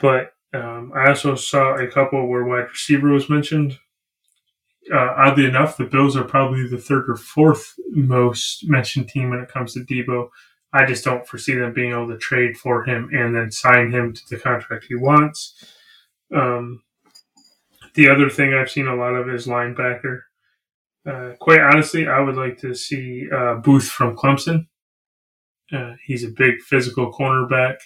But 0.04 0.34
um, 0.54 0.92
I 0.94 1.08
also 1.08 1.36
saw 1.36 1.76
a 1.76 1.88
couple 1.88 2.28
where 2.28 2.44
wide 2.44 2.70
receiver 2.70 3.08
was 3.08 3.30
mentioned. 3.30 3.80
Uh, 4.94 5.14
oddly 5.16 5.46
enough, 5.46 5.78
the 5.78 5.86
Bills 5.86 6.18
are 6.18 6.26
probably 6.26 6.68
the 6.68 6.78
third 6.78 7.10
or 7.10 7.16
fourth 7.16 7.74
most 7.92 8.68
mentioned 8.68 9.08
team 9.08 9.30
when 9.30 9.40
it 9.40 9.48
comes 9.48 9.74
to 9.74 9.80
Deebo. 9.80 10.28
I 10.74 10.86
just 10.86 11.06
don't 11.06 11.26
foresee 11.26 11.56
them 11.56 11.72
being 11.74 11.92
able 11.92 12.10
to 12.10 12.18
trade 12.18 12.58
for 12.58 12.84
him 12.84 13.10
and 13.14 13.34
then 13.34 13.50
sign 13.50 13.92
him 13.92 14.12
to 14.14 14.22
the 14.30 14.38
contract 14.38 14.88
he 14.90 14.96
wants. 14.96 15.56
Um, 16.36 16.84
the 17.94 18.10
other 18.10 18.30
thing 18.30 18.54
I've 18.54 18.72
seen 18.72 18.88
a 18.88 18.96
lot 18.96 19.16
of 19.16 19.30
is 19.30 19.48
linebacker. 19.48 20.20
Uh, 21.08 21.32
quite 21.40 21.62
honestly, 21.62 22.10
I 22.10 22.20
would 22.20 22.36
like 22.36 22.58
to 22.60 22.76
see 22.76 23.30
uh, 23.34 23.56
Booth 23.56 23.88
from 23.88 24.18
Clemson. 24.18 24.68
Uh, 25.72 25.94
he's 26.06 26.26
a 26.26 26.30
big 26.36 26.60
physical 26.60 27.14
cornerback. 27.14 27.78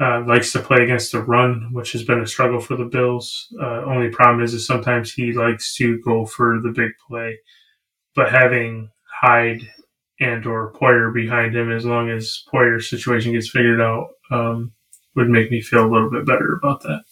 Uh, 0.00 0.24
likes 0.26 0.50
to 0.50 0.60
play 0.60 0.82
against 0.82 1.12
the 1.12 1.20
run, 1.20 1.68
which 1.72 1.92
has 1.92 2.02
been 2.02 2.20
a 2.20 2.26
struggle 2.26 2.58
for 2.58 2.74
the 2.74 2.86
Bills. 2.86 3.52
Uh, 3.60 3.82
only 3.84 4.08
problem 4.08 4.42
is, 4.42 4.54
is 4.54 4.66
sometimes 4.66 5.12
he 5.12 5.32
likes 5.32 5.74
to 5.76 6.00
go 6.00 6.24
for 6.24 6.58
the 6.62 6.72
big 6.72 6.92
play, 7.06 7.38
but 8.14 8.30
having 8.30 8.88
Hyde 9.20 9.60
and 10.18 10.46
or 10.46 10.72
Poyer 10.72 11.12
behind 11.12 11.54
him, 11.54 11.70
as 11.70 11.84
long 11.84 12.08
as 12.08 12.42
Poyer's 12.50 12.88
situation 12.88 13.32
gets 13.32 13.50
figured 13.50 13.80
out, 13.80 14.08
um, 14.30 14.72
would 15.16 15.28
make 15.28 15.50
me 15.50 15.60
feel 15.60 15.84
a 15.84 15.92
little 15.92 16.10
bit 16.10 16.24
better 16.24 16.54
about 16.54 16.82
that. 16.82 17.02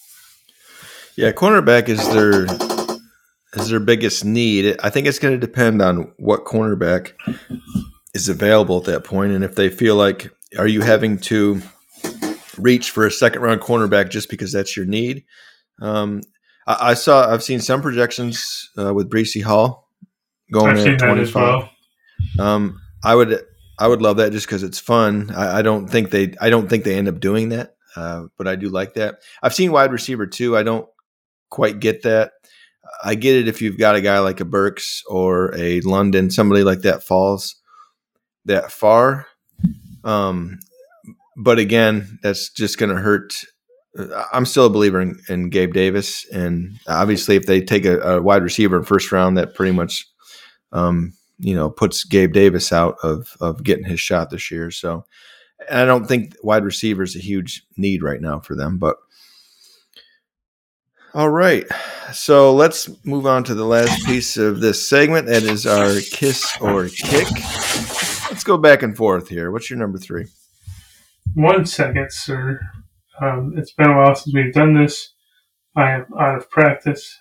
Yeah, 1.14 1.32
cornerback 1.32 1.91
is 1.91 2.09
their 2.11 2.47
is 3.55 3.68
their 3.68 3.80
biggest 3.80 4.24
need. 4.24 4.76
I 4.82 4.89
think 4.89 5.07
it's 5.07 5.18
going 5.18 5.39
to 5.39 5.47
depend 5.47 5.82
on 5.82 6.12
what 6.16 6.45
cornerback 6.45 7.12
is 8.14 8.30
available 8.30 8.78
at 8.78 8.84
that 8.84 9.05
point, 9.05 9.32
and 9.32 9.45
if 9.45 9.57
they 9.57 9.68
feel 9.68 9.97
like, 9.97 10.30
are 10.57 10.66
you 10.66 10.80
having 10.80 11.18
to 11.18 11.61
reach 12.59 12.91
for 12.91 13.07
a 13.07 13.11
second 13.11 13.43
round 13.43 13.61
cornerback 13.61 14.11
just 14.11 14.29
because 14.29 14.53
that's 14.53 14.77
your 14.77 14.87
need? 14.87 15.25
Um, 15.81 16.23
I, 16.67 16.91
I, 16.91 16.95
saw, 16.95 17.33
I've 17.33 17.43
seen 17.43 17.61
some 17.61 17.83
projections 17.83 18.71
uh, 18.79 18.93
with 18.93 19.11
Breece 19.11 19.43
Hall 19.43 19.89
going 20.53 20.79
I've 20.79 20.87
at 20.87 20.99
twenty 20.99 21.27
five. 21.27 21.69
Well. 22.37 22.47
Um, 22.47 22.81
I 23.05 23.15
would, 23.15 23.43
I 23.79 23.87
would 23.87 24.03
love 24.03 24.17
that 24.17 24.33
just 24.33 24.47
because 24.47 24.63
it's 24.63 24.79
fun. 24.79 25.31
I, 25.35 25.59
I, 25.59 25.63
don't 25.63 25.89
think 25.89 26.11
they, 26.11 26.35
I 26.41 26.51
don't 26.51 26.69
think 26.69 26.85
they 26.85 26.97
end 26.97 27.09
up 27.09 27.21
doing 27.21 27.51
that, 27.51 27.77
uh, 27.97 28.25
but 28.37 28.49
I 28.49 28.57
do 28.57 28.69
like 28.69 28.95
that. 28.95 29.21
I've 29.43 29.55
seen 29.55 29.73
wide 29.73 29.93
receiver 29.93 30.27
too. 30.27 30.57
I 30.57 30.63
don't 30.65 30.89
quite 31.49 31.79
get 31.79 32.03
that. 32.03 32.33
I 33.05 33.15
get 33.15 33.37
it 33.37 33.49
if 33.49 33.63
you've 33.63 33.79
got 33.79 33.97
a 33.97 34.01
guy 34.01 34.19
like 34.19 34.41
a 34.41 34.45
Burks 34.45 35.03
or 35.07 35.55
a 35.55 35.81
London, 35.83 36.31
somebody 36.31 36.65
like 36.65 36.81
that 36.81 37.03
falls 37.03 37.57
that 38.47 38.73
far. 38.73 39.27
Um, 40.05 40.59
but 41.39 41.59
again, 41.59 42.18
that's 42.22 42.51
just 42.51 42.78
going 42.78 42.95
to 42.95 43.01
hurt. 43.01 43.32
I'm 44.32 44.45
still 44.45 44.66
a 44.66 44.70
believer 44.70 45.01
in, 45.01 45.18
in, 45.28 45.51
Gabe 45.51 45.72
Davis, 45.72 46.26
and 46.32 46.78
obviously, 46.86 47.36
if 47.36 47.47
they 47.47 47.61
take 47.61 47.84
a, 47.86 47.99
a, 48.01 48.22
wide 48.22 48.43
receiver 48.43 48.76
in 48.76 48.84
first 48.84 49.11
round, 49.11 49.39
that 49.39 49.55
pretty 49.55 49.72
much, 49.72 50.07
um, 50.72 51.14
you 51.39 51.55
know, 51.55 51.70
puts 51.70 52.05
Gabe 52.05 52.32
Davis 52.32 52.72
out 52.72 52.97
of 53.03 53.36
of 53.41 53.62
getting 53.62 53.84
his 53.84 54.01
shot 54.01 54.30
this 54.30 54.51
year. 54.51 54.70
So, 54.70 55.05
I 55.70 55.84
don't 55.84 56.07
think 56.07 56.34
wide 56.43 56.64
receiver 56.64 57.03
is 57.03 57.16
a 57.16 57.20
huge 57.20 57.64
need 57.76 58.03
right 58.03 58.20
now 58.20 58.41
for 58.41 58.55
them, 58.55 58.78
but 58.78 58.97
all 61.14 61.30
right. 61.30 61.66
So 62.12 62.55
let's 62.55 62.91
move 63.05 63.26
on 63.26 63.43
to 63.45 63.55
the 63.55 63.64
last 63.64 64.05
piece 64.05 64.36
of 64.36 64.61
this 64.61 64.89
segment. 64.89 65.26
That 65.26 65.43
is 65.43 65.66
our 65.66 65.99
kiss 66.01 66.47
or 66.61 66.89
kick. 66.89 67.28
Let's 68.30 68.45
go 68.45 68.59
back 68.59 68.82
and 68.82 68.97
forth 68.97 69.28
here. 69.28 69.51
What's 69.51 69.70
your 69.70 69.78
number 69.78 69.99
three? 69.99 70.26
One 71.39 71.66
second, 71.66 72.11
sir. 72.12 72.61
Um, 73.20 73.55
it's 73.57 73.70
been 73.70 73.91
a 73.91 73.97
while 73.97 74.16
since 74.16 74.34
we've 74.34 74.53
done 74.53 74.74
this. 74.74 75.14
I 75.76 75.93
am 75.93 76.07
out 76.18 76.36
of 76.36 76.51
practice. 76.51 77.16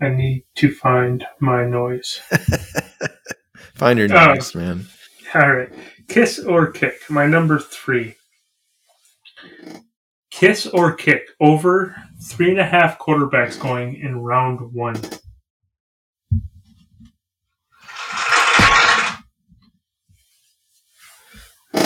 I 0.00 0.08
need 0.08 0.46
to 0.56 0.74
find 0.74 1.24
my 1.38 1.64
noise. 1.64 2.20
find 3.76 4.00
your 4.00 4.12
uh, 4.12 4.34
noise, 4.34 4.52
man. 4.52 4.88
All 5.32 5.48
right. 5.48 5.72
Kiss 6.08 6.40
or 6.40 6.72
kick? 6.72 7.08
My 7.08 7.28
number 7.28 7.60
three. 7.60 8.16
Kiss 10.32 10.66
or 10.66 10.92
kick 10.92 11.22
over 11.40 11.94
three 12.20 12.50
and 12.50 12.58
a 12.58 12.66
half 12.66 12.98
quarterbacks 12.98 13.60
going 13.60 13.94
in 13.94 14.18
round 14.18 14.72
one. 14.74 15.00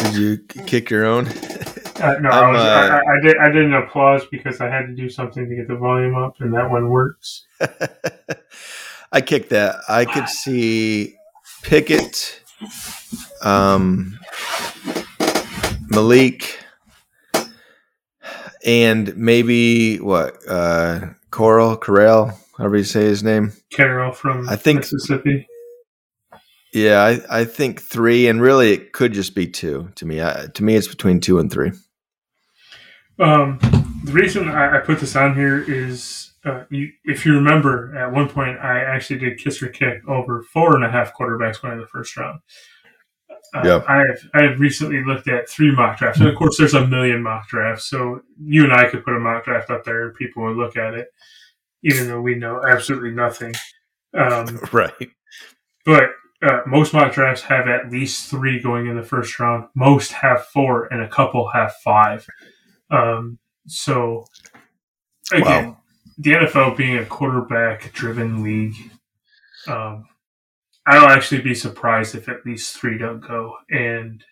Did 0.02 0.14
you 0.14 0.38
kick 0.66 0.90
your 0.90 1.04
own? 1.04 1.26
Uh, 1.26 2.18
no, 2.20 2.30
I, 2.30 2.50
was, 2.50 2.60
uh, 2.60 2.64
I, 2.64 2.98
I, 2.98 3.20
did. 3.22 3.36
I 3.36 3.48
did 3.50 3.64
an 3.66 3.74
applause 3.74 4.24
because 4.30 4.60
I 4.60 4.68
had 4.70 4.86
to 4.86 4.94
do 4.94 5.10
something 5.10 5.48
to 5.48 5.54
get 5.54 5.68
the 5.68 5.76
volume 5.76 6.14
up, 6.14 6.40
and 6.40 6.54
that 6.54 6.70
one 6.70 6.88
works. 6.88 7.44
I 9.12 9.20
kicked 9.20 9.50
that. 9.50 9.76
I 9.88 10.06
could 10.06 10.28
see 10.28 11.16
Pickett, 11.62 12.42
um, 13.42 14.18
Malik, 15.90 16.64
and 18.64 19.14
maybe 19.16 19.98
what 19.98 20.38
uh 20.48 21.08
Coral 21.30 21.76
Corral, 21.76 22.38
however 22.56 22.78
you 22.78 22.84
say 22.84 23.02
his 23.02 23.22
name. 23.22 23.52
Carroll 23.70 24.12
from 24.12 24.48
I 24.48 24.56
think 24.56 24.78
Mississippi. 24.78 25.46
Yeah, 26.72 27.02
I, 27.02 27.40
I 27.40 27.44
think 27.44 27.80
three, 27.80 28.28
and 28.28 28.40
really 28.40 28.72
it 28.72 28.92
could 28.92 29.12
just 29.12 29.34
be 29.34 29.46
two. 29.46 29.90
To 29.96 30.06
me, 30.06 30.22
I, 30.22 30.46
to 30.54 30.62
me, 30.62 30.76
it's 30.76 30.88
between 30.88 31.20
two 31.20 31.38
and 31.38 31.50
three. 31.50 31.72
Um, 33.18 33.58
the 34.04 34.12
reason 34.12 34.48
I, 34.48 34.76
I 34.76 34.80
put 34.80 35.00
this 35.00 35.16
on 35.16 35.34
here 35.34 35.62
is, 35.62 36.32
uh, 36.44 36.64
you, 36.70 36.90
if 37.04 37.26
you 37.26 37.34
remember, 37.34 37.96
at 37.96 38.12
one 38.12 38.28
point 38.28 38.58
I 38.58 38.80
actually 38.80 39.18
did 39.18 39.38
kiss 39.38 39.62
or 39.62 39.68
kick 39.68 40.06
over 40.08 40.42
four 40.42 40.74
and 40.76 40.84
a 40.84 40.90
half 40.90 41.12
quarterbacks 41.14 41.60
going 41.60 41.74
in 41.74 41.80
the 41.80 41.86
first 41.86 42.16
round. 42.16 42.40
Uh, 43.52 43.62
yeah. 43.64 43.82
I 43.88 43.96
have 43.98 44.30
I 44.34 44.42
have 44.44 44.60
recently 44.60 45.02
looked 45.04 45.26
at 45.26 45.48
three 45.48 45.74
mock 45.74 45.98
drafts, 45.98 46.20
and 46.20 46.28
of 46.28 46.36
course, 46.36 46.56
there's 46.56 46.74
a 46.74 46.86
million 46.86 47.22
mock 47.22 47.48
drafts. 47.48 47.86
So 47.86 48.20
you 48.40 48.62
and 48.62 48.72
I 48.72 48.88
could 48.88 49.04
put 49.04 49.16
a 49.16 49.18
mock 49.18 49.44
draft 49.44 49.70
up 49.70 49.84
there, 49.84 50.06
and 50.06 50.14
people 50.14 50.44
would 50.44 50.56
look 50.56 50.76
at 50.76 50.94
it, 50.94 51.08
even 51.82 52.06
though 52.06 52.20
we 52.20 52.36
know 52.36 52.62
absolutely 52.64 53.10
nothing. 53.10 53.54
Um, 54.14 54.60
right. 54.72 55.10
But 55.84 56.10
uh, 56.42 56.60
most 56.66 56.92
mock 56.92 57.12
drafts 57.12 57.42
have 57.42 57.68
at 57.68 57.90
least 57.90 58.30
three 58.30 58.60
going 58.60 58.86
in 58.86 58.96
the 58.96 59.02
first 59.02 59.38
round. 59.38 59.68
Most 59.74 60.12
have 60.12 60.46
four, 60.46 60.86
and 60.92 61.02
a 61.02 61.08
couple 61.08 61.48
have 61.48 61.74
five. 61.84 62.26
Um, 62.90 63.38
so 63.66 64.24
again, 65.32 65.68
wow. 65.68 65.76
the 66.18 66.32
NFL 66.32 66.76
being 66.76 66.96
a 66.96 67.04
quarterback-driven 67.04 68.42
league, 68.42 68.74
um, 69.68 70.06
I'll 70.86 71.08
actually 71.08 71.42
be 71.42 71.54
surprised 71.54 72.14
if 72.14 72.28
at 72.28 72.46
least 72.46 72.76
three 72.76 72.98
don't 72.98 73.20
go, 73.20 73.56
and 73.70 74.24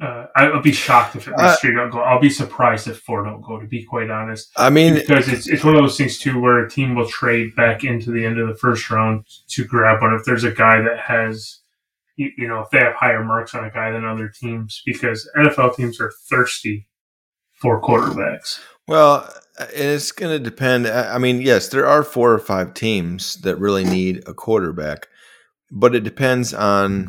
uh, 0.00 0.26
I'll 0.34 0.60
be 0.60 0.72
shocked 0.72 1.14
if 1.14 1.28
at 1.28 1.38
least 1.38 1.44
uh, 1.44 1.56
three 1.56 1.74
don't 1.74 1.90
go. 1.90 2.00
I'll 2.00 2.20
be 2.20 2.30
surprised 2.30 2.88
if 2.88 2.98
four 3.00 3.24
don't 3.24 3.42
go. 3.42 3.60
To 3.60 3.66
be 3.66 3.84
quite 3.84 4.10
honest, 4.10 4.50
I 4.56 4.70
mean, 4.70 4.94
because 4.94 5.28
it's 5.28 5.48
it's 5.48 5.62
one 5.62 5.76
of 5.76 5.82
those 5.82 5.96
things 5.96 6.18
too 6.18 6.40
where 6.40 6.64
a 6.64 6.70
team 6.70 6.94
will 6.94 7.08
trade 7.08 7.54
back 7.54 7.84
into 7.84 8.10
the 8.10 8.24
end 8.24 8.38
of 8.38 8.48
the 8.48 8.56
first 8.56 8.90
round 8.90 9.24
to 9.48 9.64
grab 9.64 10.02
one 10.02 10.14
if 10.14 10.24
there's 10.24 10.44
a 10.44 10.50
guy 10.50 10.80
that 10.80 10.98
has, 10.98 11.60
you, 12.16 12.30
you 12.36 12.48
know, 12.48 12.60
if 12.60 12.70
they 12.70 12.78
have 12.78 12.94
higher 12.94 13.24
marks 13.24 13.54
on 13.54 13.64
a 13.64 13.70
guy 13.70 13.92
than 13.92 14.04
other 14.04 14.28
teams, 14.28 14.82
because 14.84 15.30
NFL 15.36 15.76
teams 15.76 16.00
are 16.00 16.12
thirsty 16.28 16.88
for 17.52 17.80
quarterbacks. 17.80 18.60
Well, 18.88 19.32
it's 19.72 20.10
going 20.10 20.36
to 20.36 20.42
depend. 20.42 20.88
I 20.88 21.18
mean, 21.18 21.40
yes, 21.40 21.68
there 21.68 21.86
are 21.86 22.02
four 22.02 22.32
or 22.32 22.40
five 22.40 22.74
teams 22.74 23.36
that 23.36 23.56
really 23.56 23.84
need 23.84 24.24
a 24.26 24.34
quarterback 24.34 25.06
but 25.74 25.94
it 25.94 26.04
depends 26.04 26.54
on 26.54 27.08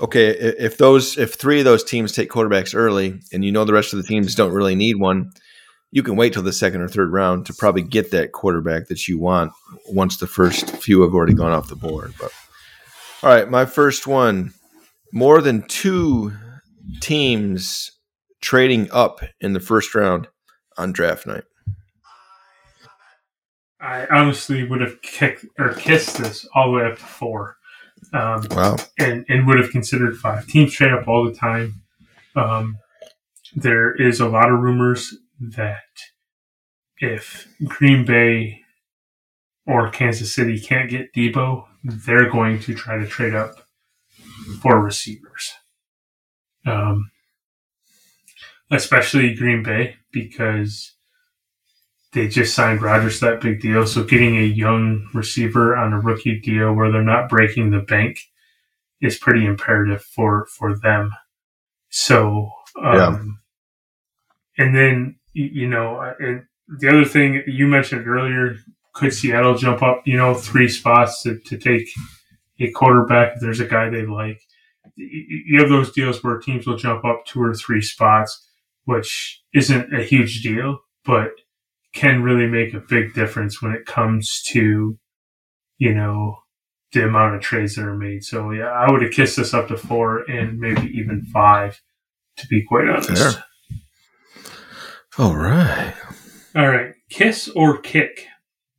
okay 0.00 0.28
if 0.28 0.76
those 0.76 1.16
if 1.16 1.34
three 1.34 1.58
of 1.58 1.64
those 1.64 1.82
teams 1.82 2.12
take 2.12 2.30
quarterbacks 2.30 2.74
early 2.74 3.20
and 3.32 3.44
you 3.44 3.52
know 3.52 3.64
the 3.64 3.72
rest 3.72 3.92
of 3.92 3.96
the 3.96 4.06
teams 4.06 4.34
don't 4.34 4.52
really 4.52 4.74
need 4.74 4.96
one 4.96 5.32
you 5.94 6.02
can 6.02 6.16
wait 6.16 6.32
till 6.32 6.42
the 6.42 6.52
second 6.52 6.80
or 6.80 6.88
third 6.88 7.12
round 7.12 7.46
to 7.46 7.54
probably 7.54 7.80
get 7.82 8.10
that 8.10 8.32
quarterback 8.32 8.88
that 8.88 9.06
you 9.06 9.16
want 9.16 9.52
once 9.88 10.16
the 10.16 10.26
first 10.26 10.68
few 10.70 11.02
have 11.02 11.14
already 11.14 11.34
gone 11.34 11.52
off 11.52 11.68
the 11.68 11.76
board. 11.76 12.12
But 12.20 12.32
all 13.22 13.30
right, 13.30 13.48
my 13.48 13.64
first 13.64 14.04
one: 14.04 14.52
more 15.12 15.40
than 15.40 15.62
two 15.68 16.32
teams 17.00 17.92
trading 18.40 18.90
up 18.90 19.20
in 19.40 19.52
the 19.52 19.60
first 19.60 19.94
round 19.94 20.26
on 20.76 20.90
draft 20.90 21.28
night. 21.28 21.44
I 23.80 24.06
honestly 24.06 24.64
would 24.64 24.80
have 24.80 25.00
kicked 25.00 25.46
or 25.60 25.74
kissed 25.74 26.18
this 26.18 26.44
all 26.56 26.72
the 26.72 26.78
way 26.78 26.86
up 26.86 26.98
to 26.98 27.04
four. 27.04 27.56
Um, 28.14 28.46
Wow. 28.52 28.76
and, 28.98 29.26
and 29.28 29.46
would 29.46 29.58
have 29.58 29.70
considered 29.70 30.16
five. 30.16 30.46
Teams 30.46 30.72
trade 30.72 30.92
up 30.92 31.08
all 31.08 31.24
the 31.24 31.34
time. 31.34 31.82
Um, 32.36 32.78
there 33.56 33.92
is 33.94 34.20
a 34.20 34.28
lot 34.28 34.50
of 34.50 34.60
rumors 34.60 35.14
that 35.40 35.82
if 36.98 37.48
Green 37.64 38.04
Bay 38.04 38.60
or 39.66 39.90
Kansas 39.90 40.32
City 40.32 40.60
can't 40.60 40.88
get 40.90 41.12
Deebo, 41.12 41.66
they're 41.82 42.30
going 42.30 42.60
to 42.60 42.74
try 42.74 42.98
to 42.98 43.06
trade 43.06 43.34
up 43.34 43.56
for 44.62 44.80
receivers. 44.80 45.52
Um, 46.66 47.10
especially 48.70 49.34
Green 49.34 49.62
Bay 49.62 49.96
because 50.12 50.93
they 52.14 52.28
just 52.28 52.54
signed 52.54 52.80
Rodgers 52.80 53.18
to 53.18 53.26
that 53.26 53.40
big 53.40 53.60
deal. 53.60 53.86
So 53.86 54.04
getting 54.04 54.36
a 54.36 54.42
young 54.42 55.08
receiver 55.12 55.76
on 55.76 55.92
a 55.92 56.00
rookie 56.00 56.40
deal 56.40 56.72
where 56.72 56.90
they're 56.90 57.02
not 57.02 57.28
breaking 57.28 57.70
the 57.70 57.80
bank 57.80 58.20
is 59.02 59.18
pretty 59.18 59.44
imperative 59.44 60.02
for 60.02 60.46
for 60.46 60.78
them. 60.78 61.10
So, 61.90 62.50
um, 62.80 63.40
and 64.56 64.74
then 64.74 65.16
you 65.32 65.68
know, 65.68 65.96
uh, 65.96 66.14
and 66.20 66.44
the 66.68 66.88
other 66.88 67.04
thing 67.04 67.42
you 67.46 67.66
mentioned 67.66 68.06
earlier, 68.06 68.56
could 68.94 69.12
Seattle 69.12 69.56
jump 69.56 69.82
up, 69.82 70.02
you 70.06 70.16
know, 70.16 70.34
three 70.34 70.68
spots 70.68 71.22
to, 71.24 71.38
to 71.40 71.58
take 71.58 71.88
a 72.60 72.70
quarterback 72.70 73.34
if 73.34 73.40
there's 73.40 73.60
a 73.60 73.66
guy 73.66 73.90
they 73.90 74.06
like? 74.06 74.40
You 74.96 75.58
have 75.58 75.68
those 75.68 75.90
deals 75.90 76.22
where 76.22 76.38
teams 76.38 76.66
will 76.66 76.76
jump 76.76 77.04
up 77.04 77.24
two 77.26 77.42
or 77.42 77.54
three 77.54 77.82
spots, 77.82 78.48
which 78.84 79.42
isn't 79.52 79.92
a 79.92 80.04
huge 80.04 80.42
deal, 80.42 80.78
but 81.04 81.30
can 81.94 82.22
really 82.22 82.46
make 82.46 82.74
a 82.74 82.80
big 82.80 83.14
difference 83.14 83.62
when 83.62 83.72
it 83.72 83.86
comes 83.86 84.42
to, 84.48 84.98
you 85.78 85.94
know, 85.94 86.36
the 86.92 87.04
amount 87.04 87.34
of 87.34 87.40
trades 87.40 87.76
that 87.76 87.84
are 87.84 87.96
made. 87.96 88.24
So 88.24 88.50
yeah, 88.50 88.66
I 88.66 88.90
would 88.90 89.02
have 89.02 89.12
kissed 89.12 89.36
this 89.36 89.54
up 89.54 89.68
to 89.68 89.76
four 89.76 90.28
and 90.30 90.58
maybe 90.58 90.86
even 90.96 91.22
five, 91.32 91.80
to 92.36 92.46
be 92.46 92.62
quite 92.62 92.88
honest. 92.88 93.36
Fair. 93.36 93.44
All 95.18 95.36
right. 95.36 95.94
All 96.56 96.68
right, 96.68 96.94
kiss 97.10 97.48
or 97.48 97.78
kick 97.78 98.26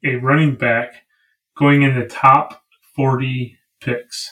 a 0.03 0.15
running 0.15 0.55
back 0.55 0.93
going 1.57 1.83
in 1.83 1.99
the 1.99 2.05
top 2.05 2.63
forty 2.95 3.57
picks. 3.81 4.31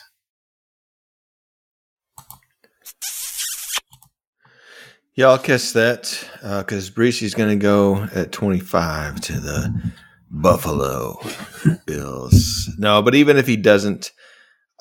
Yeah, 5.16 5.28
I'll 5.28 5.38
kiss 5.38 5.72
that 5.72 6.28
because 6.42 6.90
Breezy's 6.90 7.34
going 7.34 7.50
to 7.50 7.62
go 7.62 8.08
at 8.14 8.32
25 8.32 9.20
to 9.20 9.32
the 9.34 9.92
Buffalo 10.28 11.16
Bills. 11.86 12.68
No, 12.78 13.00
but 13.00 13.14
even 13.14 13.36
if 13.36 13.46
he 13.46 13.56
doesn't, 13.56 14.10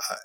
uh, 0.10 0.16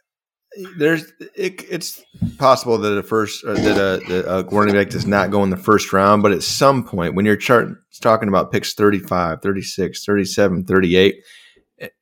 there's 0.78 1.12
it, 1.36 1.62
it's 1.70 2.02
possible 2.38 2.78
that 2.78 2.96
a 2.96 3.02
first 3.02 3.44
uh, 3.44 3.52
that 3.52 3.76
a, 3.76 4.08
that 4.08 4.24
a 4.26 4.44
running 4.44 4.74
back 4.74 4.88
does 4.88 5.06
not 5.06 5.30
go 5.30 5.44
in 5.44 5.50
the 5.50 5.58
first 5.58 5.92
round. 5.92 6.22
But 6.22 6.32
at 6.32 6.42
some 6.42 6.84
point, 6.84 7.14
when 7.14 7.26
you're 7.26 7.36
chart, 7.36 7.68
talking 8.00 8.28
about 8.28 8.50
picks 8.50 8.72
35, 8.72 9.42
36, 9.42 10.04
37, 10.04 10.64
38, 10.64 11.16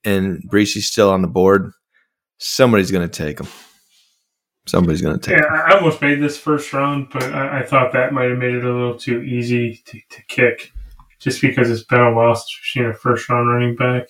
and 0.05 0.43
Breezy's 0.43 0.87
still 0.87 1.11
on 1.11 1.23
the 1.23 1.29
board, 1.29 1.73
somebody's 2.39 2.93
going 2.93 3.09
to 3.09 3.25
take 3.25 3.41
him. 3.41 3.49
Somebody's 4.67 5.03
going 5.03 5.19
to 5.19 5.31
take 5.31 5.39
Yeah, 5.39 5.47
him. 5.47 5.63
I 5.73 5.75
almost 5.77 6.03
made 6.03 6.21
this 6.21 6.37
first 6.39 6.73
round, 6.73 7.09
but 7.13 7.23
I, 7.25 7.61
I 7.61 7.63
thought 7.65 7.93
that 7.93 8.13
might 8.13 8.29
have 8.31 8.39
made 8.39 8.55
it 8.55 8.65
a 8.65 8.73
little 8.73 8.99
too 8.99 9.23
easy 9.23 9.77
to, 9.87 10.01
to 10.11 10.23
kick, 10.29 10.73
just 11.21 11.41
because 11.41 11.71
it's 11.71 11.85
been 11.85 12.01
a 12.01 12.13
while 12.13 12.35
since 12.35 12.59
we've 12.59 12.83
seen 12.83 12.91
a 12.91 12.95
first 12.95 13.29
round 13.29 13.49
running 13.49 13.77
back. 13.77 14.09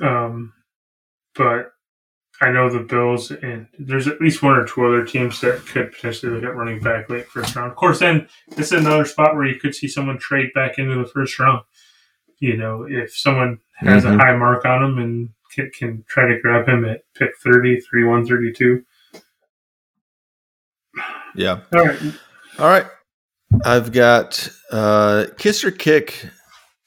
Um, 0.00 0.52
but 1.34 1.72
I 2.40 2.50
know 2.50 2.70
the 2.70 2.80
Bills, 2.80 3.30
and 3.30 3.66
there's 3.78 4.08
at 4.08 4.20
least 4.20 4.42
one 4.42 4.56
or 4.56 4.64
two 4.66 4.84
other 4.86 5.04
teams 5.04 5.40
that 5.42 5.58
could 5.66 5.92
potentially 5.92 6.32
look 6.32 6.44
at 6.44 6.56
running 6.56 6.80
back 6.80 7.10
late 7.10 7.26
first 7.28 7.54
round. 7.54 7.70
Of 7.70 7.76
course, 7.76 7.98
then 7.98 8.28
this 8.56 8.72
is 8.72 8.80
another 8.80 9.04
spot 9.04 9.34
where 9.34 9.46
you 9.46 9.60
could 9.60 9.74
see 9.74 9.88
someone 9.88 10.18
trade 10.18 10.50
back 10.54 10.78
into 10.78 10.94
the 10.96 11.06
first 11.08 11.38
round. 11.38 11.62
You 12.38 12.56
know, 12.56 12.86
if 12.88 13.14
someone 13.14 13.58
has 13.74 14.04
Mhm. 14.04 14.14
a 14.14 14.16
high 14.18 14.34
mark 14.36 14.64
on 14.64 14.82
him 14.82 14.98
and 14.98 15.28
can, 15.52 15.70
can 15.78 16.04
try 16.08 16.26
to 16.28 16.40
grab 16.40 16.66
him 16.66 16.86
at 16.86 17.02
pick 17.14 17.36
30, 17.36 17.78
31, 17.80 18.26
32. 18.26 18.82
Yeah. 21.34 21.60
All 21.74 21.84
right. 21.84 21.98
All 22.58 22.68
right. 22.68 22.86
I've 23.64 23.92
got 23.92 24.48
uh, 24.70 25.26
kiss 25.38 25.64
or 25.64 25.70
kick 25.70 26.28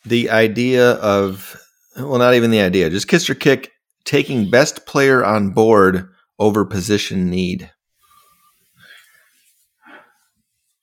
the 0.06 0.30
idea 0.30 0.92
of, 0.94 1.60
well, 1.98 2.20
not 2.20 2.34
even 2.34 2.52
the 2.52 2.62
idea, 2.62 2.90
just 2.90 3.08
kiss 3.08 3.30
or 3.30 3.36
kick 3.36 3.72
taking 4.06 4.50
best 4.50 4.86
player 4.86 5.24
on 5.24 5.52
board 5.52 6.10
over 6.40 6.66
position 6.66 7.30
need. 7.30 7.70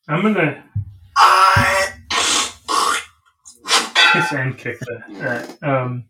I'm 0.09 0.23
gonna 0.23 0.65
kiss 4.13 4.33
and 4.33 4.59
kick 4.59 4.79
that. 4.81 5.57
Uh, 5.63 5.67
um, 5.67 6.05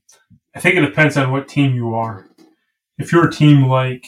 I 0.54 0.60
think 0.60 0.76
it 0.76 0.80
depends 0.80 1.16
on 1.16 1.30
what 1.30 1.48
team 1.48 1.74
you 1.74 1.94
are. 1.94 2.26
If 2.98 3.12
you're 3.12 3.28
a 3.28 3.32
team 3.32 3.66
like 3.66 4.04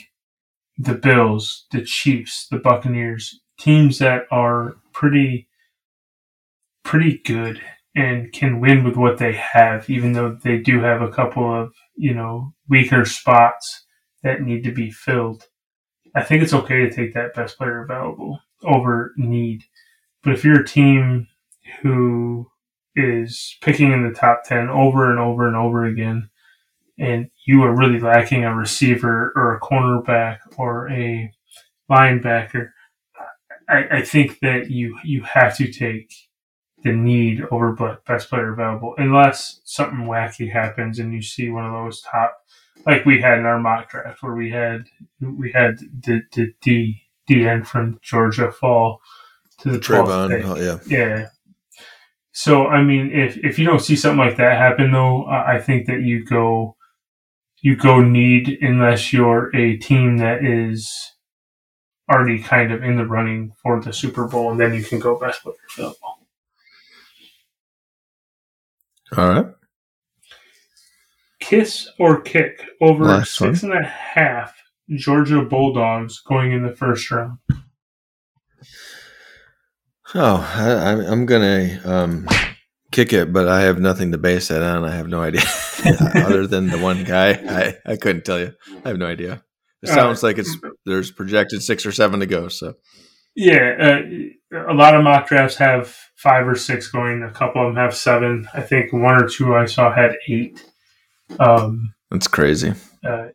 the 0.78 0.94
Bills, 0.94 1.66
the 1.70 1.82
Chiefs, 1.82 2.46
the 2.50 2.58
Buccaneers, 2.58 3.40
teams 3.58 3.98
that 3.98 4.22
are 4.30 4.76
pretty 4.92 5.48
pretty 6.84 7.20
good 7.24 7.60
and 7.94 8.32
can 8.32 8.60
win 8.60 8.82
with 8.84 8.96
what 8.96 9.18
they 9.18 9.32
have, 9.32 9.88
even 9.88 10.12
though 10.12 10.38
they 10.42 10.58
do 10.58 10.80
have 10.80 11.02
a 11.02 11.10
couple 11.10 11.44
of 11.52 11.72
you 11.96 12.14
know 12.14 12.52
weaker 12.68 13.04
spots 13.04 13.84
that 14.22 14.42
need 14.42 14.64
to 14.64 14.72
be 14.72 14.90
filled. 14.90 15.44
I 16.14 16.22
think 16.22 16.42
it's 16.42 16.52
okay 16.52 16.80
to 16.80 16.90
take 16.90 17.14
that 17.14 17.34
best 17.34 17.56
player 17.58 17.82
available 17.82 18.40
over 18.64 19.12
need. 19.16 19.62
But 20.22 20.34
if 20.34 20.44
you're 20.44 20.60
a 20.60 20.66
team 20.66 21.26
who 21.80 22.46
is 22.94 23.56
picking 23.62 23.92
in 23.92 24.06
the 24.06 24.14
top 24.14 24.42
10 24.44 24.68
over 24.68 25.10
and 25.10 25.18
over 25.18 25.46
and 25.46 25.56
over 25.56 25.84
again, 25.84 26.28
and 26.98 27.30
you 27.46 27.62
are 27.62 27.74
really 27.74 28.00
lacking 28.00 28.44
a 28.44 28.54
receiver 28.54 29.32
or 29.34 29.54
a 29.54 29.60
cornerback 29.60 30.38
or 30.56 30.90
a 30.90 31.32
linebacker, 31.90 32.70
I, 33.68 33.98
I 33.98 34.02
think 34.02 34.40
that 34.40 34.70
you, 34.70 34.98
you 35.04 35.22
have 35.22 35.56
to 35.56 35.70
take 35.72 36.12
the 36.82 36.92
need 36.92 37.42
over 37.50 38.00
best 38.06 38.28
player 38.28 38.52
available, 38.52 38.94
unless 38.98 39.60
something 39.64 40.06
wacky 40.06 40.52
happens 40.52 40.98
and 40.98 41.14
you 41.14 41.22
see 41.22 41.48
one 41.48 41.64
of 41.64 41.72
those 41.72 42.02
top, 42.02 42.36
like 42.86 43.04
we 43.04 43.20
had 43.20 43.38
in 43.38 43.46
our 43.46 43.60
mock 43.60 43.90
draft 43.90 44.22
where 44.22 44.34
we 44.34 44.50
had 44.50 44.84
we 45.20 45.52
had 45.52 45.78
the 45.78 46.22
the 46.32 46.52
D 46.62 47.02
from 47.64 47.98
Georgia 48.02 48.50
fall 48.50 49.00
to 49.58 49.70
the 49.70 49.78
12th 49.78 50.28
pick. 50.28 50.44
Travon, 50.44 50.44
oh, 50.44 50.60
yeah. 50.60 50.78
Yeah. 50.86 51.28
So 52.32 52.66
I 52.66 52.82
mean, 52.82 53.10
if 53.12 53.36
if 53.38 53.58
you 53.58 53.66
don't 53.66 53.80
see 53.80 53.94
something 53.94 54.18
like 54.18 54.36
that 54.38 54.58
happen, 54.58 54.90
though, 54.90 55.26
I 55.26 55.60
think 55.60 55.86
that 55.86 56.00
you 56.00 56.24
go 56.24 56.76
you 57.62 57.76
go 57.76 58.00
need 58.00 58.58
unless 58.60 59.12
you're 59.12 59.54
a 59.56 59.76
team 59.76 60.18
that 60.18 60.44
is 60.44 61.12
already 62.10 62.42
kind 62.42 62.72
of 62.72 62.82
in 62.82 62.96
the 62.96 63.06
running 63.06 63.52
for 63.62 63.80
the 63.80 63.92
Super 63.92 64.26
Bowl, 64.26 64.50
and 64.50 64.60
then 64.60 64.74
you 64.74 64.82
can 64.82 64.98
go 64.98 65.18
best 65.18 65.42
player 65.42 65.54
available. 65.76 66.18
All 69.16 69.28
right. 69.28 69.46
Kiss 71.40 71.88
or 71.98 72.20
kick 72.20 72.64
over 72.80 73.04
Last 73.04 73.40
one. 73.40 73.54
six 73.54 73.62
and 73.62 73.72
a 73.72 73.84
half 73.86 74.54
Georgia 74.96 75.42
Bulldogs 75.42 76.20
going 76.20 76.52
in 76.52 76.62
the 76.62 76.74
first 76.74 77.10
round. 77.10 77.38
Oh, 80.14 80.36
I, 80.36 81.24
going 81.24 81.26
to 81.78 81.90
um, 81.90 82.28
kick 82.92 83.12
it, 83.12 83.32
but 83.32 83.48
I 83.48 83.62
have 83.62 83.80
nothing 83.80 84.12
to 84.12 84.18
base 84.18 84.48
that 84.48 84.62
on. 84.62 84.84
I 84.84 84.90
have 84.94 85.08
no 85.08 85.20
idea. 85.22 85.42
Other 86.14 86.46
than 86.46 86.68
the 86.68 86.78
one 86.78 87.02
guy, 87.04 87.30
I, 87.32 87.92
I 87.92 87.96
couldn't 87.96 88.24
tell 88.24 88.38
you. 88.38 88.52
I 88.84 88.88
have 88.88 88.98
no 88.98 89.06
idea. 89.06 89.42
It 89.82 89.90
Uh, 89.90 89.94
sounds 89.94 90.22
like 90.22 90.38
it's 90.38 90.56
there's 90.86 91.10
projected 91.10 91.62
six 91.62 91.84
or 91.84 91.90
seven 91.92 92.20
to 92.20 92.26
go. 92.26 92.46
So 92.48 92.74
Yeah, 93.34 93.98
uh, 94.54 94.68
a 94.70 94.74
lot 94.74 94.94
of 94.94 95.02
mock 95.02 95.26
drafts 95.26 95.56
have 95.56 95.96
five 96.16 96.46
or 96.46 96.54
six 96.54 96.88
going. 96.88 97.22
A 97.24 97.30
couple 97.32 97.66
of 97.66 97.74
them 97.74 97.82
have 97.82 97.96
seven. 97.96 98.46
I 98.54 98.60
think 98.60 98.92
one 98.92 99.20
or 99.20 99.28
two 99.28 99.56
I 99.56 99.64
saw 99.66 99.92
had 99.92 100.12
eight. 100.28 100.64
Um, 101.40 101.94
that's 102.10 102.28
crazy. 102.28 102.74
uh, 103.04 103.28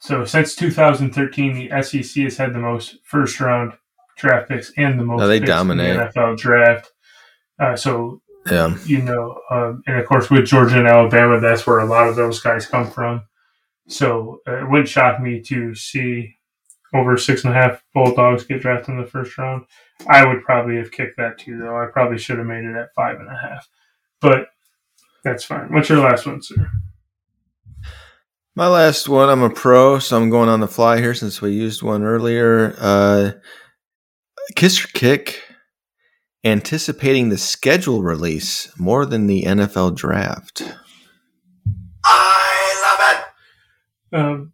so 0.00 0.24
since 0.24 0.54
2013, 0.54 1.68
the 1.68 1.82
SEC 1.82 2.22
has 2.24 2.36
had 2.38 2.54
the 2.54 2.58
most 2.58 2.96
first 3.04 3.38
round 3.40 3.72
draft 4.16 4.48
picks 4.48 4.72
and 4.78 4.98
the 4.98 5.04
most 5.04 5.18
No, 5.20 5.28
they 5.28 5.40
dominate. 5.40 5.96
the 6.14 6.20
NFL 6.20 6.38
draft. 6.38 6.90
Uh, 7.60 7.76
so 7.76 8.22
Yeah. 8.50 8.74
you 8.86 9.02
know, 9.02 9.40
um, 9.50 9.82
and 9.86 9.98
of 9.98 10.06
course 10.06 10.30
with 10.30 10.46
Georgia 10.46 10.78
and 10.78 10.88
Alabama, 10.88 11.38
that's 11.40 11.66
where 11.66 11.78
a 11.80 11.84
lot 11.84 12.08
of 12.08 12.16
those 12.16 12.40
guys 12.40 12.66
come 12.66 12.90
from. 12.90 13.22
So 13.88 14.40
uh, 14.48 14.62
it 14.62 14.70
wouldn't 14.70 14.88
shock 14.88 15.20
me 15.20 15.42
to 15.42 15.74
see 15.74 16.36
over 16.94 17.16
six 17.16 17.44
and 17.44 17.52
a 17.52 17.56
half 17.56 17.82
Bulldogs 17.94 18.44
get 18.44 18.62
drafted 18.62 18.94
in 18.94 19.00
the 19.00 19.06
first 19.06 19.36
round. 19.38 19.64
I 20.08 20.24
would 20.26 20.42
probably 20.42 20.76
have 20.76 20.90
kicked 20.90 21.16
that 21.18 21.38
too, 21.38 21.58
though. 21.58 21.76
I 21.76 21.86
probably 21.86 22.18
should 22.18 22.38
have 22.38 22.46
made 22.46 22.64
it 22.64 22.74
at 22.76 22.94
five 22.96 23.20
and 23.20 23.28
a 23.28 23.36
half, 23.36 23.68
but 24.20 24.48
that's 25.22 25.44
fine. 25.44 25.72
What's 25.72 25.88
your 25.88 25.98
last 26.00 26.26
one, 26.26 26.40
sir? 26.42 26.70
My 28.56 28.66
last 28.66 29.08
one, 29.08 29.28
I'm 29.28 29.42
a 29.42 29.50
pro, 29.50 29.98
so 29.98 30.16
I'm 30.16 30.30
going 30.30 30.48
on 30.48 30.60
the 30.60 30.66
fly 30.68 30.98
here 30.98 31.14
since 31.14 31.40
we 31.40 31.52
used 31.52 31.82
one 31.82 32.02
earlier. 32.02 32.74
Uh, 32.78 33.32
Kiss 34.56 34.84
or 34.84 34.88
Kick, 34.88 35.40
anticipating 36.44 37.28
the 37.28 37.38
schedule 37.38 38.02
release 38.02 38.72
more 38.78 39.04
than 39.04 39.26
the 39.26 39.44
NFL 39.44 39.96
draft. 39.96 40.62
I 42.04 42.82
love 42.86 43.18
it. 44.12 44.18
Um, 44.18 44.52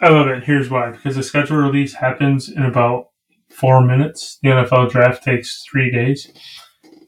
I 0.00 0.08
love 0.08 0.28
it. 0.28 0.44
Here's 0.44 0.70
why: 0.70 0.90
because 0.90 1.16
the 1.16 1.22
schedule 1.22 1.56
release 1.56 1.94
happens 1.94 2.48
in 2.48 2.64
about 2.64 3.08
four 3.50 3.84
minutes. 3.84 4.38
The 4.42 4.50
NFL 4.50 4.90
draft 4.90 5.22
takes 5.22 5.64
three 5.70 5.90
days. 5.90 6.30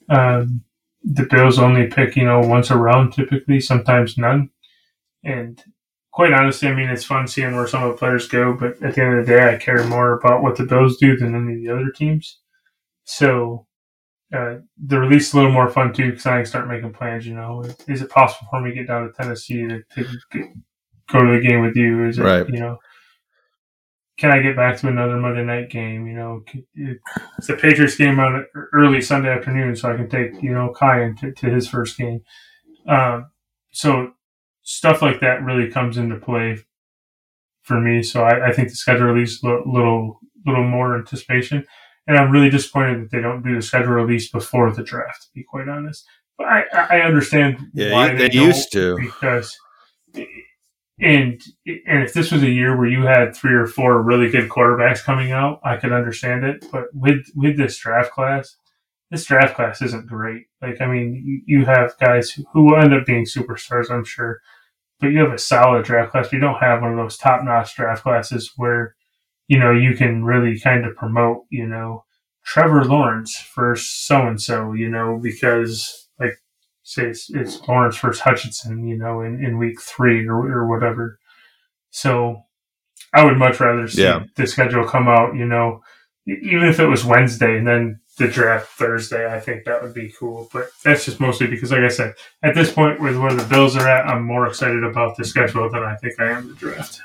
Um, 0.09 0.65
the 1.03 1.27
Bills 1.27 1.59
only 1.59 1.87
pick, 1.87 2.17
you 2.17 2.25
know, 2.25 2.41
once 2.41 2.71
a 2.71 2.77
round 2.77 3.13
typically, 3.13 3.61
sometimes 3.61 4.17
none. 4.17 4.51
And 5.23 5.63
quite 6.13 6.33
honestly, 6.33 6.69
I 6.69 6.75
mean, 6.75 6.89
it's 6.89 7.05
fun 7.05 7.27
seeing 7.27 7.55
where 7.55 7.67
some 7.67 7.83
of 7.83 7.91
the 7.91 7.99
players 7.99 8.29
go, 8.29 8.55
but 8.55 8.83
at 8.83 8.95
the 8.95 9.03
end 9.03 9.19
of 9.19 9.27
the 9.27 9.33
day, 9.33 9.55
I 9.55 9.57
care 9.57 9.85
more 9.87 10.19
about 10.19 10.43
what 10.43 10.57
the 10.57 10.65
Bills 10.65 10.97
do 10.97 11.17
than 11.17 11.35
any 11.35 11.55
of 11.55 11.63
the 11.63 11.71
other 11.71 11.91
teams. 11.91 12.41
So 13.05 13.67
uh, 14.35 14.59
the 14.85 14.99
release 14.99 15.29
is 15.29 15.35
a 15.35 15.37
little 15.37 15.53
more 15.53 15.69
fun 15.71 15.93
too 15.93 16.11
because 16.11 16.27
I 16.27 16.37
can 16.39 16.47
start 16.47 16.69
making 16.69 16.93
plans. 16.93 17.27
You 17.27 17.35
know, 17.35 17.63
is 17.89 18.03
it 18.03 18.11
possible 18.11 18.49
for 18.51 18.61
me 18.61 18.71
to 18.71 18.77
get 18.77 18.89
down 18.89 19.07
to 19.07 19.13
Tennessee 19.13 19.67
to, 19.69 19.83
to 19.95 20.05
get, 20.33 20.45
go 21.11 21.21
to 21.21 21.37
the 21.41 21.47
game 21.47 21.61
with 21.63 21.77
you? 21.77 22.07
Is 22.07 22.19
it, 22.19 22.23
Right. 22.25 22.49
you 22.49 22.59
know, 22.59 22.79
can 24.19 24.31
I 24.31 24.41
get 24.41 24.57
back 24.57 24.77
to 24.79 24.89
another 24.89 25.17
Monday 25.17 25.45
night 25.45 25.71
game? 25.71 26.07
You 26.07 26.15
know, 26.15 26.45
it's 26.75 27.47
the 27.49 27.55
Patriots 27.57 27.97
game 27.97 28.21
on 28.21 28.45
early 28.73 29.01
Sunday 29.01 29.29
afternoon, 29.31 29.75
so 29.77 29.93
I 29.93 29.97
can 29.97 30.09
take 30.09 30.43
you 30.43 30.53
know 30.53 30.73
Kyan 30.79 31.17
to, 31.17 31.33
to 31.33 31.47
his 31.51 31.69
first 31.69 31.97
game. 31.99 32.21
Um, 32.87 33.27
so 33.73 34.13
stuff 34.63 35.03
like 35.03 35.21
that 35.21 35.43
really 35.45 35.71
comes 35.71 35.97
into 35.99 36.17
play 36.17 36.59
for 37.63 37.81
me. 37.81 38.03
So 38.03 38.23
I, 38.23 38.49
I 38.49 38.53
think 38.53 38.69
the 38.69 38.75
schedule 38.77 39.07
release 39.07 39.43
a 39.43 39.47
little 39.47 40.21
little 40.47 40.65
more 40.65 40.97
anticipation, 40.97 41.67
and 42.07 42.17
I'm 42.19 42.31
really 42.31 42.51
disappointed 42.51 43.01
that 43.03 43.11
they 43.11 43.21
don't 43.21 43.43
do 43.43 43.55
the 43.55 43.63
schedule 43.63 43.93
release 43.93 44.31
before 44.31 44.71
the 44.73 44.83
draft. 44.83 45.23
To 45.23 45.29
be 45.35 45.43
quite 45.43 45.69
honest, 45.69 46.07
but 46.39 46.47
I, 46.47 46.65
I 46.73 47.01
understand 47.01 47.59
Yeah, 47.75 47.93
why 47.93 48.15
they 48.15 48.29
don't 48.29 48.47
used 48.47 48.73
to. 48.73 48.97
because 48.97 49.57
and 51.01 51.41
and 51.67 52.03
if 52.05 52.13
this 52.15 52.31
was 52.31 52.43
a 52.43 52.51
year 52.51 52.77
where 52.77 52.87
you 52.89 53.03
had 53.03 53.35
three 53.35 53.55
or 53.55 53.67
four 53.67 54.01
really 54.03 54.31
good 54.31 54.49
quarterbacks 54.49 55.03
coming 55.03 55.33
out, 55.33 55.61
I 55.65 55.77
could 55.77 55.93
understand 55.93 56.45
it. 56.45 56.65
But 56.71 56.85
with 56.93 57.27
with 57.35 57.57
this 57.57 57.79
draft 57.79 58.13
class, 58.13 58.57
this 59.11 59.25
draft 59.25 59.57
class 59.57 59.83
isn't 59.83 60.07
great. 60.07 60.47
Like 60.63 60.81
I 60.81 60.87
mean, 60.87 61.43
you, 61.47 61.59
you 61.61 61.65
have 61.67 61.99
guys 61.99 62.31
who, 62.31 62.45
who 62.53 62.65
will 62.67 62.81
end 62.81 62.95
up 62.95 63.07
being 63.07 63.25
superstars, 63.25 63.91
I'm 63.91 64.05
sure, 64.05 64.41
but 65.01 65.09
you 65.09 65.19
have 65.21 65.33
a 65.33 65.39
solid 65.39 65.85
draft 65.85 66.13
class. 66.13 66.33
You 66.33 66.39
don't 66.39 66.61
have 66.61 66.81
one 66.81 66.93
of 66.93 66.97
those 66.97 67.17
top 67.17 67.43
notch 67.43 67.75
draft 67.75 68.05
classes 68.05 68.53
where 68.57 68.95
you 69.49 69.59
know 69.59 69.73
you 69.73 69.95
can 69.97 70.25
really 70.25 70.59
kind 70.59 70.85
of 70.85 70.97
promote, 70.97 71.45
you 71.51 71.67
know, 71.67 72.05
Trevor 72.45 72.85
Lawrence 72.85 73.37
for 73.37 73.77
so 73.77 74.27
and 74.27 74.41
so, 74.41 74.73
you 74.73 74.89
know, 74.89 75.19
because 75.23 76.09
like 76.19 76.35
say 76.83 77.07
it's, 77.07 77.31
it's 77.31 77.61
Lawrence 77.67 77.97
versus 77.99 78.21
Hutchinson, 78.21 78.87
you 78.87 78.97
know, 78.97 79.21
in, 79.23 79.43
in 79.45 79.59
week 79.59 79.81
three 79.81 80.27
or, 80.27 80.37
or 80.51 80.69
whatever. 80.69 81.19
So 81.91 82.43
I 83.15 83.25
would 83.25 83.39
much 83.39 83.61
rather 83.61 83.89
see 83.89 84.03
Yeah. 84.03 84.25
the 84.37 84.47
schedule 84.47 84.87
come 84.87 85.09
out, 85.09 85.35
you 85.37 85.47
know, 85.47 85.83
even 86.27 86.69
if 86.69 86.81
it 86.81 86.87
was 86.87 87.05
Wednesday 87.05 87.57
and 87.59 87.67
then 87.67 88.01
the 88.19 88.29
draft 88.29 88.69
Thursday, 88.71 89.33
I 89.33 89.41
think 89.41 89.65
that 89.65 89.83
would 89.83 89.95
be 89.95 90.13
cool. 90.19 90.49
But 90.53 90.69
that's 90.85 91.05
just 91.05 91.21
mostly 91.21 91.47
because, 91.49 91.71
like 91.73 91.81
I 91.81 91.89
said, 91.89 92.15
at 92.43 92.55
this 92.55 92.73
point 92.73 93.01
with 93.01 93.17
where 93.19 93.35
the 93.35 93.45
Bills 93.45 93.77
are 93.77 93.89
at, 93.89 94.07
I'm 94.07 94.25
more 94.25 94.47
excited 94.47 94.85
about 94.85 95.17
the 95.17 95.25
schedule 95.25 95.69
than 95.71 95.83
I 95.83 95.97
think 95.97 96.19
I 96.21 96.31
am 96.31 96.49
the 96.49 96.55
draft. 96.55 97.01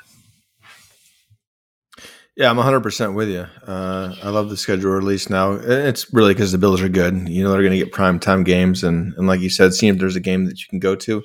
Yeah, 2.36 2.48
I'm 2.48 2.56
100% 2.56 3.14
with 3.14 3.28
you. 3.28 3.46
Uh, 3.66 4.14
I 4.22 4.30
love 4.30 4.48
the 4.48 4.56
schedule 4.56 4.92
release 4.92 5.28
now. 5.28 5.52
It's 5.52 6.12
really 6.14 6.32
because 6.32 6.52
the 6.52 6.58
Bills 6.58 6.80
are 6.80 6.88
good. 6.88 7.28
You 7.28 7.42
know, 7.42 7.50
they're 7.50 7.60
going 7.60 7.72
to 7.72 7.84
get 7.84 7.92
prime 7.92 8.20
time 8.20 8.44
games. 8.44 8.84
And, 8.84 9.12
and 9.14 9.26
like 9.26 9.40
you 9.40 9.50
said, 9.50 9.74
seeing 9.74 9.94
if 9.94 10.00
there's 10.00 10.16
a 10.16 10.20
game 10.20 10.46
that 10.46 10.60
you 10.60 10.66
can 10.70 10.78
go 10.78 10.94
to. 10.96 11.22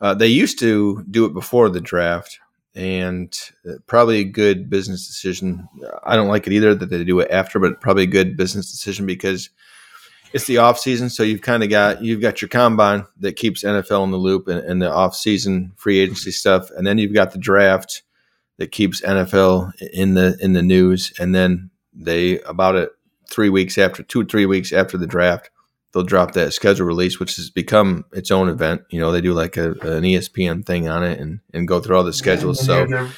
Uh, 0.00 0.14
they 0.14 0.26
used 0.26 0.58
to 0.58 1.04
do 1.10 1.24
it 1.24 1.32
before 1.32 1.68
the 1.70 1.80
draft, 1.80 2.38
and 2.74 3.34
uh, 3.68 3.74
probably 3.86 4.18
a 4.18 4.24
good 4.24 4.68
business 4.68 5.06
decision. 5.06 5.66
I 6.04 6.16
don't 6.16 6.28
like 6.28 6.46
it 6.46 6.52
either 6.52 6.74
that 6.74 6.90
they 6.90 7.02
do 7.04 7.20
it 7.20 7.30
after, 7.30 7.58
but 7.58 7.80
probably 7.80 8.02
a 8.02 8.08
good 8.08 8.36
business 8.36 8.70
decision 8.70 9.06
because 9.06 9.48
it's 10.34 10.46
the 10.46 10.58
off 10.58 10.78
season. 10.78 11.08
So 11.08 11.22
you've 11.22 11.40
kind 11.40 11.62
of 11.62 11.70
got 11.70 12.02
you've 12.02 12.20
got 12.20 12.42
your 12.42 12.50
combine 12.50 13.06
that 13.20 13.36
keeps 13.36 13.64
NFL 13.64 14.04
in 14.04 14.10
the 14.10 14.18
loop 14.18 14.48
and, 14.48 14.60
and 14.60 14.82
the 14.82 14.92
off 14.92 15.16
season 15.16 15.72
free 15.76 15.98
agency 15.98 16.30
stuff, 16.30 16.70
and 16.72 16.86
then 16.86 16.98
you've 16.98 17.14
got 17.14 17.30
the 17.30 17.38
draft 17.38 18.02
that 18.58 18.72
keeps 18.72 19.00
NFL 19.02 19.72
in 19.92 20.14
the 20.14 20.36
in 20.40 20.52
the 20.52 20.62
news, 20.62 21.12
and 21.18 21.34
then 21.34 21.70
they 21.92 22.40
about 22.40 22.74
it 22.74 22.90
three 23.28 23.48
weeks 23.48 23.78
after 23.78 24.02
two 24.02 24.24
three 24.24 24.46
weeks 24.46 24.72
after 24.72 24.96
the 24.96 25.06
draft, 25.06 25.50
they'll 25.92 26.02
drop 26.02 26.32
that 26.32 26.52
schedule 26.52 26.86
release, 26.86 27.18
which 27.18 27.36
has 27.36 27.50
become 27.50 28.04
its 28.12 28.30
own 28.30 28.48
event. 28.48 28.82
You 28.90 29.00
know, 29.00 29.12
they 29.12 29.20
do 29.20 29.32
like 29.32 29.56
a, 29.56 29.70
an 29.72 30.02
ESPN 30.02 30.64
thing 30.64 30.88
on 30.88 31.02
it 31.02 31.18
and 31.18 31.40
and 31.52 31.68
go 31.68 31.80
through 31.80 31.96
all 31.96 32.04
the 32.04 32.12
schedules. 32.12 32.58
And 32.60 32.66
So 32.66 32.74
you 32.74 32.80
have 32.80 33.08
the, 33.08 33.16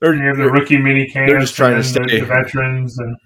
they're, 0.00 0.14
you 0.14 0.26
have 0.28 0.36
the 0.36 0.50
rookie 0.50 0.78
mini 0.78 1.08
camps, 1.08 1.30
they're 1.30 1.40
just 1.40 1.54
trying 1.54 1.76
to 1.76 1.84
stay- 1.84 2.20
the 2.20 2.26
veterans, 2.26 2.98
and 2.98 3.16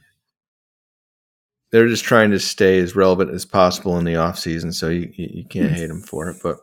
they're 1.70 1.88
just 1.88 2.04
trying 2.04 2.30
to 2.30 2.40
stay 2.40 2.78
as 2.78 2.96
relevant 2.96 3.30
as 3.30 3.44
possible 3.44 3.98
in 3.98 4.04
the 4.04 4.16
off 4.16 4.38
season. 4.38 4.72
So 4.72 4.88
you 4.88 5.12
you, 5.14 5.28
you 5.32 5.44
can't 5.44 5.70
hmm. 5.70 5.74
hate 5.74 5.88
them 5.88 6.02
for 6.02 6.28
it. 6.30 6.38
But 6.42 6.58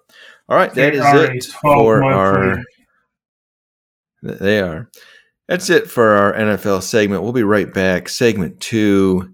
all 0.50 0.58
right, 0.58 0.74
that 0.74 0.94
is 0.94 1.04
it 1.06 1.44
for 1.62 2.04
our. 2.04 2.64
League. 4.22 4.40
They 4.40 4.60
are. 4.62 4.90
That's 5.48 5.70
it 5.70 5.90
for 5.90 6.16
our 6.16 6.34
NFL 6.34 6.82
segment. 6.84 7.24
We'll 7.24 7.34
be 7.34 7.44
right 7.44 7.74
back. 7.74 8.08
Segment 8.10 8.60
two. 8.60 9.34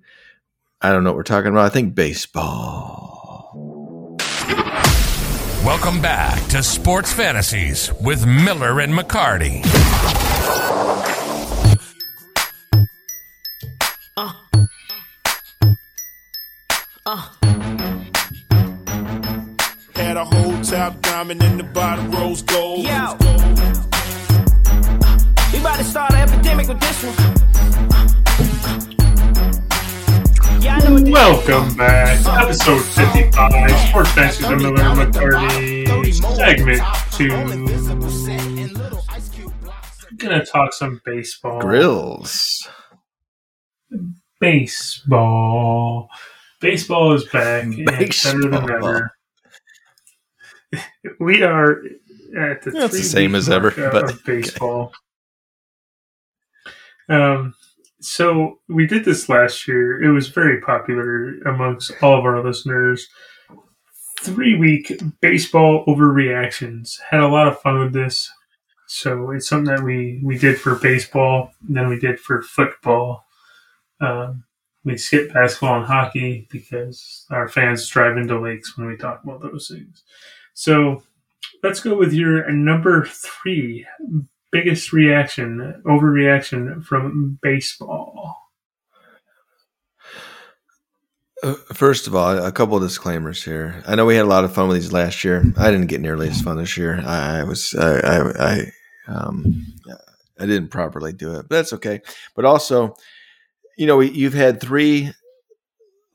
I 0.82 0.92
don't 0.92 1.04
know 1.04 1.12
what 1.12 1.18
we're 1.18 1.24
talking 1.24 1.52
about. 1.52 1.66
I 1.66 1.70
think 1.70 1.96
baseball. 1.96 3.08
Welcome 5.64 6.02
back 6.02 6.48
to 6.50 6.64
Sports 6.64 7.12
Fantasies 7.12 7.92
with 8.02 8.26
Miller 8.26 8.80
and 8.80 8.94
McCarty. 8.94 9.66
Had 19.96 20.18
a 20.18 20.26
whole 20.26 20.62
top 20.62 21.02
diamond 21.02 21.44
in 21.44 21.58
the 21.58 21.64
bottom 21.64 22.12
rose 22.12 22.42
gold. 22.44 22.86
Yo. 22.86 23.87
We 25.58 25.62
about 25.62 25.78
to 25.78 25.84
start 25.86 26.14
an 26.14 26.20
epidemic 26.30 26.68
with 26.68 26.80
this 26.80 27.04
one. 27.04 27.16
Uh, 27.18 27.26
uh, 27.90 28.78
uh. 30.54 30.60
Yeah, 30.62 30.76
I 30.76 30.88
know 30.88 31.12
Welcome 31.12 31.76
back, 31.76 32.24
episode 32.28 32.84
55, 32.84 33.90
Sports 33.90 34.12
Fantasies 34.12 34.48
with 34.50 34.62
Miller 34.62 34.84
and 34.84 35.00
McCarty, 35.16 36.14
segment 36.36 36.82
two. 37.12 37.32
We're 40.12 40.18
gonna 40.18 40.46
talk 40.46 40.74
some 40.74 41.02
baseball. 41.04 41.60
Grills. 41.60 42.68
Baseball. 44.40 46.08
Baseball 46.62 47.14
is 47.14 47.24
back. 47.30 47.64
and 47.64 47.74
it's 47.80 48.24
better 48.24 48.42
than 48.42 48.52
Baseball. 48.52 48.76
ever. 48.76 49.12
We 51.20 51.42
are 51.42 51.82
at 52.38 52.62
the 52.62 52.72
Yeah, 52.76 52.86
it's 52.86 52.94
the 52.98 53.02
same 53.02 53.34
as 53.34 53.50
ever, 53.50 53.72
but- 53.72 54.12
of 54.12 54.24
baseball. 54.24 54.94
Um, 57.10 57.56
so 58.00 58.60
we 58.68 58.86
did 58.86 59.06
this 59.06 59.30
last 59.30 59.68
year. 59.68 60.02
It 60.04 60.12
was 60.12 60.30
very 60.30 60.62
popular 60.62 61.40
amongst 61.42 61.92
all 62.02 62.20
of 62.20 62.26
our 62.26 62.44
listeners. 62.44 63.08
Three 64.22 64.58
week 64.58 64.92
baseball 65.22 65.86
overreactions. 65.86 67.00
Had 67.10 67.22
a 67.22 67.28
lot 67.28 67.48
of 67.48 67.60
fun 67.60 67.80
with 67.80 67.94
this. 67.94 68.32
So 68.88 69.32
it's 69.32 69.48
something 69.48 69.74
that 69.76 69.84
we 69.84 70.22
we 70.24 70.38
did 70.38 70.60
for 70.60 70.76
baseball, 70.76 71.52
then 71.62 71.90
we 71.90 72.00
did 72.00 72.20
for 72.20 72.42
football. 72.42 73.26
Um, 74.00 74.46
we 74.86 74.98
skipped 74.98 75.34
basketball 75.34 75.78
and 75.78 75.86
hockey 75.86 76.48
because 76.50 77.26
our 77.30 77.50
fans 77.50 77.88
drive 77.90 78.16
into 78.18 78.40
lakes 78.40 78.78
when 78.78 78.88
we 78.88 78.96
talk 78.96 79.22
about 79.24 79.42
those 79.42 79.68
things. 79.68 80.04
So 80.54 81.04
let's 81.62 81.82
go 81.82 81.98
with 81.98 82.14
your 82.14 82.50
number 82.50 83.06
three 83.06 83.86
biggest 84.52 84.94
reaction, 84.94 85.82
overreaction 85.86 86.84
from 86.84 87.40
baseball. 87.42 88.36
Uh, 91.44 91.54
First 91.74 92.08
of 92.08 92.16
all, 92.16 92.38
a 92.38 92.52
couple 92.52 92.76
of 92.78 92.84
disclaimers 92.84 93.44
here. 93.44 93.84
I 93.88 93.96
know 93.96 94.06
we 94.06 94.16
had 94.16 94.26
a 94.26 94.30
lot 94.30 94.44
of 94.44 94.54
fun 94.54 94.68
with 94.68 94.78
these 94.78 94.94
last 94.94 95.24
year. 95.24 95.44
I 95.58 95.70
didn't 95.70 95.88
get 95.88 96.02
nearly 96.02 96.30
as 96.30 96.42
fun 96.42 96.58
this 96.58 96.78
year. 96.78 97.00
I, 97.06 97.40
I 97.40 97.44
was 97.44 97.76
I 97.76 98.00
I, 98.00 98.32
I 98.40 98.72
um 99.08 99.66
I 100.40 100.46
didn't 100.46 100.70
properly 100.70 101.14
do 101.14 101.36
it, 101.36 101.44
but 101.48 101.56
that's 101.56 101.74
okay. 101.74 102.02
But 102.36 102.46
also, 102.46 102.96
you 103.78 103.86
know, 103.86 103.98
we, 103.98 104.10
you've 104.12 104.34
had 104.34 104.60
three 104.60 105.12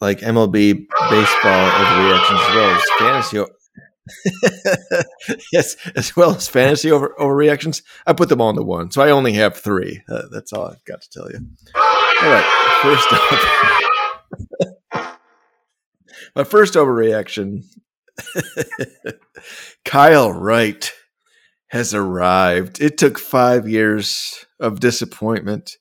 like 0.00 0.18
MLB 0.20 0.72
baseball 1.10 1.70
overreactions 1.70 2.48
as 2.48 2.54
well 2.54 2.70
as 2.74 2.82
fantasy. 2.98 3.44
yes, 5.52 5.76
as 5.94 6.16
well 6.16 6.34
as 6.34 6.48
fantasy 6.48 6.90
over 6.90 7.14
overreactions. 7.18 7.82
I 8.06 8.12
put 8.12 8.28
them 8.28 8.40
all 8.40 8.50
into 8.50 8.62
one, 8.62 8.90
so 8.90 9.02
I 9.02 9.10
only 9.10 9.34
have 9.34 9.56
three. 9.56 10.02
Uh, 10.08 10.22
that's 10.30 10.52
all 10.52 10.66
I've 10.66 10.84
got 10.84 11.02
to 11.02 11.10
tell 11.10 11.30
you. 11.30 11.38
All 11.74 12.28
right, 12.28 12.80
first 12.82 13.12
up, 14.94 15.18
my 16.36 16.44
first 16.44 16.74
overreaction. 16.74 17.64
Kyle 19.84 20.32
Wright 20.32 20.92
has 21.68 21.94
arrived. 21.94 22.80
It 22.80 22.98
took 22.98 23.18
five 23.18 23.68
years 23.68 24.44
of 24.60 24.80
disappointment, 24.80 25.78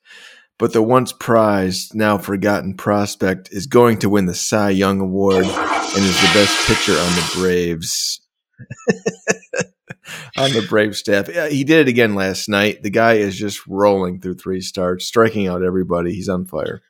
but 0.61 0.73
the 0.73 0.81
once 0.83 1.11
prized, 1.11 1.95
now 1.95 2.19
forgotten 2.19 2.75
prospect 2.75 3.49
is 3.51 3.65
going 3.65 3.97
to 3.97 4.09
win 4.09 4.27
the 4.27 4.35
Cy 4.35 4.69
Young 4.69 5.01
Award 5.01 5.43
and 5.43 6.03
is 6.03 6.21
the 6.21 6.31
best 6.35 6.67
pitcher 6.67 6.93
on 6.93 7.15
the 7.15 7.31
Braves. 7.35 8.21
on 10.37 10.51
the 10.51 10.63
Brave 10.69 10.95
staff. 10.95 11.25
He 11.49 11.63
did 11.63 11.87
it 11.87 11.87
again 11.89 12.13
last 12.13 12.47
night. 12.47 12.83
The 12.83 12.91
guy 12.91 13.13
is 13.13 13.35
just 13.35 13.65
rolling 13.65 14.21
through 14.21 14.35
three 14.35 14.61
starts, 14.61 15.07
striking 15.07 15.47
out 15.47 15.63
everybody. 15.63 16.13
He's 16.13 16.29
on 16.29 16.45
fire. 16.45 16.83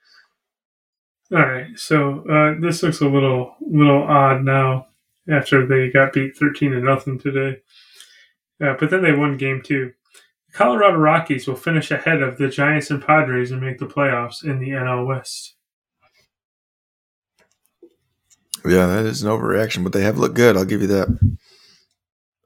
All 1.32 1.40
right, 1.40 1.68
so 1.80 2.28
uh, 2.30 2.60
this 2.60 2.84
looks 2.84 3.00
a 3.00 3.08
little 3.08 3.56
little 3.62 4.04
odd 4.04 4.44
now 4.44 4.88
after 5.30 5.66
they 5.66 5.90
got 5.90 6.12
beat 6.12 6.36
thirteen 6.36 6.72
to 6.72 6.82
nothing 6.82 7.20
today. 7.20 7.62
Uh, 8.62 8.76
but 8.78 8.90
then 8.90 9.02
they 9.02 9.14
won 9.14 9.38
game 9.38 9.62
two. 9.64 9.94
Colorado 10.54 10.97
Rockies 10.97 11.47
will 11.47 11.56
finish 11.56 11.91
ahead 11.91 12.22
of 12.22 12.38
the 12.38 12.49
Giants 12.49 12.91
and 12.91 13.02
Padres 13.02 13.52
and 13.52 13.62
make 13.62 13.80
the 13.80 13.88
playoffs 13.88 14.43
in 14.43 14.60
the 14.60 14.70
NL 14.70 15.08
West. 15.08 15.56
Yeah, 18.66 18.86
that 18.88 19.06
is 19.06 19.24
an 19.24 19.30
overreaction, 19.30 19.84
but 19.84 19.93
they 19.93 20.04
have 20.04 20.18
looked 20.18 20.36
good. 20.36 20.56
I'll 20.56 20.66
give 20.66 20.82
you 20.82 20.88
that. 20.88 21.08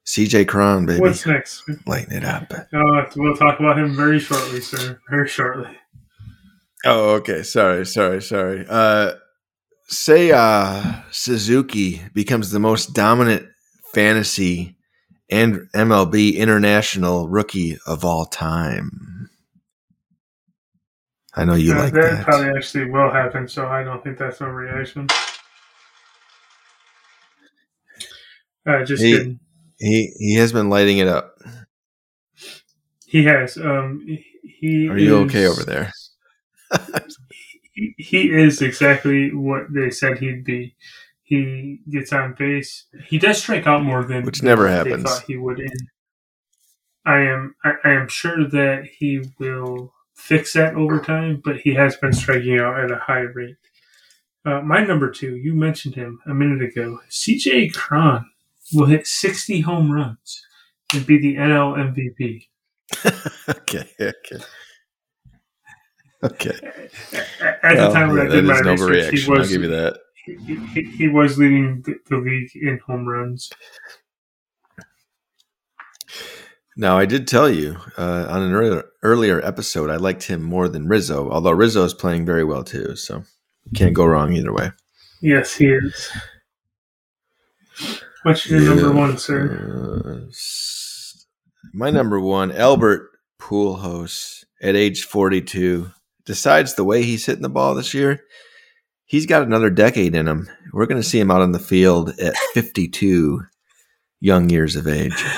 CJ 0.05 0.47
Cron, 0.47 0.85
baby. 0.85 1.01
What's 1.01 1.25
next? 1.25 1.63
Lighten 1.87 2.13
it 2.13 2.23
up. 2.23 2.53
Uh, 2.53 3.05
we'll 3.15 3.35
talk 3.35 3.59
about 3.59 3.77
him 3.77 3.95
very 3.95 4.19
shortly, 4.19 4.61
sir. 4.61 4.99
Very 5.09 5.27
shortly. 5.27 5.69
Oh, 6.85 7.15
okay. 7.15 7.41
Sorry, 7.41 7.85
sorry, 7.85 8.21
sorry. 8.21 8.65
Uh, 8.69 9.13
say 9.87 10.31
uh, 10.31 11.01
Suzuki 11.09 12.01
becomes 12.13 12.51
the 12.51 12.59
most 12.59 12.93
dominant 12.93 13.47
fantasy 13.93 14.74
and 15.29 15.67
MLB 15.73 16.35
international 16.35 17.27
rookie 17.27 17.77
of 17.87 18.05
all 18.05 18.25
time. 18.25 19.29
I 21.35 21.43
know 21.45 21.55
you 21.55 21.73
Uh, 21.73 21.77
like 21.83 21.93
that 21.93 22.01
that. 22.11 22.23
probably 22.25 22.49
actually 22.57 22.89
will 22.91 23.11
happen, 23.11 23.47
so 23.47 23.67
I 23.67 23.83
don't 23.83 24.03
think 24.03 24.17
that's 24.17 24.39
a 24.41 24.47
reaction. 24.49 25.07
Uh, 28.65 28.83
just 28.83 29.03
He- 29.03 29.11
kidding. 29.17 29.39
He 29.77 30.13
he 30.17 30.35
has 30.35 30.53
been 30.53 30.69
lighting 30.69 30.99
it 30.99 31.07
up. 31.07 31.37
He 33.05 33.23
has. 33.25 33.57
Um, 33.57 34.05
he 34.41 34.87
Are 34.89 34.97
you 34.97 35.17
is- 35.17 35.25
okay 35.25 35.47
over 35.47 35.63
there? 35.63 35.91
He, 37.77 37.93
he 37.97 38.31
is 38.31 38.61
exactly 38.61 39.33
what 39.33 39.63
they 39.69 39.89
said 39.89 40.19
he'd 40.19 40.45
be. 40.45 40.77
He 41.25 41.81
gets 41.91 42.13
on 42.13 42.35
base. 42.39 42.85
He 43.07 43.19
does 43.19 43.39
strike 43.39 43.67
out 43.67 43.83
more 43.83 44.05
than 44.05 44.23
Which 44.25 44.43
never 44.43 44.65
they 44.65 44.71
happens. 44.71 45.03
thought 45.03 45.25
he 45.27 45.37
would. 45.37 45.59
In 45.59 45.69
I 47.05 47.19
am. 47.21 47.55
I, 47.65 47.73
I 47.85 47.91
am 47.93 48.07
sure 48.09 48.47
that 48.49 48.85
he 48.99 49.23
will 49.39 49.93
fix 50.15 50.53
that 50.53 50.75
over 50.75 50.99
time, 51.01 51.41
but 51.45 51.57
he 51.61 51.75
has 51.75 51.97
been 51.97 52.13
striking 52.13 52.59
out 52.59 52.79
at 52.79 52.91
a 52.91 52.97
high 52.97 53.21
rate. 53.21 53.57
Uh, 54.45 54.61
my 54.61 54.83
number 54.85 55.11
two, 55.11 55.35
you 55.37 55.55
mentioned 55.55 55.95
him 55.95 56.19
a 56.27 56.33
minute 56.35 56.61
ago. 56.63 56.99
CJ 57.09 57.73
Cron 57.73 58.25
will 58.73 58.87
hit 58.87 59.07
60 59.07 59.61
home 59.61 59.91
runs 59.91 60.43
and 60.93 61.05
be 61.07 61.19
the 61.19 61.35
NL 61.37 61.75
MVP. 61.77 62.47
okay, 63.49 63.89
okay, 64.01 64.45
okay. 66.23 66.59
At 67.41 67.59
at 67.63 67.77
Well, 67.77 67.81
the 67.81 67.87
time 67.87 68.09
when 68.09 68.19
yeah, 68.19 68.23
I 68.23 68.27
did 68.27 68.45
my 68.45 68.59
research, 68.59 69.07
he 69.09 69.23
overreaction. 69.23 69.37
I'll 69.37 69.45
give 69.47 69.63
you 69.63 69.69
that. 69.69 69.97
He, 70.25 70.55
he, 70.73 70.83
he 70.83 71.07
was 71.07 71.37
leading 71.37 71.81
the, 71.81 71.95
the 72.09 72.17
league 72.17 72.51
in 72.55 72.79
home 72.85 73.07
runs. 73.07 73.49
Now, 76.77 76.97
I 76.97 77.05
did 77.05 77.27
tell 77.27 77.49
you 77.49 77.77
uh, 77.97 78.25
on 78.29 78.41
an 78.41 78.53
earlier, 78.53 78.83
earlier 79.01 79.45
episode, 79.45 79.89
I 79.89 79.95
liked 79.95 80.23
him 80.23 80.41
more 80.41 80.67
than 80.67 80.89
Rizzo, 80.89 81.29
although 81.31 81.51
Rizzo 81.51 81.85
is 81.85 81.93
playing 81.93 82.25
very 82.25 82.43
well 82.43 82.63
too. 82.63 82.95
So 82.97 83.23
can't 83.73 83.93
go 83.93 84.05
wrong 84.05 84.33
either 84.33 84.53
way. 84.53 84.71
Yes, 85.21 85.55
he 85.55 85.67
is. 85.67 86.11
What's 88.23 88.49
your 88.49 88.59
number 88.61 88.91
one, 88.91 89.17
sir? 89.17 90.27
Uh, 90.27 90.31
my 91.73 91.91
number 91.91 92.19
one, 92.19 92.51
Albert 92.51 93.09
Pujols, 93.39 94.43
at 94.61 94.75
age 94.75 95.03
42, 95.03 95.91
decides 96.25 96.73
the 96.73 96.83
way 96.83 97.03
he's 97.03 97.25
hitting 97.25 97.41
the 97.41 97.49
ball 97.49 97.75
this 97.75 97.93
year, 97.93 98.21
he's 99.15 99.25
got 99.25 99.43
another 99.43 99.69
decade 99.69 100.13
in 100.13 100.27
him. 100.27 100.49
We're 100.73 100.87
going 100.87 101.01
to 101.01 101.07
see 101.07 101.21
him 101.21 101.31
out 101.31 101.39
on 101.39 101.53
the 101.53 101.59
field 101.59 102.09
at 102.19 102.35
52 102.53 103.43
young 104.19 104.49
years 104.49 104.75
of 104.75 104.87
age. 104.87 105.23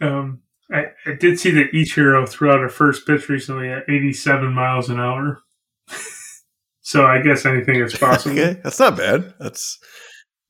Um, 0.00 0.42
I, 0.72 0.92
I 1.06 1.14
did 1.18 1.40
see 1.40 1.50
that 1.50 1.72
Ichiro 1.72 2.28
threw 2.28 2.52
out 2.52 2.62
a 2.62 2.68
first 2.68 3.04
pitch 3.04 3.28
recently 3.28 3.68
at 3.68 3.82
87 3.90 4.52
miles 4.52 4.88
an 4.88 5.00
hour. 5.00 5.40
so 6.82 7.04
I 7.04 7.20
guess 7.20 7.44
anything 7.44 7.80
is 7.80 7.98
possible. 7.98 8.38
Okay, 8.38 8.60
that's 8.62 8.78
not 8.78 8.96
bad. 8.96 9.34
That's 9.40 9.76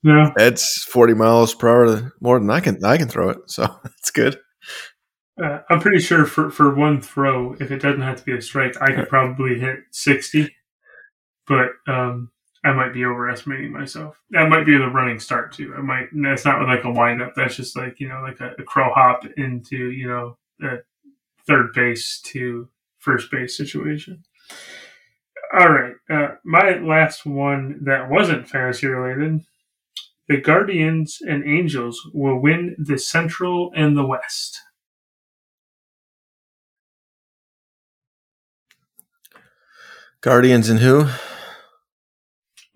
No, 0.03 0.31
that's 0.37 0.85
40 0.85 1.15
miles 1.15 1.55
per 1.55 1.71
hour 1.71 2.13
more 2.21 2.39
than 2.39 2.51
I 2.51 2.61
can 2.61 2.85
I 2.85 2.99
can 2.99 3.09
throw 3.09 3.31
it. 3.31 3.39
So 3.47 3.75
that's 3.83 4.11
good. 4.11 4.39
uh, 5.43 5.61
I'm 5.71 5.81
pretty 5.81 6.01
sure 6.01 6.27
for, 6.27 6.51
for 6.51 6.75
one 6.75 7.01
throw, 7.01 7.55
if 7.55 7.71
it 7.71 7.81
doesn't 7.81 8.03
have 8.03 8.19
to 8.19 8.25
be 8.25 8.37
a 8.37 8.43
strike, 8.43 8.77
I 8.83 8.93
could 8.93 9.09
probably 9.09 9.59
hit 9.59 9.79
60. 9.93 10.55
But 11.49 11.71
um, 11.87 12.31
I 12.65 12.73
might 12.73 12.93
be 12.93 13.05
overestimating 13.05 13.73
myself. 13.73 14.17
That 14.31 14.49
might 14.51 14.67
be 14.67 14.77
the 14.77 14.89
running 14.89 15.19
start 15.21 15.53
too. 15.53 15.75
I 15.77 15.81
might. 15.81 16.09
That's 16.13 16.45
not 16.45 16.63
like 16.67 16.85
a 16.85 16.91
windup. 16.91 17.35
That's 17.35 17.57
just 17.57 17.77
like 17.77 18.01
you 18.01 18.09
know, 18.09 18.21
like 18.23 18.41
a, 18.41 18.55
a 18.59 18.65
crow 18.65 18.93
hop 18.93 19.25
into 19.37 19.91
you 19.91 20.09
know, 20.09 20.37
a 20.63 20.79
third 21.47 21.73
base 21.75 22.21
to 22.27 22.69
first 22.99 23.31
base 23.31 23.57
situation. 23.57 24.25
All 25.59 25.71
right, 25.71 25.95
uh, 26.11 26.35
my 26.45 26.79
last 26.79 27.25
one 27.25 27.81
that 27.85 28.11
wasn't 28.11 28.49
fantasy 28.49 28.87
related. 28.87 29.41
The 30.29 30.37
Guardians 30.37 31.21
and 31.27 31.43
Angels 31.49 32.07
will 32.13 32.39
win 32.39 32.77
the 32.79 32.99
Central 32.99 33.73
and 33.75 33.97
the 33.97 34.05
West. 34.05 34.61
Guardians 40.21 40.69
and 40.69 40.81
who? 40.81 41.09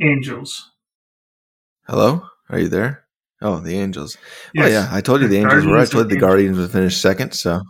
Angels. 0.02 0.70
Hello? 1.86 2.26
Are 2.48 2.58
you 2.58 2.68
there? 2.68 3.04
Oh, 3.40 3.58
the 3.60 3.76
Angels. 3.78 4.16
Yes. 4.54 4.66
Oh 4.66 4.70
yeah, 4.70 4.88
I 4.90 5.00
told 5.00 5.20
you 5.22 5.28
the 5.28 5.38
Angels 5.38 5.64
were. 5.66 5.78
I 5.78 5.84
told 5.86 6.08
the. 6.08 6.16
Guardians 6.16 6.58
would 6.58 6.70
finish 6.70 6.96
second. 7.00 7.32
So 7.34 7.62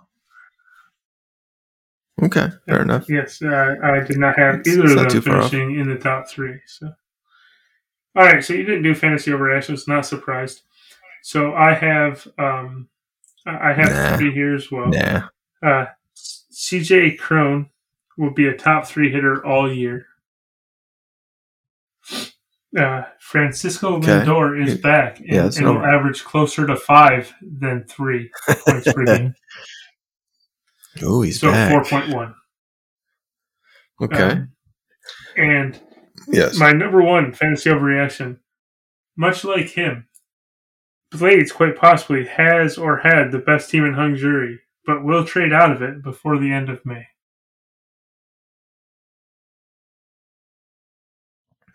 okay, 2.23 2.49
fair 2.69 2.83
enough. 2.83 3.07
Yes, 3.09 3.41
uh, 3.43 3.77
I 3.83 4.01
did 4.01 4.19
not 4.19 4.39
have 4.39 4.61
It's- 4.61 4.75
either 4.75 4.83
it's 4.85 4.93
of 4.93 4.99
them 4.99 5.09
too 5.11 5.21
far 5.23 5.37
off. 5.41 5.51
finishing 5.51 5.79
in 5.81 5.89
the 5.89 5.97
top 5.99 6.29
three. 6.29 6.59
So, 6.67 6.87
all 8.17 8.25
right. 8.25 8.45
So 8.45 8.53
you 8.55 8.65
didn't 8.65 8.83
do 8.83 8.95
fantasy 8.95 9.31
overreactions. 9.31 9.89
Not 9.89 10.07
surprised. 10.07 10.63
So 11.23 11.55
I 11.55 11.73
have 11.75 12.27
um, 12.39 12.89
I 13.47 13.71
I 13.71 13.73
have 13.73 13.91
Nah. 13.93 14.17
three 14.19 14.33
here 14.33 14.55
as 14.55 14.71
well. 14.71 14.89
Nah. 14.89 15.29
Uh, 15.63 15.87
C.J. 16.15 17.17
Cron 17.17 17.71
will 18.19 18.33
be 18.33 18.47
a 18.47 18.57
top 18.57 18.87
three 18.87 19.11
hitter 19.11 19.45
all 19.47 19.73
year. 19.73 20.07
Uh, 22.79 23.03
Francisco 23.21 23.97
Okay. 23.97 24.07
Lindor 24.07 24.67
is 24.67 24.79
back 24.79 25.19
and, 25.21 25.29
yeah, 25.29 25.51
and 25.57 25.67
will 25.67 25.85
average 25.85 26.25
closer 26.25 26.67
to 26.67 26.75
five 26.77 27.33
than 27.43 27.85
three 27.85 28.31
points 28.67 28.93
per 28.93 29.05
game. 29.05 29.35
Oh, 31.03 31.23
he's 31.23 31.41
So 31.41 31.51
back. 31.51 31.71
four 31.71 31.85
point 31.85 32.15
one. 32.15 32.35
okay. 34.03 34.23
Um, 34.23 34.53
and 35.37 35.81
yes. 36.29 36.59
my 36.59 36.73
number 36.73 37.01
one 37.03 37.33
fantasy 37.33 37.71
overreaction, 37.71 38.39
much 39.17 39.43
like 39.43 39.69
him, 39.71 40.07
Blades 41.11 41.51
quite 41.51 41.77
possibly 41.77 42.27
has 42.27 42.77
or 42.77 42.99
had 42.99 43.33
the 43.33 43.39
best 43.39 43.71
team 43.71 43.85
in 43.87 43.95
hung 43.95 44.17
jury, 44.17 44.61
but 44.85 45.03
will 45.03 45.25
trade 45.25 45.53
out 45.53 45.73
of 45.73 45.81
it 45.81 46.03
before 46.03 46.39
the 46.39 46.53
end 46.53 46.69
of 46.69 46.85
May. 46.85 47.07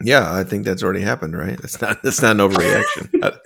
Yeah, 0.01 0.31
I 0.33 0.43
think 0.43 0.65
that's 0.65 0.83
already 0.83 1.01
happened, 1.01 1.37
right? 1.37 1.59
That's 1.59 1.81
not 1.81 2.03
that's 2.03 2.21
not 2.21 2.39
an 2.39 2.49
overreaction. 2.49 3.37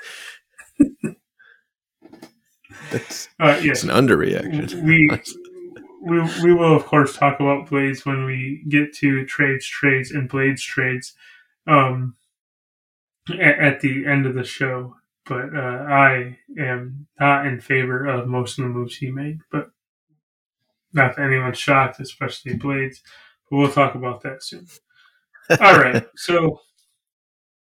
that's 2.92 3.30
Uh, 3.40 3.56
it's 3.58 3.66
yes, 3.66 3.84
an 3.84 3.90
underreaction. 3.90 4.84
we 4.84 5.10
we 6.04 6.20
we 6.44 6.54
will 6.54 6.76
of 6.76 6.86
course 6.86 7.16
talk 7.16 7.40
about 7.40 7.70
blades 7.70 8.06
when 8.06 8.26
we 8.26 8.64
get 8.70 8.94
to 8.96 9.26
trades, 9.26 9.66
trades, 9.68 10.12
and 10.12 10.28
blades 10.30 10.64
trades, 10.64 11.14
um, 11.68 12.16
at, 13.30 13.60
at 13.60 13.80
the 13.82 14.06
end 14.06 14.26
of 14.26 14.34
the 14.36 14.44
show. 14.44 14.96
But 15.26 15.56
uh, 15.56 15.86
I 15.88 16.40
am 16.60 17.08
not 17.20 17.46
in 17.46 17.62
favor 17.62 18.06
of 18.08 18.28
most 18.28 18.58
of 18.58 18.64
the 18.64 18.70
moves 18.70 18.98
he 18.98 19.12
made. 19.12 19.40
But 19.52 19.70
not 20.94 21.16
that 21.16 21.24
anyone's 21.26 21.58
shocked, 21.60 22.00
especially 22.00 22.56
blades. 22.56 23.02
But 23.50 23.58
we'll 23.58 23.72
talk 23.72 23.96
about 23.96 24.22
that 24.24 24.44
soon. 24.44 24.68
All 25.60 25.78
right. 25.78 26.04
So 26.16 26.60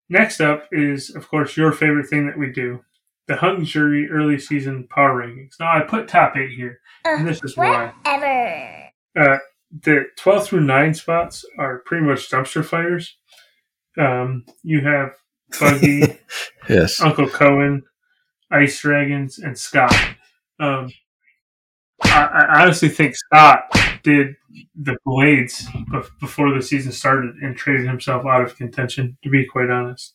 next 0.08 0.40
up 0.40 0.64
is, 0.72 1.14
of 1.14 1.28
course, 1.28 1.56
your 1.56 1.72
favorite 1.72 2.08
thing 2.08 2.26
that 2.26 2.38
we 2.38 2.50
do. 2.50 2.80
The 3.28 3.36
hung 3.36 3.64
jury 3.64 4.08
early 4.08 4.38
season 4.38 4.86
power 4.88 5.20
rankings. 5.20 5.54
Now 5.58 5.76
I 5.76 5.80
put 5.82 6.06
top 6.08 6.36
eight 6.36 6.50
here, 6.56 6.78
and 7.04 7.26
this 7.26 7.42
is 7.42 7.56
why. 7.56 7.92
Whatever. 8.04 8.90
Uh, 9.18 9.38
the 9.82 10.04
12 10.16 10.46
through 10.46 10.60
9 10.60 10.94
spots 10.94 11.44
are 11.58 11.78
pretty 11.86 12.06
much 12.06 12.30
dumpster 12.30 12.64
fires. 12.64 13.16
Um, 13.98 14.44
you 14.62 14.80
have 14.82 15.10
Buggy, 15.58 16.18
Yes. 16.68 17.00
Uncle 17.00 17.28
Cohen, 17.28 17.82
Ice 18.52 18.80
Dragons, 18.80 19.38
and 19.40 19.58
Scott. 19.58 19.92
Um, 20.60 20.90
I, 22.04 22.46
I 22.48 22.62
honestly 22.62 22.88
think 22.90 23.16
Scott 23.16 23.62
did 24.06 24.36
the 24.76 24.96
Blades 25.04 25.66
before 26.20 26.54
the 26.54 26.62
season 26.62 26.92
started 26.92 27.34
and 27.42 27.56
traded 27.56 27.88
himself 27.88 28.24
out 28.24 28.42
of 28.42 28.56
contention, 28.56 29.18
to 29.24 29.28
be 29.28 29.44
quite 29.44 29.68
honest. 29.68 30.14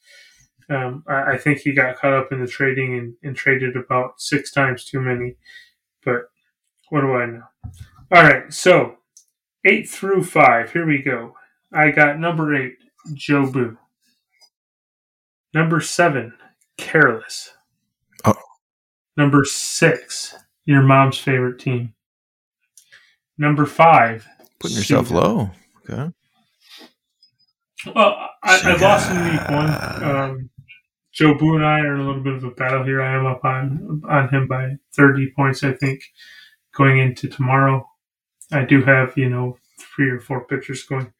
Um, 0.69 1.03
I, 1.09 1.33
I 1.33 1.37
think 1.37 1.59
he 1.59 1.73
got 1.73 1.97
caught 1.97 2.13
up 2.13 2.31
in 2.31 2.39
the 2.39 2.47
trading 2.47 2.97
and, 2.97 3.15
and 3.21 3.35
traded 3.35 3.75
about 3.75 4.21
six 4.21 4.49
times 4.49 4.85
too 4.85 5.01
many. 5.01 5.35
But 6.05 6.21
what 6.87 7.01
do 7.01 7.13
I 7.15 7.25
know? 7.25 7.43
All 8.13 8.23
right, 8.23 8.53
so 8.53 8.95
eight 9.65 9.89
through 9.89 10.23
five. 10.23 10.71
Here 10.71 10.87
we 10.87 11.01
go. 11.01 11.35
I 11.73 11.91
got 11.91 12.17
number 12.17 12.55
eight, 12.55 12.77
Joe 13.13 13.51
Boo. 13.51 13.77
Number 15.53 15.81
seven, 15.81 16.31
Careless. 16.77 17.51
Oh. 18.23 18.35
Number 19.17 19.43
six, 19.43 20.33
your 20.63 20.81
mom's 20.81 21.17
favorite 21.17 21.59
team. 21.59 21.93
Number 23.37 23.65
five, 23.65 24.27
Putting 24.59 24.77
yourself 24.77 25.07
Shiva. 25.09 25.19
low. 25.19 25.51
Okay. 25.89 26.11
Well, 27.95 28.29
I, 28.43 28.61
I 28.63 28.75
lost 28.77 29.11
in 29.11 29.23
week 29.23 29.49
one. 29.49 30.03
Um, 30.03 30.49
Joe 31.13 31.33
Boo 31.35 31.55
and 31.55 31.65
I 31.65 31.79
are 31.81 31.95
in 31.95 32.01
a 32.01 32.07
little 32.07 32.23
bit 32.23 32.33
of 32.35 32.43
a 32.43 32.51
battle 32.51 32.83
here. 32.83 33.01
I 33.01 33.15
am 33.17 33.25
up 33.25 33.43
on 33.43 34.01
on 34.07 34.29
him 34.29 34.47
by 34.47 34.75
thirty 34.95 35.31
points, 35.35 35.63
I 35.63 35.73
think, 35.73 36.03
going 36.75 36.99
into 36.99 37.27
tomorrow. 37.27 37.87
I 38.51 38.65
do 38.65 38.83
have 38.83 39.17
you 39.17 39.29
know 39.29 39.57
three 39.79 40.09
or 40.09 40.19
four 40.19 40.45
pitchers 40.45 40.83
going, 40.83 41.11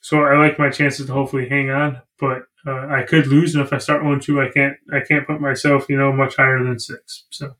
so 0.00 0.22
I 0.22 0.36
like 0.38 0.58
my 0.58 0.70
chances 0.70 1.06
to 1.06 1.12
hopefully 1.12 1.48
hang 1.48 1.70
on. 1.70 2.02
But 2.20 2.42
uh, 2.66 2.86
I 2.88 3.02
could 3.02 3.26
lose, 3.26 3.54
and 3.54 3.64
if 3.64 3.72
I 3.72 3.78
start 3.78 4.04
one 4.04 4.20
two, 4.20 4.40
I 4.40 4.50
can't 4.50 4.76
I 4.92 5.00
can't 5.00 5.26
put 5.26 5.40
myself 5.40 5.86
you 5.88 5.96
know 5.98 6.12
much 6.12 6.36
higher 6.36 6.62
than 6.62 6.78
six. 6.78 7.24
So, 7.30 7.56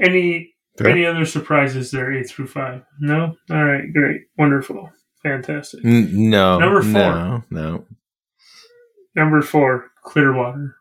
any 0.00 0.53
Fair. 0.78 0.88
any 0.88 1.06
other 1.06 1.24
surprises 1.24 1.90
there? 1.90 2.12
Eight 2.12 2.28
through 2.28 2.48
five? 2.48 2.82
No. 3.00 3.36
All 3.50 3.64
right, 3.64 3.92
great, 3.92 4.22
wonderful, 4.36 4.90
fantastic. 5.22 5.84
N- 5.84 6.30
no. 6.30 6.58
Number 6.58 6.82
four. 6.82 6.92
No. 6.92 7.44
No. 7.50 7.84
Number 9.14 9.40
four, 9.42 9.90
Clearwater. 10.02 10.76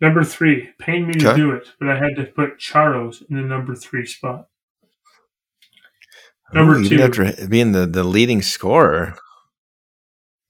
Number 0.00 0.24
three, 0.24 0.68
pain 0.78 1.06
me 1.06 1.14
to 1.14 1.34
do 1.34 1.52
it, 1.52 1.68
but 1.78 1.88
I 1.88 1.94
had 1.94 2.16
to 2.16 2.24
put 2.24 2.58
Charles 2.58 3.22
in 3.30 3.36
the 3.36 3.42
number 3.42 3.74
three 3.74 4.04
spot. 4.04 4.48
Number 6.52 6.74
Ooh, 6.74 6.88
two. 6.88 7.00
after 7.00 7.46
being 7.46 7.72
the, 7.72 7.86
the 7.86 8.04
leading 8.04 8.42
scorer. 8.42 9.14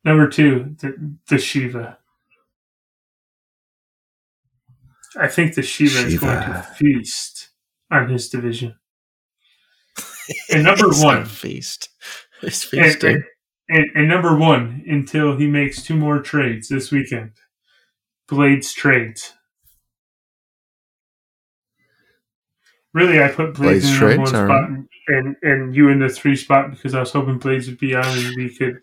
Number 0.04 0.28
two, 0.28 0.74
the, 0.80 1.16
the 1.28 1.38
Shiva. 1.38 1.98
I 5.16 5.28
think 5.28 5.54
the 5.54 5.62
Shiva, 5.62 5.98
is 6.06 6.18
going 6.18 6.34
to 6.34 6.66
feast 6.74 7.50
on 7.92 8.08
his 8.08 8.28
division. 8.28 8.76
And 10.50 10.64
number 10.64 10.88
one. 10.88 11.24
feast. 11.26 11.88
It's 12.42 12.72
And, 12.72 12.84
feasting. 12.84 13.16
and, 13.16 13.24
and, 13.68 13.86
and 13.96 14.08
number 14.08 14.36
one, 14.36 14.84
until 14.86 15.36
he 15.36 15.46
makes 15.46 15.82
two 15.82 15.96
more 15.96 16.20
trades 16.20 16.68
this 16.68 16.90
weekend. 16.92 17.32
Blades 18.28 18.72
trades. 18.72 19.34
Really, 22.94 23.22
I 23.22 23.28
put 23.28 23.54
Blades, 23.54 23.86
Blades 23.98 24.00
in 24.02 24.10
the 24.10 24.16
one 24.18 24.26
spot 24.26 24.48
right. 24.70 24.84
and, 25.08 25.36
and 25.42 25.74
you 25.74 25.88
in 25.88 25.98
the 25.98 26.08
three 26.10 26.36
spot 26.36 26.70
because 26.70 26.94
I 26.94 27.00
was 27.00 27.10
hoping 27.10 27.38
Blades 27.38 27.66
would 27.66 27.78
be 27.78 27.94
on 27.94 28.04
and 28.04 28.36
we 28.36 28.54
could 28.54 28.78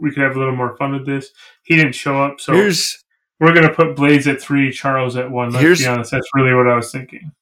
we 0.00 0.10
could 0.10 0.22
have 0.22 0.36
a 0.36 0.38
little 0.38 0.54
more 0.54 0.76
fun 0.76 0.92
with 0.92 1.06
this. 1.06 1.30
He 1.64 1.76
didn't 1.76 1.94
show 1.94 2.22
up, 2.22 2.40
so 2.40 2.52
Here's 2.52 3.04
we're 3.40 3.54
gonna 3.54 3.72
put 3.72 3.96
Blades 3.96 4.26
at 4.26 4.40
three, 4.40 4.70
Charles 4.70 5.16
at 5.16 5.30
one. 5.30 5.50
Let's 5.50 5.80
be 5.80 5.86
honest, 5.86 6.10
that's 6.10 6.28
really 6.34 6.52
what 6.54 6.68
I 6.68 6.76
was 6.76 6.92
thinking. 6.92 7.32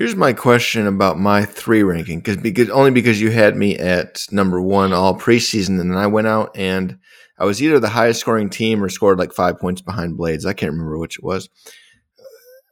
Here's 0.00 0.16
my 0.16 0.32
question 0.32 0.86
about 0.86 1.18
my 1.18 1.44
three 1.44 1.82
ranking 1.82 2.20
because 2.20 2.38
because 2.38 2.70
only 2.70 2.90
because 2.90 3.20
you 3.20 3.30
had 3.30 3.54
me 3.54 3.76
at 3.76 4.26
number 4.32 4.58
one 4.58 4.94
all 4.94 5.14
preseason 5.14 5.78
and 5.78 5.90
then 5.90 5.98
I 5.98 6.06
went 6.06 6.26
out 6.26 6.56
and 6.56 6.98
I 7.38 7.44
was 7.44 7.62
either 7.62 7.78
the 7.78 7.90
highest 7.90 8.20
scoring 8.20 8.48
team 8.48 8.82
or 8.82 8.88
scored 8.88 9.18
like 9.18 9.34
five 9.34 9.58
points 9.58 9.82
behind 9.82 10.16
Blades. 10.16 10.46
I 10.46 10.54
can't 10.54 10.72
remember 10.72 10.96
which 10.96 11.18
it 11.18 11.22
was. 11.22 11.50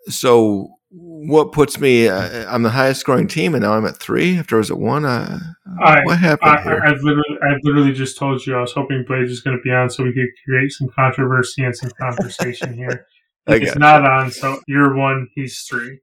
So 0.07 0.68
what 0.89 1.53
puts 1.53 1.79
me? 1.79 2.09
Uh, 2.09 2.51
I'm 2.51 2.62
the 2.62 2.70
highest 2.70 3.01
scoring 3.01 3.29
team 3.29 3.55
and 3.55 3.62
now 3.62 3.74
I'm 3.74 3.85
at 3.85 3.99
three 3.99 4.39
after 4.39 4.57
I 4.57 4.61
was 4.61 4.70
at 4.70 4.79
one. 4.79 5.05
Uh, 5.05 5.39
I- 5.85 6.01
what 6.05 6.18
happened 6.18 6.51
I, 6.51 6.62
here? 6.62 6.81
I, 6.83 6.93
I've 6.93 7.03
literally, 7.03 7.39
I've 7.43 7.61
literally 7.62 7.93
just 7.93 8.16
told 8.16 8.47
you 8.47 8.57
I 8.57 8.62
was 8.62 8.72
hoping 8.72 9.05
Blades 9.07 9.29
was 9.29 9.43
going 9.43 9.55
to 9.55 9.62
be 9.62 9.70
on 9.70 9.91
so 9.91 10.03
we 10.03 10.14
could 10.14 10.31
create 10.47 10.72
some 10.72 10.89
controversy 10.97 11.62
and 11.62 11.76
some 11.76 11.91
conversation 12.01 12.72
here. 12.72 13.05
I 13.47 13.59
He's 13.59 13.76
not 13.76 14.07
on, 14.07 14.31
so 14.31 14.61
you're 14.66 14.95
one, 14.95 15.29
he's 15.35 15.61
three. 15.68 16.01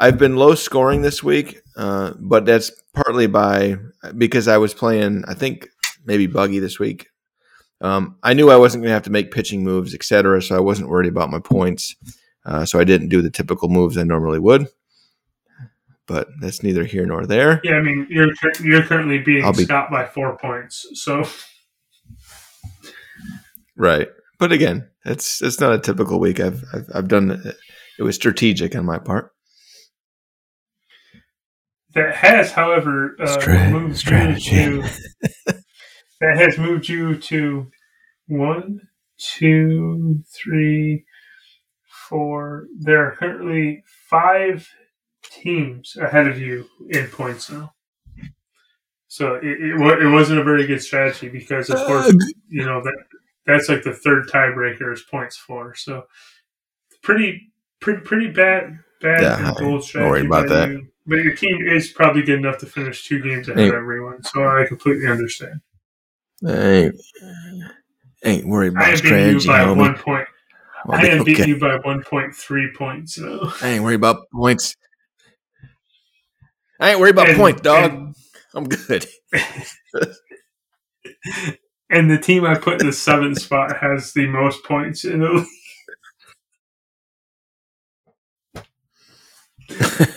I've 0.00 0.18
been 0.18 0.36
low 0.36 0.54
scoring 0.54 1.02
this 1.02 1.22
week, 1.22 1.60
uh, 1.76 2.14
but 2.18 2.46
that's 2.46 2.72
partly 2.94 3.26
by 3.26 3.76
because 4.16 4.48
I 4.48 4.56
was 4.56 4.72
playing. 4.72 5.24
I 5.28 5.34
think 5.34 5.68
maybe 6.06 6.26
buggy 6.26 6.58
this 6.58 6.78
week. 6.78 7.08
Um, 7.82 8.16
I 8.22 8.32
knew 8.32 8.50
I 8.50 8.56
wasn't 8.56 8.82
going 8.82 8.88
to 8.90 8.94
have 8.94 9.04
to 9.04 9.10
make 9.10 9.30
pitching 9.30 9.62
moves, 9.62 9.94
etc. 9.94 10.42
So 10.42 10.56
I 10.56 10.60
wasn't 10.60 10.88
worried 10.88 11.08
about 11.08 11.30
my 11.30 11.38
points. 11.38 11.94
Uh, 12.46 12.64
so 12.64 12.80
I 12.80 12.84
didn't 12.84 13.08
do 13.08 13.20
the 13.20 13.30
typical 13.30 13.68
moves 13.68 13.98
I 13.98 14.02
normally 14.02 14.38
would. 14.38 14.68
But 16.06 16.28
that's 16.40 16.62
neither 16.62 16.84
here 16.84 17.04
nor 17.04 17.26
there. 17.26 17.60
Yeah, 17.62 17.74
I 17.74 17.82
mean 17.82 18.06
you're 18.08 18.30
you're 18.62 18.82
currently 18.82 19.18
beating 19.18 19.44
I'll 19.44 19.52
be- 19.52 19.64
Scott 19.64 19.90
by 19.90 20.06
four 20.06 20.36
points, 20.38 20.86
so 20.94 21.24
Right. 23.76 24.08
But 24.38 24.50
again, 24.50 24.88
it's 25.04 25.42
it's 25.42 25.60
not 25.60 25.74
a 25.74 25.78
typical 25.78 26.18
week. 26.18 26.40
I've 26.40 26.64
I've, 26.72 26.86
I've 26.94 27.08
done 27.08 27.30
it. 27.30 27.56
It 27.98 28.02
was 28.02 28.16
strategic 28.16 28.74
on 28.74 28.86
my 28.86 28.98
part. 28.98 29.32
That 31.94 32.14
has, 32.14 32.52
however, 32.52 33.16
uh, 33.20 33.70
moved 33.70 33.96
strategy. 33.96 34.56
you 34.56 34.82
to 34.82 34.88
that 36.20 36.36
has 36.36 36.58
moved 36.58 36.88
you 36.88 37.16
to 37.16 37.70
one, 38.28 38.80
two, 39.18 40.22
three, 40.32 41.04
four. 42.08 42.66
There 42.78 43.06
are 43.06 43.16
currently 43.16 43.82
five 44.08 44.68
teams 45.22 45.96
ahead 45.96 46.26
of 46.26 46.38
you 46.38 46.66
in 46.88 47.06
points 47.08 47.50
now. 47.50 47.74
So 49.08 49.34
it, 49.34 49.44
it, 49.44 50.02
it 50.02 50.08
wasn't 50.08 50.38
a 50.38 50.44
very 50.44 50.66
good 50.66 50.82
strategy 50.82 51.28
because, 51.28 51.68
of 51.68 51.84
course, 51.86 52.14
you 52.48 52.64
know 52.64 52.80
that 52.82 52.94
that's 53.44 53.68
like 53.68 53.82
the 53.82 53.92
third 53.92 54.28
tiebreaker 54.28 54.92
is 54.92 55.02
points 55.02 55.36
for. 55.36 55.74
So 55.74 56.04
pretty, 57.02 57.52
pretty, 57.80 58.02
pretty 58.02 58.28
bad, 58.28 58.78
bad 59.00 59.22
Yeah, 59.22 59.48
and 59.48 59.56
bold 59.56 59.84
don't 59.92 60.08
worry 60.08 60.26
about 60.26 60.48
that. 60.48 60.68
you. 60.68 60.89
But 61.06 61.16
your 61.16 61.34
team 61.34 61.66
is 61.66 61.88
probably 61.92 62.22
good 62.22 62.38
enough 62.38 62.58
to 62.58 62.66
finish 62.66 63.06
two 63.06 63.20
games 63.22 63.48
ahead 63.48 63.58
Hey. 63.60 63.68
of 63.68 63.74
everyone. 63.74 64.22
So 64.22 64.44
I 64.46 64.64
completely 64.68 65.06
understand. 65.08 65.60
I 66.46 66.52
ain't, 66.52 66.94
ain't 68.24 68.46
worried 68.46 68.74
I 68.76 68.90
about 68.90 69.04
am 69.04 69.10
beating 69.10 69.40
you 69.40 69.46
by 69.46 69.58
homie. 69.60 69.76
one 69.76 69.94
point. 69.96 70.28
Well, 70.86 70.98
I 70.98 71.02
am 71.08 71.20
okay. 71.20 71.24
beating 71.34 71.48
you 71.48 71.58
by 71.58 71.76
one 71.76 72.02
point 72.02 72.34
three 72.34 72.70
points. 72.76 73.14
So. 73.16 73.50
I 73.62 73.68
ain't 73.70 73.84
worried 73.84 73.96
about 73.96 74.26
points. 74.32 74.74
I 76.78 76.90
ain't 76.92 77.00
worried 77.00 77.14
about 77.14 77.28
And- 77.28 77.38
points, 77.38 77.60
dog. 77.62 77.92
and- 77.92 78.14
I'm 78.54 78.64
good. 78.68 79.06
And 81.92 82.08
the 82.08 82.18
team 82.18 82.44
I 82.44 82.56
put 82.56 82.80
in 82.80 82.86
the 82.86 82.92
seventh 82.92 83.40
spot 83.42 83.76
has 83.78 84.12
the 84.12 84.26
most 84.28 84.62
points 84.62 85.04
in 85.04 85.18
the 85.20 85.28
league. 85.28 85.46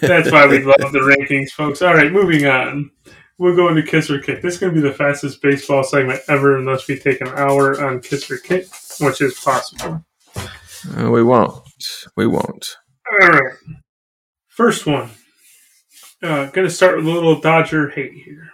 That's 0.01 0.31
why 0.31 0.47
we 0.47 0.59
love 0.63 0.91
the 0.91 0.99
rankings, 0.99 1.49
folks. 1.51 1.81
All 1.81 1.93
right, 1.93 2.11
moving 2.11 2.45
on. 2.45 2.91
we'll 3.38 3.55
go 3.55 3.69
into 3.69 3.84
kiss 3.84 4.09
or 4.09 4.19
kick. 4.19 4.41
This 4.41 4.55
is 4.55 4.59
going 4.59 4.73
to 4.73 4.81
be 4.81 4.88
the 4.88 4.93
fastest 4.93 5.41
baseball 5.41 5.84
segment 5.84 6.21
ever, 6.27 6.57
unless 6.57 6.88
we 6.88 6.97
take 6.97 7.21
an 7.21 7.30
hour 7.30 7.84
on 7.85 8.01
kiss 8.01 8.30
or 8.30 8.38
kick, 8.38 8.67
which 8.99 9.21
is 9.21 9.39
possible. 9.39 10.05
Uh, 10.35 11.09
we 11.09 11.23
won't. 11.23 11.61
We 12.15 12.27
won't. 12.27 12.77
All 13.11 13.27
right. 13.27 13.53
First 14.47 14.85
one. 14.85 15.09
Uh, 16.21 16.45
going 16.47 16.67
to 16.67 16.73
start 16.73 16.97
with 16.97 17.07
a 17.07 17.11
little 17.11 17.39
Dodger 17.39 17.89
hate 17.89 18.13
here. 18.13 18.49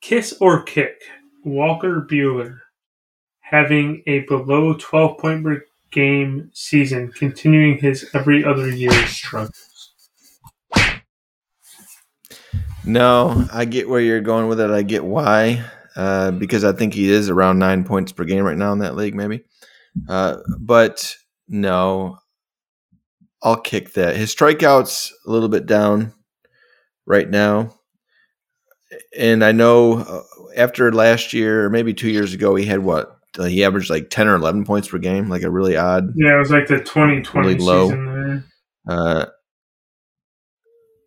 Kiss 0.00 0.34
or 0.40 0.62
kick? 0.62 1.02
Walker 1.44 2.06
Buehler 2.08 2.58
having 3.40 4.02
a 4.06 4.20
below 4.20 4.74
12 4.74 5.18
point 5.18 5.44
game 5.96 6.50
season, 6.52 7.10
continuing 7.10 7.78
his 7.78 8.08
every 8.12 8.44
other 8.44 8.68
year 8.68 8.92
struggles. 9.06 9.94
No, 12.84 13.48
I 13.50 13.64
get 13.64 13.88
where 13.88 14.00
you're 14.00 14.20
going 14.20 14.46
with 14.46 14.60
it. 14.60 14.70
I 14.70 14.82
get 14.82 15.04
why. 15.04 15.64
Uh, 15.96 16.30
because 16.30 16.62
I 16.62 16.72
think 16.72 16.92
he 16.92 17.10
is 17.10 17.30
around 17.30 17.58
nine 17.58 17.82
points 17.82 18.12
per 18.12 18.24
game 18.24 18.44
right 18.44 18.58
now 18.58 18.72
in 18.72 18.80
that 18.80 18.94
league, 18.94 19.14
maybe. 19.14 19.44
Uh, 20.06 20.36
but 20.60 21.16
no, 21.48 22.18
I'll 23.42 23.60
kick 23.60 23.94
that. 23.94 24.16
His 24.16 24.34
strikeouts 24.34 25.10
a 25.26 25.30
little 25.30 25.48
bit 25.48 25.64
down 25.64 26.12
right 27.06 27.28
now, 27.28 27.74
and 29.18 29.42
I 29.42 29.52
know 29.52 29.94
uh, 30.00 30.22
after 30.58 30.92
last 30.92 31.32
year 31.32 31.64
or 31.64 31.70
maybe 31.70 31.94
two 31.94 32.10
years 32.10 32.34
ago, 32.34 32.54
he 32.54 32.66
had 32.66 32.80
what 32.80 33.15
uh, 33.38 33.44
he 33.44 33.64
averaged 33.64 33.90
like 33.90 34.10
ten 34.10 34.28
or 34.28 34.34
eleven 34.36 34.64
points 34.64 34.88
per 34.88 34.98
game, 34.98 35.28
like 35.28 35.42
a 35.42 35.50
really 35.50 35.76
odd. 35.76 36.08
Yeah, 36.16 36.34
it 36.36 36.38
was 36.38 36.50
like 36.50 36.66
the 36.66 36.78
2020 36.78 37.46
Really 37.48 37.58
low. 37.60 37.88
season 37.88 38.44
there. 38.86 38.96
Uh, 38.96 39.26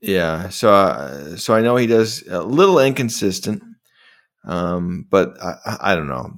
yeah, 0.01 0.49
so 0.49 0.71
uh, 0.73 1.35
so 1.35 1.53
I 1.53 1.61
know 1.61 1.75
he 1.75 1.87
does 1.87 2.23
a 2.27 2.41
little 2.41 2.79
inconsistent, 2.79 3.61
um, 4.45 5.05
but 5.09 5.41
I, 5.43 5.77
I- 5.81 5.95
don't 5.95 6.07
know. 6.07 6.31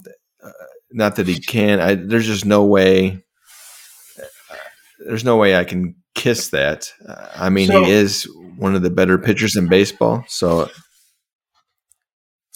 Uh, 0.44 0.50
not 0.90 1.16
that 1.16 1.28
he 1.28 1.38
can. 1.38 1.80
I, 1.80 1.94
there's 1.94 2.26
just 2.26 2.44
no 2.44 2.64
way. 2.64 3.22
There's 5.06 5.24
no 5.24 5.36
way 5.36 5.56
I 5.56 5.64
can 5.64 5.94
kiss 6.14 6.48
that. 6.48 6.92
Uh, 7.08 7.28
I 7.36 7.50
mean, 7.50 7.68
So- 7.68 7.84
he 7.84 7.90
is 7.92 8.28
one 8.56 8.74
of 8.74 8.82
the 8.82 8.90
better 8.90 9.16
pitchers 9.18 9.56
in 9.56 9.68
baseball. 9.68 10.24
So 10.28 10.68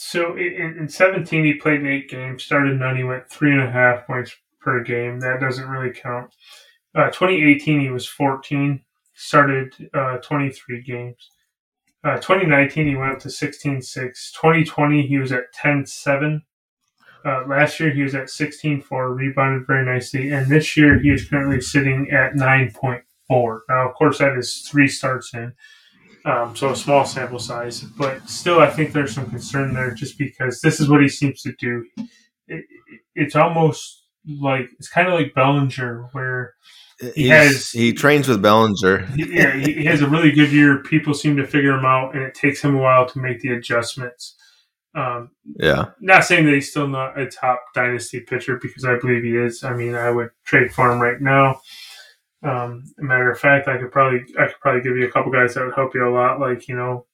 So 0.09 0.37
in, 0.37 0.77
in 0.79 0.89
17, 0.89 1.45
he 1.45 1.55
played 1.55 1.81
in 1.81 1.89
eight 1.89 2.09
games, 2.09 2.45
started 2.45 2.79
none. 2.79 2.97
He 2.97 3.03
went 3.03 3.29
three 3.29 3.51
and 3.51 3.61
a 3.61 3.69
half 3.69 4.07
points 4.07 4.37
per 4.61 4.81
game. 4.85 5.19
That 5.19 5.41
doesn't 5.41 5.69
really 5.69 5.93
count. 5.93 6.33
Uh, 6.95 7.07
2018, 7.07 7.81
he 7.81 7.91
was 7.91 8.07
14, 8.07 8.83
started 9.15 9.75
uh, 9.93 10.19
23 10.19 10.83
games. 10.83 11.31
Uh, 12.05 12.19
2019, 12.19 12.87
he 12.87 12.95
went 12.95 13.15
up 13.15 13.19
to 13.19 13.31
16 13.31 13.83
6. 13.83 14.33
2020, 14.33 15.05
he 15.09 15.19
was 15.19 15.33
at 15.33 15.53
10 15.53 15.87
7. 15.87 16.43
Uh, 17.25 17.45
last 17.49 17.81
year, 17.81 17.91
he 17.91 18.03
was 18.03 18.15
at 18.15 18.31
16 18.31 18.83
4, 18.83 19.13
rebounded 19.13 19.67
very 19.67 19.85
nicely. 19.85 20.31
And 20.31 20.47
this 20.47 20.77
year, 20.77 21.01
he 21.01 21.11
is 21.11 21.29
currently 21.29 21.61
sitting 21.61 22.13
at 22.13 22.35
9.4. 22.35 23.61
Now, 23.69 23.89
of 23.89 23.95
course, 23.97 24.19
that 24.19 24.39
is 24.39 24.61
three 24.71 24.87
starts 24.87 25.35
in. 25.35 25.55
Um, 26.27 26.57
so 26.57 26.71
a 26.71 26.77
small 26.77 27.05
sample 27.07 27.39
size, 27.39 27.83
but 27.83 28.29
still, 28.29 28.59
I 28.59 28.69
think 28.69 28.93
there's 28.93 29.15
some 29.15 29.31
concern 29.31 29.73
there 29.73 29.93
just 29.95 30.19
because 30.19 30.61
this 30.61 30.81
is 30.81 30.89
what 30.89 31.01
he 31.01 31.09
seems 31.09 31.41
to 31.43 31.53
do. 31.53 31.85
It, 31.97 32.05
it, 32.49 32.65
it's 33.15 33.37
almost 33.37 34.03
like 34.41 34.69
it's 34.79 34.89
kind 34.89 35.07
of 35.07 35.15
like 35.15 35.35
Bellinger, 35.35 36.09
where 36.13 36.55
he 37.15 37.29
has- 37.29 37.71
he 37.71 37.93
trains 37.93 38.27
with 38.27 38.43
Bellinger. 38.43 39.07
he, 39.15 39.37
yeah, 39.37 39.55
he 39.57 39.73
he 39.75 39.85
has 39.85 40.03
a 40.03 40.09
really 40.09 40.33
good 40.33 40.51
year. 40.51 40.83
People 40.83 41.15
seem 41.15 41.37
to 41.37 41.47
figure 41.47 41.79
him 41.79 41.85
out, 41.85 42.15
and 42.15 42.25
it 42.25 42.35
takes 42.35 42.61
him 42.61 42.75
a 42.75 42.81
while 42.81 43.07
to 43.07 43.21
make 43.21 43.39
the 43.41 43.53
adjustments. 43.53 44.35
Um, 44.97 45.31
Yeah, 45.61 45.91
not 46.01 46.25
saying 46.25 46.47
that 46.47 46.55
he's 46.55 46.71
still 46.71 46.89
not 46.89 47.17
a 47.21 47.27
top 47.31 47.63
dynasty 47.75 48.19
pitcher 48.21 48.59
because 48.61 48.85
I 48.85 48.99
believe 48.99 49.23
he 49.23 49.37
is. 49.37 49.63
I 49.63 49.75
mean, 49.77 49.95
I 49.95 50.11
would 50.11 50.31
trade 50.45 50.73
for 50.73 50.91
him 50.91 50.99
right 50.99 51.21
now. 51.21 51.61
Um, 52.43 52.85
a 52.99 53.03
matter 53.03 53.31
of 53.31 53.39
fact, 53.39 53.69
I 53.69 53.79
could 53.79 53.91
probably 53.91 54.21
I 54.39 54.47
could 54.47 54.61
probably 54.61 54.83
give 54.83 54.97
you 54.97 55.07
a 55.07 55.11
couple 55.11 55.33
guys 55.33 55.55
that 55.55 55.65
would 55.65 55.75
help 55.75 55.95
you 55.95 56.07
a 56.07 56.11
lot, 56.11 56.41
like 56.41 56.69
you 56.69 56.77
know, 56.77 57.07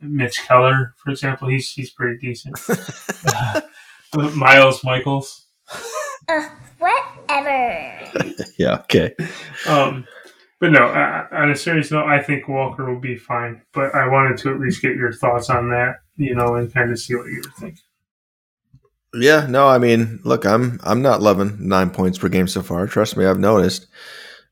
Mitch 0.00 0.42
Keller, 0.46 0.94
for 0.96 1.10
example. 1.10 1.48
He's 1.48 1.70
he's 1.70 1.90
pretty 1.90 2.18
decent. 2.18 2.56
Uh, 3.26 3.60
Miles 4.34 4.80
Mikolas. 4.82 5.44
Uh, 6.28 6.48
whatever. 6.78 8.34
yeah. 8.58 8.74
Okay. 8.80 9.14
Um, 9.68 10.06
but 10.60 10.72
no, 10.72 10.86
uh, 10.86 11.26
on 11.32 11.50
a 11.50 11.56
serious 11.56 11.90
note, 11.90 12.06
I 12.06 12.22
think 12.22 12.48
Walker 12.48 12.92
will 12.92 13.00
be 13.00 13.16
fine. 13.16 13.62
But 13.72 13.94
I 13.94 14.06
wanted 14.08 14.36
to 14.38 14.52
at 14.52 14.60
least 14.60 14.82
get 14.82 14.96
your 14.96 15.12
thoughts 15.12 15.48
on 15.48 15.70
that, 15.70 15.96
you 16.16 16.34
know, 16.34 16.56
and 16.56 16.72
kind 16.72 16.90
of 16.90 16.98
see 16.98 17.14
what 17.14 17.26
you 17.26 17.42
think. 17.58 17.78
Yeah, 19.14 19.46
no, 19.48 19.66
I 19.66 19.78
mean, 19.78 20.20
look, 20.22 20.44
I'm 20.44 20.78
I'm 20.84 21.02
not 21.02 21.22
loving 21.22 21.56
nine 21.60 21.90
points 21.90 22.18
per 22.18 22.28
game 22.28 22.46
so 22.46 22.62
far. 22.62 22.86
Trust 22.86 23.16
me, 23.16 23.26
I've 23.26 23.38
noticed. 23.38 23.86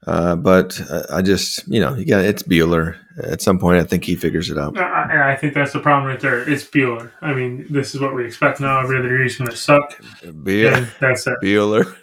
Uh, 0.09 0.35
but 0.37 0.81
uh, 0.91 1.03
I 1.11 1.21
just, 1.21 1.69
you 1.69 1.81
know, 1.81 1.95
you 1.95 2.07
got 2.07 2.25
it's 2.25 2.43
Buehler. 2.43 2.97
At 3.23 3.43
some 3.43 3.59
point, 3.59 3.79
I 3.79 3.85
think 3.85 4.05
he 4.05 4.15
figures 4.15 4.49
it 4.49 4.57
out. 4.57 4.75
And 4.79 5.23
I 5.23 5.37
think 5.37 5.53
that's 5.53 5.75
the 5.75 5.81
problem 5.81 6.07
right 6.07 6.21
there. 6.21 6.49
It's 6.49 6.65
Buehler. 6.65 7.11
I 7.21 7.35
mean, 7.35 7.67
this 7.69 7.95
is 7.95 8.01
what 8.01 8.15
we 8.15 8.25
expect 8.25 8.59
now. 8.59 8.81
Every 8.81 8.99
other 8.99 9.09
year 9.09 9.25
he's 9.25 9.37
going 9.37 9.51
to 9.51 9.57
suck. 9.57 10.01
Bueller, 10.23 10.89
that's 10.99 11.27
it. 11.27 11.35
Bueller, 11.43 11.95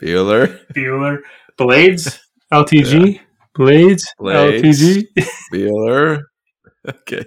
Bueller, 0.00 0.60
Bueller. 0.72 1.18
Blades. 1.58 2.20
LTG. 2.54 3.20
Blades. 3.54 4.06
Blades. 4.18 4.80
LTG. 4.80 5.08
Bueller. 5.52 6.22
Okay, 6.88 7.24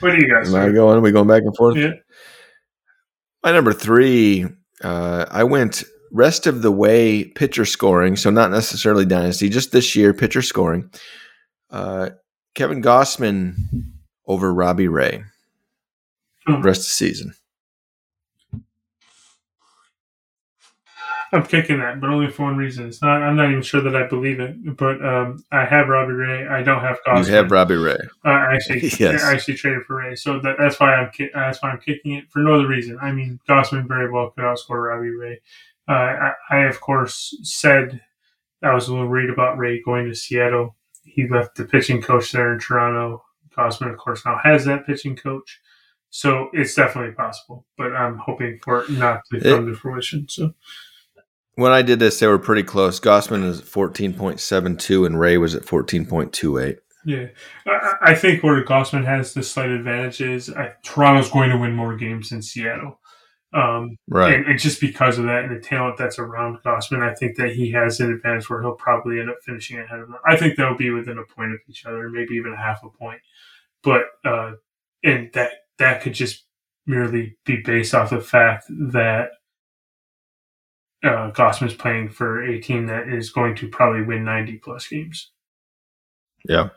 What 0.00 0.10
do 0.10 0.16
you 0.18 0.34
guys 0.34 0.52
am 0.52 0.60
I 0.60 0.72
going? 0.72 0.98
Are 0.98 1.00
we 1.00 1.12
going 1.12 1.28
back 1.28 1.42
and 1.42 1.56
forth? 1.56 1.78
Yeah. 1.78 1.92
My 3.42 3.52
number 3.52 3.72
three, 3.72 4.44
uh, 4.84 5.24
I 5.30 5.44
went 5.44 5.84
rest 6.10 6.46
of 6.46 6.62
the 6.62 6.70
way 6.72 7.24
pitcher 7.24 7.64
scoring, 7.64 8.16
so 8.16 8.30
not 8.30 8.50
necessarily 8.50 9.04
dynasty, 9.04 9.48
just 9.48 9.72
this 9.72 9.94
year 9.96 10.12
pitcher 10.12 10.42
scoring. 10.42 10.90
Uh, 11.70 12.10
Kevin 12.54 12.82
Gausman 12.82 13.54
over 14.26 14.52
Robbie 14.52 14.88
Ray. 14.88 15.22
Hmm. 16.46 16.62
Rest 16.62 16.80
of 16.80 16.86
the 16.86 16.90
season. 16.90 17.34
I'm 21.30 21.44
kicking 21.44 21.78
that, 21.80 22.00
but 22.00 22.08
only 22.08 22.30
for 22.30 22.44
one 22.44 22.56
reason. 22.56 22.86
It's 22.86 23.02
not. 23.02 23.22
I'm 23.22 23.36
not 23.36 23.50
even 23.50 23.62
sure 23.62 23.82
that 23.82 23.94
I 23.94 24.06
believe 24.06 24.40
it. 24.40 24.76
But 24.76 25.04
um, 25.04 25.44
I 25.52 25.66
have 25.66 25.88
Robbie 25.88 26.14
Ray. 26.14 26.46
I 26.46 26.62
don't 26.62 26.80
have 26.80 26.98
Gausman. 27.06 27.26
You 27.26 27.32
have 27.34 27.50
Robbie 27.50 27.76
Ray. 27.76 27.98
Uh, 28.24 28.28
I 28.28 28.54
actually, 28.54 28.80
Yes. 28.98 29.22
I 29.22 29.34
actually 29.34 29.54
traded 29.54 29.82
for 29.82 29.96
Ray, 29.96 30.14
so 30.14 30.40
that, 30.40 30.56
that's 30.58 30.80
why 30.80 30.94
I'm 30.94 31.10
ki- 31.10 31.28
that's 31.34 31.62
why 31.62 31.70
I'm 31.70 31.80
kicking 31.80 32.12
it 32.12 32.30
for 32.30 32.38
no 32.38 32.54
other 32.54 32.66
reason. 32.66 32.98
I 33.02 33.12
mean, 33.12 33.40
Gausman 33.46 33.86
very 33.86 34.10
well 34.10 34.30
could 34.30 34.44
outscore 34.44 34.88
Robbie 34.88 35.10
Ray. 35.10 35.40
Uh, 35.88 35.92
I, 35.92 36.32
I 36.50 36.58
of 36.66 36.80
course 36.80 37.36
said 37.42 38.00
I 38.62 38.74
was 38.74 38.88
a 38.88 38.92
little 38.92 39.08
worried 39.08 39.30
about 39.30 39.56
Ray 39.58 39.80
going 39.82 40.08
to 40.08 40.14
Seattle. 40.14 40.76
He 41.04 41.26
left 41.28 41.56
the 41.56 41.64
pitching 41.64 42.02
coach 42.02 42.32
there 42.32 42.52
in 42.52 42.58
Toronto. 42.58 43.24
Gausman, 43.56 43.90
of 43.90 43.98
course, 43.98 44.24
now 44.24 44.38
has 44.42 44.64
that 44.66 44.86
pitching 44.86 45.16
coach, 45.16 45.60
so 46.10 46.48
it's 46.52 46.74
definitely 46.74 47.12
possible. 47.14 47.66
But 47.76 47.94
I'm 47.94 48.18
hoping 48.18 48.60
for 48.62 48.84
it 48.84 48.90
not 48.90 49.22
to 49.32 49.40
come 49.40 49.66
to 49.66 49.74
fruition. 49.74 50.28
So 50.28 50.54
When 51.54 51.72
I 51.72 51.82
did 51.82 51.98
this, 51.98 52.20
they 52.20 52.28
were 52.28 52.38
pretty 52.38 52.62
close. 52.62 53.00
Gausman 53.00 53.44
is 53.44 53.60
at 53.60 53.66
14.72 53.66 55.06
and 55.06 55.18
Ray 55.18 55.38
was 55.38 55.56
at 55.56 55.64
14.28. 55.64 56.76
Yeah, 57.04 57.28
I, 57.66 57.94
I 58.02 58.14
think 58.14 58.42
where 58.42 58.62
Gausman 58.64 59.04
has 59.06 59.32
the 59.34 59.42
slight 59.42 59.70
advantage 59.70 60.20
is 60.20 60.50
I, 60.50 60.74
Toronto's 60.84 61.30
going 61.30 61.50
to 61.50 61.56
win 61.58 61.74
more 61.74 61.96
games 61.96 62.30
than 62.30 62.42
Seattle. 62.42 63.00
Um, 63.52 63.96
Right. 64.08 64.34
and, 64.34 64.46
and 64.46 64.58
just 64.58 64.78
because 64.80 65.18
of 65.18 65.24
that 65.24 65.44
and 65.44 65.56
the 65.56 65.60
talent 65.60 65.96
that's 65.96 66.18
around 66.18 66.58
Gausman, 66.62 67.02
I 67.02 67.14
think 67.14 67.36
that 67.36 67.52
he 67.54 67.70
has 67.72 67.98
an 67.98 68.12
advantage 68.12 68.50
where 68.50 68.60
he'll 68.60 68.72
probably 68.74 69.20
end 69.20 69.30
up 69.30 69.38
finishing 69.44 69.78
ahead 69.78 70.00
of 70.00 70.08
them. 70.08 70.18
I 70.26 70.36
think 70.36 70.56
they'll 70.56 70.76
be 70.76 70.90
within 70.90 71.16
a 71.18 71.24
point 71.34 71.52
of 71.52 71.60
each 71.68 71.86
other, 71.86 72.10
maybe 72.10 72.34
even 72.34 72.52
a 72.52 72.56
half 72.56 72.84
a 72.84 72.90
point. 72.90 73.20
But 73.82 74.02
uh, 74.24 74.52
and 75.02 75.30
that 75.32 75.52
that 75.78 76.02
could 76.02 76.12
just 76.12 76.44
merely 76.86 77.36
be 77.46 77.62
based 77.64 77.94
off 77.94 78.10
the 78.10 78.20
fact 78.20 78.66
that 78.68 79.30
uh, 81.02 81.30
Gausman's 81.30 81.74
playing 81.74 82.10
for 82.10 82.42
a 82.42 82.60
team 82.60 82.86
that 82.86 83.08
is 83.08 83.30
going 83.30 83.54
to 83.56 83.68
probably 83.68 84.02
win 84.02 84.24
ninety 84.24 84.58
plus 84.58 84.88
games. 84.88 85.30
Yeah. 86.46 86.68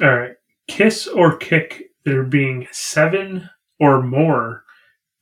All 0.00 0.14
right. 0.16 0.32
Kiss 0.66 1.06
or 1.06 1.36
kick 1.36 1.90
there 2.04 2.22
being 2.24 2.66
seven 2.72 3.48
or 3.80 4.02
more 4.02 4.64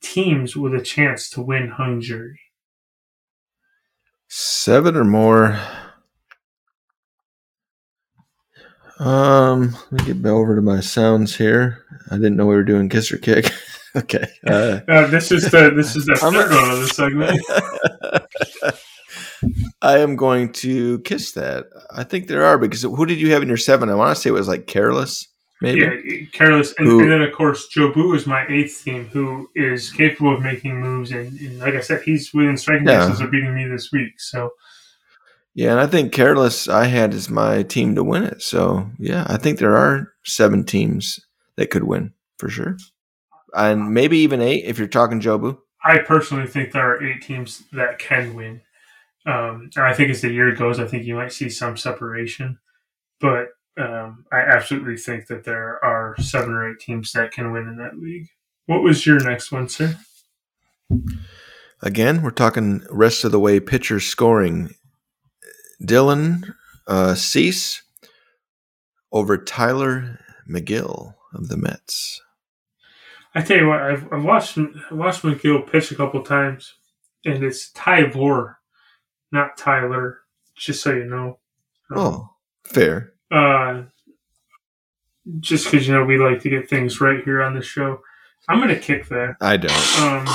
teams 0.01 0.55
with 0.55 0.73
a 0.73 0.81
chance 0.81 1.29
to 1.31 1.41
win 1.41 1.69
hung 1.69 2.01
jury. 2.01 2.39
Seven 4.27 4.95
or 4.95 5.03
more. 5.03 5.59
Um, 8.99 9.75
let 9.91 10.07
me 10.07 10.13
get 10.13 10.25
over 10.29 10.55
to 10.55 10.61
my 10.61 10.79
sounds 10.79 11.35
here. 11.35 11.83
I 12.09 12.15
didn't 12.15 12.35
know 12.35 12.45
we 12.45 12.55
were 12.55 12.63
doing 12.63 12.89
kiss 12.89 13.11
or 13.11 13.17
kick. 13.17 13.51
okay. 13.95 14.27
Uh, 14.45 14.79
Uh, 14.89 15.07
this 15.07 15.31
is 15.31 15.49
the 15.51 15.71
this 15.75 15.95
is 15.95 16.05
the 16.05 16.19
I'm 16.23 16.33
third 16.33 16.51
one 16.51 16.71
of 16.71 16.79
the 16.79 16.87
segment. 16.87 17.41
I 19.81 19.99
am 19.99 20.15
going 20.15 20.51
to 20.53 20.99
kiss 21.01 21.33
that. 21.33 21.65
I 21.91 22.03
think 22.03 22.27
there 22.27 22.43
are 22.43 22.57
because 22.57 22.81
who 22.81 23.05
did 23.05 23.19
you 23.19 23.31
have 23.33 23.43
in 23.43 23.47
your 23.47 23.57
seven? 23.57 23.89
I 23.89 23.95
want 23.95 24.15
to 24.15 24.21
say 24.21 24.29
it 24.29 24.33
was 24.33 24.47
like 24.47 24.65
careless. 24.65 25.27
Maybe. 25.61 25.79
Yeah, 25.81 26.25
careless. 26.33 26.73
And, 26.77 26.87
and 26.87 27.11
then, 27.11 27.21
of 27.21 27.33
course, 27.33 27.67
Joe 27.67 27.91
Boo 27.91 28.13
is 28.13 28.25
my 28.27 28.45
eighth 28.47 28.83
team, 28.83 29.05
who 29.07 29.49
is 29.55 29.91
capable 29.91 30.35
of 30.35 30.41
making 30.41 30.79
moves. 30.79 31.11
And, 31.11 31.39
and 31.39 31.59
like 31.59 31.75
I 31.75 31.81
said, 31.81 32.01
he's 32.03 32.33
within 32.33 32.57
striking 32.57 32.87
Yeah. 32.87 32.99
distance 32.99 33.21
of 33.21 33.31
beating 33.31 33.55
me 33.55 33.65
this 33.65 33.91
week. 33.91 34.19
So, 34.19 34.51
Yeah, 35.53 35.71
and 35.71 35.79
I 35.79 35.87
think 35.87 36.13
Careless 36.13 36.67
I 36.67 36.85
had 36.85 37.13
as 37.13 37.29
my 37.29 37.63
team 37.63 37.95
to 37.95 38.03
win 38.03 38.23
it. 38.23 38.41
So 38.41 38.89
yeah, 38.99 39.25
I 39.27 39.37
think 39.37 39.57
there 39.57 39.75
are 39.75 40.13
seven 40.23 40.63
teams 40.63 41.19
that 41.55 41.71
could 41.71 41.83
win 41.83 42.13
for 42.37 42.49
sure, 42.49 42.77
and 43.55 43.91
maybe 43.91 44.19
even 44.19 44.39
eight 44.41 44.65
if 44.65 44.77
you're 44.77 44.87
talking 44.87 45.19
Jobu. 45.19 45.57
I 45.83 45.99
personally 45.99 46.45
think 46.45 46.71
there 46.71 46.87
are 46.93 47.03
eight 47.03 47.23
teams 47.23 47.63
that 47.71 47.97
can 47.97 48.35
win. 48.35 48.61
Um, 49.25 49.69
and 49.75 49.85
I 49.85 49.93
think 49.93 50.09
as 50.11 50.21
the 50.21 50.31
year 50.31 50.53
goes, 50.53 50.79
I 50.79 50.85
think 50.85 51.05
you 51.05 51.15
might 51.15 51.31
see 51.33 51.49
some 51.49 51.75
separation. 51.75 52.59
But 53.19 53.47
um, 53.77 54.25
I 54.31 54.39
absolutely 54.39 54.97
think 54.97 55.27
that 55.27 55.43
there 55.43 55.83
are 55.83 56.15
seven 56.19 56.53
or 56.53 56.69
eight 56.69 56.79
teams 56.79 57.11
that 57.13 57.31
can 57.31 57.51
win 57.51 57.67
in 57.67 57.77
that 57.77 57.97
league. 57.97 58.27
What 58.65 58.83
was 58.83 59.05
your 59.05 59.19
next 59.19 59.51
one, 59.51 59.69
sir? 59.69 59.97
Again, 61.81 62.21
we're 62.21 62.31
talking 62.31 62.83
rest 62.89 63.23
of 63.23 63.31
the 63.31 63.39
way 63.39 63.59
pitcher 63.59 63.99
scoring. 63.99 64.73
Dylan 65.81 66.53
uh, 66.87 67.13
Cease 67.15 67.83
over 69.11 69.37
Tyler 69.37 70.19
Megill 70.49 71.13
of 71.33 71.49
the 71.49 71.57
Mets. 71.57 72.21
I 73.35 73.41
tell 73.41 73.57
you 73.57 73.67
what, 73.67 73.81
I've, 73.81 74.11
I've 74.11 74.23
watched 74.23 74.57
watched 74.91 75.21
Megill 75.21 75.69
pitch 75.69 75.91
a 75.91 75.95
couple 75.95 76.23
times, 76.23 76.73
and 77.23 77.43
it's 77.43 77.71
Tyler, 77.71 78.57
not 79.31 79.57
Tyler. 79.57 80.21
Just 80.55 80.81
so 80.81 80.91
you 80.91 81.05
know. 81.05 81.37
Um, 81.91 81.97
Oh, 81.97 82.29
fair. 82.63 83.13
Uh, 83.31 83.83
just 85.39 85.65
because 85.69 85.87
you 85.87 85.93
know 85.93 86.05
we 86.05 86.17
like 86.17 86.41
to 86.41 86.49
get 86.49 86.69
things 86.69 87.01
right 87.01 87.23
here 87.23 87.41
on 87.41 87.53
the 87.55 87.61
show, 87.61 88.01
I'm 88.47 88.59
gonna 88.59 88.77
kick 88.79 89.07
that. 89.09 89.35
I 89.41 89.57
don't. 89.57 90.01
Um, 90.01 90.25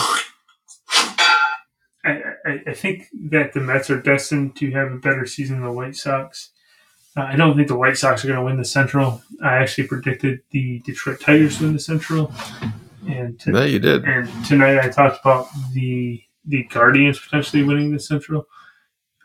I, 2.05 2.23
I, 2.45 2.61
I 2.69 2.75
think 2.75 3.07
that 3.31 3.53
the 3.53 3.61
Mets 3.61 3.89
are 3.91 4.01
destined 4.01 4.57
to 4.57 4.71
have 4.73 4.91
a 4.91 4.97
better 4.97 5.25
season 5.25 5.57
than 5.57 5.67
the 5.67 5.73
White 5.73 5.95
Sox. 5.97 6.51
Uh, 7.17 7.23
I 7.23 7.37
don't 7.37 7.55
think 7.57 7.69
the 7.69 7.77
White 7.77 7.97
Sox 7.97 8.25
are 8.25 8.29
going 8.29 8.39
to 8.41 8.45
win 8.45 8.57
the 8.57 8.65
Central. 8.65 9.23
I 9.43 9.57
actually 9.59 9.87
predicted 9.87 10.41
the 10.51 10.81
Detroit 10.81 11.21
Tigers 11.21 11.61
win 11.61 11.75
the 11.75 11.79
Central, 11.79 12.33
and 13.09 13.39
to, 13.41 13.51
No, 13.51 13.63
you 13.65 13.79
did. 13.79 14.05
and 14.05 14.29
tonight 14.47 14.79
I 14.81 14.89
talked 14.89 15.21
about 15.21 15.47
the 15.73 16.23
the 16.45 16.65
Guardians 16.65 17.21
potentially 17.21 17.63
winning 17.63 17.93
the 17.93 18.01
Central. 18.01 18.47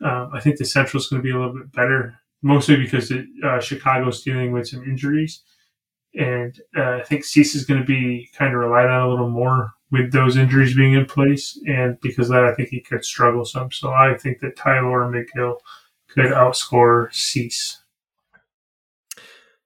Um, 0.04 0.30
I 0.34 0.40
think 0.40 0.58
the 0.58 0.66
Central 0.66 1.02
is 1.02 1.08
going 1.08 1.20
to 1.20 1.24
be 1.24 1.32
a 1.32 1.38
little 1.40 1.54
bit 1.58 1.72
better, 1.72 2.20
mostly 2.42 2.76
because 2.78 3.12
it, 3.12 3.26
uh, 3.44 3.60
Chicago's 3.60 4.24
dealing 4.24 4.52
with 4.52 4.68
some 4.68 4.84
injuries, 4.84 5.42
and 6.16 6.60
uh, 6.76 6.98
I 6.98 7.04
think 7.04 7.26
Cease 7.26 7.56
is 7.56 7.66
going 7.66 7.80
to 7.80 7.86
be 7.86 8.30
kind 8.38 8.54
of 8.54 8.60
relied 8.60 8.90
on 8.90 9.02
a 9.02 9.10
little 9.10 9.30
more 9.30 9.72
with 9.92 10.12
those 10.12 10.36
injuries 10.38 10.76
being 10.76 10.94
in 10.94 11.06
place, 11.06 11.60
and 11.68 12.00
because 12.02 12.30
of 12.30 12.36
that, 12.36 12.44
I 12.46 12.54
think 12.54 12.70
he 12.70 12.82
could 12.82 13.06
struggle 13.06 13.46
some. 13.46 13.72
So 13.72 13.92
I 13.92 14.18
think 14.18 14.40
that 14.42 14.56
Tyler 14.58 15.10
Megill 15.12 15.58
could 16.10 16.32
outscore 16.32 17.14
Cease. 17.14 17.82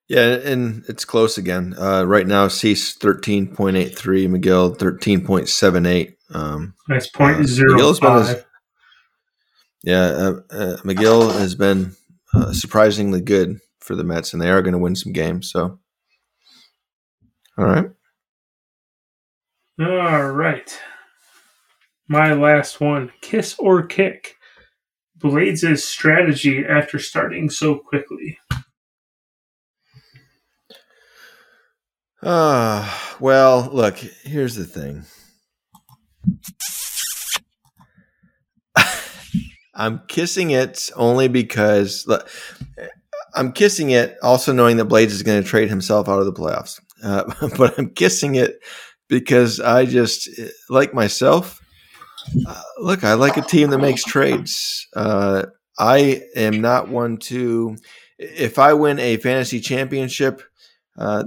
Yeah, 0.07 0.35
and 0.43 0.83
it's 0.89 1.05
close 1.05 1.37
again. 1.37 1.73
Uh, 1.77 2.03
right 2.03 2.27
now, 2.27 2.49
Cease 2.49 2.93
thirteen 2.95 3.47
point 3.55 3.77
eight 3.77 3.97
three, 3.97 4.27
Megill 4.27 4.77
thirteen 4.77 5.25
point 5.25 5.47
seven 5.47 5.85
eight. 5.85 6.17
Um, 6.33 6.73
That's 6.87 7.09
Uh, 7.17 7.43
zero 7.43 7.77
Megill's 7.77 7.99
been 7.99 8.11
as- 8.17 8.43
yeah, 9.83 10.03
uh, 10.03 10.39
uh, 10.51 10.77
Megill 10.83 11.31
has 11.39 11.55
been 11.55 11.95
uh, 12.33 12.53
surprisingly 12.53 13.21
good 13.21 13.59
for 13.79 13.95
the 13.95 14.03
Mets, 14.03 14.33
and 14.33 14.41
they 14.41 14.49
are 14.49 14.61
going 14.61 14.73
to 14.73 14.79
win 14.79 14.95
some 14.95 15.13
games. 15.13 15.51
So, 15.51 15.79
all 17.57 17.65
right, 17.65 17.89
All 19.79 20.31
right. 20.31 20.79
My 22.07 22.33
last 22.33 22.79
one 22.81 23.11
kiss 23.21 23.55
or 23.57 23.85
kick. 23.85 24.35
Blades' 25.15 25.83
strategy 25.83 26.65
after 26.65 26.99
starting 26.99 27.49
so 27.49 27.77
quickly. 27.77 28.37
Uh, 32.21 32.87
well, 33.19 33.69
look, 33.71 33.97
here's 33.97 34.55
the 34.55 34.65
thing. 34.65 35.03
I'm 39.81 40.01
kissing 40.07 40.51
it 40.51 40.91
only 40.95 41.27
because 41.27 42.05
look, 42.07 42.29
I'm 43.33 43.51
kissing 43.51 43.89
it 43.89 44.15
also 44.21 44.53
knowing 44.53 44.77
that 44.77 44.85
Blades 44.85 45.11
is 45.11 45.23
going 45.23 45.41
to 45.41 45.47
trade 45.47 45.69
himself 45.69 46.07
out 46.07 46.19
of 46.19 46.25
the 46.25 46.33
playoffs. 46.33 46.79
Uh, 47.03 47.23
but 47.57 47.77
I'm 47.79 47.89
kissing 47.89 48.35
it 48.35 48.59
because 49.09 49.59
I 49.59 49.85
just, 49.85 50.29
like 50.69 50.93
myself, 50.93 51.59
uh, 52.47 52.61
look, 52.77 53.03
I 53.03 53.15
like 53.15 53.37
a 53.37 53.41
team 53.41 53.71
that 53.71 53.79
makes 53.79 54.03
trades. 54.03 54.87
Uh, 54.95 55.47
I 55.79 56.21
am 56.35 56.61
not 56.61 56.89
one 56.89 57.17
to, 57.17 57.75
if 58.19 58.59
I 58.59 58.73
win 58.73 58.99
a 58.99 59.17
fantasy 59.17 59.59
championship, 59.59 60.43
uh, 60.95 61.23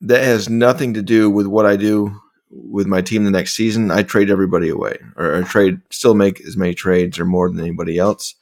that 0.00 0.24
has 0.24 0.48
nothing 0.48 0.94
to 0.94 1.02
do 1.02 1.28
with 1.28 1.46
what 1.46 1.66
I 1.66 1.76
do 1.76 2.18
with 2.50 2.86
my 2.86 3.00
team 3.00 3.24
the 3.24 3.30
next 3.30 3.54
season. 3.54 3.90
I 3.90 4.02
trade 4.02 4.30
everybody 4.30 4.68
away, 4.68 4.98
or, 5.16 5.36
or 5.36 5.42
trade 5.44 5.80
still 5.90 6.14
make 6.14 6.40
as 6.40 6.56
many 6.56 6.74
trades 6.74 7.18
or 7.18 7.24
more 7.24 7.48
than 7.48 7.60
anybody 7.60 7.98
else. 7.98 8.34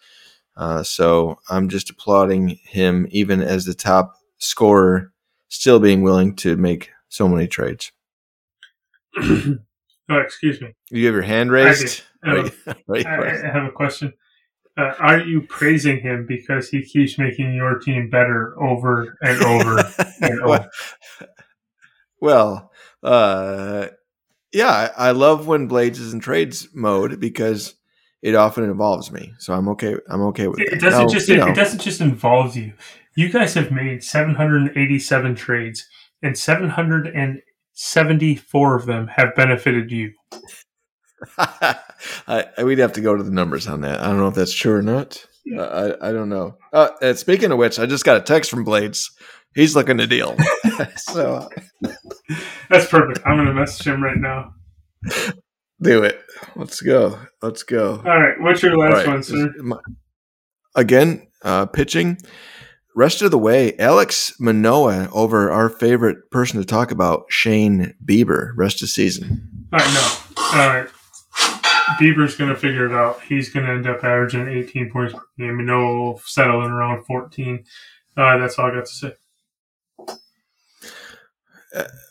Uh, 0.56 0.82
so 0.82 1.38
I'm 1.48 1.68
just 1.68 1.90
applauding 1.90 2.58
him, 2.64 3.06
even 3.10 3.42
as 3.42 3.64
the 3.64 3.74
top 3.74 4.16
scorer, 4.38 5.12
still 5.48 5.78
being 5.78 6.02
willing 6.02 6.34
to 6.36 6.56
make 6.56 6.90
so 7.08 7.28
many 7.28 7.46
trades. 7.46 7.92
oh, 9.16 9.58
excuse 10.10 10.60
me. 10.60 10.74
You 10.90 11.06
have 11.06 11.14
your 11.14 11.22
hand 11.22 11.52
raised. 11.52 12.02
Um, 12.26 12.50
right? 12.66 12.76
right, 12.88 13.06
I. 13.06 13.48
I 13.48 13.52
have 13.52 13.68
a 13.68 13.72
question. 13.72 14.12
Uh, 14.76 14.94
are 15.00 15.20
you 15.20 15.42
praising 15.42 16.00
him 16.00 16.24
because 16.26 16.68
he 16.68 16.82
keeps 16.82 17.18
making 17.18 17.52
your 17.54 17.78
team 17.78 18.08
better 18.10 18.60
over 18.62 19.16
and 19.22 19.42
over 19.42 19.84
and 20.20 20.40
over? 20.40 20.70
well, 22.20 22.70
uh, 23.02 23.88
yeah, 24.52 24.92
I, 24.96 25.10
love 25.10 25.46
when 25.46 25.66
Blades 25.66 25.98
is 25.98 26.12
in 26.12 26.20
trades 26.20 26.68
mode 26.74 27.20
because 27.20 27.74
it 28.22 28.34
often 28.34 28.64
involves 28.64 29.12
me. 29.12 29.32
So 29.38 29.52
I'm 29.52 29.68
okay. 29.68 29.96
I'm 30.08 30.22
okay 30.22 30.48
with 30.48 30.60
It 30.60 30.70
that. 30.70 30.80
doesn't 30.80 31.06
Now, 31.06 31.12
just 31.12 31.28
it, 31.28 31.36
know, 31.36 31.54
doesn't 31.54 31.80
just 31.80 32.00
involve 32.00 32.56
you. 32.56 32.72
You 33.14 33.28
guys 33.30 33.54
have 33.54 33.70
made 33.70 34.02
787 34.04 35.34
trades, 35.34 35.86
and 36.22 36.38
774 36.38 38.76
of 38.76 38.86
them 38.86 39.08
have 39.08 39.34
benefited 39.34 39.90
you. 39.90 40.12
I, 41.38 42.46
we'd 42.62 42.78
have 42.78 42.92
to 42.94 43.00
go 43.00 43.16
to 43.16 43.22
the 43.22 43.30
numbers 43.30 43.66
on 43.66 43.80
that. 43.82 44.00
I 44.00 44.06
don't 44.06 44.18
know 44.18 44.28
if 44.28 44.34
that's 44.34 44.52
true 44.52 44.74
or 44.74 44.82
not. 44.82 45.24
Uh, 45.56 45.94
I, 46.00 46.10
I 46.10 46.12
don't 46.12 46.28
know. 46.28 46.56
Uh, 46.72 47.14
speaking 47.14 47.50
of 47.50 47.58
which, 47.58 47.78
I 47.78 47.86
just 47.86 48.04
got 48.04 48.18
a 48.18 48.20
text 48.20 48.50
from 48.50 48.64
Blades. 48.64 49.10
He's 49.54 49.74
looking 49.74 49.98
to 49.98 50.06
deal. 50.06 50.36
so 50.96 51.48
That's 52.68 52.86
perfect. 52.86 53.20
I'm 53.26 53.36
going 53.36 53.46
to 53.46 53.54
message 53.54 53.86
him 53.86 54.02
right 54.02 54.16
now. 54.16 54.52
do 55.80 56.02
it. 56.04 56.20
Let's 56.54 56.80
go. 56.80 57.18
Let's 57.42 57.62
go. 57.62 58.02
All 58.04 58.20
right. 58.20 58.40
What's 58.40 58.62
your 58.62 58.76
last 58.76 58.94
right. 58.94 59.06
one, 59.06 59.22
sir? 59.22 59.52
My- 59.58 59.78
Again, 60.74 61.26
uh, 61.42 61.66
pitching. 61.66 62.18
Rest 62.94 63.22
of 63.22 63.30
the 63.30 63.38
way, 63.38 63.76
Alex 63.78 64.32
Manoah 64.40 65.08
over 65.12 65.50
our 65.50 65.68
favorite 65.68 66.30
person 66.30 66.58
to 66.60 66.66
talk 66.66 66.90
about, 66.90 67.26
Shane 67.30 67.94
Bieber. 68.04 68.52
Rest 68.56 68.82
of 68.82 68.88
season. 68.88 69.68
All 69.72 69.78
right. 69.78 69.94
No. 69.94 70.42
All 70.42 70.68
right. 70.68 70.88
Bieber's 72.00 72.36
going 72.36 72.50
to 72.50 72.56
figure 72.56 72.86
it 72.86 72.92
out. 72.92 73.22
He's 73.22 73.50
going 73.50 73.66
to 73.66 73.72
end 73.72 73.86
up 73.88 74.04
averaging 74.04 74.48
18 74.48 74.90
points 74.90 75.14
per 75.14 75.20
game. 75.38 75.58
And 75.58 75.66
Noah 75.66 75.96
will 75.96 76.18
settle 76.24 76.64
in 76.64 76.70
around 76.70 77.04
14. 77.06 77.64
Uh, 78.16 78.38
that's 78.38 78.58
all 78.58 78.66
I 78.66 78.74
got 78.74 78.86
to 78.86 78.92
say. 78.92 79.12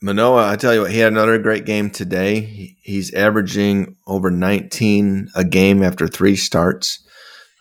Manoah, 0.01 0.49
I 0.49 0.55
tell 0.55 0.73
you 0.73 0.81
what, 0.81 0.91
he 0.91 0.99
had 0.99 1.11
another 1.11 1.37
great 1.37 1.65
game 1.65 1.89
today. 1.89 2.41
He- 2.41 2.73
He's 2.81 3.13
averaging 3.13 3.97
over 4.07 4.31
19 4.31 5.27
a 5.35 5.43
game 5.43 5.83
after 5.83 6.07
three 6.07 6.37
starts, 6.37 7.05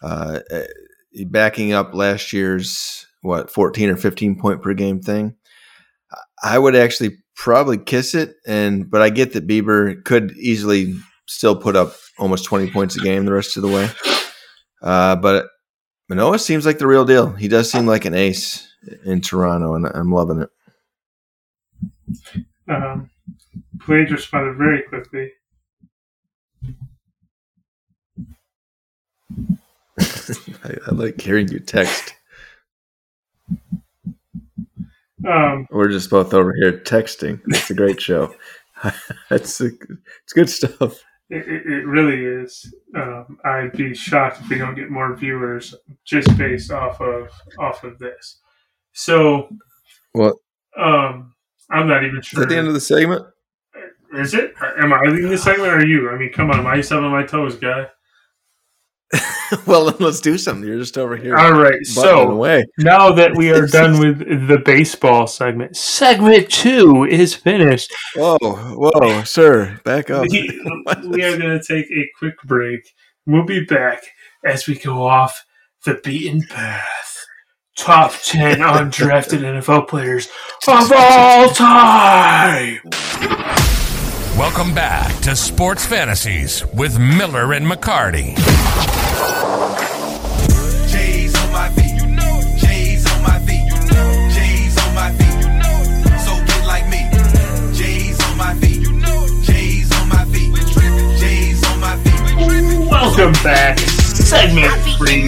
uh, 0.02 0.38
uh, 0.52 0.62
backing 1.26 1.72
up 1.72 1.94
last 1.94 2.32
year's 2.32 3.06
what 3.22 3.50
14 3.50 3.90
or 3.90 3.96
15 3.96 4.38
point 4.38 4.62
per 4.62 4.72
game 4.72 5.00
thing. 5.00 5.34
I 6.44 6.58
would 6.58 6.76
actually 6.76 7.16
probably 7.34 7.78
kiss 7.78 8.14
it, 8.14 8.36
and 8.46 8.88
but 8.90 9.02
I 9.02 9.10
get 9.10 9.32
that 9.32 9.48
Bieber 9.48 10.02
could 10.04 10.32
easily 10.38 10.94
still 11.26 11.56
put 11.56 11.74
up 11.74 11.94
almost 12.18 12.44
20 12.44 12.70
points 12.70 12.96
a 12.96 13.00
game 13.00 13.24
the 13.24 13.32
rest 13.32 13.56
of 13.56 13.62
the 13.62 13.68
way. 13.68 13.88
Uh, 14.82 15.16
but 15.16 15.46
Manoah 16.08 16.38
seems 16.38 16.66
like 16.66 16.78
the 16.78 16.86
real 16.86 17.04
deal. 17.04 17.32
He 17.32 17.48
does 17.48 17.68
seem 17.70 17.86
like 17.86 18.04
an 18.04 18.14
ace 18.14 18.68
in 19.04 19.20
Toronto, 19.22 19.74
and 19.74 19.86
I'm 19.86 20.12
loving 20.12 20.40
it. 20.42 20.50
Um, 22.68 23.10
Blades 23.86 24.10
responded 24.12 24.56
very 24.56 24.82
quickly. 24.82 25.30
I, 30.00 30.74
I 30.86 30.90
like 30.92 31.20
hearing 31.20 31.48
you 31.48 31.60
text. 31.60 32.14
Um, 35.26 35.66
We're 35.70 35.88
just 35.88 36.10
both 36.10 36.34
over 36.34 36.54
here 36.54 36.78
texting. 36.80 37.40
It's 37.48 37.70
a 37.70 37.74
great 37.74 38.00
show. 38.00 38.34
it's 39.30 39.60
a, 39.60 39.66
it's 39.66 40.32
good 40.34 40.50
stuff. 40.50 41.02
it, 41.30 41.48
it 41.48 41.66
it 41.66 41.86
really 41.86 42.24
is. 42.42 42.72
Um, 42.94 43.38
I'd 43.44 43.72
be 43.72 43.94
shocked 43.94 44.40
if 44.40 44.48
we 44.48 44.58
don't 44.58 44.74
get 44.74 44.90
more 44.90 45.16
viewers 45.16 45.74
just 46.04 46.36
based 46.36 46.70
off 46.70 47.00
of 47.00 47.30
off 47.58 47.82
of 47.84 47.98
this. 47.98 48.38
So, 48.92 49.48
Well, 50.14 50.38
um, 50.78 51.34
I'm 51.70 51.88
not 51.88 52.04
even 52.04 52.22
sure. 52.22 52.42
At 52.42 52.48
the 52.48 52.56
end 52.56 52.68
of 52.68 52.74
the 52.74 52.80
segment? 52.80 53.26
Is 54.14 54.34
it? 54.34 54.54
Am 54.78 54.92
I 54.92 55.00
leading 55.02 55.30
the 55.30 55.38
segment 55.38 55.72
or 55.72 55.78
are 55.78 55.86
you? 55.86 56.10
I 56.10 56.16
mean, 56.16 56.32
come 56.32 56.50
on, 56.50 56.64
why 56.64 56.70
are 56.70 56.76
you 56.76 56.82
stepping 56.82 57.04
on 57.04 57.10
my 57.10 57.24
toes, 57.24 57.56
guy? 57.56 57.88
well, 59.66 59.84
then 59.84 59.96
let's 60.00 60.20
do 60.20 60.36
something. 60.36 60.66
You're 60.66 60.78
just 60.78 60.98
over 60.98 61.16
here. 61.16 61.36
All 61.36 61.52
right, 61.52 61.84
so 61.84 62.30
away. 62.30 62.64
now 62.78 63.12
that 63.12 63.36
we 63.36 63.50
are 63.50 63.66
done 63.66 64.00
with 64.00 64.48
the 64.48 64.58
baseball 64.58 65.26
segment, 65.26 65.76
segment 65.76 66.50
two 66.50 67.04
is 67.04 67.34
finished. 67.34 67.92
Whoa, 68.16 68.38
whoa, 68.40 69.22
sir, 69.22 69.80
back 69.84 70.10
up. 70.10 70.26
We, 70.30 70.48
we 71.08 71.22
are 71.24 71.36
going 71.36 71.58
to 71.58 71.62
take 71.62 71.90
a 71.90 72.10
quick 72.18 72.34
break. 72.44 72.80
We'll 73.26 73.44
be 73.44 73.64
back 73.64 74.02
as 74.44 74.66
we 74.66 74.76
go 74.76 75.06
off 75.06 75.44
the 75.84 76.00
beaten 76.02 76.42
path. 76.42 77.15
Top 77.76 78.12
10 78.24 78.58
undrafted 78.60 79.40
NFL 79.40 79.86
players 79.86 80.28
of 80.66 80.90
all 80.96 81.48
time. 81.50 82.78
Welcome 84.36 84.74
back 84.74 85.14
to 85.20 85.36
Sports 85.36 85.84
Fantasies 85.84 86.64
with 86.72 86.98
Miller 86.98 87.52
and 87.52 87.66
McCarty. 87.66 88.34
J's 90.88 91.34
on 91.36 91.52
my 91.52 91.68
feet, 91.70 92.00
you 92.00 92.06
know. 92.06 92.40
J's 92.56 93.06
on 93.12 93.22
my 93.22 93.38
feet, 93.40 93.66
you 93.66 93.94
know. 93.94 94.28
J's 94.32 94.78
on 94.86 94.94
my 94.94 95.12
feet, 95.12 95.36
you 95.44 95.50
know. 95.58 96.16
So 96.24 96.44
get 96.46 96.66
like 96.66 96.88
me. 96.88 97.06
J's 97.76 98.18
on 98.24 98.36
my 98.38 98.54
feet, 98.54 98.80
you 98.80 98.92
know. 98.92 99.26
J's 99.42 99.92
on 100.00 100.08
my 100.08 100.24
feet. 100.24 100.54
J's 101.20 101.62
on 101.66 101.80
my 101.80 101.96
feet. 101.98 102.90
Welcome 102.90 103.32
back. 103.44 103.78
Segment 103.78 104.72
three, 104.98 105.26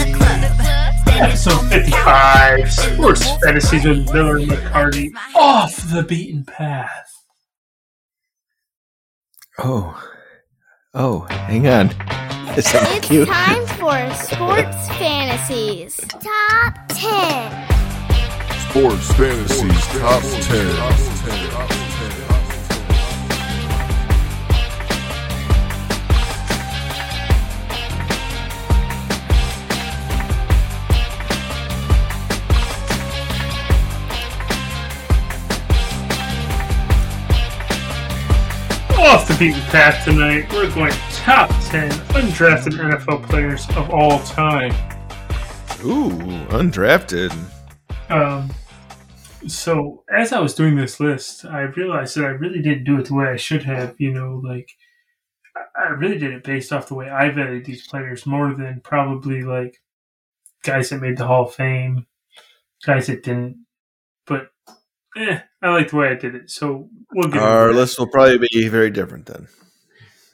episode 1.18 1.68
55. 1.68 2.72
Sports 2.94 3.24
Fantasies 3.42 3.84
with 3.84 4.12
Miller 4.12 4.36
and 4.38 4.50
McCarty 4.50 5.10
off 5.34 5.74
the 5.92 6.02
beaten 6.02 6.44
path. 6.44 7.10
Oh, 9.58 10.00
oh, 10.94 11.20
hang 11.30 11.66
on. 11.66 11.86
Is 12.56 12.64
that 12.72 12.96
It's 12.98 13.08
cute? 13.08 13.28
time 13.28 13.66
for 13.78 14.14
Sports 14.14 14.88
Fantasies 14.98 15.96
Top 15.96 16.74
10. 16.88 17.68
Sports 18.70 19.12
Fantasies 19.14 19.86
Top 19.98 20.22
10. 20.22 22.37
Off 39.08 39.26
the 39.26 39.34
beaten 39.38 39.62
path 39.62 40.04
tonight, 40.04 40.52
we're 40.52 40.70
going 40.74 40.92
top 41.12 41.48
10 41.70 41.90
undrafted 42.12 42.72
NFL 42.74 43.26
players 43.26 43.66
of 43.70 43.88
all 43.88 44.18
time. 44.24 44.70
Ooh, 45.82 46.10
undrafted. 46.50 47.32
Um, 48.10 48.50
so 49.46 50.04
as 50.12 50.34
I 50.34 50.40
was 50.40 50.54
doing 50.54 50.76
this 50.76 51.00
list, 51.00 51.46
I 51.46 51.60
realized 51.62 52.18
that 52.18 52.26
I 52.26 52.28
really 52.28 52.60
didn't 52.60 52.84
do 52.84 52.98
it 52.98 53.06
the 53.06 53.14
way 53.14 53.28
I 53.28 53.36
should 53.36 53.62
have. 53.62 53.94
You 53.98 54.12
know, 54.12 54.42
like 54.44 54.70
I- 55.56 55.84
I 55.84 55.88
really 55.90 56.18
did 56.18 56.32
it 56.34 56.44
based 56.44 56.70
off 56.70 56.88
the 56.88 56.94
way 56.94 57.08
I 57.08 57.30
valued 57.30 57.64
these 57.64 57.86
players 57.86 58.26
more 58.26 58.52
than 58.52 58.82
probably 58.82 59.40
like 59.42 59.80
guys 60.64 60.90
that 60.90 61.00
made 61.00 61.16
the 61.16 61.26
Hall 61.26 61.46
of 61.46 61.54
Fame, 61.54 62.06
guys 62.84 63.06
that 63.06 63.22
didn't. 63.22 63.64
But 64.26 64.50
eh, 65.16 65.40
I 65.62 65.70
like 65.70 65.90
the 65.90 65.96
way 65.96 66.08
I 66.08 66.14
did 66.14 66.34
it. 66.34 66.50
So 66.50 66.88
we'll 67.12 67.30
get 67.30 67.42
Our 67.42 67.72
list 67.72 67.98
will 67.98 68.06
probably 68.06 68.46
be 68.52 68.68
very 68.68 68.90
different 68.90 69.26
then. 69.26 69.48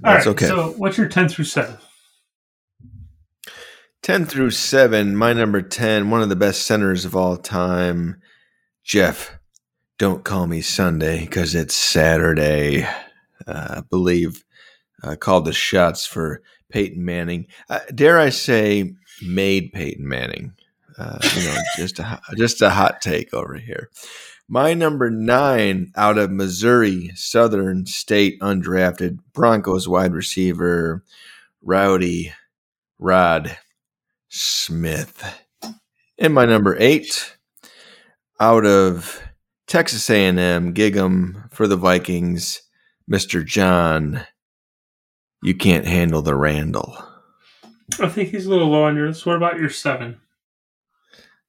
All 0.05 0.13
That's 0.13 0.27
right, 0.27 0.33
okay. 0.33 0.47
So 0.47 0.73
what's 0.73 0.99
your 0.99 1.09
ten 1.09 1.29
through 1.29 1.47
seven? 1.47 1.77
10 4.03 4.27
through 4.27 4.51
7, 4.51 5.17
my 5.17 5.33
number 5.33 5.63
10, 5.63 6.11
one 6.11 6.21
of 6.21 6.29
the 6.29 6.37
best 6.37 6.67
centers 6.67 7.07
of 7.07 7.17
all 7.17 7.39
time, 7.39 8.21
Jeff. 8.85 9.39
Don't 9.97 10.25
call 10.25 10.47
me 10.47 10.61
Sunday 10.61 11.21
because 11.21 11.55
it's 11.55 11.75
Saturday. 11.75 12.83
Uh, 13.47 13.77
I 13.79 13.83
believe 13.89 14.45
uh, 15.03 15.17
called 15.17 15.47
the 15.47 15.55
shots 15.55 16.05
for 16.07 16.43
Peyton 16.69 17.03
Manning. 17.03 17.47
Uh, 17.71 17.81
dare 17.95 18.19
I 18.19 18.29
say, 18.29 18.93
made 19.23 19.73
Peyton 19.73 20.07
Manning. 20.07 20.53
Uh, 20.99 21.19
you 21.37 21.45
know, 21.45 21.57
just 21.77 21.99
a 21.99 22.21
just 22.37 22.61
a 22.61 22.71
hot 22.71 23.01
take 23.01 23.33
over 23.33 23.55
here. 23.55 23.89
My 24.49 24.75
number 24.75 25.11
nine 25.11 25.91
out 25.97 26.19
of 26.19 26.31
Missouri 26.31 27.11
Southern 27.15 27.87
State 27.87 28.39
undrafted 28.41 29.19
Broncos 29.33 29.89
wide 29.89 30.13
receiver 30.13 31.03
Rowdy 31.63 32.33
Rod 32.99 33.57
Smith. 34.29 35.25
And 36.19 36.35
my 36.35 36.45
number 36.45 36.77
eight, 36.79 37.37
out 38.39 38.67
of 38.67 39.23
Texas 39.67 40.11
A&M, 40.11 40.75
Gig'em 40.75 41.51
for 41.51 41.67
the 41.67 41.77
Vikings, 41.77 42.63
Mr. 43.11 43.45
John. 43.45 44.27
You 45.43 45.55
can't 45.55 45.87
handle 45.87 46.21
the 46.21 46.35
Randle. 46.35 47.03
I 47.99 48.09
think 48.09 48.29
he's 48.29 48.47
a 48.47 48.51
little 48.51 48.69
low 48.69 48.85
on 48.85 48.97
your 48.97 49.09
list. 49.09 49.25
What 49.25 49.37
about 49.37 49.59
your 49.59 49.71
seven? 49.71 50.21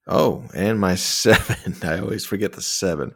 Oh, 0.07 0.45
and 0.53 0.80
my 0.80 0.95
seven. 0.95 1.76
I 1.84 1.99
always 1.99 2.26
forget 2.26 2.53
the 2.53 2.61
seven. 2.61 3.14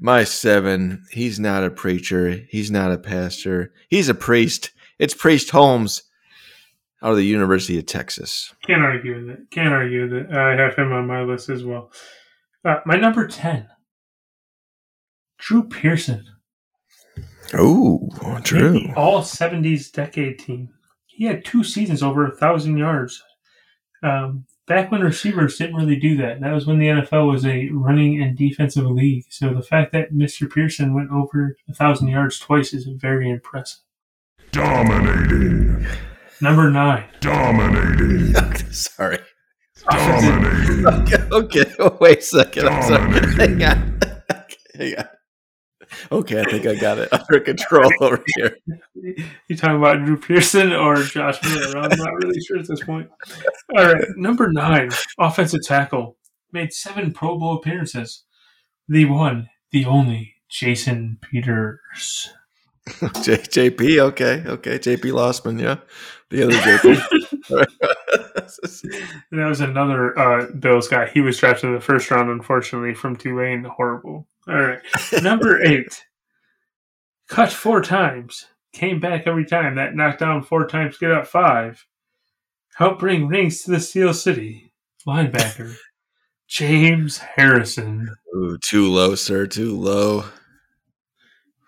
My 0.00 0.24
seven. 0.24 1.04
He's 1.10 1.40
not 1.40 1.64
a 1.64 1.70
preacher. 1.70 2.40
He's 2.48 2.70
not 2.70 2.92
a 2.92 2.98
pastor. 2.98 3.72
He's 3.88 4.08
a 4.08 4.14
priest. 4.14 4.70
It's 4.98 5.14
Priest 5.14 5.50
Holmes 5.50 6.02
out 7.02 7.12
of 7.12 7.16
the 7.16 7.24
University 7.24 7.78
of 7.78 7.86
Texas. 7.86 8.52
Can't 8.66 8.82
argue 8.82 9.14
with 9.14 9.30
it. 9.30 9.50
Can't 9.50 9.72
argue 9.72 10.02
with 10.02 10.12
it. 10.12 10.32
I 10.32 10.56
have 10.56 10.74
him 10.76 10.92
on 10.92 11.06
my 11.06 11.22
list 11.22 11.48
as 11.48 11.64
well. 11.64 11.92
Uh, 12.64 12.80
my 12.84 12.96
number 12.96 13.26
10, 13.28 13.68
Drew 15.38 15.62
Pearson. 15.68 16.24
Oh, 17.54 18.08
Drew. 18.42 18.92
all 18.96 19.22
70s 19.22 19.90
decade 19.92 20.40
team. 20.40 20.68
He 21.06 21.24
had 21.24 21.44
two 21.44 21.62
seasons 21.64 22.02
over 22.02 22.24
a 22.26 22.30
1,000 22.30 22.76
yards. 22.76 23.22
Um, 24.02 24.44
back 24.68 24.92
when 24.92 25.00
receivers 25.00 25.56
didn't 25.56 25.76
really 25.76 25.98
do 25.98 26.16
that. 26.18 26.40
That 26.40 26.52
was 26.52 26.66
when 26.66 26.78
the 26.78 26.86
NFL 26.86 27.30
was 27.30 27.44
a 27.44 27.68
running 27.72 28.22
and 28.22 28.36
defensive 28.36 28.86
league. 28.86 29.24
So 29.30 29.52
the 29.52 29.62
fact 29.62 29.92
that 29.92 30.12
Mr. 30.12 30.48
Pearson 30.48 30.94
went 30.94 31.10
over 31.10 31.56
a 31.68 31.72
1,000 31.72 32.08
yards 32.08 32.38
twice 32.38 32.72
is 32.72 32.84
very 32.86 33.30
impressive. 33.30 33.80
Dominating. 34.52 35.86
Number 36.40 36.70
9, 36.70 37.04
Dominating. 37.20 38.34
Sorry. 38.70 39.18
Dominating. 39.90 40.86
Okay, 40.86 41.16
okay. 41.32 41.88
Wait 42.00 42.18
a 42.18 42.22
second. 42.22 42.68
I'm 42.68 42.82
sorry. 42.82 43.34
Hang 43.36 43.64
on. 43.64 44.00
Hang 44.76 44.98
on. 44.98 45.08
Okay, 46.10 46.40
I 46.40 46.44
think 46.44 46.66
I 46.66 46.74
got 46.74 46.98
it 46.98 47.12
under 47.12 47.40
control 47.40 47.90
over 48.00 48.22
here. 48.36 48.56
You 48.94 49.56
talking 49.56 49.76
about 49.76 50.04
Drew 50.04 50.16
Pearson 50.16 50.72
or 50.72 50.96
Josh 51.02 51.42
Miller? 51.42 51.78
I'm 51.78 51.98
not 51.98 52.14
really 52.22 52.40
sure 52.40 52.58
at 52.58 52.68
this 52.68 52.82
point. 52.82 53.10
All 53.76 53.84
right, 53.84 54.04
number 54.16 54.52
nine, 54.52 54.90
offensive 55.18 55.62
tackle, 55.62 56.16
made 56.52 56.72
seven 56.72 57.12
Pro 57.12 57.38
Bowl 57.38 57.56
appearances. 57.56 58.24
The 58.88 59.04
one, 59.04 59.50
the 59.70 59.84
only, 59.84 60.34
Jason 60.48 61.18
Peters. 61.20 62.30
J- 63.22 63.36
JP, 63.70 63.98
okay, 63.98 64.42
okay. 64.46 64.78
JP 64.78 65.12
Losman, 65.12 65.60
yeah. 65.60 65.76
The 66.30 66.44
other 66.44 66.56
JP. 66.56 67.66
That 69.30 69.46
was 69.46 69.60
another 69.60 70.18
uh, 70.18 70.46
Bills 70.52 70.88
guy. 70.88 71.08
He 71.08 71.20
was 71.20 71.38
drafted 71.38 71.68
in 71.68 71.74
the 71.74 71.80
first 71.80 72.10
round, 72.10 72.30
unfortunately, 72.30 72.94
from 72.94 73.16
Tulane. 73.16 73.64
Horrible. 73.64 74.26
All 74.48 74.60
right, 74.60 74.80
number 75.22 75.62
eight, 75.64 76.04
cut 77.28 77.52
four 77.52 77.82
times, 77.82 78.46
came 78.72 78.98
back 78.98 79.26
every 79.26 79.44
time. 79.44 79.74
That 79.74 79.94
knocked 79.94 80.20
down 80.20 80.42
four 80.42 80.66
times, 80.66 80.96
get 80.96 81.10
up 81.12 81.26
five. 81.26 81.84
Help 82.76 82.98
bring 82.98 83.28
rings 83.28 83.62
to 83.62 83.72
the 83.72 83.80
Steel 83.80 84.14
City. 84.14 84.72
Linebacker, 85.06 85.76
James 86.48 87.18
Harrison. 87.18 88.08
Ooh, 88.34 88.56
too 88.58 88.88
low, 88.88 89.14
sir. 89.14 89.46
Too 89.46 89.76
low. 89.76 90.24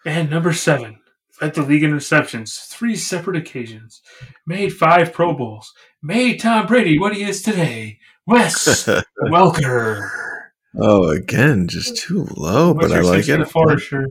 And 0.06 0.30
number 0.30 0.54
seven, 0.54 1.00
led 1.42 1.54
the 1.54 1.62
league 1.62 1.82
in 1.82 1.92
receptions, 1.92 2.56
three 2.58 2.96
separate 2.96 3.36
occasions, 3.36 4.00
made 4.46 4.70
five 4.70 5.12
Pro 5.12 5.34
Bowls, 5.34 5.74
made 6.02 6.40
Tom 6.40 6.66
Brady 6.66 6.98
what 6.98 7.14
he 7.14 7.24
is 7.24 7.42
today, 7.42 7.98
Wes 8.26 8.86
Welker. 9.24 10.29
Oh, 10.78 11.08
again, 11.10 11.66
just 11.68 11.96
too 11.96 12.26
low, 12.36 12.72
What's 12.72 12.88
but 12.88 12.96
I 12.96 13.00
like 13.00 13.28
it. 13.28 13.48
four, 13.48 13.78
sure. 13.78 14.06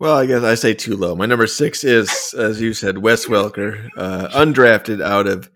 Well, 0.00 0.16
I 0.16 0.26
guess 0.26 0.42
I 0.42 0.56
say 0.56 0.74
too 0.74 0.96
low. 0.96 1.14
My 1.14 1.26
number 1.26 1.46
six 1.46 1.84
is, 1.84 2.34
as 2.36 2.60
you 2.60 2.74
said, 2.74 2.98
Wes 2.98 3.26
Welker, 3.26 3.88
uh, 3.96 4.28
undrafted 4.30 5.00
out 5.00 5.28
of 5.28 5.48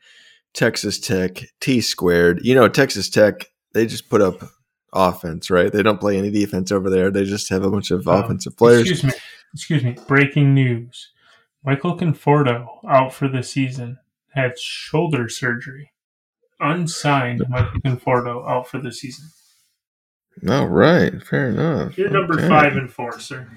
Texas 0.55 1.01
Tech, 1.01 1.43
T 1.61 1.81
squared. 1.81 2.41
You 2.45 2.55
know, 2.55 2.69
Texas 2.69 3.11
Tech, 3.11 3.51
they 3.73 3.87
just 3.87 4.09
put 4.09 4.23
up 4.23 4.37
offense, 4.93 5.51
right? 5.51 5.73
They 5.73 5.83
don't 5.83 5.99
play 6.01 6.17
any 6.17 6.31
defense 6.31 6.71
over 6.71 6.89
there. 6.89 7.11
They 7.11 7.25
just 7.25 7.49
have 7.51 7.65
a 7.65 7.71
bunch 7.71 7.91
of 7.91 8.07
Um, 8.07 8.23
offensive 8.25 8.57
players. 8.57 8.89
Excuse 8.89 9.05
me. 9.13 9.19
Excuse 9.53 9.83
me. 9.85 9.97
Breaking 10.07 10.55
news. 10.55 11.11
Michael 11.65 11.99
Conforto 11.99 12.67
out 12.89 13.13
for 13.13 13.27
the 13.27 13.43
season. 13.43 13.99
Had 14.35 14.57
shoulder 14.59 15.29
surgery. 15.29 15.91
Unsigned 16.61 17.43
Michael 17.49 17.81
Conforto 17.81 18.49
out 18.49 18.69
for 18.69 18.79
the 18.79 18.93
season. 18.93 19.31
All 20.49 20.69
right, 20.69 21.23
fair 21.23 21.49
enough. 21.49 21.97
You're 21.97 22.11
number 22.11 22.35
Okay. 22.35 22.49
five 22.49 22.77
and 22.77 22.91
four, 22.93 23.19
sir. 23.19 23.49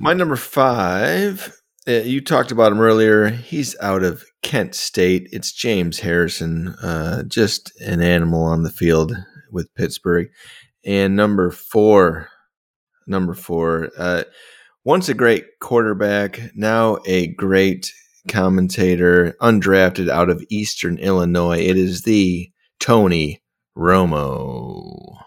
My 0.00 0.12
number 0.14 0.36
five, 0.36 1.54
uh, 1.86 1.92
you 1.92 2.20
talked 2.20 2.50
about 2.50 2.72
him 2.72 2.80
earlier. 2.80 3.28
He's 3.28 3.76
out 3.80 4.02
of 4.02 4.24
Kent 4.42 4.74
State. 4.74 5.28
It's 5.32 5.52
James 5.52 6.00
Harrison, 6.00 6.68
uh, 6.82 7.24
just 7.24 7.72
an 7.80 8.00
animal 8.00 8.42
on 8.44 8.62
the 8.62 8.70
field 8.70 9.14
with 9.50 9.72
Pittsburgh. 9.74 10.28
And 10.84 11.14
number 11.16 11.50
four, 11.50 12.28
number 13.06 13.34
four, 13.34 13.90
uh, 13.98 14.24
once 14.84 15.08
a 15.08 15.14
great 15.14 15.44
quarterback, 15.60 16.40
now 16.54 16.98
a 17.06 17.28
great 17.28 17.92
commentator, 18.28 19.36
undrafted 19.40 20.08
out 20.08 20.30
of 20.30 20.42
Eastern 20.50 20.98
Illinois. 20.98 21.58
It 21.60 21.76
is 21.76 22.02
the 22.02 22.50
Tony 22.80 23.42
Romo. 23.76 25.18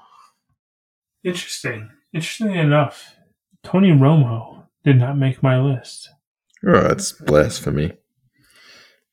Interesting. 1.27 1.89
Interestingly 2.13 2.57
enough, 2.57 3.17
Tony 3.61 3.91
Romo 3.91 4.63
did 4.85 4.97
not 4.97 5.17
make 5.17 5.43
my 5.43 5.59
list. 5.59 6.09
Oh, 6.65 6.87
that's 6.87 7.11
blasphemy. 7.11 7.97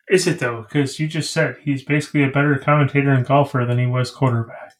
Is 0.08 0.28
it 0.28 0.38
though? 0.38 0.62
Because 0.62 1.00
you 1.00 1.08
just 1.08 1.32
said 1.32 1.56
he's 1.64 1.82
basically 1.82 2.22
a 2.22 2.30
better 2.30 2.56
commentator 2.56 3.10
and 3.10 3.26
golfer 3.26 3.64
than 3.66 3.80
he 3.80 3.86
was 3.86 4.12
quarterback. 4.12 4.74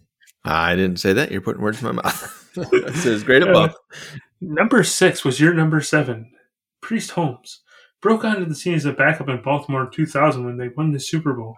I 0.44 0.77
didn't 0.77 1.01
say 1.01 1.12
that. 1.12 1.32
You're 1.32 1.40
putting 1.40 1.61
words 1.61 1.82
in 1.82 1.86
my 1.86 2.02
mouth. 2.02 2.56
I 2.56 2.93
said 2.93 3.12
it's 3.12 3.24
great 3.24 3.43
above. 3.43 3.70
Uh, 3.70 4.19
number 4.40 4.85
six 4.85 5.24
was 5.24 5.40
your 5.40 5.55
number 5.55 5.81
seven. 5.81 6.31
Priest 6.82 7.12
Holmes 7.12 7.65
broke 8.05 8.23
onto 8.23 8.44
the 8.44 8.55
scene 8.55 8.74
as 8.74 8.85
a 8.85 8.93
backup 8.93 9.31
in 9.31 9.40
Baltimore 9.40 9.86
in 9.86 9.90
2000 9.90 10.44
when 10.44 10.59
they 10.59 10.69
won 10.69 10.93
the 10.93 11.01
Super 11.01 11.32
Bowl. 11.32 11.56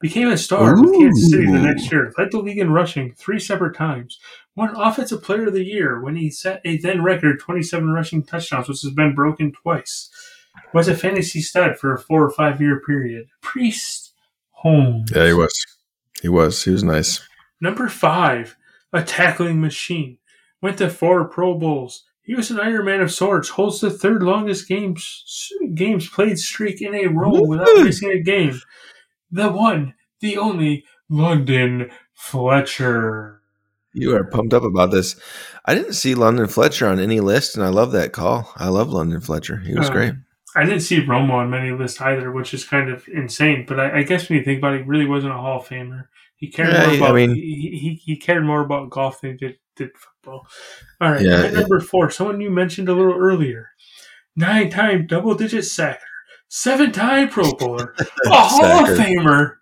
Became 0.00 0.28
a 0.28 0.38
star 0.38 0.80
with 0.80 0.92
Kansas 0.92 1.32
City 1.32 1.46
the 1.46 1.58
next 1.58 1.90
year. 1.90 2.12
Led 2.16 2.30
the 2.30 2.38
league 2.38 2.58
in 2.58 2.72
rushing 2.72 3.12
three 3.14 3.40
separate 3.40 3.76
times. 3.76 4.16
Won 4.58 4.74
Offensive 4.74 5.22
Player 5.22 5.46
of 5.46 5.54
the 5.54 5.64
Year 5.64 6.00
when 6.00 6.16
he 6.16 6.30
set 6.30 6.60
a 6.64 6.78
then 6.78 7.00
record 7.00 7.38
27 7.38 7.92
rushing 7.92 8.24
touchdowns, 8.24 8.68
which 8.68 8.82
has 8.82 8.92
been 8.92 9.14
broken 9.14 9.52
twice. 9.52 10.10
Was 10.74 10.88
a 10.88 10.96
fantasy 10.96 11.40
stud 11.40 11.78
for 11.78 11.94
a 11.94 11.98
four 11.98 12.24
or 12.24 12.30
five 12.32 12.60
year 12.60 12.80
period. 12.80 13.28
Priest 13.40 14.14
Holmes. 14.50 15.12
Yeah, 15.14 15.28
he 15.28 15.32
was. 15.32 15.66
He 16.22 16.28
was. 16.28 16.64
He 16.64 16.72
was 16.72 16.82
nice. 16.82 17.20
Number 17.60 17.88
five, 17.88 18.56
a 18.92 19.04
tackling 19.04 19.60
machine. 19.60 20.18
Went 20.60 20.78
to 20.78 20.90
four 20.90 21.28
Pro 21.28 21.56
Bowls. 21.56 22.02
He 22.22 22.34
was 22.34 22.50
an 22.50 22.58
Iron 22.58 22.86
Man 22.86 23.00
of 23.00 23.12
sorts. 23.12 23.50
Holds 23.50 23.80
the 23.80 23.90
third 23.90 24.24
longest 24.24 24.66
games 24.66 25.52
games 25.76 26.08
played 26.08 26.36
streak 26.36 26.82
in 26.82 26.96
a 26.96 27.06
row 27.06 27.42
without 27.42 27.84
missing 27.84 28.10
a 28.10 28.20
game. 28.20 28.60
The 29.30 29.52
one, 29.52 29.94
the 30.20 30.36
only, 30.36 30.84
London 31.08 31.92
Fletcher. 32.12 33.37
You 34.00 34.16
are 34.16 34.24
pumped 34.24 34.54
up 34.54 34.62
about 34.62 34.90
this. 34.90 35.16
I 35.64 35.74
didn't 35.74 35.92
see 35.94 36.14
London 36.14 36.46
Fletcher 36.46 36.86
on 36.86 36.98
any 36.98 37.20
list, 37.20 37.56
and 37.56 37.64
I 37.64 37.68
love 37.68 37.92
that 37.92 38.12
call. 38.12 38.52
I 38.56 38.68
love 38.68 38.90
London 38.92 39.20
Fletcher. 39.20 39.58
He 39.58 39.74
was 39.74 39.88
Um, 39.88 39.92
great. 39.92 40.12
I 40.56 40.64
didn't 40.64 40.80
see 40.80 41.04
Romo 41.04 41.32
on 41.34 41.50
many 41.50 41.70
lists 41.72 42.00
either, 42.00 42.32
which 42.32 42.54
is 42.54 42.64
kind 42.64 42.90
of 42.90 43.06
insane. 43.08 43.64
But 43.68 43.78
I, 43.78 43.98
I 43.98 44.02
guess 44.02 44.28
when 44.28 44.38
you 44.38 44.44
think 44.44 44.58
about 44.58 44.74
it, 44.74 44.82
he 44.82 44.88
really 44.88 45.06
wasn't 45.06 45.34
a 45.34 45.36
Hall 45.36 45.60
of 45.60 45.68
Famer. 45.68 46.04
He 46.36 46.48
cared 46.50 46.72
Yeah, 46.72 46.86
more 46.86 46.92
I 46.92 46.96
about 46.96 47.14
mean- 47.14 47.34
he, 47.34 47.78
he, 47.80 48.00
he 48.12 48.16
cared 48.16 48.44
more 48.44 48.60
about 48.62 48.90
golf 48.90 49.20
than 49.20 49.32
he 49.32 49.36
did, 49.36 49.56
did 49.76 49.90
football. 49.96 50.46
All 51.00 51.12
right, 51.12 51.20
Yeah, 51.20 51.50
number 51.50 51.80
four, 51.80 52.10
someone 52.10 52.40
you 52.40 52.50
mentioned 52.50 52.88
a 52.88 52.94
little 52.94 53.12
earlier, 53.14 53.70
nine 54.36 54.70
time 54.70 55.06
double 55.06 55.34
digit 55.34 55.64
sacker, 55.66 56.00
seven 56.48 56.92
time 56.92 57.28
Pro 57.28 57.52
Bowler, 57.52 57.94
a 58.26 58.30
Hall 58.32 58.64
of 58.90 58.96
Famer, 58.98 59.56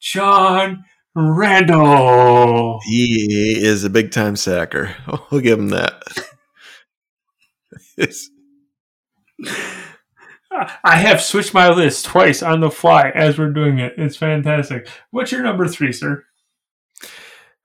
John 0.00 0.84
Randle. 1.14 2.80
He 2.84 3.56
is 3.58 3.84
a 3.84 3.90
big 3.90 4.12
time 4.12 4.36
sacker. 4.36 4.94
We'll 5.30 5.40
give 5.40 5.58
him 5.58 5.68
that. 5.68 6.02
I 10.84 10.96
have 10.96 11.20
switched 11.22 11.54
my 11.54 11.70
list 11.70 12.04
twice 12.04 12.42
on 12.42 12.60
the 12.60 12.70
fly 12.70 13.10
as 13.10 13.38
we're 13.38 13.52
doing 13.52 13.78
it. 13.78 13.94
It's 13.96 14.16
fantastic. 14.16 14.88
What's 15.10 15.32
your 15.32 15.42
number 15.42 15.68
three, 15.68 15.92
sir? 15.92 16.24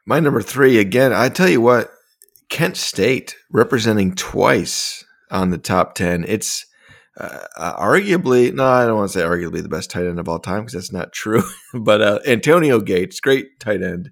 My 0.05 0.19
number 0.19 0.41
three, 0.41 0.77
again, 0.77 1.11
I 1.11 1.29
tell 1.29 1.49
you 1.49 1.61
what, 1.61 1.91
Kent 2.49 2.77
State 2.77 3.35
representing 3.51 4.13
twice 4.13 5.03
on 5.31 5.49
the 5.49 5.57
top 5.57 5.95
10. 5.95 6.25
It's 6.27 6.65
uh, 7.17 7.39
uh, 7.57 7.79
arguably, 7.79 8.53
no, 8.53 8.65
I 8.65 8.85
don't 8.85 8.97
want 8.97 9.11
to 9.11 9.19
say 9.19 9.25
arguably 9.25 9.61
the 9.63 9.69
best 9.69 9.89
tight 9.91 10.05
end 10.05 10.19
of 10.19 10.27
all 10.27 10.39
time 10.39 10.61
because 10.61 10.73
that's 10.73 10.91
not 10.91 11.13
true. 11.13 11.43
but 11.73 12.01
uh, 12.01 12.19
Antonio 12.27 12.79
Gates, 12.81 13.19
great 13.19 13.59
tight 13.59 13.81
end, 13.81 14.11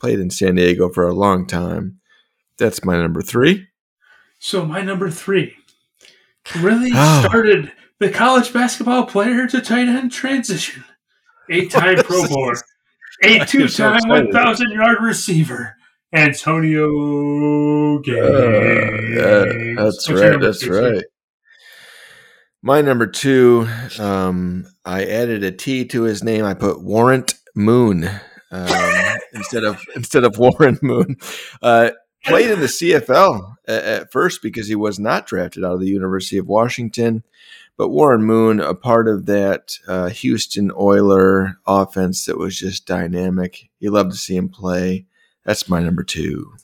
played 0.00 0.18
in 0.20 0.30
San 0.30 0.54
Diego 0.54 0.88
for 0.88 1.06
a 1.06 1.14
long 1.14 1.46
time. 1.46 1.98
That's 2.58 2.84
my 2.84 2.96
number 2.96 3.22
three. 3.22 3.66
So 4.38 4.64
my 4.64 4.82
number 4.82 5.10
three 5.10 5.54
really 6.60 6.90
Oh. 6.94 7.26
started 7.28 7.72
the 8.00 8.08
college 8.10 8.52
basketball 8.52 9.04
player 9.06 9.46
to 9.48 9.60
tight 9.60 9.88
end 9.88 10.12
transition. 10.12 10.84
Eight-time 11.50 11.96
Pro 11.96 12.26
Bowler, 12.28 12.54
a 13.24 13.44
two-time 13.44 13.96
excited. 13.96 14.08
one 14.08 14.32
thousand 14.32 14.70
yard 14.72 14.98
receiver, 15.00 15.74
Antonio 16.12 17.98
Gates. 18.00 18.18
Uh, 18.18 19.02
yeah, 19.10 19.74
that's 19.76 20.08
What's 20.08 20.10
right. 20.10 20.40
That's 20.40 20.60
sir? 20.60 20.92
right. 20.94 21.04
My 22.60 22.80
number 22.80 23.06
two, 23.06 23.68
um, 24.00 24.66
I 24.84 25.04
added 25.04 25.44
a 25.44 25.52
T 25.52 25.84
to 25.86 26.02
his 26.02 26.24
name. 26.24 26.44
I 26.44 26.54
put 26.54 26.82
Warrant 26.82 27.34
Moon 27.54 28.10
um, 28.50 29.16
instead 29.32 29.64
of 29.64 29.80
instead 29.94 30.24
of 30.24 30.38
Warren 30.38 30.78
Moon. 30.82 31.16
Uh, 31.62 31.90
played 32.24 32.50
in 32.50 32.60
the 32.60 32.66
CFL 32.66 33.54
at, 33.68 33.84
at 33.84 34.12
first 34.12 34.42
because 34.42 34.66
he 34.66 34.74
was 34.74 34.98
not 34.98 35.26
drafted 35.26 35.64
out 35.64 35.74
of 35.74 35.80
the 35.80 35.88
University 35.88 36.36
of 36.36 36.48
Washington, 36.48 37.22
but 37.76 37.90
Warren 37.90 38.24
Moon, 38.24 38.60
a 38.60 38.74
part 38.74 39.08
of 39.08 39.26
that 39.26 39.78
uh, 39.86 40.08
Houston 40.08 40.72
Oiler 40.76 41.58
offense 41.66 42.24
that 42.26 42.38
was 42.38 42.58
just 42.58 42.86
dynamic. 42.86 43.70
You 43.78 43.92
love 43.92 44.10
to 44.10 44.16
see 44.16 44.36
him 44.36 44.48
play. 44.48 45.06
That's 45.44 45.68
my 45.68 45.80
number 45.80 46.02
two. 46.02 46.54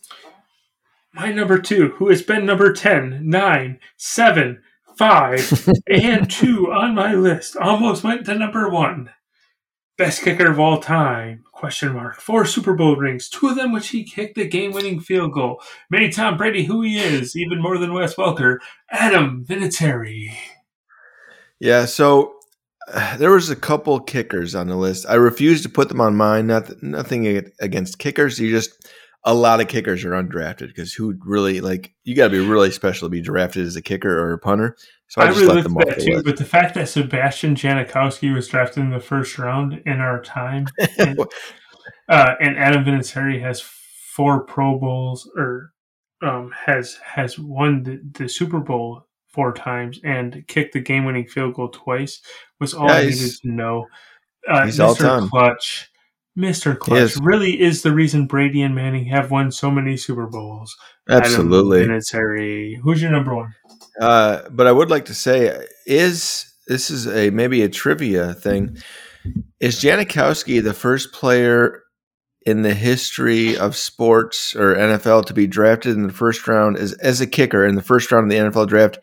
My 1.12 1.30
number 1.30 1.60
two, 1.60 1.90
who 1.90 2.08
has 2.08 2.22
been 2.22 2.44
number 2.44 2.72
10, 2.72 3.20
9, 3.22 3.78
7, 3.96 4.62
5, 4.96 5.68
and 5.90 6.30
2 6.30 6.72
on 6.72 6.94
my 6.94 7.14
list, 7.14 7.56
almost 7.56 8.04
went 8.04 8.26
to 8.26 8.34
number 8.34 8.68
one. 8.68 9.10
Best 9.96 10.22
kicker 10.22 10.50
of 10.50 10.58
all 10.58 10.80
time? 10.80 11.44
Question 11.52 11.92
mark. 11.92 12.20
Four 12.20 12.44
Super 12.46 12.74
Bowl 12.74 12.96
rings, 12.96 13.28
two 13.28 13.48
of 13.48 13.56
them 13.56 13.72
which 13.72 13.88
he 13.88 14.02
kicked 14.02 14.34
the 14.34 14.46
game-winning 14.46 15.00
field 15.00 15.32
goal. 15.32 15.62
Made 15.88 16.12
Tom 16.12 16.36
Brady 16.36 16.64
who 16.64 16.82
he 16.82 16.98
is, 16.98 17.36
even 17.36 17.62
more 17.62 17.78
than 17.78 17.92
Wes 17.94 18.16
Welker. 18.16 18.58
Adam 18.90 19.44
Vinatieri. 19.44 20.34
Yeah, 21.60 21.84
so 21.84 22.34
uh, 22.92 23.16
there 23.16 23.30
was 23.30 23.50
a 23.50 23.56
couple 23.56 24.00
kickers 24.00 24.54
on 24.54 24.66
the 24.66 24.76
list. 24.76 25.06
I 25.08 25.14
refused 25.14 25.62
to 25.62 25.68
put 25.68 25.88
them 25.88 26.00
on 26.00 26.16
mine. 26.16 26.48
Not, 26.48 26.82
nothing 26.82 27.52
against 27.60 27.98
kickers. 27.98 28.38
You 28.40 28.50
just 28.50 28.90
a 29.24 29.34
lot 29.34 29.60
of 29.60 29.68
kickers 29.68 30.04
are 30.04 30.10
undrafted 30.10 30.68
because 30.68 30.92
who 30.92 31.16
really 31.20 31.60
like 31.60 31.94
you 32.04 32.14
got 32.14 32.24
to 32.24 32.30
be 32.30 32.46
really 32.46 32.70
special 32.70 33.06
to 33.06 33.10
be 33.10 33.22
drafted 33.22 33.66
as 33.66 33.76
a 33.76 33.82
kicker 33.82 34.18
or 34.18 34.32
a 34.32 34.38
punter. 34.38 34.76
So 35.08 35.22
I, 35.22 35.24
I, 35.24 35.28
just 35.28 35.40
really 35.40 35.54
let 35.54 35.62
them 35.62 35.74
looked 35.74 35.86
off 35.86 35.92
at 35.92 35.98
that 35.98 36.06
too, 36.06 36.22
but 36.22 36.36
the 36.36 36.44
fact 36.44 36.74
that 36.74 36.88
Sebastian 36.88 37.54
Janikowski 37.54 38.34
was 38.34 38.48
drafted 38.48 38.82
in 38.82 38.90
the 38.90 39.00
first 39.00 39.38
round 39.38 39.80
in 39.86 40.00
our 40.00 40.20
time, 40.20 40.66
and, 40.98 41.18
uh, 42.08 42.34
and 42.40 42.58
Adam 42.58 42.84
Vinatieri 42.84 43.40
has 43.40 43.60
four 43.60 44.44
Pro 44.44 44.78
Bowls 44.78 45.30
or 45.36 45.72
um, 46.22 46.52
has 46.66 46.96
has 46.96 47.38
won 47.38 47.82
the, 47.82 48.00
the 48.18 48.28
Super 48.28 48.60
Bowl 48.60 49.06
four 49.28 49.52
times 49.52 50.00
and 50.04 50.46
kicked 50.46 50.74
the 50.74 50.80
game 50.80 51.04
winning 51.04 51.26
field 51.26 51.54
goal 51.54 51.68
twice 51.68 52.20
was 52.60 52.72
all 52.72 52.86
Yeah, 52.86 52.94
I 52.94 53.04
needed 53.06 53.32
to 53.42 53.50
know. 53.50 53.86
Uh, 54.48 54.66
he's 54.66 54.78
Mr. 54.78 54.84
all-time. 54.84 55.28
Clutch, 55.28 55.90
Mr. 56.36 56.76
Clutch 56.76 57.00
is. 57.00 57.20
really 57.22 57.60
is 57.60 57.82
the 57.82 57.92
reason 57.92 58.26
Brady 58.26 58.62
and 58.62 58.74
Manning 58.74 59.04
have 59.06 59.30
won 59.30 59.52
so 59.52 59.70
many 59.70 59.96
Super 59.96 60.26
Bowls. 60.26 60.76
Absolutely. 61.08 61.84
Vinatieri. 61.84 62.76
Who's 62.82 63.00
your 63.00 63.12
number 63.12 63.34
one? 63.34 63.54
Uh, 64.00 64.42
but 64.50 64.66
I 64.66 64.72
would 64.72 64.90
like 64.90 65.04
to 65.06 65.14
say, 65.14 65.66
is 65.86 66.52
this 66.66 66.90
is 66.90 67.06
a 67.06 67.30
maybe 67.30 67.62
a 67.62 67.68
trivia 67.68 68.34
thing? 68.34 68.76
Is 69.60 69.80
Janikowski 69.80 70.62
the 70.62 70.74
first 70.74 71.12
player 71.12 71.84
in 72.44 72.62
the 72.62 72.74
history 72.74 73.56
of 73.56 73.76
sports 73.76 74.54
or 74.54 74.74
NFL 74.74 75.26
to 75.26 75.34
be 75.34 75.46
drafted 75.46 75.94
in 75.94 76.06
the 76.06 76.12
first 76.12 76.46
round 76.46 76.76
as, 76.76 76.92
as 76.94 77.20
a 77.20 77.26
kicker 77.26 77.64
in 77.64 77.74
the 77.74 77.82
first 77.82 78.12
round 78.12 78.30
of 78.30 78.30
the 78.30 78.44
NFL 78.44 78.68
draft 78.68 78.98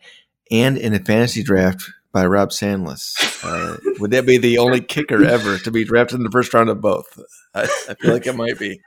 and 0.50 0.78
in 0.78 0.94
a 0.94 1.00
fantasy 1.00 1.42
draft 1.42 1.90
by 2.12 2.26
Rob 2.26 2.50
Sandless. 2.50 3.14
Uh, 3.44 3.76
would 3.98 4.10
that 4.12 4.26
be 4.26 4.36
the 4.38 4.58
only 4.58 4.80
kicker 4.80 5.24
ever 5.24 5.58
to 5.58 5.70
be 5.70 5.84
drafted 5.84 6.18
in 6.18 6.24
the 6.24 6.30
first 6.30 6.52
round 6.54 6.68
of 6.70 6.80
both? 6.80 7.18
I, 7.54 7.62
I 7.88 7.94
feel 7.94 8.12
like 8.12 8.26
it 8.26 8.36
might 8.36 8.58
be. 8.58 8.80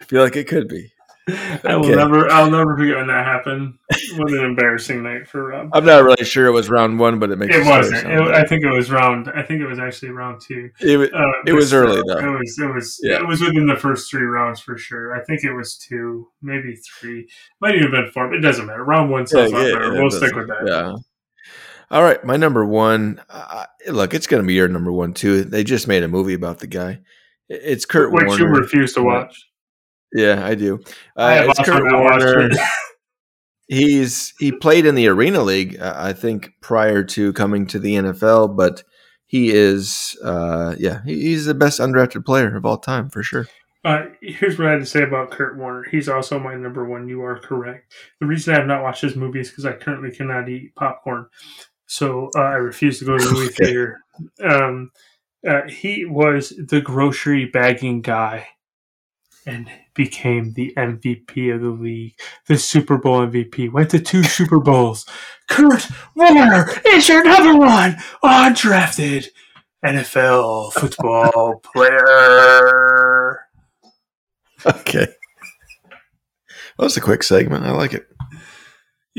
I 0.00 0.04
feel 0.04 0.22
like 0.22 0.36
it 0.36 0.46
could 0.48 0.68
be. 0.68 0.92
I 1.28 1.76
will 1.76 1.88
never, 1.94 2.28
I'll 2.30 2.50
never 2.50 2.76
forget 2.76 2.96
when 2.96 3.06
that 3.06 3.24
happened. 3.24 3.74
What 4.16 4.32
an 4.32 4.44
embarrassing 4.44 5.02
night 5.04 5.28
for 5.28 5.48
Rob. 5.48 5.70
I'm 5.72 5.84
not 5.84 6.02
really 6.02 6.24
sure 6.24 6.46
it 6.46 6.50
was 6.52 6.68
round 6.68 6.98
one, 6.98 7.20
but 7.20 7.30
it 7.30 7.36
makes 7.38 7.54
It 7.54 7.64
wasn't. 7.66 8.04
It. 8.10 8.20
I 8.34 8.44
think 8.44 8.64
it 8.64 8.70
was 8.70 8.90
round. 8.90 9.30
I 9.32 9.42
think 9.42 9.60
it 9.60 9.66
was 9.66 9.78
actually 9.78 10.10
round 10.10 10.40
two. 10.40 10.70
It 10.80 10.96
wa- 10.96 11.04
Uh, 11.18 11.32
It 11.46 11.52
was 11.52 11.72
early, 11.72 12.02
though. 12.04 12.18
It 12.18 12.38
was. 12.38 12.58
It 12.58 12.74
was. 12.74 12.98
Yeah. 13.02 13.20
It 13.20 13.28
was 13.28 13.40
within 13.42 13.66
the 13.66 13.76
first 13.76 14.10
three 14.10 14.22
rounds 14.24 14.58
for 14.60 14.76
sure. 14.76 15.14
I 15.14 15.22
think 15.24 15.44
it 15.44 15.52
was 15.52 15.76
two, 15.76 16.28
maybe 16.42 16.74
three. 16.98 17.28
Might 17.60 17.76
even 17.76 17.92
have 17.92 18.04
been 18.06 18.10
four. 18.12 18.28
But 18.28 18.38
It 18.38 18.40
doesn't 18.40 18.66
matter. 18.66 18.82
Round 18.82 19.10
one 19.10 19.26
sounds 19.26 19.52
a 19.52 19.54
lot 19.54 19.72
better. 19.72 19.92
We'll 19.92 20.10
stick 20.10 20.34
with 20.34 20.48
that. 20.48 20.66
Yeah. 20.66 20.94
All 21.90 22.02
right, 22.02 22.22
my 22.24 22.36
number 22.36 22.64
one. 22.64 23.20
Uh, 23.28 23.64
look, 23.88 24.14
it's 24.14 24.26
going 24.28 24.42
to 24.42 24.46
be 24.46 24.54
your 24.54 24.68
number 24.68 24.92
one 24.92 25.12
too. 25.12 25.42
They 25.44 25.64
just 25.64 25.88
made 25.88 26.02
a 26.04 26.08
movie 26.08 26.34
about 26.34 26.58
the 26.60 26.66
guy. 26.68 27.00
It's 27.48 27.84
Kurt 27.84 28.12
Which 28.12 28.26
Warner. 28.26 28.44
you 28.44 28.50
refuse 28.50 28.92
to 28.94 29.02
watch. 29.02 29.44
Yeah, 30.12 30.44
I 30.46 30.54
do. 30.54 30.80
Uh, 31.16 31.22
I 31.22 31.32
have 31.34 31.48
it's 31.50 31.58
Kurt 31.60 31.82
Warner. 31.92 32.50
He's 33.68 34.34
he 34.40 34.50
played 34.50 34.84
in 34.84 34.96
the 34.96 35.06
Arena 35.08 35.42
League, 35.42 35.80
uh, 35.80 35.94
I 35.96 36.12
think, 36.12 36.50
prior 36.60 37.04
to 37.04 37.32
coming 37.34 37.66
to 37.68 37.78
the 37.78 37.94
NFL. 37.94 38.56
But 38.56 38.82
he 39.26 39.50
is, 39.50 40.16
uh, 40.24 40.74
yeah, 40.78 41.02
he- 41.04 41.22
he's 41.22 41.44
the 41.46 41.54
best 41.54 41.78
undrafted 41.78 42.24
player 42.26 42.56
of 42.56 42.66
all 42.66 42.78
time 42.78 43.10
for 43.10 43.22
sure. 43.22 43.46
Uh, 43.84 44.06
here's 44.20 44.58
what 44.58 44.68
I 44.68 44.72
had 44.72 44.80
to 44.80 44.86
say 44.86 45.02
about 45.04 45.30
Kurt 45.30 45.56
Warner. 45.56 45.84
He's 45.90 46.08
also 46.08 46.38
my 46.38 46.54
number 46.54 46.84
one. 46.84 47.08
You 47.08 47.22
are 47.22 47.38
correct. 47.38 47.94
The 48.20 48.26
reason 48.26 48.52
I 48.54 48.58
have 48.58 48.66
not 48.66 48.82
watched 48.82 49.00
his 49.02 49.16
movie 49.16 49.40
is 49.40 49.48
because 49.50 49.64
I 49.64 49.72
currently 49.72 50.10
cannot 50.10 50.48
eat 50.48 50.74
popcorn, 50.74 51.26
so 51.90 52.30
uh, 52.36 52.38
I 52.38 52.52
refuse 52.52 53.00
to 53.00 53.04
go 53.04 53.18
to 53.18 53.24
the 53.24 53.32
movie 53.32 53.48
theater. 53.58 54.00
Um, 54.40 54.92
uh, 55.46 55.62
he 55.68 56.04
was 56.04 56.50
the 56.50 56.80
grocery 56.80 57.46
bagging 57.46 58.00
guy, 58.00 58.46
and 59.44 59.68
became 59.94 60.52
the 60.52 60.72
MVP 60.76 61.52
of 61.52 61.62
the 61.62 61.70
league, 61.70 62.14
the 62.46 62.58
Super 62.58 62.96
Bowl 62.96 63.26
MVP. 63.26 63.72
Went 63.72 63.90
to 63.90 63.98
two 63.98 64.22
Super 64.22 64.60
Bowls. 64.60 65.04
Kurt 65.48 65.88
Warner 66.14 66.70
is 66.86 67.08
your 67.08 67.24
number 67.24 67.58
one 67.58 67.96
undrafted 68.22 69.26
NFL 69.84 70.72
football 70.74 71.60
player. 71.74 73.40
Okay, 74.64 75.08
that 75.88 75.96
was 76.78 76.96
a 76.96 77.00
quick 77.00 77.24
segment. 77.24 77.64
I 77.64 77.72
like 77.72 77.94
it. 77.94 78.09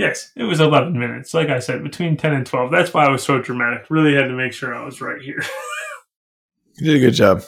Yes, 0.01 0.31
it 0.35 0.45
was 0.45 0.59
11 0.59 0.97
minutes. 0.97 1.31
Like 1.31 1.49
I 1.49 1.59
said, 1.59 1.83
between 1.83 2.17
10 2.17 2.33
and 2.33 2.43
12. 2.43 2.71
That's 2.71 2.91
why 2.91 3.05
I 3.05 3.11
was 3.11 3.21
so 3.21 3.39
dramatic. 3.39 3.85
Really 3.91 4.15
had 4.15 4.29
to 4.29 4.33
make 4.33 4.51
sure 4.51 4.73
I 4.73 4.83
was 4.83 4.99
right 4.99 5.21
here. 5.21 5.43
You 6.77 6.93
did 6.93 6.95
a 6.95 6.99
good 7.05 7.13
job. 7.13 7.43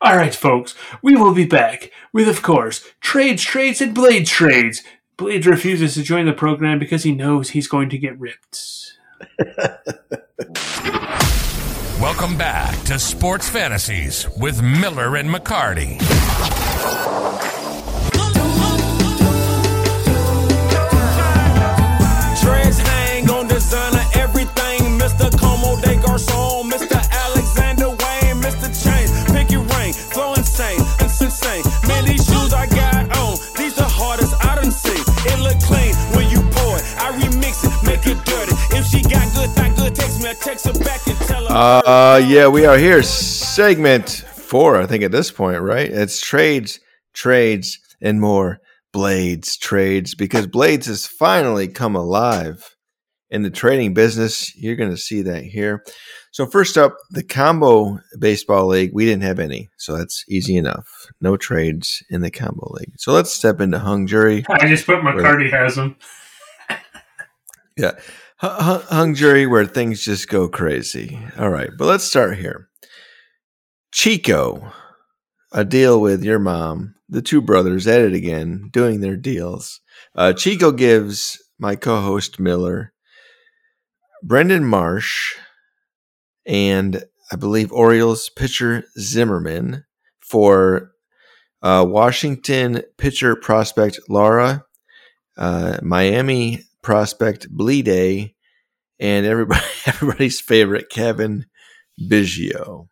All 0.00 0.16
right, 0.16 0.34
folks, 0.34 0.76
we 1.02 1.16
will 1.16 1.34
be 1.34 1.46
back 1.46 1.90
with, 2.12 2.28
of 2.28 2.42
course, 2.42 2.84
trades, 3.00 3.42
trades, 3.42 3.80
and 3.80 3.92
blades 3.92 4.30
trades. 4.30 4.82
Blades 5.16 5.46
refuses 5.46 5.94
to 5.94 6.04
join 6.04 6.26
the 6.26 6.32
program 6.32 6.78
because 6.78 7.02
he 7.02 7.10
knows 7.12 7.50
he's 7.50 7.66
going 7.66 7.88
to 7.88 7.98
get 7.98 8.16
ripped. 8.20 8.92
Welcome 12.00 12.36
back 12.36 12.80
to 12.84 12.98
Sports 13.00 13.48
Fantasies 13.48 14.28
with 14.36 14.62
Miller 14.62 15.16
and 15.16 15.28
McCarty. 15.28 15.98
Text 40.40 40.66
me, 40.66 40.72
I 40.72 40.74
text 40.74 40.78
her 40.78 40.84
back 40.84 41.06
and 41.06 41.18
tell 41.18 41.46
her. 41.46 41.54
Uh, 41.86 42.18
yeah, 42.18 42.48
we 42.48 42.66
are 42.66 42.78
here. 42.78 43.02
Segment 43.02 44.08
four, 44.08 44.76
I 44.76 44.86
think, 44.86 45.02
at 45.02 45.12
this 45.12 45.30
point, 45.30 45.60
right? 45.60 45.90
It's 45.90 46.20
trades, 46.20 46.80
trades, 47.14 47.78
and 48.00 48.20
more. 48.20 48.60
Blades, 48.92 49.58
trades, 49.58 50.14
because 50.14 50.46
Blades 50.46 50.86
has 50.86 51.06
finally 51.06 51.68
come 51.68 51.94
alive 51.94 52.74
in 53.28 53.42
the 53.42 53.50
trading 53.50 53.92
business. 53.92 54.56
You're 54.56 54.76
going 54.76 54.90
to 54.90 54.96
see 54.96 55.20
that 55.20 55.42
here. 55.42 55.84
So, 56.30 56.46
first 56.46 56.78
up, 56.78 56.96
the 57.10 57.22
combo 57.22 57.98
baseball 58.18 58.68
league, 58.68 58.92
we 58.94 59.04
didn't 59.04 59.24
have 59.24 59.38
any. 59.38 59.68
So, 59.76 59.98
that's 59.98 60.24
easy 60.30 60.56
enough. 60.56 60.88
No 61.20 61.36
trades 61.36 62.02
in 62.08 62.22
the 62.22 62.30
combo 62.30 62.70
league. 62.70 62.94
So, 62.96 63.12
let's 63.12 63.30
step 63.30 63.60
into 63.60 63.78
hung 63.78 64.06
jury. 64.06 64.46
I 64.48 64.66
just 64.66 64.86
put 64.86 65.00
McCarty 65.00 65.50
has 65.50 65.76
him. 65.76 65.96
Yeah. 67.76 67.92
Hu- 68.40 68.48
hu- 68.48 68.94
Hung 68.94 69.14
jury 69.14 69.46
where 69.46 69.64
things 69.64 70.04
just 70.04 70.28
go 70.28 70.48
crazy. 70.48 71.18
All 71.38 71.48
right, 71.48 71.70
but 71.76 71.86
let's 71.86 72.04
start 72.04 72.36
here. 72.36 72.68
Chico, 73.92 74.72
a 75.52 75.64
deal 75.64 76.00
with 76.00 76.22
your 76.22 76.38
mom, 76.38 76.94
the 77.08 77.22
two 77.22 77.40
brothers 77.40 77.86
at 77.86 78.02
it 78.02 78.12
again, 78.12 78.68
doing 78.72 79.00
their 79.00 79.16
deals. 79.16 79.80
Uh, 80.14 80.34
Chico 80.34 80.70
gives 80.70 81.42
my 81.58 81.76
co 81.76 82.02
host 82.02 82.38
Miller, 82.38 82.92
Brandon 84.22 84.64
Marsh, 84.66 85.34
and 86.44 87.04
I 87.32 87.36
believe 87.36 87.72
Orioles 87.72 88.28
pitcher 88.28 88.84
Zimmerman 88.98 89.84
for 90.20 90.92
uh, 91.62 91.86
Washington 91.88 92.82
pitcher 92.98 93.34
prospect 93.34 93.98
Lara, 94.10 94.64
uh, 95.38 95.78
Miami 95.82 96.64
prospect 96.86 97.52
Bleeday, 97.52 98.32
and 99.00 99.26
everybody 99.26 99.60
everybody's 99.86 100.40
favorite 100.40 100.88
Cavan 100.88 101.46
Biggio. 102.00 102.88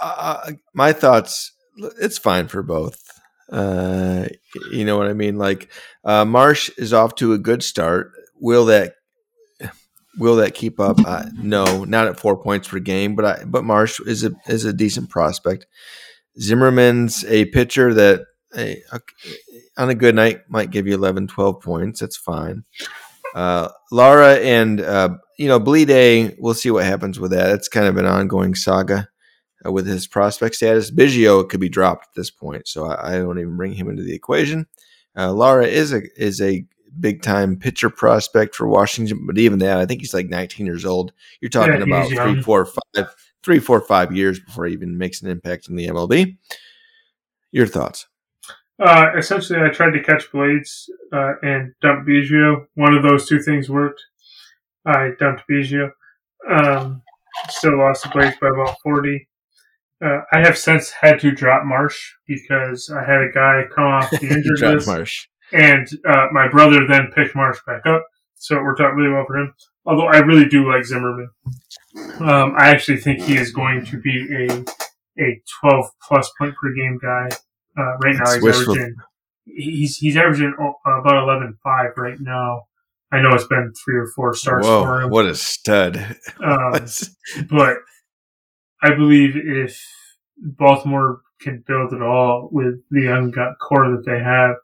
Uh, 0.00 0.52
my 0.72 0.92
thoughts, 0.92 1.52
it's 2.00 2.16
fine 2.16 2.46
for 2.46 2.62
both. 2.62 3.02
Uh, 3.50 4.28
you 4.70 4.84
know 4.84 4.96
what 4.96 5.08
I 5.08 5.14
mean? 5.14 5.36
Like 5.36 5.68
uh, 6.04 6.24
Marsh 6.24 6.70
is 6.78 6.92
off 6.92 7.16
to 7.16 7.32
a 7.32 7.38
good 7.38 7.64
start. 7.64 8.12
Will 8.36 8.66
that 8.66 8.94
will 10.16 10.36
that 10.36 10.54
keep 10.54 10.78
up? 10.78 10.98
Uh, 11.04 11.24
no, 11.34 11.84
not 11.84 12.06
at 12.06 12.20
four 12.20 12.40
points 12.40 12.68
per 12.68 12.78
game, 12.78 13.16
but 13.16 13.24
I, 13.24 13.44
but 13.44 13.64
Marsh 13.64 13.98
is 14.06 14.22
a 14.22 14.30
is 14.46 14.64
a 14.64 14.72
decent 14.72 15.10
prospect. 15.10 15.66
Zimmerman's 16.40 17.24
a 17.24 17.46
pitcher 17.46 17.92
that 17.94 18.22
hey, 18.54 18.82
okay, 18.92 19.36
on 19.76 19.90
a 19.90 19.94
good 19.94 20.14
night 20.14 20.42
might 20.48 20.70
give 20.70 20.86
you 20.86 20.94
11, 20.94 21.28
12 21.28 21.60
points. 21.60 22.00
That's 22.00 22.16
fine. 22.16 22.64
Uh, 23.34 23.68
Lara 23.90 24.34
and 24.36 24.80
uh, 24.80 25.10
you 25.38 25.48
know 25.48 25.58
Bleday, 25.58 26.36
we'll 26.38 26.54
see 26.54 26.70
what 26.70 26.84
happens 26.84 27.18
with 27.18 27.30
that. 27.30 27.50
It's 27.50 27.68
kind 27.68 27.86
of 27.86 27.96
an 27.96 28.06
ongoing 28.06 28.54
saga 28.54 29.08
uh, 29.66 29.72
with 29.72 29.86
his 29.86 30.06
prospect 30.06 30.54
status. 30.56 30.90
Biggio 30.90 31.48
could 31.48 31.60
be 31.60 31.68
dropped 31.70 32.08
at 32.08 32.14
this 32.14 32.30
point, 32.30 32.68
so 32.68 32.86
I, 32.86 33.14
I 33.14 33.18
don't 33.18 33.38
even 33.38 33.56
bring 33.56 33.72
him 33.72 33.88
into 33.88 34.02
the 34.02 34.14
equation. 34.14 34.66
Uh, 35.16 35.32
Lara 35.32 35.66
is 35.66 35.92
a 35.92 36.02
is 36.16 36.40
a 36.40 36.66
big 37.00 37.22
time 37.22 37.56
pitcher 37.56 37.88
prospect 37.88 38.54
for 38.54 38.68
Washington, 38.68 39.26
but 39.26 39.38
even 39.38 39.60
that, 39.60 39.78
I 39.78 39.86
think 39.86 40.02
he's 40.02 40.12
like 40.14 40.28
19 40.28 40.66
years 40.66 40.84
old. 40.84 41.12
You're 41.40 41.48
talking 41.48 41.74
Yeah, 41.74 41.84
about 41.84 42.08
three, 42.10 42.42
four, 42.42 42.66
five, 42.66 43.14
three, 43.42 43.60
four, 43.60 43.80
five 43.80 44.14
years 44.14 44.38
before 44.40 44.66
he 44.66 44.74
even 44.74 44.98
makes 44.98 45.22
an 45.22 45.30
impact 45.30 45.68
in 45.68 45.76
the 45.76 45.86
MLB. 45.88 46.36
Your 47.50 47.66
thoughts? 47.66 48.06
Uh, 48.82 49.12
essentially, 49.16 49.60
I 49.60 49.68
tried 49.68 49.92
to 49.92 50.02
catch 50.02 50.30
Blades 50.32 50.90
uh, 51.12 51.34
and 51.42 51.72
dump 51.80 52.06
Biggio. 52.06 52.66
One 52.74 52.94
of 52.94 53.02
those 53.04 53.28
two 53.28 53.40
things 53.40 53.70
worked. 53.70 54.02
I 54.84 55.10
dumped 55.20 55.44
Biggio. 55.48 55.90
Um, 56.50 57.02
still 57.48 57.78
lost 57.78 58.02
the 58.02 58.08
Blades 58.08 58.36
by 58.40 58.48
about 58.48 58.76
40. 58.82 59.28
Uh, 60.04 60.22
I 60.32 60.40
have 60.40 60.58
since 60.58 60.90
had 60.90 61.20
to 61.20 61.30
drop 61.30 61.64
Marsh 61.64 61.96
because 62.26 62.90
I 62.90 63.04
had 63.04 63.22
a 63.22 63.30
guy 63.32 63.62
come 63.72 63.84
off 63.84 64.10
the 64.10 64.18
injured 64.30 64.60
list, 64.60 64.88
Marsh. 64.88 65.28
and 65.52 65.86
uh, 66.04 66.26
my 66.32 66.48
brother 66.48 66.84
then 66.88 67.12
picked 67.14 67.36
Marsh 67.36 67.58
back 67.64 67.86
up, 67.86 68.04
so 68.34 68.56
it 68.56 68.62
worked 68.64 68.80
out 68.80 68.94
really 68.94 69.12
well 69.12 69.24
for 69.28 69.36
him. 69.36 69.54
Although 69.86 70.08
I 70.08 70.18
really 70.18 70.48
do 70.48 70.68
like 70.68 70.84
Zimmerman, 70.84 71.30
um, 72.18 72.54
I 72.56 72.70
actually 72.70 72.96
think 72.96 73.22
he 73.22 73.36
is 73.36 73.52
going 73.52 73.84
to 73.86 74.00
be 74.00 74.46
a 74.48 74.64
a 75.20 75.40
12 75.60 75.84
plus 76.08 76.32
point 76.36 76.54
per 76.60 76.72
game 76.74 76.98
guy. 77.00 77.28
Uh, 77.76 77.96
right 78.02 78.16
now, 78.16 78.32
he's 78.32 78.42
wishful- 78.42 78.74
averaging 78.74 78.96
he's 79.44 79.96
he's 79.96 80.16
averaging 80.16 80.54
about 80.58 81.14
11.5 81.14 81.96
right 81.96 82.20
now. 82.20 82.62
I 83.10 83.20
know 83.20 83.34
it's 83.34 83.46
been 83.46 83.72
three 83.84 83.96
or 83.96 84.06
four 84.14 84.34
starts 84.34 84.66
for 84.66 85.02
him, 85.02 85.10
what 85.10 85.26
a 85.26 85.34
stud! 85.34 85.96
um, 86.44 86.86
but 87.50 87.76
I 88.82 88.94
believe 88.94 89.36
if 89.36 89.78
Baltimore 90.38 91.20
can 91.40 91.62
build 91.66 91.92
it 91.92 92.02
all 92.02 92.48
with 92.52 92.76
the 92.90 93.02
young 93.02 93.30
gut 93.30 93.54
core 93.60 93.90
that 93.90 94.06
they 94.06 94.18
have. 94.18 94.56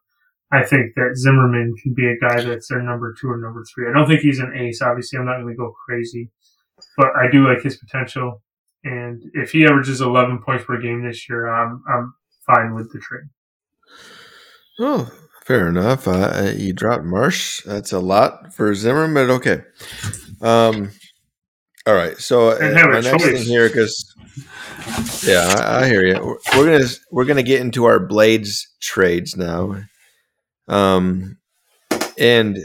I 0.51 0.64
think 0.64 0.94
that 0.94 1.14
Zimmerman 1.14 1.74
can 1.82 1.93
be 1.93 2.06
a 2.06 2.16
guy 2.16 2.40
that's 2.40 2.68
their 2.68 2.80
number 2.80 3.14
two 3.20 3.28
or 3.28 3.36
number 3.36 3.62
three. 3.64 3.86
I 3.86 3.93
don't 3.93 4.09
think 4.09 4.20
he's 4.20 4.39
an 4.39 4.55
ace. 4.56 4.80
Obviously, 4.80 5.18
I'm 5.18 5.26
not 5.26 5.43
going 5.43 5.52
to 5.52 5.59
go 5.59 5.74
crazy, 5.86 6.30
but 6.97 7.09
I 7.09 7.30
do 7.30 7.47
like 7.47 7.62
his 7.62 7.76
potential. 7.76 8.43
And 8.82 9.22
if 9.35 9.51
he 9.51 9.66
averages 9.66 10.01
11 10.01 10.39
points 10.39 10.64
per 10.64 10.80
game 10.80 11.05
this 11.05 11.28
year, 11.28 11.48
I'm 11.48 11.82
I'm 11.86 12.14
fine 12.48 12.74
with 12.74 12.92
the 12.92 12.98
trade. 12.98 13.28
Oh, 14.80 15.10
fair 15.44 15.68
enough. 15.68 16.06
Uh, 16.08 16.52
you 16.56 16.72
dropped 16.72 17.04
Marsh. 17.04 17.62
That's 17.64 17.92
a 17.92 17.98
lot 18.00 18.52
for 18.54 18.74
Zimmerman, 18.74 19.14
but 19.14 19.30
okay. 19.34 19.62
Um, 20.40 20.90
all 21.86 21.94
right. 21.94 22.16
So 22.18 22.50
uh, 22.50 22.58
And 22.60 22.76
have 22.76 22.90
a 22.90 22.92
my 22.94 23.00
next 23.00 23.22
choice. 23.24 23.32
thing 23.40 23.42
here, 23.48 23.68
because 23.68 24.14
yeah, 25.26 25.54
I, 25.58 25.82
I 25.82 25.86
hear 25.88 26.04
you. 26.06 26.38
We're, 26.56 26.66
gonna 26.78 26.84
we're 27.10 27.24
gonna 27.24 27.42
get 27.42 27.60
into 27.60 27.84
our 27.84 27.98
blades 27.98 28.68
trades 28.80 29.36
now. 29.36 29.82
Um, 30.68 31.38
and 32.18 32.58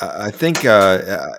I 0.00 0.26
I 0.26 0.30
think 0.30 0.64
uh, 0.64 1.36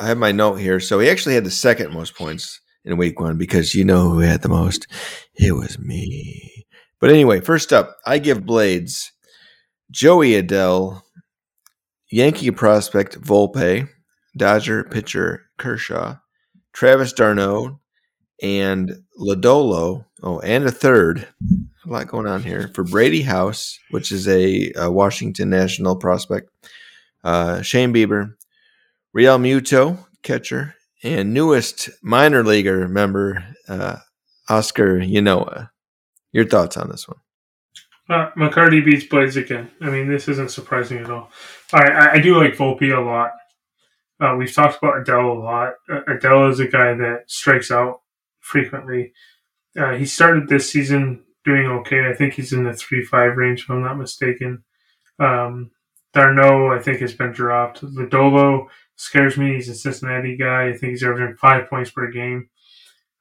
I 0.00 0.06
have 0.06 0.18
my 0.18 0.32
note 0.32 0.56
here. 0.56 0.78
So 0.80 0.98
he 0.98 1.08
actually 1.08 1.34
had 1.36 1.44
the 1.44 1.50
second 1.50 1.92
most 1.92 2.14
points 2.16 2.60
in 2.84 2.96
week 2.96 3.18
one 3.20 3.38
because 3.38 3.74
you 3.74 3.84
know 3.84 4.10
who 4.10 4.18
had 4.18 4.42
the 4.42 4.48
most? 4.48 4.86
It 5.34 5.52
was 5.52 5.78
me. 5.78 6.51
But 7.02 7.10
anyway, 7.10 7.40
first 7.40 7.72
up, 7.72 7.96
I 8.06 8.18
give 8.18 8.46
Blades 8.46 9.10
Joey 9.90 10.40
Adell, 10.40 11.02
Yankee 12.12 12.52
prospect 12.52 13.20
Volpe, 13.20 13.88
Dodger 14.36 14.84
pitcher 14.84 15.46
Kershaw, 15.58 16.18
Travis 16.72 17.12
d'Arnaud, 17.12 17.80
and 18.40 18.92
Lodolo. 19.20 20.04
Oh, 20.22 20.38
and 20.42 20.64
a 20.64 20.70
third. 20.70 21.26
A 21.84 21.90
lot 21.90 22.06
going 22.06 22.28
on 22.28 22.44
here 22.44 22.70
for 22.72 22.84
Brady 22.84 23.22
House, 23.22 23.80
which 23.90 24.12
is 24.12 24.28
a, 24.28 24.70
uh 24.74 24.88
Washington 24.88 25.50
National 25.50 25.96
prospect. 25.96 26.50
Uh, 27.24 27.62
Shane 27.62 27.92
Bieber, 27.92 28.34
Realmuto, 29.12 30.06
catcher, 30.22 30.76
and 31.02 31.34
newest 31.34 31.90
minor 32.00 32.44
leaguer 32.44 32.86
member, 32.86 33.44
uh, 33.68 33.96
Oscar 34.48 35.00
Yanoa. 35.00 35.71
Your 36.32 36.46
thoughts 36.46 36.76
on 36.76 36.88
this 36.88 37.06
one? 37.06 37.18
Uh, 38.08 38.30
McCarty 38.32 38.84
beats 38.84 39.04
Blades 39.04 39.36
again. 39.36 39.70
I 39.80 39.90
mean, 39.90 40.08
this 40.08 40.28
isn't 40.28 40.50
surprising 40.50 40.98
at 40.98 41.10
all. 41.10 41.30
I, 41.72 41.90
I, 41.90 42.12
I 42.12 42.20
do 42.20 42.36
like 42.36 42.56
Volpe 42.56 42.96
a 42.96 43.00
lot. 43.00 43.32
Uh, 44.20 44.36
we've 44.36 44.52
talked 44.52 44.78
about 44.78 45.04
Adell 45.04 45.36
a 45.36 45.40
lot. 45.40 45.74
Uh, 45.90 46.00
Adell 46.08 46.50
is 46.50 46.60
a 46.60 46.66
guy 46.66 46.94
that 46.94 47.24
strikes 47.26 47.70
out 47.70 48.02
frequently. 48.40 49.12
Uh, 49.78 49.92
he 49.92 50.04
started 50.04 50.48
this 50.48 50.70
season 50.70 51.24
doing 51.44 51.66
okay. 51.66 52.08
I 52.08 52.14
think 52.14 52.34
he's 52.34 52.52
in 52.52 52.64
the 52.64 52.72
3 52.72 53.04
5 53.04 53.36
range, 53.36 53.62
if 53.62 53.70
I'm 53.70 53.82
not 53.82 53.98
mistaken. 53.98 54.64
Um, 55.18 55.70
d'Arnaud, 56.12 56.72
I 56.72 56.78
think, 56.80 57.00
has 57.00 57.14
been 57.14 57.32
dropped. 57.32 57.82
Lodolo 57.82 58.66
scares 58.96 59.36
me. 59.36 59.54
He's 59.54 59.68
a 59.68 59.74
Cincinnati 59.74 60.36
guy. 60.36 60.68
I 60.68 60.72
think 60.72 60.90
he's 60.90 61.02
averaging 61.02 61.36
five 61.36 61.68
points 61.68 61.90
per 61.90 62.10
game. 62.10 62.48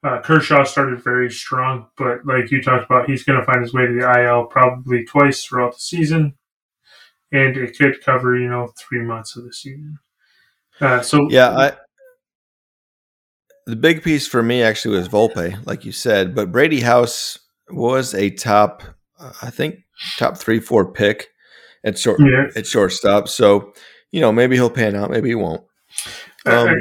Uh, 0.04 0.20
Kershaw 0.22 0.64
started 0.64 1.04
very 1.04 1.30
strong, 1.32 1.88
but 1.96 2.26
like 2.26 2.50
you 2.50 2.62
talked 2.62 2.86
about, 2.86 3.08
he's 3.08 3.24
going 3.24 3.40
to 3.40 3.46
find 3.46 3.62
his 3.62 3.72
way 3.74 3.86
to 3.86 3.94
the 3.94 4.22
IL 4.24 4.46
probably 4.46 5.06
twice 5.06 5.44
throughout 5.46 5.74
the 5.74 5.80
season, 5.80 6.34
and 7.32 7.56
it 7.56 7.78
could 7.78 8.04
cover 8.04 8.36
you 8.38 8.50
know 8.50 8.74
three 8.80 9.02
months 9.04 9.36
of 9.36 9.44
the 9.44 9.54
season. 9.54 10.00
Uh, 10.80 11.02
so 11.02 11.28
Yeah, 11.30 11.50
I 11.56 11.72
the 13.68 13.76
big 13.76 14.02
piece 14.02 14.28
for 14.28 14.42
me 14.42 14.64
actually 14.64 14.98
was 14.98 15.08
Volpe, 15.08 15.64
like 15.68 15.86
you 15.86 15.92
said, 15.92 16.34
but 16.34 16.52
Brady 16.52 16.82
House 16.82 17.38
was 17.70 18.16
a 18.16 18.32
top, 18.32 18.82
I 19.20 19.52
think, 19.52 19.76
top 20.18 20.36
three, 20.38 20.60
four 20.60 20.92
pick 20.92 21.28
at 21.84 22.00
short 22.00 22.20
Yeah. 22.20 22.48
at 22.56 22.66
shortstop. 22.66 23.28
So 23.30 23.72
you 24.12 24.20
know 24.20 24.32
maybe 24.32 24.56
he'll 24.56 24.72
pan 24.72 24.96
out, 24.96 25.12
maybe 25.12 25.30
he 25.30 25.36
won't. 25.36 25.62
Um, 26.48 26.76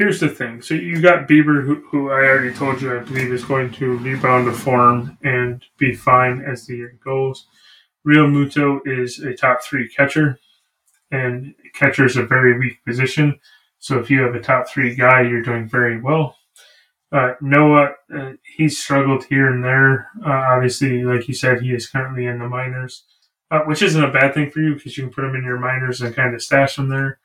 here's 0.00 0.18
the 0.18 0.30
thing. 0.30 0.62
So 0.62 0.72
you 0.72 1.02
got 1.02 1.28
Bieber, 1.28 1.62
who, 1.62 1.74
who 1.90 2.10
I 2.10 2.24
already 2.24 2.54
told 2.54 2.80
you 2.80 2.96
I 2.96 3.00
believe 3.00 3.30
is 3.30 3.44
going 3.44 3.70
to 3.72 3.98
rebound 3.98 4.46
to 4.46 4.52
form 4.52 5.18
and 5.22 5.62
be 5.76 5.94
fine 5.94 6.40
as 6.40 6.64
the 6.64 6.76
year 6.76 6.98
goes. 7.04 7.46
Realmuto 8.06 8.80
is 8.86 9.18
a 9.18 9.34
top 9.34 9.62
three 9.62 9.90
catcher, 9.90 10.38
and 11.10 11.54
catcher 11.74 12.06
is 12.06 12.16
a 12.16 12.22
very 12.22 12.58
weak 12.58 12.82
position. 12.86 13.38
So 13.78 13.98
if 13.98 14.10
you 14.10 14.22
have 14.22 14.34
a 14.34 14.40
top 14.40 14.70
three 14.70 14.94
guy, 14.94 15.20
you're 15.20 15.42
doing 15.42 15.68
very 15.68 16.00
well. 16.00 16.34
Uh, 17.12 17.34
Noah, 17.42 17.90
uh, 18.14 18.32
he's 18.56 18.82
struggled 18.82 19.24
here 19.24 19.52
and 19.52 19.62
there. 19.62 20.08
Uh, 20.24 20.30
obviously, 20.30 21.04
like 21.04 21.28
you 21.28 21.34
said, 21.34 21.60
he 21.60 21.74
is 21.74 21.90
currently 21.90 22.24
in 22.24 22.38
the 22.38 22.48
minors, 22.48 23.04
uh, 23.50 23.60
which 23.66 23.82
isn't 23.82 24.02
a 24.02 24.10
bad 24.10 24.32
thing 24.32 24.50
for 24.50 24.60
you 24.60 24.76
because 24.76 24.96
you 24.96 25.04
can 25.04 25.12
put 25.12 25.24
him 25.24 25.34
in 25.34 25.44
your 25.44 25.58
minors 25.58 26.00
and 26.00 26.16
kind 26.16 26.34
of 26.34 26.40
stash 26.40 26.78
him 26.78 26.88
there 26.88 27.19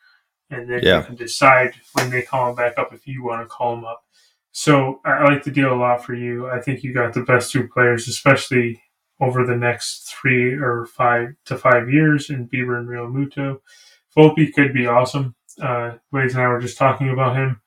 and 0.49 0.69
then 0.69 0.79
Yeah. 0.83 0.99
you 0.99 1.05
can 1.05 1.15
decide 1.15 1.73
when 1.93 2.09
they 2.09 2.21
call 2.21 2.49
him 2.49 2.55
back 2.55 2.77
up 2.77 2.93
if 2.93 3.07
you 3.07 3.23
want 3.23 3.41
to 3.41 3.47
call 3.47 3.73
him 3.75 3.85
up. 3.85 4.03
So 4.51 5.01
I 5.05 5.11
I 5.11 5.23
like 5.25 5.43
the 5.43 5.51
deal 5.51 5.73
a 5.73 5.75
lot 5.75 6.03
for 6.05 6.13
you. 6.13 6.47
I 6.49 6.59
think 6.61 6.83
you 6.83 6.93
got 6.93 7.13
the 7.13 7.23
best 7.23 7.51
two 7.51 7.67
players, 7.67 8.07
especially 8.07 8.81
over 9.19 9.45
the 9.45 9.55
next 9.55 10.13
three 10.13 10.53
or 10.53 10.85
five 10.85 11.29
to 11.45 11.57
five 11.57 11.89
years 11.89 12.29
in 12.29 12.47
Bieber 12.49 12.77
and 12.77 12.87
Realmuto. 12.87 13.59
Volpe 14.15 14.53
could 14.53 14.73
be 14.73 14.87
awesome. 14.87 15.35
Uh, 15.61 15.93
Blaze 16.11 16.33
and 16.35 16.43
I 16.43 16.47
were 16.47 16.59
just 16.59 16.77
talking 16.77 17.09
about 17.09 17.35
him. 17.35 17.61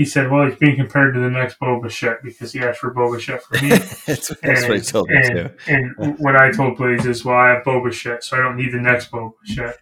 He 0.00 0.06
said, 0.06 0.30
"Well, 0.30 0.48
he's 0.48 0.58
being 0.58 0.76
compared 0.76 1.12
to 1.12 1.20
the 1.20 1.28
next 1.28 1.58
Bo 1.58 1.78
Bichette 1.78 2.22
because 2.22 2.54
he 2.54 2.60
asked 2.60 2.78
for 2.78 2.90
Bo 2.90 3.12
Bichette 3.12 3.42
for 3.42 3.62
me." 3.62 3.68
that's, 4.06 4.28
that's 4.28 4.66
what 4.66 4.78
he 4.78 4.80
told 4.80 5.10
me 5.10 5.16
and, 5.16 5.36
too. 5.36 5.50
and 5.66 6.18
what 6.18 6.36
I 6.36 6.50
told 6.50 6.78
Blaze 6.78 7.04
is, 7.04 7.22
well, 7.22 7.36
I 7.36 7.50
have 7.50 7.64
Bo 7.64 7.84
Bichette, 7.84 8.24
so 8.24 8.38
I 8.38 8.40
don't 8.40 8.56
need 8.56 8.72
the 8.72 8.80
next 8.80 9.10
Bo 9.10 9.36
Bichette. 9.44 9.76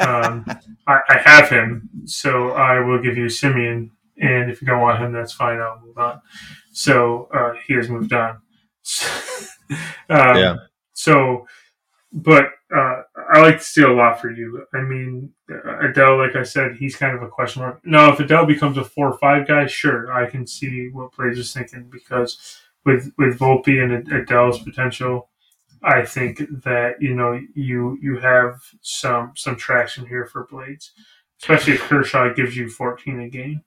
Um, 0.00 0.44
I, 0.88 0.98
I 1.08 1.18
have 1.24 1.48
him, 1.48 1.88
so 2.04 2.50
I 2.50 2.80
will 2.80 3.00
give 3.00 3.16
you 3.16 3.26
Semien. 3.26 3.90
And 4.20 4.50
if 4.50 4.60
you 4.60 4.66
don't 4.66 4.80
want 4.80 4.98
him, 4.98 5.12
that's 5.12 5.34
fine. 5.34 5.60
I'll 5.60 5.80
move 5.86 5.96
on. 5.96 6.20
So 6.72 7.28
uh, 7.32 7.52
he 7.64 7.74
has 7.74 7.88
moved 7.88 8.12
on. 8.12 8.30
um, 10.10 10.36
Yeah. 10.36 10.56
So, 10.94 11.46
but 12.12 12.46
uh, 12.76 13.02
I 13.32 13.40
like 13.40 13.58
to 13.58 13.64
steal 13.64 13.92
a 13.92 13.94
lot 13.94 14.20
for 14.20 14.30
you. 14.30 14.64
I 14.74 14.80
mean, 14.80 15.32
Adell, 15.48 16.18
like 16.18 16.34
I 16.36 16.42
said, 16.42 16.76
he's 16.76 16.96
kind 16.96 17.16
of 17.16 17.22
a 17.22 17.28
question 17.28 17.62
mark. 17.62 17.80
Now, 17.84 18.12
if 18.12 18.18
Adell 18.18 18.46
becomes 18.46 18.76
a 18.76 18.84
four 18.84 19.12
or 19.12 19.18
five 19.18 19.46
guy, 19.46 19.66
sure, 19.66 20.12
I 20.12 20.28
can 20.28 20.46
see 20.46 20.88
what 20.92 21.12
Blaze 21.16 21.38
is 21.38 21.52
thinking 21.52 21.88
because 21.90 22.60
with 22.84 23.12
with 23.18 23.38
Volpe 23.38 23.82
and 23.82 24.06
Adell's 24.08 24.58
potential, 24.62 25.28
I 25.82 26.04
think 26.04 26.38
that 26.64 27.00
you 27.00 27.14
know 27.14 27.38
you 27.54 27.98
you 28.02 28.18
have 28.18 28.60
some 28.82 29.32
some 29.36 29.54
traction 29.56 30.06
here 30.06 30.26
for 30.26 30.46
Blades, 30.50 30.92
especially 31.40 31.74
if 31.74 31.82
Kershaw 31.82 32.32
gives 32.34 32.56
you 32.56 32.68
14 32.68 33.20
a 33.20 33.28
game. 33.28 33.62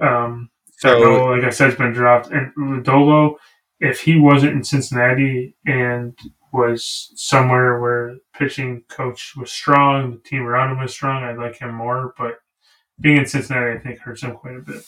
Um, 0.00 0.50
So- 0.76 1.26
like 1.26 1.44
I 1.44 1.50
said, 1.50 1.70
has 1.70 1.78
been 1.78 1.92
dropped, 1.92 2.30
and 2.30 2.52
Lodolo, 2.56 3.36
if 3.80 4.00
he 4.00 4.16
wasn't 4.18 4.52
in 4.52 4.64
Cincinnati 4.64 5.56
and 5.66 6.16
was 6.52 7.12
somewhere 7.16 7.80
where 7.80 8.16
pitching 8.34 8.84
coach 8.88 9.34
was 9.36 9.50
strong, 9.50 10.10
the 10.10 10.18
team 10.18 10.42
around 10.42 10.72
him 10.72 10.80
was 10.80 10.92
strong, 10.92 11.24
I'd 11.24 11.38
like 11.38 11.56
him 11.56 11.74
more. 11.74 12.14
But 12.18 12.38
being 13.00 13.18
in 13.18 13.26
Cincinnati, 13.26 13.78
I 13.78 13.82
think 13.82 13.98
hurts 13.98 14.22
him 14.22 14.36
quite 14.36 14.56
a 14.56 14.60
bit. 14.60 14.84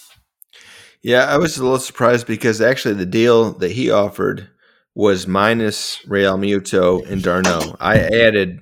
Yeah, 1.02 1.24
I 1.24 1.36
was 1.36 1.58
a 1.58 1.62
little 1.62 1.78
surprised 1.78 2.26
because 2.26 2.60
actually 2.60 2.94
the 2.94 3.06
deal 3.06 3.52
that 3.58 3.72
he 3.72 3.90
offered 3.90 4.48
was 4.94 5.26
minus 5.26 5.98
Realmuto 6.06 7.06
and 7.10 7.22
d'Arnaud. 7.22 7.76
I 7.80 7.98
added 7.98 8.60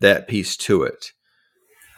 that 0.00 0.28
piece 0.28 0.56
to 0.58 0.84
it. 0.84 1.12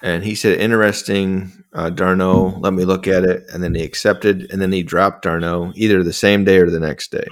And 0.02 0.24
he 0.24 0.34
said, 0.34 0.58
interesting, 0.58 1.52
uh, 1.72 1.90
d'Arnaud, 1.90 2.58
let 2.60 2.72
me 2.72 2.84
look 2.84 3.06
at 3.06 3.24
it. 3.24 3.44
And 3.52 3.62
then 3.62 3.74
he 3.74 3.82
accepted, 3.82 4.50
and 4.50 4.62
then 4.62 4.72
he 4.72 4.82
dropped 4.82 5.22
d'Arnaud 5.22 5.72
either 5.74 6.02
the 6.02 6.12
same 6.12 6.44
day 6.44 6.58
or 6.58 6.70
the 6.70 6.80
next 6.80 7.10
day. 7.10 7.26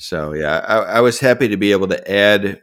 So, 0.00 0.32
yeah, 0.32 0.64
I, 0.66 0.76
I 0.78 1.00
was 1.00 1.20
happy 1.20 1.48
to 1.48 1.56
be 1.58 1.72
able 1.72 1.88
to 1.88 2.10
add 2.10 2.62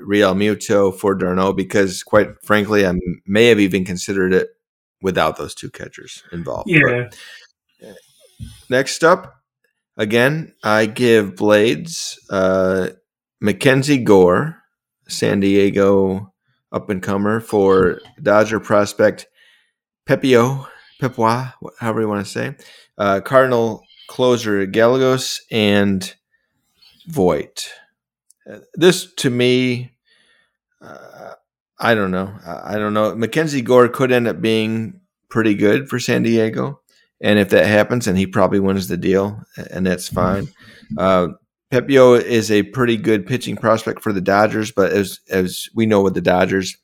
Realmuto 0.00 0.96
for 0.96 1.14
d'Arnaud 1.16 1.54
because, 1.54 2.04
quite 2.04 2.28
frankly, 2.44 2.86
I 2.86 2.92
may 3.26 3.46
have 3.46 3.58
even 3.58 3.84
considered 3.84 4.32
it 4.32 4.48
without 5.02 5.36
those 5.36 5.54
two 5.54 5.70
catchers 5.70 6.22
involved. 6.32 6.68
But- 7.00 7.18
Yeah, 7.80 7.94
Next 8.70 9.02
up, 9.02 9.34
again, 9.96 10.54
I 10.62 10.86
give 10.86 11.34
Blades 11.34 12.18
uh, 12.30 12.90
Mackenzie 13.40 13.98
Gore, 13.98 14.56
San 15.08 15.40
Diego 15.40 16.32
up 16.70 16.90
and 16.90 17.02
comer 17.02 17.40
for 17.40 18.00
Dodger 18.22 18.60
prospect 18.60 19.26
Pepio, 20.06 20.68
Pepois, 21.00 21.48
however 21.80 22.02
you 22.02 22.08
want 22.08 22.24
to 22.24 22.30
say, 22.30 22.54
uh, 22.98 23.20
Cardinal 23.20 23.82
closer 24.08 24.64
Gallegos, 24.66 25.40
and 25.50 26.14
Voit. 27.08 27.68
Uh, 28.50 28.58
This 28.74 29.12
to 29.14 29.30
me, 29.30 29.92
uh, 30.80 31.32
I 31.80 31.94
don't 31.94 32.10
know. 32.10 32.32
I 32.44 32.76
don't 32.76 32.94
know. 32.94 33.14
Mackenzie 33.14 33.62
Gore 33.62 33.88
could 33.88 34.12
end 34.12 34.26
up 34.28 34.40
being 34.40 35.00
pretty 35.28 35.54
good 35.54 35.88
for 35.88 35.98
San 35.98 36.22
Diego. 36.22 36.80
And 37.20 37.38
if 37.38 37.50
that 37.50 37.66
happens, 37.66 38.06
and 38.06 38.16
he 38.16 38.26
probably 38.26 38.60
wins 38.60 38.86
the 38.88 38.96
deal, 38.96 39.42
and 39.70 39.84
that's 39.86 40.08
fine. 40.08 40.48
Uh, 40.96 41.28
Pepiot 41.72 42.22
is 42.22 42.50
a 42.50 42.62
pretty 42.62 42.96
good 42.96 43.26
pitching 43.26 43.56
prospect 43.56 44.02
for 44.02 44.12
the 44.12 44.20
Dodgers, 44.20 44.70
but 44.70 44.92
as 44.92 45.20
as 45.28 45.68
we 45.74 45.84
know 45.84 46.00
with 46.00 46.14
the 46.14 46.20
Dodgers, 46.20 46.76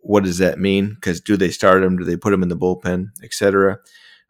what 0.00 0.22
does 0.24 0.38
that 0.38 0.58
mean? 0.58 0.94
Because 0.94 1.20
do 1.20 1.36
they 1.36 1.50
start 1.50 1.82
him? 1.82 1.96
Do 1.96 2.04
they 2.04 2.16
put 2.16 2.32
him 2.32 2.42
in 2.42 2.48
the 2.50 2.56
bullpen, 2.56 3.08
etc. 3.22 3.78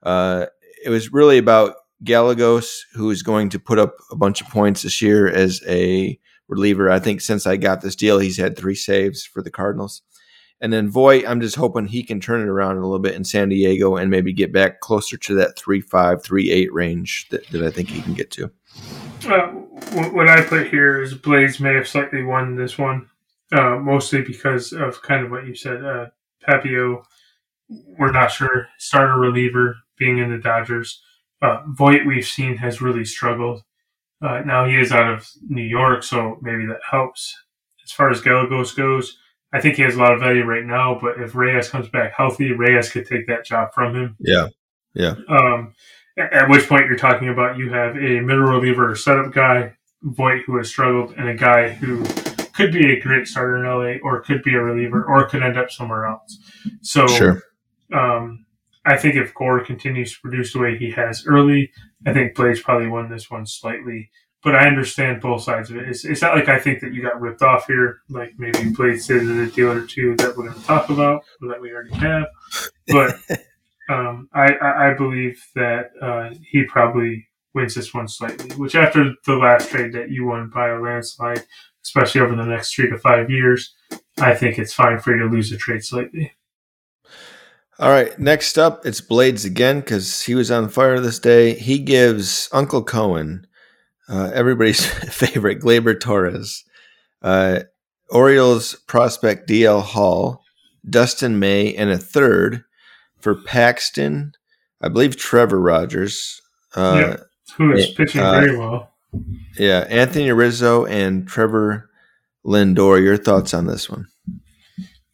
Uh, 0.03 0.47
it 0.85 0.91
was 0.91 1.13
really 1.13 1.39
about 1.39 1.75
Gallegos, 2.05 2.87
who 2.95 3.11
is 3.11 3.23
going 3.23 3.49
to 3.51 3.59
put 3.59 3.79
up 3.79 3.97
a 4.11 4.17
bunch 4.17 4.41
of 4.41 4.49
points 4.49 4.83
this 4.83 5.01
year 5.03 5.29
as 5.29 5.63
a 5.67 6.19
reliever. 6.49 6.91
I 6.91 6.99
think 6.99 7.21
since 7.21 7.47
I 7.47 7.57
got 7.57 7.81
this 7.81 7.97
deal, 7.97 8.19
he's 8.19 8.37
had 8.37 8.57
three 8.57 8.75
saves 8.75 9.25
for 9.25 9.43
the 9.43 9.51
Cardinals. 9.51 10.03
And 10.61 10.73
then 10.73 10.89
Voit, 10.89 11.25
I'm 11.27 11.41
just 11.41 11.57
hoping 11.57 11.87
he 11.87 12.03
can 12.03 12.21
turn 12.21 12.41
it 12.41 12.49
around 12.49 12.79
a 12.79 12.83
little 12.83 12.99
bit 12.99 13.15
in 13.15 13.25
San 13.25 13.49
Diego 13.49 13.97
and 13.97 14.11
maybe 14.11 14.33
get 14.33 14.53
back 14.53 14.81
closer 14.81 15.17
to 15.17 15.35
that 15.35 15.59
3 15.59 15.81
5, 15.81 16.23
3 16.23 16.51
8 16.51 16.73
range 16.73 17.29
that, 17.31 17.47
that 17.49 17.63
I 17.63 17.71
think 17.71 17.89
he 17.89 18.01
can 18.01 18.15
get 18.15 18.31
to. 18.33 18.51
Uh, 19.29 19.49
what 20.13 20.29
I 20.29 20.43
put 20.43 20.69
here 20.69 21.03
is 21.03 21.15
Blades 21.15 21.61
may 21.61 21.75
have 21.75 21.89
slightly 21.89 22.23
won 22.23 22.57
this 22.57 22.79
one, 22.79 23.09
uh, 23.53 23.77
mostly 23.77 24.23
because 24.23 24.73
of 24.73 25.03
kind 25.03 25.25
of 25.25 25.31
what 25.31 25.47
you 25.47 25.55
said. 25.55 25.85
Uh, 25.85 26.07
Pepiot, 26.47 27.05
we're 27.99 28.13
not 28.13 28.31
sure. 28.31 28.69
Starter 28.79 29.19
reliever 29.19 29.77
being 29.97 30.19
in 30.19 30.31
the 30.31 30.39
Dodgers. 30.39 31.03
Uh, 31.45 31.63
Voit, 31.67 32.07
we've 32.07 32.27
seen, 32.27 32.57
has 32.57 32.81
really 32.81 33.05
struggled. 33.05 33.63
Uh, 34.23 34.41
now 34.47 34.65
he 34.65 34.77
is 34.77 34.93
out 34.93 35.13
of 35.13 35.29
New 35.47 35.63
York, 35.63 36.03
so 36.03 36.39
maybe 36.41 36.65
that 36.67 36.81
helps. 36.91 37.37
As 37.85 37.93
far 37.93 38.11
as 38.11 38.23
Gallegos 38.23 38.73
goes, 38.73 39.19
I 39.53 39.61
think 39.61 39.77
he 39.77 39.83
has 39.83 39.95
a 39.95 39.99
lot 39.99 40.15
of 40.15 40.21
value 40.21 40.45
right 40.45 40.65
now, 40.65 40.99
but 40.99 41.21
if 41.21 41.35
Reyes 41.35 41.69
comes 41.69 41.89
back 41.89 42.15
healthy, 42.17 42.53
Reyes 42.53 42.91
could 42.91 43.07
take 43.07 43.27
that 43.27 43.45
job 43.45 43.75
from 43.75 43.95
him. 43.95 44.17
Yeah. 44.19 44.49
Yeah. 44.95 45.17
Um, 45.29 45.75
at 46.17 46.49
which 46.49 46.67
point 46.67 46.87
you're 46.87 46.97
talking 46.97 47.29
about 47.29 47.59
you 47.59 47.71
have 47.71 47.97
a 47.97 48.21
middle 48.21 48.45
reliever 48.45 48.95
setup 48.97 49.33
guy, 49.33 49.75
Voit, 50.03 50.43
who 50.47 50.57
has 50.57 50.69
struggled, 50.69 51.15
and 51.19 51.29
a 51.29 51.35
guy 51.35 51.71
who 51.71 52.05
could 52.55 52.73
be 52.73 52.93
a 52.93 53.01
great 53.01 53.27
starter 53.27 53.59
in 53.59 53.65
LA 53.65 53.99
or 54.03 54.23
could 54.23 54.43
be 54.43 54.55
a 54.55 54.61
reliever 54.61 55.05
or 55.05 55.29
could 55.29 55.43
end 55.43 55.59
up 55.59 55.71
somewhere 55.71 56.07
else. 56.07 56.39
So, 56.81 57.07
sure. 57.07 57.43
um, 57.93 58.44
I 58.85 58.97
think 58.97 59.17
if 59.17 59.35
Gore 59.35 59.65
continues 59.65 60.15
to 60.15 60.21
produce 60.21 60.53
the 60.53 60.59
way 60.59 60.77
he 60.77 60.91
has 60.93 61.27
early, 61.27 61.71
I 62.07 62.13
think 62.13 62.35
Blades 62.35 62.61
probably 62.61 62.89
won 62.89 63.09
this 63.09 63.31
one 63.31 63.47
slightly. 63.47 64.11
But 64.43 64.55
I 64.55 64.69
understand 64.69 65.23
both 65.23 65.43
sides 65.43 65.71
of 65.71 65.77
it. 65.77 65.89
It's, 65.89 66.05
it's 66.05 66.21
not 66.21 66.37
like 66.37 66.51
I 66.51 66.59
think 66.59 66.81
that 66.81 66.93
you 66.93 67.01
got 67.01 67.19
ripped 67.19 67.41
off 67.41 67.67
here, 67.67 68.01
like 68.11 68.35
maybe 68.37 68.69
Blades 68.71 69.07
did 69.07 69.23
a 69.23 69.47
deal 69.47 69.71
or 69.71 69.87
two 69.87 70.15
that 70.17 70.37
we're 70.37 70.49
going 70.49 70.61
to 70.61 70.67
talk 70.67 70.91
about 70.91 71.25
or 71.41 71.49
that 71.49 71.63
we 71.63 71.73
already 71.73 71.95
have. 71.95 72.27
But 72.89 73.17
um, 73.89 74.29
I, 74.35 74.53
I, 74.53 74.91
I, 74.91 74.95
believe 74.95 75.43
that 75.55 75.93
uh, 76.01 76.35
he 76.51 76.65
probably 76.65 77.27
wins 77.55 77.75
this 77.75 77.95
one 77.95 78.07
slightly, 78.07 78.55
which 78.57 78.75
after 78.75 79.15
the 79.25 79.37
last 79.37 79.71
trade 79.71 79.95
that 79.95 80.11
you 80.11 80.27
won 80.27 80.51
by 80.53 80.69
a 80.69 80.79
landslide, 80.79 81.47
especially 81.83 82.21
over 82.21 82.37
the 82.37 82.45
next 82.45 82.75
three 82.75 82.91
to 82.91 82.99
five 82.99 83.31
years, 83.31 83.75
I 84.19 84.35
think 84.35 84.59
it's 84.59 84.75
fine 84.75 84.99
for 84.99 85.17
you 85.17 85.23
to 85.23 85.35
lose 85.35 85.53
a 85.53 85.57
trade 85.57 85.85
slightly. 85.85 86.33
All 87.81 87.91
right, 87.91 88.17
next 88.21 88.57
up, 88.57 88.87
it's 88.87 89.01
Blades 89.01 89.45
again 89.45 89.81
because 89.81 90.23
he 90.23 90.35
was 90.37 90.51
on 90.51 90.69
fire 90.69 91.01
this 91.01 91.19
day. 91.19 91.55
He 91.55 91.81
gives 91.81 92.49
Uncle 92.53 92.85
Cohen, 92.85 93.47
uh, 94.09 94.31
everybody's 94.33 94.87
favorite, 95.13 95.61
Gleyber 95.61 95.99
Torres, 95.99 96.65
uh, 97.23 97.61
Orioles 98.11 98.77
prospect 98.87 99.49
DL 99.49 99.83
Hall, 99.83 100.45
Dustin 100.89 101.41
May, 101.41 101.75
and 101.75 101.91
a 101.91 101.99
third 101.99 102.63
for 103.19 103.35
Paxton, 103.35 104.35
I 104.81 104.89
believe 104.89 105.17
Trevor 105.17 105.61
Rogers. 105.61 106.41
Uh, 106.77 106.97
yeah, 107.01 107.17
who 107.57 107.73
is 107.73 107.91
pitching 107.91 108.21
uh, 108.21 108.41
very 108.41 108.57
well. 108.57 108.93
Yeah, 109.59 109.87
Anthony 109.89 110.31
Rizzo 110.31 110.85
and 110.85 111.27
Trevor 111.27 111.91
Lindor. 112.45 113.03
Your 113.03 113.17
thoughts 113.17 113.53
on 113.53 113.67
this 113.67 113.91
one? 113.91 114.07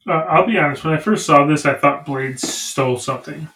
Uh, 0.08 0.12
I'll 0.12 0.46
be 0.46 0.58
honest. 0.58 0.84
When 0.84 0.94
I 0.94 0.98
first 0.98 1.26
saw 1.26 1.46
this, 1.46 1.66
I 1.66 1.74
thought 1.74 2.06
Blades 2.06 2.46
stole 2.48 2.98
something. 2.98 3.48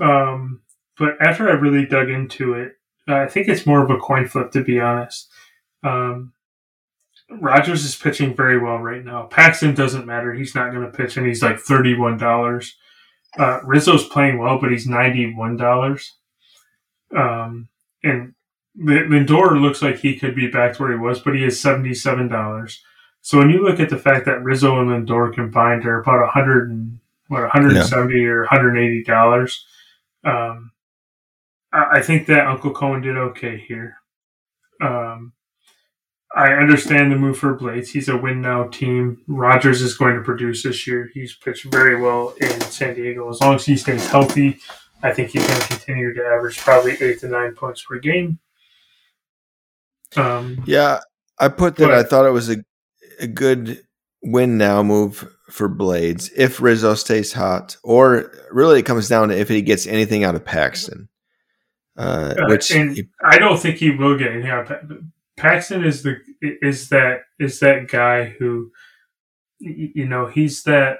Um, 0.00 0.60
but 0.98 1.16
after 1.20 1.48
I 1.48 1.52
really 1.52 1.86
dug 1.86 2.10
into 2.10 2.54
it, 2.54 2.72
I 3.06 3.26
think 3.26 3.48
it's 3.48 3.66
more 3.66 3.82
of 3.82 3.90
a 3.90 3.98
coin 3.98 4.26
flip, 4.28 4.50
to 4.52 4.64
be 4.64 4.80
honest. 4.80 5.28
Um, 5.82 6.32
Rogers 7.30 7.84
is 7.84 7.96
pitching 7.96 8.34
very 8.34 8.58
well 8.58 8.78
right 8.78 9.04
now. 9.04 9.24
Paxton 9.24 9.74
doesn't 9.74 10.06
matter; 10.06 10.32
he's 10.32 10.54
not 10.54 10.72
going 10.72 10.84
to 10.84 10.96
pitch, 10.96 11.16
and 11.16 11.26
he's 11.26 11.42
like 11.42 11.58
thirty-one 11.58 12.18
dollars. 12.18 12.76
Uh, 13.38 13.60
Rizzo's 13.64 14.06
playing 14.06 14.38
well, 14.38 14.58
but 14.60 14.70
he's 14.70 14.86
ninety-one 14.86 15.56
dollars. 15.56 16.12
Um, 17.16 17.68
and 18.02 18.34
Lindor 18.78 19.60
looks 19.60 19.82
like 19.82 19.98
he 19.98 20.18
could 20.18 20.34
be 20.34 20.48
back 20.48 20.74
to 20.74 20.82
where 20.82 20.92
he 20.92 20.98
was, 20.98 21.20
but 21.20 21.34
he 21.34 21.44
is 21.44 21.60
seventy-seven 21.60 22.28
dollars. 22.28 22.82
So 23.24 23.38
when 23.38 23.48
you 23.48 23.64
look 23.64 23.80
at 23.80 23.88
the 23.88 23.96
fact 23.96 24.26
that 24.26 24.44
Rizzo 24.44 24.78
and 24.78 24.90
Lindor 24.90 25.32
combined 25.32 25.86
are 25.86 26.00
about 26.00 26.22
a 26.22 26.26
hundred 26.26 26.68
and 26.68 26.98
what 27.28 27.40
170 27.40 28.14
yeah. 28.14 28.26
or 28.26 28.40
180 28.40 29.02
dollars, 29.04 29.64
um, 30.24 30.72
I, 31.72 31.86
I 31.92 32.02
think 32.02 32.26
that 32.26 32.46
Uncle 32.46 32.72
Cohen 32.72 33.00
did 33.00 33.16
okay 33.16 33.56
here. 33.66 33.96
Um, 34.82 35.32
I 36.36 36.52
understand 36.52 37.12
the 37.12 37.16
move 37.16 37.38
for 37.38 37.54
Blades. 37.54 37.88
He's 37.88 38.10
a 38.10 38.16
win 38.16 38.42
now 38.42 38.64
team. 38.64 39.22
Rogers 39.26 39.80
is 39.80 39.96
going 39.96 40.16
to 40.16 40.22
produce 40.22 40.62
this 40.62 40.86
year. 40.86 41.10
He's 41.14 41.34
pitched 41.34 41.64
very 41.64 41.98
well 41.98 42.34
in 42.42 42.60
San 42.60 42.94
Diego. 42.94 43.30
As 43.30 43.40
long 43.40 43.54
as 43.54 43.64
he 43.64 43.78
stays 43.78 44.06
healthy, 44.06 44.58
I 45.02 45.14
think 45.14 45.30
he's 45.30 45.46
going 45.46 45.60
to 45.62 45.68
continue 45.68 46.12
to 46.12 46.22
average 46.26 46.58
probably 46.58 46.98
eight 47.00 47.20
to 47.20 47.28
nine 47.28 47.54
points 47.54 47.84
per 47.84 47.98
game. 47.98 48.38
Um, 50.14 50.62
yeah, 50.66 51.00
I 51.38 51.48
put 51.48 51.76
that. 51.76 51.86
But, 51.86 51.94
I 51.94 52.02
thought 52.02 52.26
it 52.26 52.30
was 52.30 52.50
a 52.50 52.62
a 53.20 53.26
good 53.26 53.84
win 54.22 54.56
now 54.58 54.82
move 54.82 55.28
for 55.50 55.68
Blades 55.68 56.30
if 56.36 56.60
Rizzo 56.60 56.94
stays 56.94 57.32
hot, 57.32 57.76
or 57.82 58.32
really 58.50 58.80
it 58.80 58.86
comes 58.86 59.08
down 59.08 59.28
to 59.28 59.38
if 59.38 59.48
he 59.48 59.62
gets 59.62 59.86
anything 59.86 60.24
out 60.24 60.34
of 60.34 60.44
Paxton. 60.44 61.08
Uh, 61.96 62.34
uh 62.36 62.48
which 62.48 62.68
he, 62.68 63.08
I 63.22 63.38
don't 63.38 63.58
think 63.58 63.76
he 63.76 63.90
will 63.90 64.18
get 64.18 64.32
anything 64.32 64.50
out 64.50 64.70
of 64.70 65.04
Paxton. 65.36 65.84
Is 65.84 66.02
the 66.02 66.16
is 66.40 66.88
that 66.88 67.20
is 67.38 67.60
that 67.60 67.88
guy 67.88 68.24
who 68.24 68.70
you 69.60 70.06
know 70.06 70.26
he's 70.26 70.62
that 70.64 70.98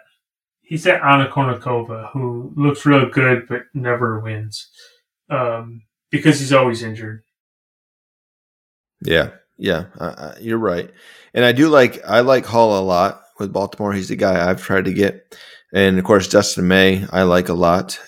he's 0.61 0.85
that 0.85 1.03
Anna 1.03 1.29
Kournikova 1.29 2.11
who 2.13 2.53
looks 2.57 2.87
real 2.87 3.09
good 3.09 3.47
but 3.49 3.63
never 3.75 4.21
wins 4.21 4.71
um, 5.31 5.83
because 6.11 6.41
he's 6.41 6.53
always 6.53 6.83
injured. 6.83 7.23
Yeah, 9.01 9.31
yeah, 9.57 9.87
uh, 9.99 10.35
you're 10.41 10.59
right. 10.59 10.91
And 11.33 11.45
I 11.45 11.53
do 11.53 11.69
like 11.69 12.05
I 12.07 12.21
like 12.21 12.47
Hall 12.47 12.79
a 12.79 12.83
lot 12.83 13.23
with 13.39 13.53
Baltimore. 13.53 13.93
He's 13.93 14.09
the 14.09 14.17
guy 14.17 14.49
I've 14.49 14.63
tried 14.63 14.85
to 14.87 14.93
get, 14.93 15.37
and 15.73 15.99
of 15.99 16.05
course 16.05 16.29
Dustin 16.29 16.69
May 16.69 17.07
I 17.13 17.23
like 17.23 17.49
a 17.49 17.55
lot 17.55 18.01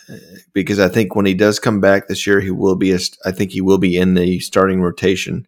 because 0.53 0.79
I 0.79 0.89
think 0.89 1.15
when 1.15 1.27
he 1.27 1.35
does 1.35 1.59
come 1.59 1.81
back 1.81 2.09
this 2.09 2.27
year, 2.27 2.41
he 2.41 2.51
will 2.51 2.77
be. 2.77 2.93
A, 2.93 2.99
I 3.25 3.33
think 3.33 3.51
he 3.51 3.61
will 3.61 3.79
be 3.79 3.97
in 3.97 4.15
the 4.15 4.41
starting 4.41 4.81
rotation 4.81 5.47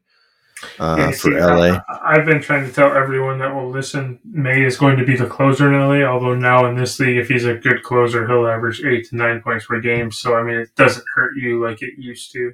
uh, 0.79 0.97
yeah, 0.99 1.11
for 1.11 1.31
see, 1.31 1.41
LA. 1.41 1.81
I, 1.89 2.17
have 2.17 2.27
been 2.27 2.41
trying 2.41 2.67
to 2.67 2.73
tell 2.73 2.93
everyone 2.93 3.39
that 3.39 3.55
will 3.55 3.71
listen. 3.71 4.19
May 4.25 4.65
is 4.65 4.77
going 4.77 4.97
to 4.97 5.05
be 5.05 5.17
the 5.17 5.27
closer 5.27 5.73
in 5.73 5.79
LA. 5.79 6.07
Although 6.07 6.35
now 6.35 6.67
in 6.67 6.77
this 6.77 6.99
league, 6.99 7.17
if 7.17 7.29
he's 7.29 7.45
a 7.45 7.55
good 7.55 7.83
closer, 7.83 8.27
he'll 8.27 8.47
average 8.47 8.83
eight 8.85 9.09
to 9.09 9.17
nine 9.17 9.41
points 9.41 9.67
per 9.67 9.81
game. 9.81 10.11
So 10.11 10.37
I 10.37 10.43
mean, 10.43 10.57
it 10.57 10.75
doesn't 10.77 11.05
hurt 11.15 11.37
you 11.37 11.63
like 11.65 11.83
it 11.83 11.95
used 11.97 12.33
to. 12.33 12.53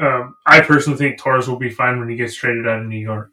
Um, 0.00 0.34
I 0.46 0.62
personally 0.62 0.98
think 0.98 1.18
Torres 1.18 1.46
will 1.46 1.58
be 1.58 1.70
fine 1.70 1.98
when 1.98 2.08
he 2.08 2.16
gets 2.16 2.34
traded 2.34 2.66
out 2.66 2.80
of 2.80 2.86
New 2.86 2.98
York. 2.98 3.32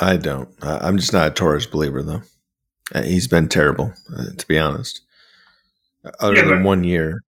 I 0.00 0.16
don't. 0.16 0.48
I'm 0.62 0.96
just 0.96 1.12
not 1.12 1.28
a 1.28 1.30
Torres 1.30 1.66
believer, 1.66 2.02
though. 2.02 2.22
Uh, 2.94 3.02
he's 3.02 3.28
been 3.28 3.48
terrible, 3.48 3.92
uh, 4.16 4.32
to 4.36 4.48
be 4.48 4.58
honest. 4.58 5.02
Other 6.18 6.36
yeah, 6.36 6.48
than 6.48 6.64
one 6.64 6.82
year. 6.82 7.22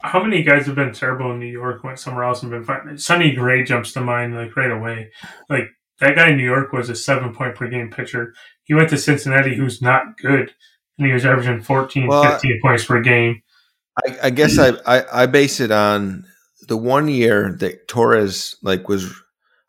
How 0.00 0.22
many 0.22 0.42
guys 0.42 0.66
have 0.66 0.76
been 0.76 0.92
terrible 0.92 1.32
in 1.32 1.40
New 1.40 1.46
York? 1.46 1.82
Went 1.82 1.98
somewhere 1.98 2.24
else 2.24 2.42
and 2.42 2.50
been 2.50 2.64
fine. 2.64 2.96
Sonny 2.98 3.34
Gray 3.34 3.64
jumps 3.64 3.92
to 3.92 4.00
mind 4.00 4.34
like 4.34 4.56
right 4.56 4.70
away. 4.70 5.10
Like 5.48 5.68
that 6.00 6.14
guy 6.14 6.30
in 6.30 6.36
New 6.36 6.44
York 6.44 6.72
was 6.72 6.88
a 6.88 6.94
seven 6.94 7.34
point 7.34 7.56
per 7.56 7.68
game 7.68 7.90
pitcher. 7.90 8.32
He 8.64 8.74
went 8.74 8.90
to 8.90 8.98
Cincinnati, 8.98 9.56
who's 9.56 9.82
not 9.82 10.16
good, 10.18 10.54
and 10.98 11.06
he 11.06 11.12
was 11.12 11.26
averaging 11.26 11.62
14, 11.62 12.06
well, 12.06 12.30
15 12.30 12.60
points 12.62 12.84
per 12.84 13.00
game. 13.00 13.42
I, 14.06 14.18
I 14.24 14.30
guess 14.30 14.58
I, 14.58 14.72
I 14.86 15.22
I 15.22 15.26
base 15.26 15.60
it 15.60 15.70
on 15.70 16.26
the 16.66 16.76
one 16.76 17.08
year 17.08 17.56
that 17.60 17.88
Torres 17.88 18.56
like 18.62 18.88
was 18.88 19.12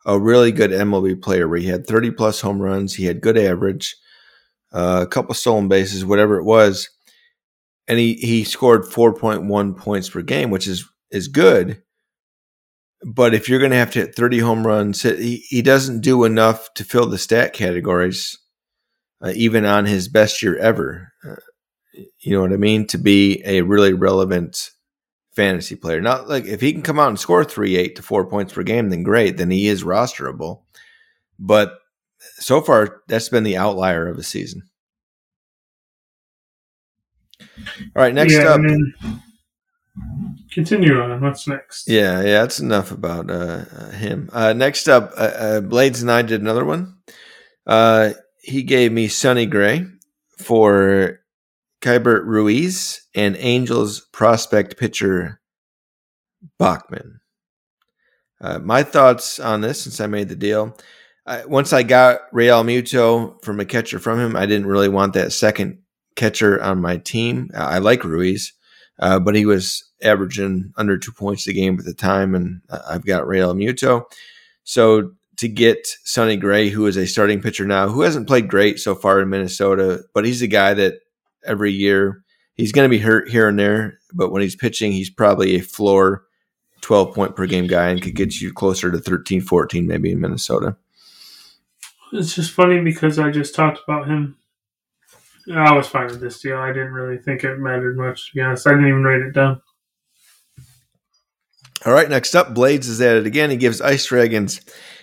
a 0.06 0.18
really 0.18 0.52
good 0.52 0.70
MLB 0.70 1.20
player 1.20 1.48
where 1.48 1.58
he 1.58 1.66
had 1.66 1.86
30 1.86 2.12
plus 2.12 2.40
home 2.40 2.60
runs, 2.60 2.94
he 2.94 3.04
had 3.04 3.20
good 3.20 3.36
average, 3.36 3.96
uh, 4.72 5.00
a 5.02 5.06
couple 5.06 5.34
stolen 5.34 5.68
bases, 5.68 6.04
whatever 6.04 6.38
it 6.38 6.44
was, 6.44 6.88
and 7.86 7.98
he 7.98 8.14
he 8.14 8.44
scored 8.44 8.82
4.1 8.82 9.76
points 9.76 10.10
per 10.10 10.22
game, 10.22 10.50
which 10.50 10.66
is 10.66 10.84
is 11.10 11.28
good. 11.28 11.82
But 13.06 13.32
if 13.32 13.48
you're 13.48 13.60
going 13.60 13.70
to 13.70 13.76
have 13.76 13.92
to 13.92 14.00
hit 14.00 14.16
30 14.16 14.40
home 14.40 14.66
runs, 14.66 15.02
he, 15.02 15.44
he 15.48 15.62
doesn't 15.62 16.00
do 16.00 16.24
enough 16.24 16.74
to 16.74 16.84
fill 16.84 17.06
the 17.06 17.16
stat 17.16 17.52
categories, 17.52 18.36
uh, 19.22 19.32
even 19.36 19.64
on 19.64 19.86
his 19.86 20.08
best 20.08 20.42
year 20.42 20.58
ever. 20.58 21.12
Uh, 21.24 21.36
you 22.18 22.32
know 22.34 22.40
what 22.40 22.52
I 22.52 22.56
mean? 22.56 22.86
To 22.88 22.98
be 22.98 23.40
a 23.44 23.62
really 23.62 23.92
relevant 23.92 24.70
fantasy 25.38 25.76
player. 25.76 26.00
Not 26.00 26.28
like 26.28 26.46
if 26.46 26.60
he 26.60 26.72
can 26.72 26.82
come 26.82 26.98
out 26.98 27.08
and 27.08 27.18
score 27.18 27.44
three, 27.44 27.76
eight 27.76 27.94
to 27.96 28.02
four 28.02 28.26
points 28.26 28.52
per 28.52 28.64
game, 28.64 28.90
then 28.90 29.04
great. 29.04 29.36
Then 29.36 29.50
he 29.52 29.68
is 29.68 29.84
rosterable. 29.84 30.62
But 31.38 31.78
so 32.40 32.60
far, 32.60 33.02
that's 33.06 33.28
been 33.28 33.44
the 33.44 33.56
outlier 33.56 34.08
of 34.08 34.18
a 34.18 34.24
season. 34.24 34.62
All 37.94 38.02
right, 38.02 38.12
next 38.12 38.34
Yeah, 38.34 38.54
up. 38.54 38.60
continue 40.50 41.00
on. 41.00 41.20
What's 41.20 41.46
next? 41.46 41.88
Yeah, 41.88 42.18
yeah, 42.22 42.40
that's 42.42 42.58
enough 42.58 42.90
about 42.90 43.30
uh, 43.30 43.64
him. 43.90 44.28
Uh, 44.32 44.52
next 44.54 44.88
up, 44.88 45.12
uh, 45.16 45.20
uh, 45.20 45.60
Blades 45.60 46.02
and 46.02 46.10
I 46.10 46.22
did 46.22 46.40
another 46.40 46.64
one. 46.64 46.96
Uh, 47.64 48.10
he 48.42 48.64
gave 48.64 48.90
me 48.90 49.06
Sonny 49.06 49.46
Gray 49.46 49.86
for 50.36 51.20
Keibert 51.80 52.24
Ruiz 52.24 53.02
and 53.14 53.36
Angels 53.38 54.00
prospect 54.12 54.78
pitcher 54.78 55.40
Bachman. 56.58 57.20
Uh, 58.40 58.58
my 58.58 58.82
thoughts 58.82 59.38
on 59.40 59.60
this 59.60 59.82
since 59.82 60.00
I 60.00 60.06
made 60.06 60.28
the 60.28 60.36
deal. 60.36 60.76
I, 61.26 61.44
once 61.44 61.72
I 61.72 61.82
got 61.82 62.20
Realmuto 62.32 63.42
from 63.44 63.60
a 63.60 63.64
catcher 63.64 63.98
from 63.98 64.18
him, 64.18 64.36
I 64.36 64.46
didn't 64.46 64.66
really 64.66 64.88
want 64.88 65.12
that 65.14 65.32
second 65.32 65.78
catcher 66.16 66.62
on 66.62 66.80
my 66.80 66.96
team. 66.96 67.50
I 67.54 67.78
like 67.78 68.04
Ruiz, 68.04 68.52
uh, 68.98 69.18
but 69.18 69.34
he 69.34 69.44
was 69.44 69.84
averaging 70.02 70.72
under 70.76 70.96
two 70.96 71.12
points 71.12 71.46
a 71.46 71.52
game 71.52 71.78
at 71.78 71.84
the 71.84 71.94
time, 71.94 72.34
and 72.34 72.62
I've 72.88 73.04
got 73.04 73.26
Real 73.26 73.54
Muto. 73.54 74.04
So 74.64 75.12
to 75.36 75.48
get 75.48 75.86
Sonny 76.04 76.36
Gray, 76.36 76.68
who 76.68 76.86
is 76.86 76.96
a 76.96 77.06
starting 77.06 77.40
pitcher 77.40 77.64
now, 77.64 77.88
who 77.88 78.02
hasn't 78.02 78.26
played 78.26 78.48
great 78.48 78.78
so 78.78 78.94
far 78.94 79.20
in 79.20 79.28
Minnesota, 79.28 80.02
but 80.14 80.24
he's 80.24 80.42
a 80.42 80.48
guy 80.48 80.74
that 80.74 80.94
every 81.44 81.72
year 81.72 82.24
he's 82.58 82.72
going 82.72 82.84
to 82.84 82.94
be 82.94 83.02
hurt 83.02 83.30
here 83.30 83.48
and 83.48 83.58
there, 83.58 83.98
but 84.12 84.30
when 84.30 84.42
he's 84.42 84.56
pitching, 84.56 84.92
he's 84.92 85.08
probably 85.08 85.56
a 85.56 85.60
floor 85.60 86.24
12 86.82 87.14
point 87.14 87.36
per 87.36 87.46
game 87.46 87.66
guy 87.66 87.88
and 87.88 88.02
could 88.02 88.14
get 88.14 88.40
you 88.40 88.52
closer 88.52 88.90
to 88.90 88.98
13, 88.98 89.40
14 89.40 89.86
maybe 89.86 90.12
in 90.12 90.20
Minnesota. 90.20 90.76
It's 92.12 92.34
just 92.34 92.52
funny 92.52 92.80
because 92.80 93.18
I 93.18 93.30
just 93.30 93.54
talked 93.54 93.80
about 93.86 94.08
him. 94.08 94.36
I 95.54 95.72
was 95.72 95.86
fine 95.86 96.06
with 96.06 96.20
this 96.20 96.40
deal. 96.40 96.58
I 96.58 96.72
didn't 96.72 96.92
really 96.92 97.16
think 97.16 97.42
it 97.42 97.58
mattered 97.58 97.96
much, 97.96 98.28
to 98.28 98.34
be 98.34 98.42
honest. 98.42 98.66
I 98.66 98.70
didn't 98.70 98.88
even 98.88 99.04
write 99.04 99.20
it 99.20 99.32
down. 99.32 99.62
All 101.86 101.92
right, 101.92 102.08
next 102.08 102.34
up, 102.34 102.54
Blades 102.54 102.88
is 102.88 103.00
at 103.00 103.16
it 103.16 103.26
again. 103.26 103.50
He 103.50 103.56
gives 103.56 103.80
Ice 103.80 104.04
Dragons 104.06 104.60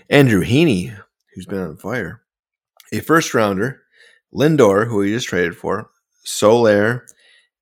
Andrew 0.10 0.44
Heaney, 0.44 0.95
who's 1.34 1.45
been 1.45 1.60
on 1.60 1.78
fire, 1.78 2.22
a 2.91 2.99
first 2.99 3.34
rounder, 3.34 3.82
Lindor, 4.34 4.88
who 4.88 5.02
he 5.02 5.14
just 5.14 5.28
traded 5.28 5.56
for, 5.56 5.90
Soler, 6.26 7.06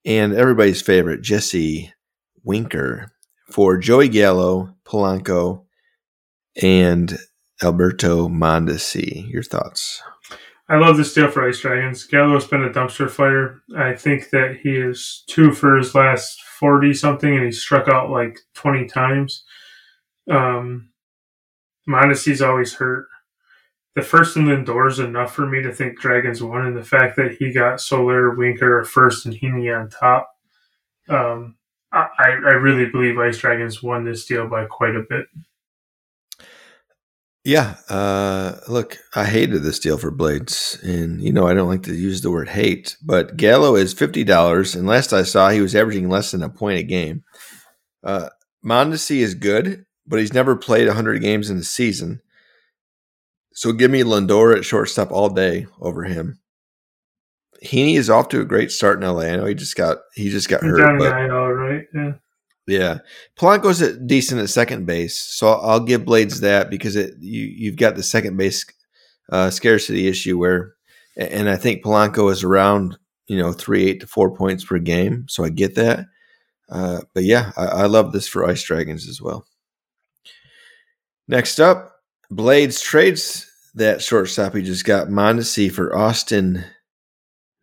and 0.06 0.34
everybody's 0.34 0.82
favorite, 0.82 1.22
Jesse 1.22 1.94
Winker, 2.44 3.12
for 3.52 3.78
Joey 3.78 4.10
Gallo, 4.10 4.76
Polanco, 4.86 5.66
and 6.62 7.18
Alberto 7.62 8.28
Mondesi. 8.28 9.30
Your 9.30 9.44
thoughts? 9.44 10.02
I 10.70 10.78
love 10.78 10.98
this 10.98 11.14
deal 11.14 11.30
for 11.30 11.48
Ice 11.48 11.60
Dragons. 11.60 12.06
Gallo's 12.06 12.48
been 12.48 12.64
a 12.64 12.70
dumpster 12.70 13.10
fire. 13.10 13.62
I 13.78 13.94
think 13.94 14.30
that 14.32 14.58
he 14.64 14.72
is 14.72 15.24
two 15.28 15.52
for 15.52 15.78
his 15.78 15.94
last 15.94 16.42
40 16.60 16.94
something, 16.94 17.36
and 17.36 17.46
he 17.46 17.52
struck 17.52 17.88
out 17.88 18.10
like 18.10 18.40
20 18.56 18.88
times. 18.88 19.44
Um, 20.32 20.90
Mondesi's 21.88 22.42
always 22.42 22.74
hurt. 22.74 23.08
The 23.96 24.02
first 24.02 24.36
and 24.36 24.48
Lindor 24.48 24.90
is 24.90 25.00
enough 25.00 25.36
for 25.36 25.46
me 25.46 25.62
to 25.62 25.72
think 25.72 26.00
Dragons 26.00 26.42
won, 26.42 26.66
and 26.66 26.76
the 26.76 26.84
fact 26.84 27.16
that 27.18 27.36
he 27.40 27.54
got 27.54 27.80
Soler, 27.80 28.36
Winker 28.36 28.84
first, 28.84 29.26
and 29.26 29.36
Heaney 29.36 29.76
on 29.76 29.90
top. 29.90 30.30
Um, 31.10 31.58
I, 31.92 32.08
I 32.30 32.54
really 32.54 32.90
believe 32.90 33.20
Ice 33.20 33.38
Dragons 33.38 33.84
won 33.84 34.04
this 34.04 34.26
deal 34.26 34.48
by 34.48 34.66
quite 34.66 34.96
a 34.96 35.06
bit. 35.08 35.28
Yeah. 37.44 37.76
Uh, 37.90 38.56
look, 38.68 38.98
I 39.16 39.26
hated 39.26 39.64
this 39.64 39.80
deal 39.80 39.98
for 39.98 40.12
Blades. 40.12 40.80
And, 40.82 41.22
you 41.22 41.34
know, 41.34 41.46
I 41.46 41.54
don't 41.54 41.68
like 41.68 41.84
to 41.84 41.94
use 41.94 42.22
the 42.22 42.32
word 42.32 42.50
hate, 42.50 42.96
but 43.04 43.36
Gallo 43.36 43.76
is 43.76 43.94
$50. 43.94 44.76
And 44.76 44.88
last 44.88 45.12
I 45.14 45.24
saw, 45.24 45.50
he 45.50 45.62
was 45.62 45.76
averaging 45.76 46.10
less 46.10 46.32
than 46.32 46.42
a 46.42 46.50
point 46.50 46.80
a 46.80 46.84
game. 46.84 47.24
Uh, 48.04 48.30
Mondesi 48.66 49.18
is 49.18 49.36
good, 49.36 49.86
but 50.08 50.20
he's 50.20 50.34
never 50.34 50.56
played 50.56 50.88
100 50.88 51.22
games 51.22 51.50
in 51.50 51.58
the 51.58 51.64
season. 51.64 52.22
So 53.54 53.72
give 53.72 53.92
me 53.92 54.04
Lindor 54.04 54.58
at 54.58 54.66
shortstop 54.66 55.12
all 55.12 55.30
day 55.30 55.68
over 55.80 56.04
him. 56.04 56.40
Heaney 57.64 57.96
is 57.96 58.10
off 58.10 58.30
to 58.30 58.42
a 58.42 58.46
great 58.46 58.72
start 58.72 59.02
in 59.02 59.08
LA. 59.08 59.22
I 59.22 59.36
know 59.38 59.46
he 59.46 59.54
just 59.54 59.76
got 59.76 60.00
he 60.16 60.30
just 60.30 60.50
got 60.50 60.62
He's 60.62 60.72
hurt, 60.72 61.00
but 61.00 61.14
all 61.32 61.54
right. 61.54 61.86
Yeah. 61.94 62.14
yeah, 62.68 62.98
Polanco's 63.40 63.82
at 63.82 64.06
decent 64.06 64.42
at 64.42 64.50
second 64.50 64.86
base, 64.86 65.18
so 65.18 65.48
I'll 65.48 65.80
give 65.80 66.04
Blades 66.04 66.42
that 66.42 66.70
because 66.70 66.96
it 66.96 67.14
you 67.20 67.44
you've 67.44 67.78
got 67.78 67.96
the 67.96 68.04
second 68.04 68.36
base 68.36 68.66
uh, 69.32 69.50
scarcity 69.50 70.08
issue 70.08 70.38
where, 70.38 70.74
and 71.16 71.50
I 71.50 71.56
think 71.56 71.84
Polanco 71.84 72.30
is 72.32 72.44
around 72.44 72.98
you 73.28 73.38
know 73.38 73.54
three 73.54 73.86
eight 73.88 74.02
to 74.02 74.08
four 74.08 74.36
points 74.36 74.66
per 74.66 74.80
game, 74.80 75.26
so 75.30 75.46
I 75.46 75.50
get 75.50 75.76
that. 75.76 76.08
Uh, 76.70 77.02
but 77.14 77.24
yeah, 77.24 77.52
I, 77.56 77.66
I 77.66 77.86
love 77.86 78.12
this 78.12 78.28
for 78.28 78.46
Ice 78.46 78.64
Dragons 78.64 79.08
as 79.08 79.22
well. 79.22 79.46
Next 81.30 81.62
up, 81.62 81.93
Blades 82.36 82.82
trades 82.82 83.48
that 83.76 84.02
shortstop 84.02 84.56
he 84.56 84.62
just 84.62 84.86
got 84.86 85.08
Mondesi 85.08 85.72
for 85.72 85.96
Austin 85.96 86.64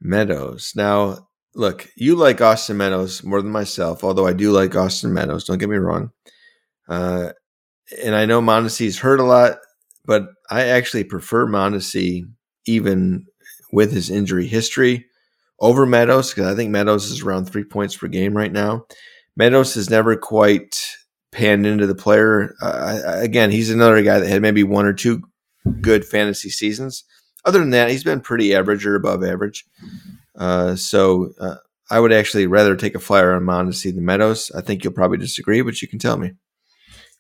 Meadows. 0.01 0.73
Now, 0.77 1.29
look, 1.55 1.89
you 1.97 2.17
like 2.17 2.41
Austin 2.41 2.77
Meadows 2.77 3.23
more 3.25 3.43
than 3.43 3.51
myself, 3.51 4.05
although 4.05 4.27
I 4.27 4.33
do 4.33 4.53
like 4.53 4.75
Austin 4.75 5.13
Meadows. 5.13 5.45
Don't 5.45 5.59
get 5.59 5.69
me 5.69 5.77
wrong. 5.77 6.11
Uh, 6.89 7.31
and 8.03 8.15
I 8.15 8.27
know 8.27 8.41
Mondesi's 8.41 8.99
hurt 8.99 9.21
a 9.21 9.25
lot, 9.25 9.59
but 10.05 10.29
I 10.51 10.67
actually 10.67 11.05
prefer 11.05 11.47
Mondesi 11.47 12.23
even 12.67 13.27
with 13.73 13.93
his 13.93 14.11
injury 14.11 14.47
history 14.47 15.07
over 15.61 15.87
Meadows 15.87 16.31
because 16.31 16.47
I 16.47 16.57
think 16.57 16.71
Meadows 16.71 17.11
is 17.11 17.23
around 17.23 17.47
three 17.47 17.65
points 17.65 17.97
per 17.97 18.09
game 18.09 18.37
right 18.37 18.53
now. 18.53 18.87
Meadows 19.37 19.75
has 19.75 19.91
never 19.91 20.17
quite 20.17 20.97
panned 21.33 21.67
into 21.67 21.87
the 21.87 21.95
player. 21.95 22.55
Uh, 22.61 23.01
again, 23.05 23.51
he's 23.51 23.71
another 23.71 24.03
guy 24.03 24.19
that 24.19 24.29
had 24.29 24.43
maybe 24.43 24.63
one 24.63 24.87
or 24.87 24.93
two 24.93 25.23
good 25.81 26.05
fantasy 26.05 26.51
seasons. 26.51 27.05
Other 27.45 27.61
than 27.61 27.71
that, 27.71 27.91
he's 27.91 28.05
been 28.05 28.21
pretty 28.21 28.55
average 28.55 28.85
or 28.87 28.97
above 28.97 29.25
average. 29.25 29.65
Uh, 30.37 30.77
so 30.77 31.33
uh, 31.41 31.57
I 31.91 32.01
would 32.01 32.13
actually 32.13 32.47
rather 32.47 32.77
take 32.77 32.95
a 32.95 33.01
flyer 33.01 33.35
on 33.35 33.43
Mondesi 33.43 33.95
than 33.95 34.05
Meadows. 34.05 34.51
I 34.55 34.61
think 34.61 34.85
you'll 34.85 34.93
probably 34.93 35.19
disagree, 35.19 35.63
but 35.63 35.81
you 35.81 35.89
can 35.89 35.99
tell 35.99 36.17
me. 36.17 36.33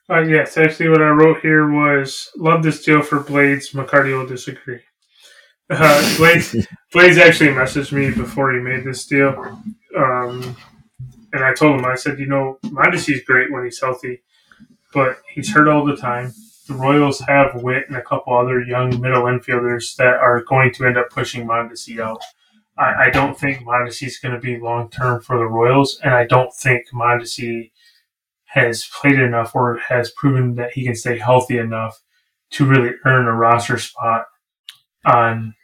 Uh, 0.08 0.20
yes, 0.20 0.56
actually, 0.56 0.88
what 0.88 1.02
I 1.02 1.10
wrote 1.10 1.40
here 1.40 1.70
was 1.70 2.30
love 2.36 2.62
this 2.62 2.82
deal 2.84 3.00
for 3.00 3.20
Blades. 3.20 3.70
McCarty 3.70 4.16
will 4.16 4.26
disagree. 4.26 4.80
Uh, 5.70 6.16
Blades, 6.16 6.56
Blades 6.92 7.16
actually 7.16 7.50
messaged 7.50 7.92
me 7.92 8.10
before 8.10 8.52
he 8.52 8.58
made 8.58 8.84
this 8.84 9.06
deal, 9.06 9.62
um, 9.96 10.56
and 11.32 11.44
I 11.44 11.54
told 11.54 11.78
him 11.78 11.84
I 11.84 11.94
said, 11.94 12.18
you 12.18 12.26
know, 12.26 12.58
Mondesi's 12.66 13.24
great 13.24 13.52
when 13.52 13.64
he's 13.64 13.80
healthy, 13.80 14.22
but 14.92 15.18
he's 15.32 15.52
hurt 15.52 15.68
all 15.68 15.84
the 15.84 15.96
time. 15.96 16.32
The 16.66 16.74
Royals 16.74 17.20
have 17.20 17.62
Witt 17.62 17.88
and 17.88 17.96
a 17.96 18.02
couple 18.02 18.36
other 18.36 18.60
young 18.62 19.00
middle 19.00 19.24
infielders 19.24 19.96
that 19.96 20.14
are 20.14 20.42
going 20.44 20.72
to 20.74 20.86
end 20.86 20.98
up 20.98 21.10
pushing 21.10 21.46
Mondesi 21.46 22.00
out. 22.00 22.20
I, 22.78 23.06
I 23.06 23.10
don't 23.10 23.38
think 23.38 23.64
Mondesi's 23.64 24.18
going 24.18 24.34
to 24.34 24.40
be 24.40 24.58
long 24.58 24.88
term 24.90 25.20
for 25.20 25.38
the 25.38 25.46
Royals, 25.46 25.98
and 26.02 26.14
I 26.14 26.26
don't 26.26 26.54
think 26.54 26.90
Mondesi 26.92 27.72
has 28.46 28.88
played 29.00 29.18
enough 29.18 29.54
or 29.54 29.78
has 29.78 30.10
proven 30.10 30.54
that 30.56 30.72
he 30.72 30.84
can 30.84 30.96
stay 30.96 31.18
healthy 31.18 31.58
enough 31.58 32.00
to 32.50 32.66
really 32.66 32.92
earn 33.04 33.26
a 33.26 33.32
roster 33.32 33.78
spot 33.78 34.26
on 35.04 35.54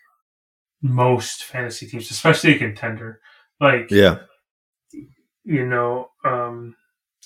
most 0.82 1.42
fantasy 1.44 1.86
teams, 1.86 2.10
especially 2.10 2.54
a 2.54 2.58
contender. 2.58 3.20
Like, 3.60 3.90
Yeah. 3.90 4.18
You 5.46 5.64
know, 5.64 6.10
um, 6.24 6.74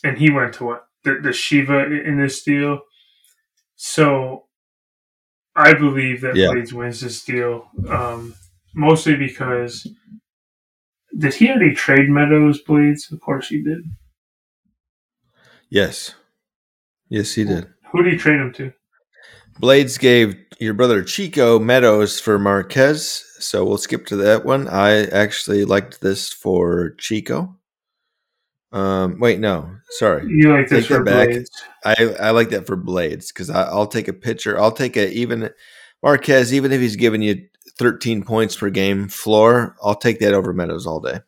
and 0.04 0.18
he 0.18 0.30
went 0.30 0.54
to 0.54 0.64
what? 0.64 0.84
The, 1.04 1.18
the 1.22 1.32
Shiva 1.32 1.86
in 1.86 2.20
this 2.20 2.42
deal. 2.42 2.80
So 3.76 4.44
I 5.56 5.72
believe 5.72 6.20
that 6.20 6.36
Yeah. 6.36 6.52
Blades 6.52 6.74
wins 6.74 7.00
this 7.00 7.24
deal, 7.24 7.68
um, 7.88 8.34
mostly 8.74 9.16
because 9.16 9.86
did 11.16 11.34
he 11.34 11.48
already 11.48 11.74
trade 11.74 12.08
Meadows 12.10 12.60
Blades? 12.62 13.10
Of 13.10 13.20
course 13.20 13.48
he 13.48 13.62
did. 13.62 13.80
Yes. 15.70 16.14
Yes, 17.08 17.34
he 17.34 17.44
did. 17.44 17.66
Who 17.90 18.02
did 18.02 18.12
he 18.12 18.18
trade 18.18 18.40
him 18.40 18.52
to? 18.54 18.72
Blades 19.58 19.98
gave 19.98 20.36
your 20.60 20.74
brother 20.74 21.02
Chico 21.02 21.58
Meadows 21.58 22.20
for 22.20 22.38
Marquez, 22.38 23.24
so 23.38 23.64
we'll 23.64 23.78
skip 23.78 24.06
to 24.06 24.16
that 24.16 24.44
one. 24.44 24.68
I 24.68 25.04
actually 25.06 25.64
liked 25.64 26.00
this 26.00 26.32
for 26.32 26.90
Chico. 26.98 27.56
Um, 28.72 29.18
wait, 29.18 29.40
no, 29.40 29.68
sorry. 29.90 30.24
You 30.28 30.52
like 30.52 30.68
this 30.68 30.86
Take 30.86 30.88
that 30.88 30.98
for 30.98 31.04
back. 31.04 31.28
Blades? 31.28 31.50
I 31.84 31.94
I 32.20 32.30
like 32.30 32.50
that 32.50 32.66
for 32.66 32.76
Blades 32.76 33.32
because 33.32 33.50
I'll 33.50 33.86
take 33.88 34.08
a 34.08 34.12
pitcher. 34.12 34.60
I'll 34.60 34.72
take 34.72 34.96
a 34.96 35.10
even 35.12 35.50
Marquez, 36.02 36.54
even 36.54 36.72
if 36.72 36.80
he's 36.80 36.96
giving 36.96 37.22
you 37.22 37.46
13 37.78 38.22
points 38.22 38.56
per 38.56 38.70
game 38.70 39.08
floor. 39.08 39.76
I'll 39.82 39.96
take 39.96 40.20
that 40.20 40.34
over 40.34 40.52
Meadows 40.52 40.86
all 40.86 41.00
day. 41.00 41.20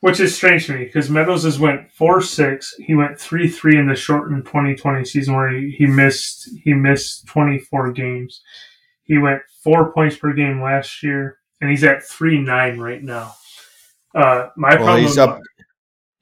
which 0.00 0.20
is 0.20 0.34
strange 0.36 0.66
to 0.66 0.74
me 0.76 0.84
because 0.84 1.10
Meadows 1.10 1.42
has 1.44 1.58
went 1.58 1.90
four 1.92 2.20
six. 2.20 2.72
He 2.78 2.94
went 2.94 3.18
three 3.18 3.48
three 3.48 3.76
in 3.76 3.88
the 3.88 3.96
shortened 3.96 4.44
2020 4.44 5.04
season 5.04 5.34
where 5.34 5.50
he, 5.50 5.70
he 5.76 5.86
missed 5.86 6.48
he 6.62 6.74
missed 6.74 7.26
24 7.26 7.90
games. 7.92 8.40
He 9.02 9.18
went 9.18 9.42
four 9.64 9.92
points 9.92 10.16
per 10.16 10.32
game 10.32 10.62
last 10.62 11.02
year, 11.02 11.38
and 11.60 11.70
he's 11.70 11.82
at 11.84 12.04
three 12.04 12.38
nine 12.38 12.78
right 12.78 13.02
now. 13.02 13.34
Uh, 14.14 14.48
my 14.56 14.76
Well, 14.76 14.84
problem. 14.84 15.02
he's 15.02 15.18
up. 15.18 15.40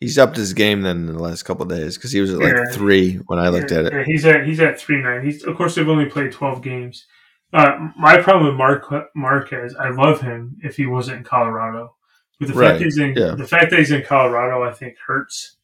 He's 0.03 0.19
upped 0.19 0.37
his 0.37 0.53
game 0.53 0.83
then 0.83 1.09
in 1.09 1.15
the 1.15 1.23
last 1.23 1.45
couple 1.45 1.63
of 1.63 1.69
days 1.69 1.97
because 1.97 2.13
he 2.13 2.21
was 2.21 2.33
at 2.33 2.39
like 2.41 2.55
Yeah. 2.55 2.65
three 2.73 3.15
when 3.27 3.39
I 3.39 3.49
looked 3.49 3.73
at 3.73 3.87
it. 3.87 3.93
Yeah, 3.93 4.05
he's 4.05 4.27
at 4.27 4.47
he's 4.47 4.61
at 4.61 4.79
three 4.79 5.01
nine. 5.01 5.25
He's 5.25 5.45
of 5.45 5.57
course 5.57 5.75
they've 5.75 5.89
only 5.89 6.07
played 6.07 6.33
twelve 6.33 6.63
games. 6.63 7.07
Uh, 7.53 7.91
my 7.99 8.21
problem 8.21 8.47
with 8.47 8.57
Mark 8.57 8.87
Marquez, 9.15 9.75
I 9.77 9.91
love 9.91 10.21
him 10.21 10.57
if 10.63 10.77
he 10.77 10.87
wasn't 10.87 11.19
in 11.19 11.25
Colorado. 11.25 11.95
But 12.41 12.49
the 12.49 12.55
Right, 12.55 12.71
fact 12.73 12.83
he's 12.83 12.99
in 12.99 13.15
yeah. 13.15 13.35
the 13.37 13.47
fact 13.47 13.71
that 13.71 13.79
he's 13.79 13.91
in 13.93 14.03
Colorado, 14.03 14.63
I 14.63 14.73
think 14.73 14.97
hurts. 15.07 15.57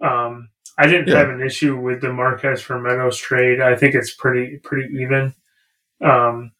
Um, 0.00 0.48
I 0.78 0.86
didn't 0.86 1.08
Yeah. 1.08 1.18
have 1.18 1.28
an 1.30 1.42
issue 1.42 1.76
with 1.76 2.00
the 2.00 2.12
Marquez 2.12 2.62
for 2.62 2.80
Meadows 2.80 3.18
trade. 3.18 3.60
I 3.60 3.76
think 3.76 3.94
it's 3.94 4.14
pretty 4.14 4.58
pretty 4.58 4.94
even. 5.02 5.34
Um, 6.00 6.52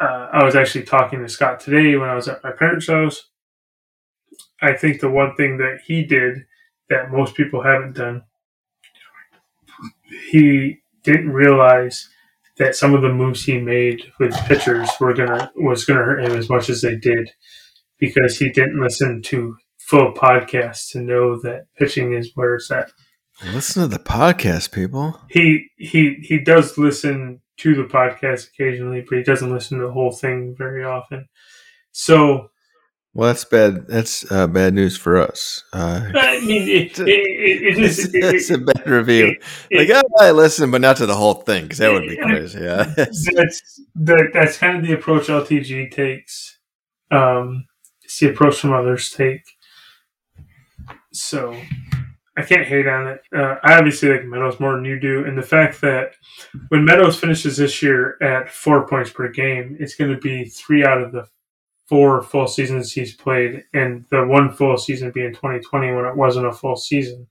uh, 0.00 0.28
I 0.32 0.44
was 0.44 0.54
actually 0.56 0.84
talking 0.84 1.20
to 1.22 1.28
Scott 1.28 1.60
today 1.60 1.96
when 1.96 2.08
I 2.08 2.14
was 2.14 2.28
at 2.28 2.42
my 2.44 2.52
parents' 2.52 2.86
house. 2.88 3.28
I 4.60 4.74
think 4.74 5.00
the 5.00 5.10
one 5.10 5.34
thing 5.36 5.58
that 5.58 5.80
he 5.86 6.04
did 6.04 6.46
that 6.90 7.10
most 7.10 7.34
people 7.34 7.62
haven't 7.62 7.96
done 7.96 8.24
he 10.30 10.78
didn't 11.04 11.30
realize 11.30 12.08
that 12.58 12.74
some 12.74 12.94
of 12.94 13.02
the 13.02 13.12
moves 13.12 13.44
he 13.44 13.58
made 13.58 14.02
with 14.18 14.34
pitchers 14.46 14.88
were 15.00 15.14
gonna 15.14 15.50
was 15.56 15.84
gonna 15.84 16.02
hurt 16.02 16.24
him 16.24 16.36
as 16.36 16.48
much 16.48 16.68
as 16.68 16.82
they 16.82 16.96
did 16.96 17.30
because 17.98 18.38
he 18.38 18.50
didn't 18.50 18.80
listen 18.80 19.22
to 19.22 19.56
full 19.78 20.12
podcasts 20.12 20.90
to 20.92 21.00
know 21.00 21.40
that 21.40 21.66
pitching 21.76 22.12
is 22.12 22.32
where 22.34 22.56
it's 22.56 22.70
at. 22.70 22.90
Listen 23.52 23.82
to 23.82 23.88
the 23.88 24.02
podcast, 24.02 24.72
people. 24.72 25.20
He 25.30 25.68
he 25.76 26.16
he 26.22 26.38
does 26.38 26.76
listen 26.76 27.40
to 27.58 27.74
the 27.74 27.84
podcast 27.84 28.48
occasionally, 28.48 29.04
but 29.08 29.18
he 29.18 29.24
doesn't 29.24 29.52
listen 29.52 29.78
to 29.78 29.86
the 29.86 29.92
whole 29.92 30.12
thing 30.12 30.54
very 30.56 30.84
often. 30.84 31.28
So 31.92 32.50
Well, 33.14 33.28
that's 33.28 33.44
bad. 33.44 33.86
That's 33.88 34.30
uh, 34.30 34.46
bad 34.46 34.74
news 34.74 34.96
for 34.96 35.16
us. 35.16 35.64
Uh, 35.72 36.02
I 36.14 36.40
mean, 36.40 36.68
it, 36.68 36.98
it, 37.00 37.08
it, 37.08 37.08
it 37.08 37.84
it's. 37.84 37.98
It, 38.04 38.10
it's 38.14 38.50
a 38.50 38.58
bad 38.58 38.86
review. 38.86 39.36
Like, 39.72 39.90
oh, 39.90 40.02
I 40.20 40.30
listen, 40.30 40.70
but 40.70 40.80
not 40.80 40.98
to 40.98 41.06
the 41.06 41.16
whole 41.16 41.34
thing 41.34 41.64
because 41.64 41.78
that 41.78 41.92
would 41.92 42.06
be 42.06 42.16
crazy. 42.16 42.60
Yeah. 42.60 42.84
that's 42.96 43.80
that, 43.96 44.30
that's 44.32 44.58
kind 44.58 44.76
of 44.76 44.86
the 44.86 44.92
approach 44.92 45.26
LTG 45.26 45.90
takes. 45.90 46.58
Um, 47.10 47.66
it's 48.02 48.20
the 48.20 48.30
approach 48.30 48.60
some 48.60 48.72
others 48.72 49.10
take. 49.10 49.42
So 51.12 51.56
I 52.36 52.42
can't 52.42 52.66
hate 52.66 52.86
on 52.86 53.08
it. 53.08 53.22
Uh, 53.34 53.56
I 53.64 53.78
obviously 53.78 54.10
like 54.10 54.24
Meadows 54.24 54.60
more 54.60 54.76
than 54.76 54.84
you 54.84 55.00
do, 55.00 55.24
and 55.24 55.36
the 55.36 55.42
fact 55.42 55.80
that 55.80 56.12
when 56.68 56.84
Meadows 56.84 57.18
finishes 57.18 57.56
this 57.56 57.82
year 57.82 58.16
at 58.22 58.48
four 58.48 58.86
points 58.86 59.10
per 59.10 59.28
game, 59.28 59.76
it's 59.80 59.96
going 59.96 60.12
to 60.12 60.20
be 60.20 60.44
three 60.44 60.84
out 60.84 61.02
of 61.02 61.10
the 61.10 61.26
four 61.88 62.22
full 62.22 62.46
seasons 62.46 62.92
he's 62.92 63.14
played, 63.14 63.64
and 63.72 64.04
the 64.10 64.24
one 64.26 64.52
full 64.52 64.76
season 64.76 65.10
being 65.10 65.32
2020 65.32 65.92
when 65.92 66.04
it 66.04 66.16
wasn't 66.16 66.46
a 66.46 66.52
full 66.52 66.76
season. 66.76 67.26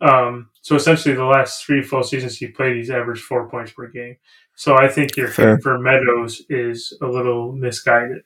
Um, 0.00 0.50
so 0.62 0.76
essentially, 0.76 1.14
the 1.14 1.24
last 1.24 1.64
three 1.64 1.82
full 1.82 2.02
seasons 2.02 2.36
he 2.36 2.48
played, 2.48 2.76
he's 2.76 2.90
averaged 2.90 3.22
four 3.22 3.48
points 3.48 3.72
per 3.72 3.88
game. 3.88 4.16
So 4.54 4.76
I 4.76 4.88
think 4.88 5.16
your 5.16 5.28
Fair. 5.28 5.58
for 5.58 5.78
Meadows 5.78 6.42
is 6.48 6.96
a 7.02 7.06
little 7.06 7.52
misguided. 7.52 8.22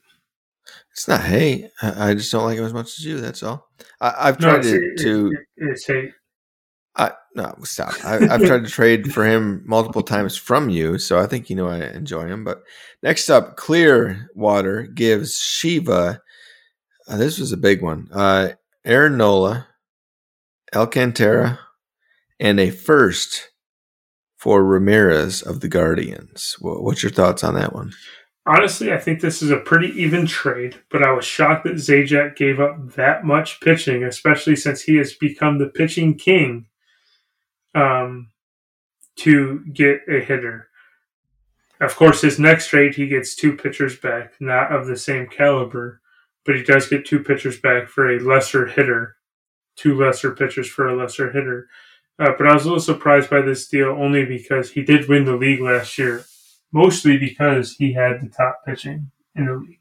It's 0.91 1.07
not 1.07 1.21
hate. 1.21 1.71
I 1.81 2.15
just 2.15 2.33
don't 2.33 2.45
like 2.45 2.59
him 2.59 2.65
as 2.65 2.73
much 2.75 2.99
as 2.99 3.05
you. 3.05 3.21
That's 3.21 3.43
all. 3.43 3.69
I, 4.01 4.15
I've 4.29 4.41
No, 4.41 4.51
tried 4.51 4.67
it's, 4.67 5.03
to, 5.03 5.05
to 5.05 5.33
it's 5.57 5.87
hate. 5.87 6.13
I 6.97 7.13
no 7.35 7.55
stop. 7.65 7.93
I, 8.05 8.17
I've 8.17 8.43
tried 8.47 8.65
to 8.65 8.71
trade 8.71 9.13
for 9.13 9.25
him 9.25 9.63
multiple 9.67 10.03
times 10.03 10.37
from 10.37 10.71
you, 10.71 10.99
so 10.99 11.19
I 11.19 11.27
think 11.27 11.51
you 11.51 11.57
know 11.57 11.69
I 11.69 11.85
enjoy 11.89 12.27
him. 12.27 12.45
But 12.45 12.63
next 13.03 13.29
up, 13.29 13.57
Clearwater 13.57 14.83
gives 14.85 15.39
Shiva. 15.39 16.23
Uh, 17.09 17.17
this 17.17 17.39
was 17.39 17.53
a 17.53 17.57
big 17.59 17.83
one. 17.83 18.09
Uh, 18.13 18.51
Aaron 18.85 19.17
Nola, 19.19 19.67
Alcantara, 20.75 21.59
and 22.41 22.59
a 22.59 22.71
first 22.71 23.51
for 24.39 24.65
Ramirez 24.65 25.43
of 25.43 25.61
the 25.61 25.69
Guardians. 25.69 26.57
Wha- 26.61 26.81
What's 26.81 27.03
your 27.03 27.13
thoughts 27.13 27.45
on 27.45 27.55
that 27.55 27.75
one? 27.75 27.93
Honestly, 28.47 28.93
I 28.93 28.99
think 28.99 29.21
this 29.21 29.43
is 29.43 29.51
a 29.51 29.57
pretty 29.59 29.89
even 30.01 30.25
trade, 30.25 30.77
but 30.91 31.03
I 31.03 31.11
was 31.13 31.25
shocked 31.25 31.65
that 31.65 31.75
Zajac 31.75 32.37
gave 32.37 32.61
up 32.61 32.95
that 32.95 33.25
much 33.25 33.61
pitching, 33.61 34.05
especially 34.05 34.55
since 34.55 34.83
he 34.83 34.97
has 34.97 35.15
become 35.15 35.59
the 35.59 35.67
pitching 35.67 36.15
king 36.15 36.67
um, 37.77 38.31
to 39.17 39.65
get 39.73 40.01
a 40.09 40.21
hitter. 40.21 40.69
Of 41.81 41.95
course, 41.95 42.23
his 42.23 42.39
next 42.39 42.69
trade, 42.69 42.95
he 42.95 43.07
gets 43.07 43.37
two 43.37 43.55
pitchers 43.55 43.97
back, 43.99 44.35
not 44.41 44.73
of 44.73 44.87
the 44.87 44.97
same 44.97 45.27
caliber, 45.27 46.01
but 46.45 46.57
he 46.57 46.63
does 46.63 46.89
get 46.89 47.05
two 47.05 47.21
pitchers 47.21 47.61
back 47.61 47.89
for 47.89 48.11
a 48.11 48.19
lesser 48.19 48.67
hitter, 48.67 49.17
two 49.77 49.95
lesser 49.99 50.35
pitchers 50.35 50.69
for 50.69 50.89
a 50.89 50.97
lesser 50.97 51.31
hitter. 51.31 51.69
Uh, 52.19 52.33
but 52.39 52.49
I 52.49 52.55
was 52.55 52.65
a 52.65 52.69
little 52.69 52.81
surprised 52.81 53.29
by 53.29 53.43
this 53.43 53.69
deal 53.69 53.89
only 53.89 54.25
because 54.25 54.71
he 54.71 54.83
did 54.83 55.09
win 55.09 55.27
the 55.27 55.37
league 55.37 55.61
last 55.61 55.99
year 55.99 56.25
mostly 56.73 57.17
because 57.17 57.75
he 57.75 57.93
had 57.93 58.21
the 58.21 58.29
top 58.29 58.61
pitching 58.67 59.11
in 59.35 59.47
the 59.47 59.55
league. 59.55 59.81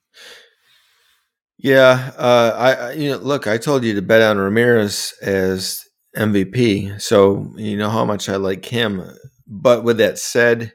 Yeah, 1.58 2.12
uh, 2.18 2.56
I, 2.56 2.74
I 2.74 2.92
you 2.94 3.12
know 3.12 3.18
look, 3.18 3.48
I 3.48 3.58
told 3.58 3.84
you 3.84 3.94
to 3.96 4.02
bet 4.02 4.22
on 4.22 4.38
Ramirez 4.38 5.14
as 5.22 5.86
MVP, 6.16 7.02
so 7.02 7.52
you 7.56 7.78
know 7.78 7.90
how 7.90 8.06
much 8.06 8.30
I 8.30 8.38
like 8.38 8.66
him. 8.66 9.04
But 9.48 9.84
with 9.84 9.98
that 9.98 10.18
said, 10.18 10.74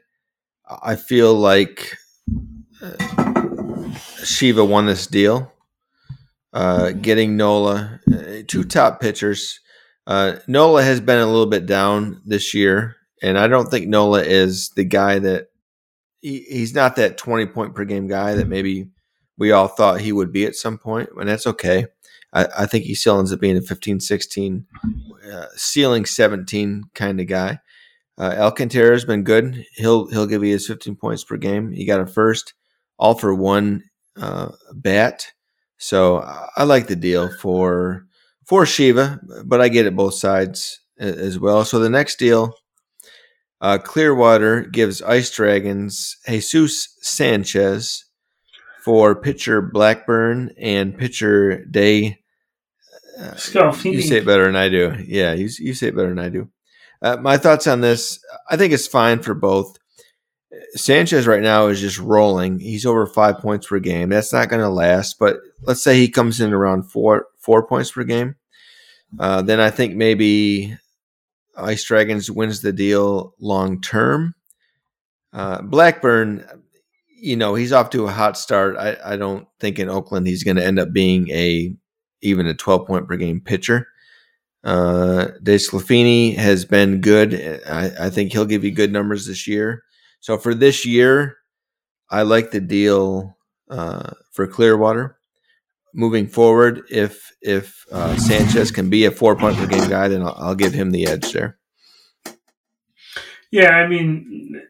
I 0.67 0.95
feel 0.95 1.33
like 1.33 1.97
uh, 2.81 3.93
Shiva 4.23 4.63
won 4.63 4.85
this 4.85 5.07
deal, 5.07 5.51
uh, 6.53 6.91
getting 6.91 7.37
Nola, 7.37 7.99
uh, 8.11 8.43
two 8.47 8.63
top 8.63 9.01
pitchers. 9.01 9.59
Uh, 10.07 10.37
Nola 10.47 10.83
has 10.83 10.99
been 10.99 11.19
a 11.19 11.25
little 11.27 11.45
bit 11.45 11.65
down 11.65 12.21
this 12.25 12.53
year, 12.53 12.95
and 13.21 13.37
I 13.37 13.47
don't 13.47 13.69
think 13.69 13.87
Nola 13.87 14.23
is 14.23 14.69
the 14.75 14.85
guy 14.85 15.19
that 15.19 15.47
he, 16.21 16.39
he's 16.49 16.73
not 16.73 16.95
that 16.95 17.17
twenty 17.17 17.45
point 17.45 17.75
per 17.75 17.85
game 17.85 18.07
guy 18.07 18.35
that 18.35 18.47
maybe 18.47 18.89
we 19.37 19.51
all 19.51 19.67
thought 19.67 20.01
he 20.01 20.11
would 20.11 20.31
be 20.31 20.45
at 20.45 20.55
some 20.55 20.77
point, 20.77 21.09
and 21.17 21.27
that's 21.27 21.47
okay. 21.47 21.87
I, 22.33 22.47
I 22.59 22.65
think 22.65 22.85
he 22.85 22.95
still 22.95 23.19
ends 23.19 23.33
up 23.33 23.39
being 23.39 23.57
a 23.57 23.61
15, 23.61 23.99
16, 23.99 24.65
uh, 25.29 25.45
ceiling 25.55 26.05
17 26.05 26.83
kind 26.93 27.19
of 27.19 27.27
guy. 27.27 27.59
Uh, 28.17 28.35
Alcantara 28.37 28.91
has 28.91 29.05
been 29.05 29.23
good. 29.23 29.65
He'll 29.75 30.07
he'll 30.07 30.27
give 30.27 30.43
you 30.43 30.53
his 30.53 30.67
15 30.67 30.95
points 30.95 31.23
per 31.23 31.37
game. 31.37 31.71
He 31.71 31.85
got 31.85 32.01
a 32.01 32.07
first, 32.07 32.53
all 32.97 33.15
for 33.15 33.33
one 33.33 33.83
uh, 34.19 34.49
bat. 34.73 35.31
So 35.77 36.19
I, 36.19 36.47
I 36.57 36.63
like 36.63 36.87
the 36.87 36.95
deal 36.95 37.29
for 37.39 38.05
for 38.45 38.65
Shiva, 38.65 39.19
but 39.45 39.61
I 39.61 39.69
get 39.69 39.85
it 39.85 39.95
both 39.95 40.13
sides 40.13 40.81
as 40.99 41.39
well. 41.39 41.65
So 41.65 41.79
the 41.79 41.89
next 41.89 42.19
deal, 42.19 42.53
uh, 43.59 43.77
Clearwater 43.77 44.61
gives 44.61 45.01
Ice 45.01 45.31
Dragons 45.31 46.17
Jesus 46.27 46.95
Sanchez 47.01 48.05
for 48.83 49.15
pitcher 49.15 49.61
Blackburn 49.61 50.51
and 50.57 50.97
pitcher 50.97 51.63
Day. 51.65 52.20
Uh, 53.21 53.35
you 53.83 54.01
say 54.01 54.17
it 54.17 54.25
better 54.25 54.45
than 54.45 54.55
I 54.55 54.69
do. 54.69 54.95
Yeah, 55.05 55.33
you, 55.33 55.47
you 55.59 55.73
say 55.73 55.87
it 55.87 55.95
better 55.95 56.09
than 56.09 56.19
I 56.19 56.29
do. 56.29 56.49
Uh, 57.01 57.17
my 57.17 57.37
thoughts 57.37 57.67
on 57.67 57.81
this 57.81 58.19
I 58.49 58.57
think 58.57 58.73
it's 58.73 58.87
fine 58.87 59.21
for 59.21 59.33
both. 59.33 59.77
Sanchez 60.73 61.27
right 61.27 61.41
now 61.41 61.67
is 61.67 61.79
just 61.79 61.99
rolling. 61.99 62.59
He's 62.59 62.85
over 62.85 63.05
five 63.05 63.39
points 63.39 63.67
per 63.67 63.79
game. 63.79 64.09
That's 64.09 64.33
not 64.33 64.49
going 64.49 64.61
to 64.61 64.69
last, 64.69 65.17
but 65.19 65.37
let's 65.61 65.81
say 65.81 65.97
he 65.97 66.09
comes 66.09 66.41
in 66.41 66.53
around 66.53 66.83
four 66.83 67.27
four 67.39 67.65
points 67.65 67.91
per 67.91 68.03
game. 68.03 68.35
Uh, 69.19 69.41
then 69.41 69.59
I 69.59 69.69
think 69.69 69.95
maybe 69.95 70.75
Ice 71.57 71.83
Dragons 71.83 72.31
wins 72.31 72.61
the 72.61 72.73
deal 72.73 73.35
long 73.39 73.81
term. 73.81 74.35
Uh, 75.33 75.61
Blackburn, 75.61 76.45
you 77.07 77.35
know, 77.35 77.55
he's 77.55 77.71
off 77.71 77.89
to 77.91 78.05
a 78.05 78.11
hot 78.11 78.37
start. 78.37 78.75
I, 78.77 78.97
I 79.03 79.17
don't 79.17 79.47
think 79.59 79.79
in 79.79 79.89
Oakland 79.89 80.27
he's 80.27 80.43
going 80.43 80.57
to 80.57 80.65
end 80.65 80.79
up 80.79 80.91
being 80.91 81.29
a 81.29 81.73
even 82.21 82.47
a 82.47 82.53
12 82.53 82.87
point 82.87 83.07
per 83.07 83.17
game 83.17 83.41
pitcher. 83.41 83.87
Uh, 84.63 85.27
DeSclafani 85.41 86.35
has 86.35 86.65
been 86.65 87.01
good. 87.01 87.61
I, 87.67 88.05
I 88.05 88.09
think 88.09 88.31
he'll 88.31 88.45
give 88.45 88.63
you 88.63 88.71
good 88.71 88.91
numbers 88.91 89.25
this 89.25 89.47
year. 89.47 89.83
So 90.19 90.37
for 90.37 90.53
this 90.53 90.85
year, 90.85 91.37
I 92.09 92.21
like 92.21 92.51
the 92.51 92.61
deal 92.61 93.37
uh, 93.69 94.11
for 94.31 94.45
Clearwater. 94.45 95.17
Moving 95.93 96.27
forward, 96.27 96.83
if 96.89 97.31
if 97.41 97.85
uh, 97.91 98.15
Sanchez 98.15 98.71
can 98.71 98.89
be 98.89 99.03
a 99.05 99.11
four 99.11 99.35
point 99.35 99.57
per 99.57 99.67
game 99.67 99.89
guy, 99.89 100.07
then 100.07 100.21
I'll, 100.21 100.35
I'll 100.37 100.55
give 100.55 100.73
him 100.73 100.91
the 100.91 101.05
edge 101.05 101.33
there. 101.33 101.57
Yeah, 103.51 103.71
I 103.71 103.87
mean, 103.87 104.61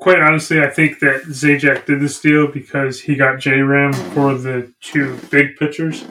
quite 0.00 0.20
honestly, 0.20 0.60
I 0.60 0.68
think 0.68 0.98
that 0.98 1.22
Zajac 1.26 1.86
did 1.86 2.00
this 2.00 2.20
deal 2.20 2.48
because 2.48 3.02
he 3.02 3.14
got 3.14 3.38
J 3.38 3.60
Ram 3.60 3.92
for 3.92 4.34
the 4.34 4.72
two 4.80 5.16
big 5.30 5.56
pitchers. 5.56 6.04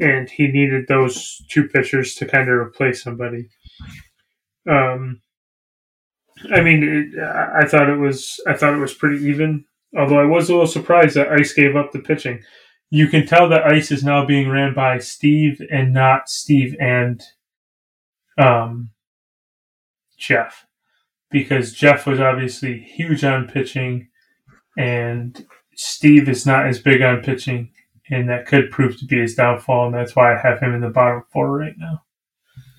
And 0.00 0.28
he 0.28 0.48
needed 0.48 0.86
those 0.88 1.42
two 1.50 1.68
pitchers 1.68 2.14
to 2.16 2.26
kind 2.26 2.48
of 2.48 2.56
replace 2.56 3.02
somebody. 3.02 3.48
Um, 4.68 5.20
I 6.52 6.60
mean, 6.60 6.82
it, 6.82 7.18
I 7.20 7.66
thought 7.66 7.88
it 7.88 7.98
was 7.98 8.40
I 8.46 8.54
thought 8.54 8.74
it 8.74 8.80
was 8.80 8.94
pretty 8.94 9.24
even. 9.26 9.64
Although 9.96 10.20
I 10.20 10.24
was 10.24 10.48
a 10.48 10.52
little 10.52 10.66
surprised 10.66 11.14
that 11.14 11.30
Ice 11.30 11.52
gave 11.52 11.76
up 11.76 11.92
the 11.92 12.00
pitching. 12.00 12.42
You 12.90 13.06
can 13.08 13.26
tell 13.26 13.48
that 13.48 13.66
Ice 13.66 13.90
is 13.90 14.04
now 14.04 14.24
being 14.24 14.48
ran 14.48 14.74
by 14.74 14.98
Steve 14.98 15.60
and 15.70 15.92
not 15.92 16.28
Steve 16.28 16.76
and 16.80 17.22
um, 18.38 18.90
Jeff, 20.18 20.66
because 21.30 21.72
Jeff 21.72 22.06
was 22.06 22.20
obviously 22.20 22.78
huge 22.78 23.24
on 23.24 23.48
pitching, 23.48 24.08
and 24.76 25.46
Steve 25.76 26.28
is 26.28 26.44
not 26.44 26.66
as 26.66 26.80
big 26.80 27.02
on 27.02 27.22
pitching, 27.22 27.70
and 28.10 28.28
that 28.28 28.46
could 28.46 28.70
prove 28.70 28.98
to 28.98 29.06
be 29.06 29.20
his 29.20 29.34
downfall, 29.34 29.86
and 29.86 29.94
that's 29.94 30.14
why 30.14 30.34
I 30.34 30.38
have 30.38 30.60
him 30.60 30.74
in 30.74 30.80
the 30.80 30.90
bottom 30.90 31.22
four 31.32 31.56
right 31.56 31.74
now. 31.78 32.02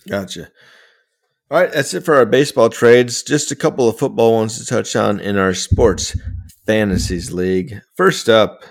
Gotcha. 0.08 0.50
All 1.52 1.60
right, 1.60 1.72
that's 1.72 1.94
it 1.94 2.02
for 2.02 2.16
our 2.16 2.26
baseball 2.26 2.70
trades. 2.70 3.24
Just 3.24 3.52
a 3.52 3.56
couple 3.56 3.88
of 3.88 3.98
football 3.98 4.34
ones 4.34 4.58
to 4.58 4.66
touch 4.66 4.96
on 4.96 5.20
in 5.20 5.38
our 5.38 5.54
sports 5.54 6.18
fantasies 6.66 7.32
league. 7.32 7.82
First 7.96 8.30
up, 8.30 8.64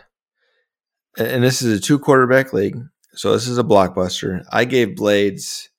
and 1.16 1.44
this 1.44 1.62
is 1.62 1.78
a 1.78 1.81
two 1.81 1.98
quarterback 1.98 2.52
league, 2.52 2.76
so 3.12 3.32
this 3.32 3.47
is 3.47 3.59
a 3.59 3.64
blockbuster. 3.64 4.44
I 4.51 4.64
gave 4.64 4.97
Blades 4.97 5.70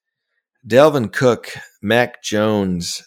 Dalvin 0.67 1.11
Cook, 1.11 1.53
Mac 1.81 2.23
Jones, 2.23 3.03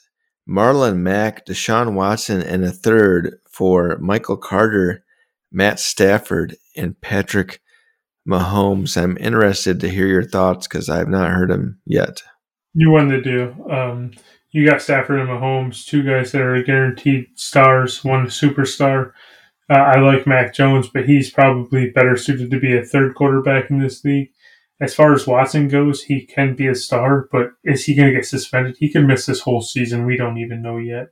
Marlon 0.48 0.98
Mack, 0.98 1.44
Deshaun 1.46 1.94
Watson, 1.94 2.42
and 2.42 2.64
a 2.64 2.70
third 2.70 3.38
for 3.50 3.98
Michael 4.00 4.36
Carter, 4.36 5.04
Matt 5.50 5.80
Stafford, 5.80 6.56
and 6.78 7.00
Patrick 7.00 7.60
Mahomes. 8.28 9.00
I'm 9.00 9.16
interested 9.18 9.80
to 9.80 9.88
hear 9.88 10.06
your 10.06 10.24
thoughts 10.24 10.68
because 10.68 10.88
I 10.88 10.98
have 10.98 11.08
not 11.08 11.30
heard 11.30 11.50
him 11.50 11.80
yet. 11.86 12.22
You 12.74 12.90
won 12.90 13.08
the 13.08 13.20
deal. 13.20 13.54
Um, 13.70 14.12
you 14.50 14.68
got 14.68 14.82
Stafford 14.82 15.20
and 15.20 15.28
Mahomes, 15.28 15.84
two 15.84 16.02
guys 16.02 16.32
that 16.32 16.42
are 16.42 16.62
guaranteed 16.62 17.26
stars, 17.34 18.04
one 18.04 18.26
superstar. 18.26 19.12
Uh, 19.70 19.74
I 19.74 20.00
like 20.00 20.26
Mac 20.26 20.54
Jones, 20.54 20.88
but 20.88 21.06
he's 21.06 21.30
probably 21.30 21.90
better 21.90 22.16
suited 22.16 22.50
to 22.50 22.60
be 22.60 22.76
a 22.76 22.84
third 22.84 23.14
quarterback 23.14 23.70
in 23.70 23.78
this 23.78 24.04
league. 24.04 24.30
As 24.80 24.94
far 24.94 25.12
as 25.12 25.26
Watson 25.26 25.68
goes, 25.68 26.02
he 26.02 26.24
can 26.24 26.54
be 26.54 26.68
a 26.68 26.74
star, 26.74 27.28
but 27.32 27.50
is 27.64 27.84
he 27.84 27.94
going 27.94 28.08
to 28.08 28.14
get 28.14 28.26
suspended? 28.26 28.76
He 28.78 28.90
could 28.90 29.06
miss 29.06 29.26
this 29.26 29.40
whole 29.40 29.60
season. 29.60 30.06
We 30.06 30.16
don't 30.16 30.38
even 30.38 30.62
know 30.62 30.78
yet. 30.78 31.08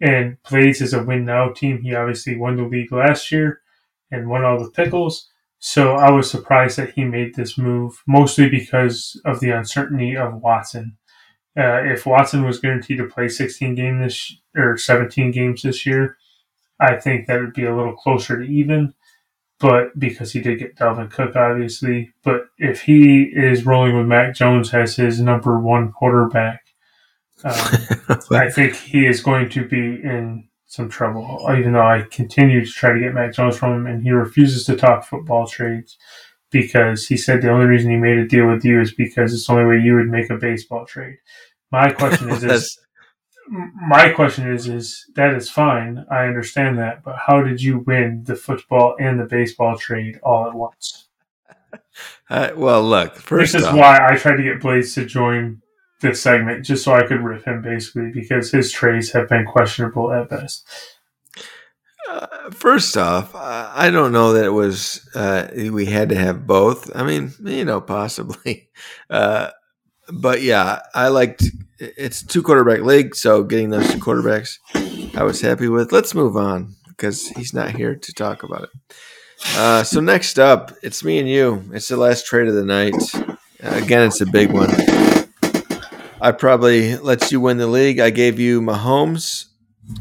And 0.00 0.36
Blades 0.48 0.82
is 0.82 0.92
a 0.92 1.02
win 1.02 1.24
now 1.24 1.50
team. 1.50 1.80
He 1.80 1.94
obviously 1.94 2.36
won 2.36 2.56
the 2.56 2.64
league 2.64 2.92
last 2.92 3.32
year 3.32 3.62
and 4.10 4.28
won 4.28 4.44
all 4.44 4.62
the 4.62 4.70
pickles. 4.70 5.28
So 5.58 5.92
I 5.92 6.10
was 6.10 6.30
surprised 6.30 6.78
that 6.78 6.92
he 6.92 7.04
made 7.04 7.34
this 7.34 7.56
move, 7.56 8.02
mostly 8.06 8.48
because 8.48 9.20
of 9.24 9.40
the 9.40 9.50
uncertainty 9.50 10.16
of 10.16 10.42
Watson. 10.42 10.96
Uh, 11.58 11.82
if 11.84 12.04
Watson 12.04 12.44
was 12.44 12.60
guaranteed 12.60 12.98
to 12.98 13.06
play 13.06 13.28
16 13.28 13.74
games 13.74 14.02
this 14.02 14.36
or 14.54 14.76
17 14.76 15.30
games 15.30 15.62
this 15.62 15.86
year, 15.86 16.18
I 16.78 16.96
think 16.96 17.26
that 17.26 17.40
would 17.40 17.54
be 17.54 17.64
a 17.64 17.74
little 17.74 17.94
closer 17.94 18.38
to 18.38 18.44
even. 18.44 18.92
But 19.58 19.98
because 19.98 20.32
he 20.32 20.40
did 20.40 20.58
get 20.58 20.76
Dalvin 20.76 21.10
Cook, 21.10 21.34
obviously, 21.34 22.12
but 22.22 22.48
if 22.58 22.82
he 22.82 23.22
is 23.22 23.64
rolling 23.64 23.96
with 23.96 24.06
Mac 24.06 24.34
Jones 24.34 24.74
as 24.74 24.96
his 24.96 25.18
number 25.18 25.58
one 25.58 25.92
quarterback, 25.92 26.60
um, 27.42 27.52
I 28.30 28.50
think 28.50 28.74
he 28.74 29.06
is 29.06 29.22
going 29.22 29.48
to 29.50 29.66
be 29.66 29.78
in 29.78 30.45
some 30.66 30.88
trouble. 30.88 31.46
Even 31.56 31.72
though 31.72 31.86
I 31.86 32.02
continue 32.10 32.64
to 32.64 32.70
try 32.70 32.92
to 32.92 33.00
get 33.00 33.14
Mac 33.14 33.32
Jones 33.32 33.56
from 33.56 33.72
him, 33.72 33.86
and 33.86 34.02
he 34.02 34.10
refuses 34.10 34.64
to 34.66 34.76
talk 34.76 35.04
football 35.04 35.46
trades 35.46 35.96
because 36.50 37.06
he 37.06 37.16
said 37.16 37.42
the 37.42 37.50
only 37.50 37.66
reason 37.66 37.90
he 37.90 37.96
made 37.96 38.18
a 38.18 38.26
deal 38.26 38.46
with 38.46 38.64
you 38.64 38.80
is 38.80 38.94
because 38.94 39.32
it's 39.32 39.46
the 39.46 39.52
only 39.52 39.66
way 39.66 39.82
you 39.82 39.94
would 39.94 40.08
make 40.08 40.30
a 40.30 40.36
baseball 40.36 40.86
trade. 40.86 41.16
My 41.70 41.90
question 41.90 42.30
is, 42.30 42.44
is 42.44 42.78
my 43.48 44.10
question 44.10 44.50
is, 44.50 44.68
is 44.68 45.04
that 45.14 45.34
is 45.34 45.50
fine. 45.50 46.04
I 46.10 46.26
understand 46.26 46.78
that, 46.78 47.02
but 47.04 47.16
how 47.26 47.42
did 47.42 47.62
you 47.62 47.78
win 47.86 48.24
the 48.24 48.36
football 48.36 48.96
and 48.98 49.20
the 49.20 49.24
baseball 49.24 49.76
trade 49.76 50.18
all 50.22 50.48
at 50.48 50.54
once? 50.54 51.08
Uh, 52.28 52.50
well, 52.56 52.82
look, 52.82 53.16
first 53.16 53.52
this 53.52 53.62
is 53.62 53.68
off, 53.68 53.76
why 53.76 53.98
I 54.02 54.16
tried 54.16 54.36
to 54.36 54.42
get 54.42 54.60
Blaze 54.60 54.94
to 54.94 55.04
join 55.04 55.62
this 56.00 56.22
segment, 56.22 56.64
just 56.64 56.84
so 56.84 56.94
I 56.94 57.06
could 57.06 57.22
rip 57.22 57.44
him 57.44 57.62
basically, 57.62 58.10
because 58.12 58.50
his 58.50 58.70
trades 58.72 59.12
have 59.12 59.28
been 59.28 59.46
questionable 59.46 60.12
at 60.12 60.28
best. 60.28 60.66
Uh, 62.08 62.50
first 62.50 62.96
off, 62.96 63.34
uh, 63.34 63.70
I 63.74 63.90
don't 63.90 64.12
know 64.12 64.34
that 64.34 64.44
it 64.44 64.50
was 64.50 65.08
uh, 65.14 65.48
we 65.54 65.86
had 65.86 66.10
to 66.10 66.14
have 66.14 66.46
both. 66.46 66.94
I 66.94 67.02
mean, 67.02 67.32
you 67.42 67.64
know, 67.64 67.80
possibly, 67.80 68.68
uh, 69.10 69.50
but 70.12 70.42
yeah, 70.42 70.80
I 70.94 71.08
liked. 71.08 71.44
It's 71.78 72.22
two 72.22 72.42
quarterback 72.42 72.80
league, 72.80 73.14
so 73.14 73.42
getting 73.42 73.70
those 73.70 73.90
two 73.90 73.98
quarterbacks, 73.98 74.58
I 75.16 75.24
was 75.24 75.40
happy 75.40 75.68
with. 75.68 75.92
Let's 75.92 76.14
move 76.14 76.36
on 76.36 76.74
because 76.88 77.28
he's 77.28 77.52
not 77.52 77.70
here 77.70 77.94
to 77.94 78.12
talk 78.12 78.42
about 78.42 78.64
it. 78.64 78.96
Uh, 79.56 79.84
so 79.84 80.00
next 80.00 80.38
up, 80.38 80.72
it's 80.82 81.04
me 81.04 81.18
and 81.18 81.28
you. 81.28 81.64
It's 81.72 81.88
the 81.88 81.96
last 81.96 82.26
trade 82.26 82.48
of 82.48 82.54
the 82.54 82.64
night. 82.64 82.94
again, 83.60 84.06
it's 84.06 84.22
a 84.22 84.26
big 84.26 84.52
one. 84.52 84.70
I 86.20 86.32
probably 86.32 86.96
let 86.96 87.30
you 87.30 87.40
win 87.40 87.58
the 87.58 87.66
league. 87.66 88.00
I 88.00 88.10
gave 88.10 88.38
you 88.38 88.62
Mahomes 88.62 89.46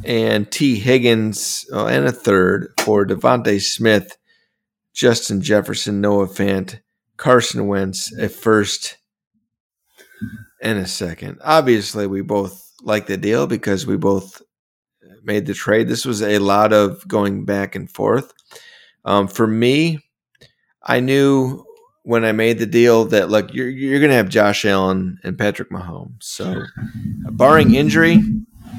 and 0.05 0.49
Tee 0.49 0.79
Higgins 0.79 1.65
oh, 1.73 1.87
and 1.87 2.05
a 2.05 2.11
third 2.11 2.73
for 2.79 3.05
DeVonta 3.05 3.61
Smith, 3.61 4.17
Justin 4.93 5.41
Jefferson, 5.41 5.99
Noah 5.99 6.27
Fant, 6.27 6.79
Carson 7.17 7.67
Wentz, 7.67 8.13
a 8.17 8.29
first 8.29 8.97
and 10.61 10.79
a 10.79 10.87
second. 10.87 11.39
Obviously, 11.43 12.07
we 12.07 12.21
both 12.21 12.71
like 12.81 13.07
the 13.07 13.17
deal 13.17 13.45
because 13.45 13.85
we 13.85 13.97
both 13.97 14.41
made 15.23 15.45
the 15.45 15.53
trade. 15.53 15.89
This 15.89 16.05
was 16.05 16.21
a 16.21 16.39
lot 16.39 16.71
of 16.71 17.05
going 17.07 17.43
back 17.43 17.75
and 17.75 17.91
forth. 17.91 18.31
Um, 19.03 19.27
for 19.27 19.47
me, 19.47 19.99
I 20.81 21.01
knew 21.01 21.65
when 22.05 22.23
I 22.23 22.31
made 22.33 22.59
the 22.59 22.67
deal 22.67 23.05
that 23.05 23.29
look, 23.29 23.53
you're 23.53 23.67
you're 23.67 23.99
going 23.99 24.11
to 24.11 24.15
have 24.15 24.29
Josh 24.29 24.63
Allen 24.63 25.17
and 25.23 25.37
Patrick 25.37 25.71
Mahomes. 25.71 26.21
So, 26.21 26.63
barring 27.31 27.73
injury, 27.73 28.21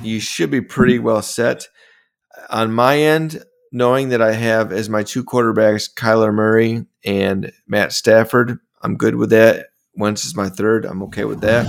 you 0.03 0.20
should 0.20 0.51
be 0.51 0.61
pretty 0.61 1.01
well 1.01 1.23
set. 1.23 1.66
On 2.51 2.73
my 2.73 2.98
end, 2.98 3.43
knowing 3.73 4.11
that 4.11 4.23
I 4.23 4.32
have 4.32 4.73
as 4.73 4.89
my 4.89 5.03
two 5.03 5.24
quarterbacks 5.24 5.93
Kyler 5.93 6.32
Murray 6.32 6.86
and 7.05 7.53
Matt 7.66 7.93
Stafford, 7.93 8.59
I'm 8.81 8.97
good 8.97 9.16
with 9.16 9.31
that. 9.31 9.66
Wentz 9.97 10.24
is 10.24 10.36
my 10.36 10.48
third. 10.48 10.85
I'm 10.85 11.03
okay 11.05 11.24
with 11.24 11.40
that. 11.40 11.66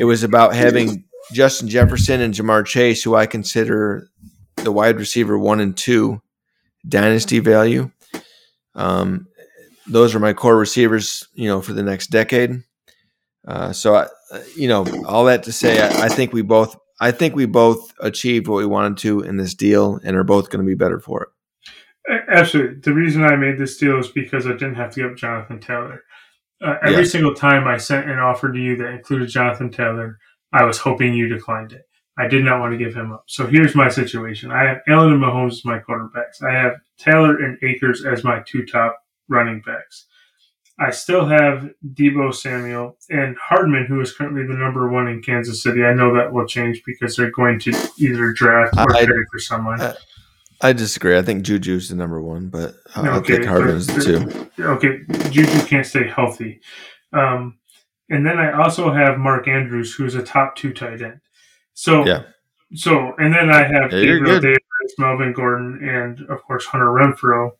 It 0.00 0.04
was 0.04 0.22
about 0.22 0.54
having 0.54 1.04
Justin 1.32 1.68
Jefferson 1.68 2.22
and 2.22 2.32
Ja'Marr 2.32 2.64
Chase, 2.64 3.02
who 3.02 3.14
I 3.14 3.26
consider 3.26 4.08
the 4.56 4.72
wide 4.72 4.98
receiver 4.98 5.38
one 5.38 5.60
and 5.60 5.76
two 5.76 6.22
dynasty 6.86 7.40
value. 7.40 7.90
Um, 8.74 9.27
those 9.88 10.14
are 10.14 10.20
my 10.20 10.32
core 10.32 10.56
receivers, 10.56 11.26
you 11.34 11.48
know, 11.48 11.60
for 11.60 11.72
the 11.72 11.82
next 11.82 12.08
decade. 12.08 12.62
Uh, 13.46 13.72
so, 13.72 13.94
I, 13.94 14.06
you 14.56 14.68
know, 14.68 14.86
all 15.06 15.24
that 15.24 15.44
to 15.44 15.52
say, 15.52 15.80
I, 15.80 16.04
I, 16.04 16.08
think 16.08 16.32
we 16.32 16.42
both, 16.42 16.76
I 17.00 17.10
think 17.10 17.34
we 17.34 17.46
both 17.46 17.94
achieved 18.00 18.46
what 18.46 18.58
we 18.58 18.66
wanted 18.66 18.98
to 18.98 19.20
in 19.20 19.36
this 19.36 19.54
deal, 19.54 19.98
and 20.04 20.16
are 20.16 20.24
both 20.24 20.50
going 20.50 20.62
to 20.62 20.68
be 20.68 20.74
better 20.74 21.00
for 21.00 21.22
it. 21.22 21.28
Absolutely. 22.28 22.80
The 22.80 22.92
reason 22.92 23.24
I 23.24 23.36
made 23.36 23.58
this 23.58 23.76
deal 23.76 23.98
is 23.98 24.08
because 24.08 24.46
I 24.46 24.52
didn't 24.52 24.74
have 24.74 24.92
to 24.94 25.00
give 25.00 25.10
up 25.12 25.16
Jonathan 25.16 25.60
Taylor. 25.60 26.02
Uh, 26.60 26.76
every 26.82 27.06
single 27.06 27.34
time 27.34 27.68
I 27.68 27.76
sent 27.76 28.10
an 28.10 28.18
offer 28.18 28.52
to 28.52 28.58
you 28.58 28.76
that 28.76 28.88
included 28.88 29.28
Jonathan 29.28 29.70
Taylor, 29.70 30.18
I 30.52 30.64
was 30.64 30.78
hoping 30.78 31.14
you 31.14 31.28
declined 31.28 31.72
it. 31.72 31.82
I 32.18 32.26
did 32.26 32.44
not 32.44 32.58
want 32.58 32.72
to 32.72 32.78
give 32.78 32.94
him 32.94 33.12
up. 33.12 33.24
So 33.28 33.46
here's 33.46 33.76
my 33.76 33.88
situation. 33.88 34.50
I 34.50 34.64
have 34.64 34.80
Allen 34.88 35.12
and 35.12 35.22
Mahomes 35.22 35.52
as 35.52 35.64
my 35.64 35.78
quarterbacks. 35.78 36.42
I 36.42 36.52
have 36.52 36.80
Taylor 36.98 37.36
and 37.36 37.56
Akers 37.62 38.04
as 38.04 38.24
my 38.24 38.42
two 38.44 38.66
top 38.66 38.98
running 39.28 39.62
backs. 39.64 40.06
I 40.80 40.90
still 40.90 41.26
have 41.26 41.70
Deebo 41.94 42.32
Samuel 42.32 42.96
and 43.10 43.36
Hardman, 43.36 43.86
who 43.86 44.00
is 44.00 44.12
currently 44.12 44.46
the 44.46 44.54
number 44.54 44.88
one 44.88 45.08
in 45.08 45.22
Kansas 45.22 45.62
City. 45.62 45.84
I 45.84 45.92
know 45.92 46.14
that 46.14 46.32
will 46.32 46.46
change 46.46 46.82
because 46.86 47.16
they're 47.16 47.32
going 47.32 47.58
to 47.60 47.72
either 47.98 48.32
draft 48.32 48.76
or 48.76 48.94
I, 48.94 49.04
trade 49.04 49.26
for 49.30 49.40
someone. 49.40 49.80
I, 49.80 49.94
I 50.60 50.72
disagree. 50.72 51.18
I 51.18 51.22
think 51.22 51.44
Juju's 51.44 51.88
the 51.88 51.96
number 51.96 52.22
one, 52.22 52.48
but 52.48 52.76
I'll 52.94 53.18
okay, 53.18 53.38
take 53.38 53.46
Hardman 53.46 53.76
as 53.76 53.88
the 53.88 54.50
two. 54.56 54.62
Okay, 54.62 55.00
Juju 55.30 55.66
can't 55.66 55.86
stay 55.86 56.06
healthy. 56.06 56.60
Um, 57.12 57.58
and 58.08 58.24
then 58.24 58.38
I 58.38 58.52
also 58.52 58.92
have 58.92 59.18
Mark 59.18 59.48
Andrews, 59.48 59.94
who 59.94 60.04
is 60.04 60.14
a 60.14 60.22
top 60.22 60.54
two 60.54 60.72
tight 60.72 61.02
end. 61.02 61.20
So, 61.74 62.06
yeah. 62.06 62.22
so 62.74 63.14
and 63.18 63.34
then 63.34 63.50
I 63.50 63.64
have 63.64 63.92
yeah, 63.92 64.00
Gabriel 64.00 64.40
Davis, 64.40 64.58
Melvin 64.98 65.32
Gordon, 65.32 65.80
and 65.88 66.20
of 66.30 66.42
course 66.42 66.66
Hunter 66.66 66.86
Renfrow, 66.86 67.50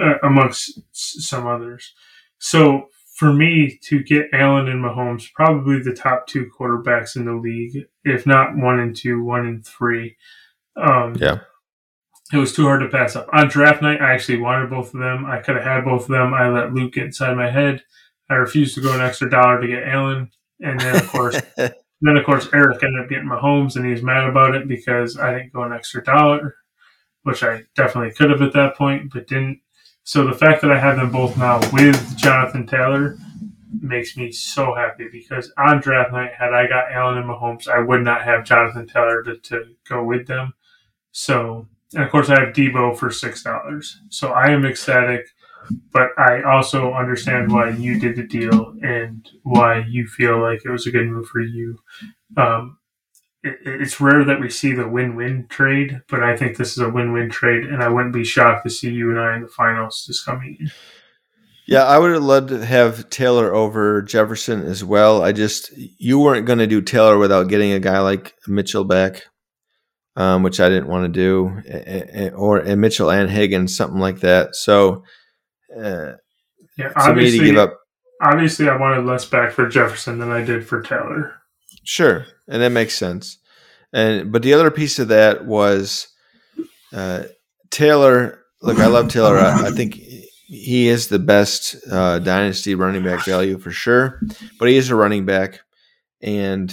uh, 0.00 0.18
amongst 0.22 0.80
some 0.92 1.46
others. 1.46 1.94
So 2.38 2.88
for 3.14 3.32
me 3.32 3.78
to 3.84 4.02
get 4.02 4.28
Allen 4.32 4.68
and 4.68 4.84
Mahomes, 4.84 5.32
probably 5.34 5.80
the 5.80 5.94
top 5.94 6.26
two 6.26 6.50
quarterbacks 6.58 7.16
in 7.16 7.24
the 7.24 7.34
league, 7.34 7.86
if 8.04 8.26
not 8.26 8.56
one 8.56 8.80
and 8.80 8.96
two, 8.96 9.22
one 9.22 9.46
and 9.46 9.66
three. 9.66 10.16
Um, 10.76 11.14
yeah 11.16 11.40
it 12.32 12.36
was 12.36 12.52
too 12.52 12.64
hard 12.64 12.80
to 12.80 12.88
pass 12.88 13.16
up. 13.16 13.28
On 13.32 13.48
draft 13.48 13.82
night, 13.82 14.00
I 14.00 14.12
actually 14.12 14.38
wanted 14.38 14.70
both 14.70 14.94
of 14.94 15.00
them. 15.00 15.26
I 15.26 15.40
could 15.40 15.56
have 15.56 15.64
had 15.64 15.84
both 15.84 16.02
of 16.02 16.08
them. 16.08 16.32
I 16.32 16.48
let 16.48 16.72
Luke 16.72 16.92
get 16.94 17.06
inside 17.06 17.36
my 17.36 17.50
head. 17.50 17.82
I 18.28 18.34
refused 18.34 18.76
to 18.76 18.80
go 18.80 18.94
an 18.94 19.00
extra 19.00 19.28
dollar 19.28 19.60
to 19.60 19.66
get 19.66 19.88
Allen. 19.88 20.30
and 20.60 20.78
then 20.78 20.96
of 20.96 21.08
course, 21.08 21.40
then 21.56 22.16
of 22.16 22.24
course 22.24 22.48
Eric 22.52 22.82
ended 22.82 23.02
up 23.02 23.10
getting 23.10 23.28
Mahomes, 23.28 23.74
and 23.76 23.84
he's 23.84 24.02
mad 24.02 24.28
about 24.28 24.54
it 24.54 24.68
because 24.68 25.18
I 25.18 25.32
didn't 25.32 25.52
go 25.52 25.64
an 25.64 25.72
extra 25.72 26.04
dollar, 26.04 26.54
which 27.24 27.42
I 27.42 27.64
definitely 27.74 28.12
could 28.12 28.30
have 28.30 28.42
at 28.42 28.52
that 28.52 28.76
point, 28.76 29.12
but 29.12 29.26
didn't. 29.26 29.60
So 30.04 30.26
the 30.26 30.32
fact 30.32 30.62
that 30.62 30.72
I 30.72 30.78
have 30.78 30.96
them 30.96 31.12
both 31.12 31.36
now 31.36 31.60
with 31.72 32.16
Jonathan 32.16 32.66
Taylor 32.66 33.16
makes 33.80 34.16
me 34.16 34.32
so 34.32 34.74
happy 34.74 35.08
because 35.10 35.52
on 35.56 35.80
draft 35.80 36.12
night, 36.12 36.32
had 36.36 36.52
I 36.52 36.66
got 36.66 36.90
Allen 36.92 37.18
and 37.18 37.28
Mahomes, 37.28 37.68
I 37.68 37.80
would 37.80 38.02
not 38.02 38.22
have 38.22 38.44
Jonathan 38.44 38.86
Taylor 38.86 39.22
to, 39.22 39.36
to 39.36 39.64
go 39.88 40.02
with 40.02 40.26
them. 40.26 40.54
So, 41.12 41.68
and 41.94 42.02
of 42.04 42.10
course, 42.10 42.28
I 42.28 42.40
have 42.40 42.54
Deebo 42.54 42.96
for 42.98 43.10
six 43.10 43.42
dollars. 43.42 44.00
So 44.08 44.30
I 44.30 44.50
am 44.50 44.64
ecstatic, 44.64 45.26
but 45.92 46.10
I 46.18 46.42
also 46.42 46.92
understand 46.94 47.52
why 47.52 47.70
you 47.70 48.00
did 48.00 48.16
the 48.16 48.24
deal 48.26 48.74
and 48.82 49.28
why 49.42 49.84
you 49.88 50.06
feel 50.06 50.40
like 50.40 50.62
it 50.64 50.70
was 50.70 50.86
a 50.86 50.90
good 50.90 51.06
move 51.06 51.26
for 51.28 51.40
you. 51.40 51.78
Um, 52.36 52.78
it, 53.42 53.58
it's 53.64 54.00
rare 54.00 54.24
that 54.24 54.40
we 54.40 54.50
see 54.50 54.72
the 54.72 54.88
win-win 54.88 55.46
trade, 55.48 56.02
but 56.08 56.22
I 56.22 56.36
think 56.36 56.56
this 56.56 56.72
is 56.72 56.78
a 56.78 56.90
win-win 56.90 57.30
trade, 57.30 57.64
and 57.64 57.82
I 57.82 57.88
wouldn't 57.88 58.14
be 58.14 58.24
shocked 58.24 58.64
to 58.64 58.70
see 58.70 58.90
you 58.90 59.10
and 59.10 59.20
I 59.20 59.36
in 59.36 59.42
the 59.42 59.48
finals 59.48 60.04
this 60.06 60.22
coming 60.22 60.56
year. 60.58 60.70
Yeah, 61.66 61.84
I 61.84 61.98
would 61.98 62.10
have 62.10 62.24
loved 62.24 62.48
to 62.48 62.66
have 62.66 63.10
Taylor 63.10 63.54
over 63.54 64.02
Jefferson 64.02 64.62
as 64.66 64.82
well. 64.82 65.22
I 65.22 65.30
just 65.30 65.70
you 65.76 66.18
weren't 66.18 66.46
going 66.46 66.58
to 66.58 66.66
do 66.66 66.82
Taylor 66.82 67.16
without 67.16 67.48
getting 67.48 67.70
a 67.70 67.78
guy 67.78 68.00
like 68.00 68.34
Mitchell 68.48 68.82
back, 68.82 69.22
um, 70.16 70.42
which 70.42 70.58
I 70.58 70.68
didn't 70.68 70.88
want 70.88 71.04
to 71.04 71.20
do, 71.20 72.32
or 72.34 72.58
and 72.58 72.80
Mitchell 72.80 73.10
and 73.10 73.30
Higgins, 73.30 73.76
something 73.76 74.00
like 74.00 74.18
that. 74.20 74.56
So, 74.56 75.04
uh, 75.76 76.14
yeah, 76.76 76.88
for 76.88 77.14
me 77.14 77.30
to 77.30 77.38
give 77.38 77.56
up, 77.56 77.78
obviously, 78.20 78.68
I 78.68 78.76
wanted 78.76 79.06
less 79.06 79.24
back 79.24 79.52
for 79.52 79.68
Jefferson 79.68 80.18
than 80.18 80.32
I 80.32 80.42
did 80.42 80.66
for 80.66 80.82
Taylor. 80.82 81.39
Sure, 81.82 82.26
and 82.48 82.62
that 82.62 82.70
makes 82.70 82.94
sense. 82.94 83.38
And 83.92 84.30
but 84.30 84.42
the 84.42 84.54
other 84.54 84.70
piece 84.70 84.98
of 84.98 85.08
that 85.08 85.46
was 85.46 86.08
uh, 86.92 87.24
Taylor. 87.70 88.38
Look, 88.62 88.78
I 88.78 88.86
love 88.86 89.08
Taylor. 89.08 89.38
I, 89.38 89.68
I 89.68 89.70
think 89.70 89.94
he 89.94 90.88
is 90.88 91.08
the 91.08 91.18
best 91.18 91.76
uh, 91.90 92.18
dynasty 92.18 92.74
running 92.74 93.02
back 93.02 93.24
value 93.24 93.58
for 93.58 93.70
sure, 93.70 94.20
but 94.58 94.68
he 94.68 94.76
is 94.76 94.90
a 94.90 94.96
running 94.96 95.24
back, 95.24 95.60
and 96.20 96.68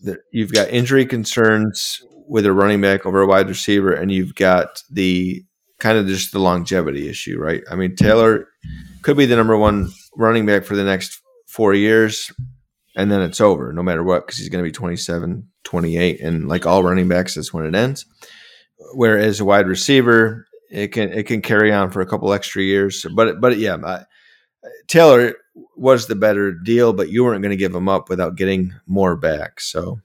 the, 0.00 0.18
you've 0.32 0.52
got 0.52 0.68
injury 0.68 1.06
concerns 1.06 2.02
with 2.28 2.46
a 2.46 2.52
running 2.52 2.80
back 2.80 3.06
over 3.06 3.20
a 3.22 3.26
wide 3.26 3.48
receiver, 3.48 3.92
and 3.92 4.12
you've 4.12 4.34
got 4.34 4.82
the 4.90 5.42
kind 5.80 5.98
of 5.98 6.06
just 6.06 6.32
the 6.32 6.38
longevity 6.38 7.08
issue, 7.08 7.38
right? 7.38 7.62
I 7.70 7.74
mean, 7.74 7.96
Taylor 7.96 8.46
could 9.02 9.16
be 9.16 9.26
the 9.26 9.36
number 9.36 9.56
one 9.56 9.88
running 10.16 10.46
back 10.46 10.64
for 10.64 10.76
the 10.76 10.84
next 10.84 11.20
four 11.48 11.74
years, 11.74 12.30
and 13.00 13.10
then 13.10 13.22
it's 13.22 13.40
over 13.40 13.72
no 13.72 13.82
matter 13.82 14.04
what 14.04 14.26
because 14.26 14.38
he's 14.38 14.48
going 14.48 14.62
to 14.62 14.68
be 14.68 14.72
27, 14.72 15.48
28, 15.64 16.20
and 16.20 16.48
like 16.48 16.66
all 16.66 16.82
running 16.82 17.08
backs, 17.08 17.34
that's 17.34 17.52
when 17.52 17.66
it 17.66 17.74
ends. 17.74 18.06
Whereas 18.94 19.40
a 19.40 19.44
wide 19.44 19.66
receiver, 19.66 20.46
it 20.70 20.88
can 20.88 21.12
it 21.12 21.26
can 21.26 21.42
carry 21.42 21.72
on 21.72 21.90
for 21.90 22.00
a 22.00 22.06
couple 22.06 22.32
extra 22.32 22.62
years. 22.62 23.04
But 23.14 23.40
but 23.40 23.58
yeah, 23.58 23.76
I, 23.84 24.04
Taylor 24.86 25.34
was 25.76 26.06
the 26.06 26.14
better 26.14 26.52
deal, 26.52 26.92
but 26.92 27.10
you 27.10 27.24
weren't 27.24 27.42
going 27.42 27.50
to 27.50 27.56
give 27.56 27.74
him 27.74 27.88
up 27.88 28.08
without 28.08 28.36
getting 28.36 28.74
more 28.86 29.16
back. 29.16 29.60
So 29.60 30.00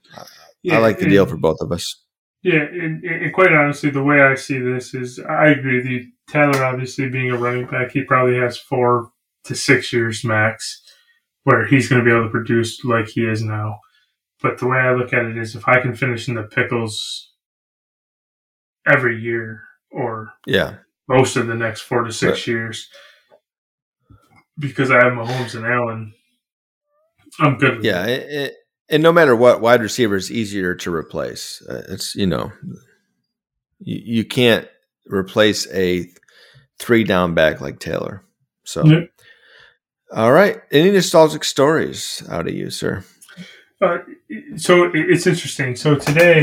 yeah, 0.62 0.76
I 0.76 0.78
like 0.78 0.96
the 0.96 1.04
and, 1.04 1.12
deal 1.12 1.26
for 1.26 1.36
both 1.36 1.58
of 1.60 1.72
us. 1.72 2.02
Yeah, 2.42 2.62
and, 2.62 3.02
and, 3.04 3.34
quite 3.34 3.52
honestly, 3.52 3.90
the 3.90 4.02
way 4.02 4.20
I 4.20 4.36
see 4.36 4.58
this 4.58 4.94
is, 4.94 5.18
I 5.18 5.48
agree 5.48 5.78
with 5.78 5.86
you. 5.86 6.06
Taylor, 6.28 6.64
obviously 6.64 7.08
being 7.08 7.30
a 7.30 7.36
running 7.36 7.66
back, 7.66 7.90
he 7.90 8.02
probably 8.02 8.36
has 8.36 8.56
four 8.56 9.10
to 9.44 9.54
six 9.54 9.92
years 9.92 10.24
max, 10.24 10.82
where 11.46 11.64
he's 11.64 11.88
going 11.88 12.02
to 12.02 12.04
be 12.04 12.10
able 12.10 12.24
to 12.24 12.30
produce 12.30 12.84
like 12.84 13.06
he 13.06 13.24
is 13.24 13.40
now. 13.40 13.78
But 14.42 14.58
the 14.58 14.66
way 14.66 14.78
I 14.78 14.94
look 14.94 15.12
at 15.12 15.24
it 15.24 15.38
is, 15.38 15.54
if 15.54 15.68
I 15.68 15.80
can 15.80 15.94
finish 15.94 16.26
in 16.26 16.34
the 16.34 16.42
pickles 16.42 17.34
every 18.84 19.20
year, 19.22 19.62
or 19.92 20.32
yeah, 20.44 20.78
most 21.08 21.36
of 21.36 21.46
the 21.46 21.54
next 21.54 21.82
four 21.82 22.02
to 22.02 22.12
six 22.12 22.40
but, 22.40 22.46
years 22.48 22.88
because 24.58 24.90
I 24.90 24.96
have 24.96 25.12
Mahomes 25.12 25.54
and 25.54 25.64
Allen. 25.64 26.14
I'm 27.38 27.58
good. 27.58 27.84
yeah, 27.84 28.04
it, 28.06 28.28
it, 28.28 28.54
and 28.88 29.00
no 29.00 29.12
matter 29.12 29.36
what, 29.36 29.60
wide 29.60 29.82
receiver 29.82 30.16
is 30.16 30.32
easier 30.32 30.74
to 30.74 30.92
replace. 30.92 31.62
Uh, 31.62 31.84
it's 31.90 32.16
you 32.16 32.26
know, 32.26 32.50
you, 33.78 34.00
you 34.04 34.24
can't 34.24 34.66
replace 35.06 35.72
a 35.72 36.08
three 36.80 37.04
down 37.04 37.34
back 37.34 37.60
like 37.60 37.78
Taylor. 37.78 38.24
So, 38.64 38.82
all 40.14 40.32
right, 40.32 40.60
any 40.70 40.90
nostalgic 40.90 41.44
stories 41.44 42.22
out 42.28 42.46
of 42.46 42.54
you, 42.54 42.70
sir? 42.70 43.04
Uh, 43.80 43.98
so 44.56 44.90
it's 44.94 45.26
interesting. 45.26 45.76
So 45.76 45.96
today 45.96 46.42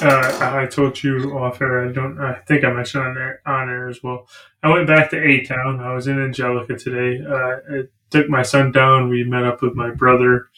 uh, 0.00 0.38
I 0.40 0.66
told 0.66 1.02
you 1.02 1.36
off 1.38 1.60
air. 1.60 1.88
I 1.88 1.92
don't. 1.92 2.20
I 2.20 2.34
think 2.46 2.64
I 2.64 2.72
mentioned 2.72 3.04
on 3.04 3.18
air, 3.18 3.40
on 3.46 3.68
air 3.68 3.88
as 3.88 4.02
well. 4.02 4.28
I 4.62 4.72
went 4.72 4.86
back 4.86 5.10
to 5.10 5.22
A 5.22 5.44
Town. 5.44 5.80
I 5.80 5.94
was 5.94 6.06
in 6.06 6.22
Angelica 6.22 6.76
today. 6.76 7.24
Uh, 7.24 7.78
I 7.78 7.82
took 8.10 8.28
my 8.28 8.42
son 8.42 8.70
down. 8.72 9.08
We 9.08 9.24
met 9.24 9.44
up 9.44 9.62
with 9.62 9.74
my 9.74 9.90
brother 9.90 10.48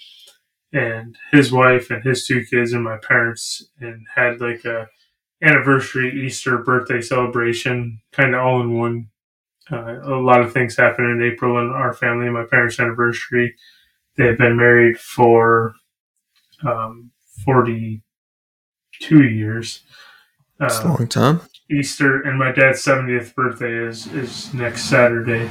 and 0.73 1.17
his 1.33 1.51
wife 1.51 1.91
and 1.91 2.05
his 2.05 2.27
two 2.27 2.45
kids 2.45 2.73
and 2.73 2.85
my 2.85 2.99
parents, 2.99 3.67
and 3.81 4.07
had 4.15 4.41
like 4.41 4.65
a 4.65 4.89
anniversary, 5.43 6.27
Easter, 6.27 6.59
birthday 6.59 7.01
celebration, 7.01 8.01
kind 8.13 8.35
of 8.35 8.43
all 8.43 8.61
in 8.61 8.77
one. 8.79 9.09
Uh, 9.71 10.01
a 10.03 10.21
lot 10.21 10.41
of 10.41 10.53
things 10.53 10.77
happened 10.77 11.21
in 11.21 11.33
April 11.33 11.59
in 11.59 11.71
our 11.71 11.93
family. 11.93 12.29
My 12.29 12.45
parents' 12.45 12.81
anniversary. 12.81 13.55
They 14.17 14.27
had 14.27 14.39
been 14.39 14.57
married 14.57 14.99
for 14.99 15.75
um, 16.67 17.11
forty 17.45 18.03
two 19.01 19.25
years. 19.25 19.83
That's 20.59 20.81
uh, 20.81 20.83
a 20.83 20.89
long 20.89 21.09
time. 21.09 21.41
Easter 21.71 22.23
and 22.23 22.39
my 22.39 22.53
dad's 22.53 22.83
seventieth 22.83 23.35
birthday 23.35 23.87
is 23.87 24.07
is 24.09 24.53
next 24.53 24.85
Saturday. 24.85 25.51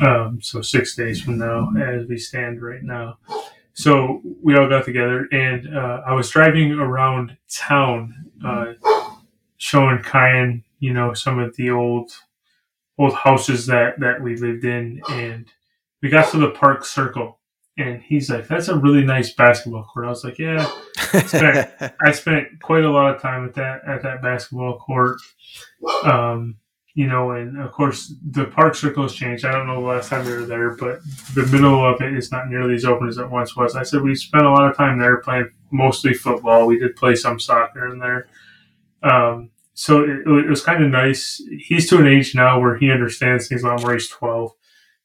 Um, 0.00 0.40
so 0.40 0.62
six 0.62 0.94
days 0.94 1.20
from 1.20 1.38
now, 1.38 1.70
as 1.76 2.06
we 2.06 2.18
stand 2.18 2.62
right 2.62 2.82
now. 2.82 3.18
So 3.74 4.22
we 4.42 4.56
all 4.56 4.68
got 4.68 4.84
together, 4.84 5.28
and 5.32 5.76
uh, 5.76 6.02
I 6.06 6.12
was 6.12 6.30
driving 6.30 6.72
around 6.72 7.36
town, 7.48 8.14
uh, 8.44 8.72
showing 9.56 9.98
Kyan, 10.02 10.64
you 10.78 10.92
know, 10.92 11.14
some 11.14 11.38
of 11.38 11.54
the 11.56 11.70
old 11.70 12.10
old 12.98 13.14
houses 13.14 13.66
that 13.66 14.00
that 14.00 14.20
we 14.22 14.36
lived 14.36 14.64
in, 14.64 15.00
and 15.10 15.46
we 16.02 16.08
got 16.08 16.30
to 16.32 16.38
the 16.38 16.50
park 16.50 16.84
circle, 16.84 17.38
and 17.76 18.02
he's 18.02 18.30
like, 18.30 18.48
"That's 18.48 18.68
a 18.68 18.78
really 18.78 19.04
nice 19.04 19.32
basketball 19.34 19.84
court." 19.84 20.06
I 20.06 20.10
was 20.10 20.24
like, 20.24 20.38
"Yeah." 20.38 20.70
I 21.12 21.22
spent, 21.22 21.94
I 22.04 22.12
spent 22.12 22.60
quite 22.60 22.84
a 22.84 22.90
lot 22.90 23.14
of 23.14 23.22
time 23.22 23.44
at 23.46 23.54
that 23.54 23.82
at 23.86 24.02
that 24.02 24.22
basketball 24.22 24.78
court. 24.78 25.18
Um, 26.04 26.56
you 26.94 27.06
know, 27.06 27.30
and 27.30 27.60
of 27.60 27.70
course 27.70 28.12
the 28.28 28.46
park 28.46 28.74
circle 28.74 29.04
has 29.04 29.14
changed. 29.14 29.44
I 29.44 29.52
don't 29.52 29.68
know 29.68 29.80
the 29.80 29.86
last 29.86 30.10
time 30.10 30.26
we 30.26 30.32
were 30.32 30.46
there, 30.46 30.70
but 30.70 30.98
the 31.34 31.46
middle 31.46 31.86
of 31.86 32.00
it 32.00 32.12
is 32.12 32.32
not 32.32 32.48
nearly 32.48 32.74
as 32.74 32.84
open 32.84 33.06
as 33.06 33.18
it 33.18 33.30
once 33.30 33.54
was. 33.56 33.76
I 33.76 33.84
said 33.84 34.02
we 34.02 34.16
spent 34.16 34.44
a 34.44 34.50
lot 34.50 34.68
of 34.68 34.76
time 34.76 34.98
there 34.98 35.18
playing 35.18 35.50
mostly 35.70 36.12
football. 36.12 36.66
We 36.66 36.78
did 36.78 36.96
play 36.96 37.14
some 37.14 37.38
soccer 37.38 37.86
in 37.86 38.00
there. 38.00 38.26
Um, 39.04 39.50
so 39.78 40.02
it, 40.02 40.26
it 40.44 40.48
was 40.48 40.64
kind 40.64 40.82
of 40.84 40.90
nice. 40.90 41.40
He's 41.66 41.88
to 41.88 41.98
an 41.98 42.06
age 42.06 42.34
now 42.34 42.60
where 42.60 42.76
he 42.76 42.90
understands 42.90 43.46
things 43.46 43.62
a 43.62 43.68
lot 43.68 43.82
more. 43.82 43.94
He's 43.94 44.08
twelve, 44.08 44.50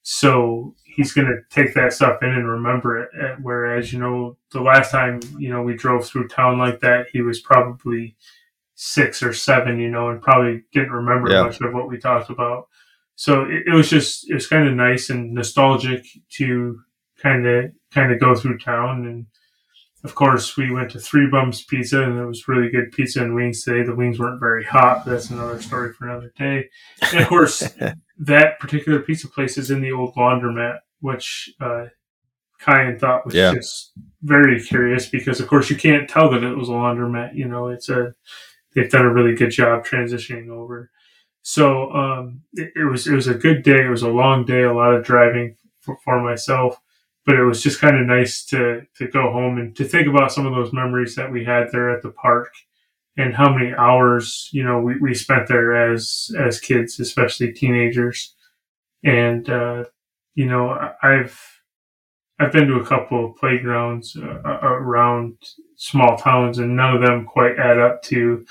so 0.01 0.75
he's 0.83 1.13
going 1.13 1.27
to 1.27 1.41
take 1.49 1.73
that 1.73 1.93
stuff 1.93 2.21
in 2.21 2.29
and 2.29 2.47
remember 2.47 3.01
it. 3.01 3.09
Uh, 3.19 3.35
whereas, 3.41 3.91
you 3.91 3.99
know, 3.99 4.37
the 4.51 4.61
last 4.61 4.91
time, 4.91 5.19
you 5.39 5.49
know, 5.49 5.63
we 5.63 5.75
drove 5.75 6.05
through 6.05 6.27
town 6.27 6.59
like 6.59 6.79
that, 6.81 7.07
he 7.11 7.21
was 7.21 7.39
probably 7.39 8.15
six 8.75 9.23
or 9.23 9.33
seven, 9.33 9.79
you 9.79 9.89
know, 9.89 10.09
and 10.09 10.21
probably 10.21 10.63
didn't 10.71 10.91
remember 10.91 11.31
yeah. 11.31 11.43
much 11.43 11.59
of 11.61 11.73
what 11.73 11.87
we 11.87 11.97
talked 11.97 12.29
about. 12.29 12.67
So 13.15 13.43
it, 13.43 13.63
it 13.67 13.73
was 13.73 13.89
just, 13.89 14.29
it 14.29 14.35
was 14.35 14.47
kind 14.47 14.67
of 14.67 14.75
nice 14.75 15.09
and 15.09 15.33
nostalgic 15.33 16.05
to 16.37 16.79
kind 17.21 17.47
of, 17.47 17.71
kind 17.91 18.11
of 18.11 18.19
go 18.19 18.35
through 18.35 18.59
town. 18.59 19.05
And 19.05 19.25
of 20.03 20.15
course, 20.15 20.57
we 20.57 20.71
went 20.71 20.91
to 20.91 20.99
Three 20.99 21.29
Bums 21.29 21.63
Pizza 21.63 22.03
and 22.03 22.19
it 22.19 22.25
was 22.25 22.47
really 22.47 22.69
good 22.69 22.91
pizza 22.91 23.23
and 23.23 23.33
wings 23.33 23.63
today. 23.63 23.83
The 23.83 23.95
wings 23.95 24.19
weren't 24.19 24.39
very 24.39 24.65
hot, 24.65 25.05
but 25.05 25.11
that's 25.11 25.29
another 25.29 25.61
story 25.61 25.93
for 25.93 26.09
another 26.09 26.33
day. 26.37 26.69
And 27.01 27.21
of 27.21 27.27
course, 27.27 27.69
that 28.19 28.59
particular 28.59 28.99
pizza 28.99 29.29
place 29.29 29.57
is 29.57 29.71
in 29.71 29.81
the 29.81 29.93
old 29.93 30.15
laundromat, 30.15 30.79
which 30.99 31.53
uh, 31.61 31.85
Kyan 32.59 32.99
thought 32.99 33.25
was 33.25 33.33
yeah. 33.33 33.53
just 33.53 33.93
very 34.21 34.61
curious 34.61 35.07
because, 35.07 35.39
of 35.39 35.47
course, 35.47 35.69
you 35.69 35.77
can't 35.77 36.09
tell 36.09 36.29
that 36.31 36.43
it 36.43 36.57
was 36.57 36.67
a 36.67 36.73
laundromat. 36.73 37.35
You 37.35 37.47
know, 37.47 37.69
it's 37.69 37.87
a 37.87 38.13
they've 38.75 38.91
done 38.91 39.05
a 39.05 39.13
really 39.13 39.35
good 39.35 39.51
job 39.51 39.85
transitioning 39.85 40.49
over. 40.49 40.91
So 41.43 41.91
um, 41.91 42.41
it, 42.53 42.71
it, 42.75 42.83
was 42.83 43.07
it 43.07 43.13
was 43.13 43.27
a 43.27 43.33
good 43.33 43.63
day. 43.63 43.85
It 43.85 43.89
was 43.89 44.03
a 44.03 44.09
long 44.09 44.45
day, 44.45 44.63
a 44.63 44.73
lot 44.73 44.93
of 44.93 45.05
driving 45.05 45.55
for, 45.81 45.97
for 46.03 46.21
myself, 46.21 46.79
but 47.25 47.35
it 47.35 47.43
was 47.43 47.63
just 47.63 47.79
kind 47.79 47.97
of 47.97 48.05
nice 48.05 48.45
to 48.45 48.81
to 48.97 49.07
go 49.07 49.31
home 49.31 49.57
and 49.57 49.75
to 49.75 49.85
think 49.85 50.07
about 50.07 50.31
some 50.31 50.45
of 50.45 50.53
those 50.53 50.73
memories 50.73 51.15
that 51.15 51.31
we 51.31 51.43
had 51.45 51.67
there 51.71 51.89
at 51.89 52.01
the 52.01 52.11
park 52.11 52.53
and 53.17 53.35
how 53.35 53.53
many 53.53 53.73
hours 53.73 54.49
you 54.51 54.63
know 54.63 54.79
we, 54.79 54.97
we 54.99 55.13
spent 55.13 55.47
there 55.47 55.93
as 55.93 56.31
as 56.39 56.59
kids 56.59 56.99
especially 56.99 57.51
teenagers. 57.53 58.35
And 59.05 59.49
uh, 59.49 59.83
you 60.35 60.45
know, 60.45 60.77
I've 61.01 61.39
I've 62.39 62.51
been 62.51 62.67
to 62.67 62.79
a 62.79 62.85
couple 62.85 63.25
of 63.25 63.35
playgrounds 63.37 64.15
uh, 64.15 64.59
around 64.63 65.37
small 65.75 66.17
towns, 66.17 66.57
and 66.57 66.75
none 66.75 66.95
of 66.95 67.01
them 67.01 67.25
quite 67.25 67.59
add 67.59 67.79
up 67.79 68.01
to, 68.03 68.45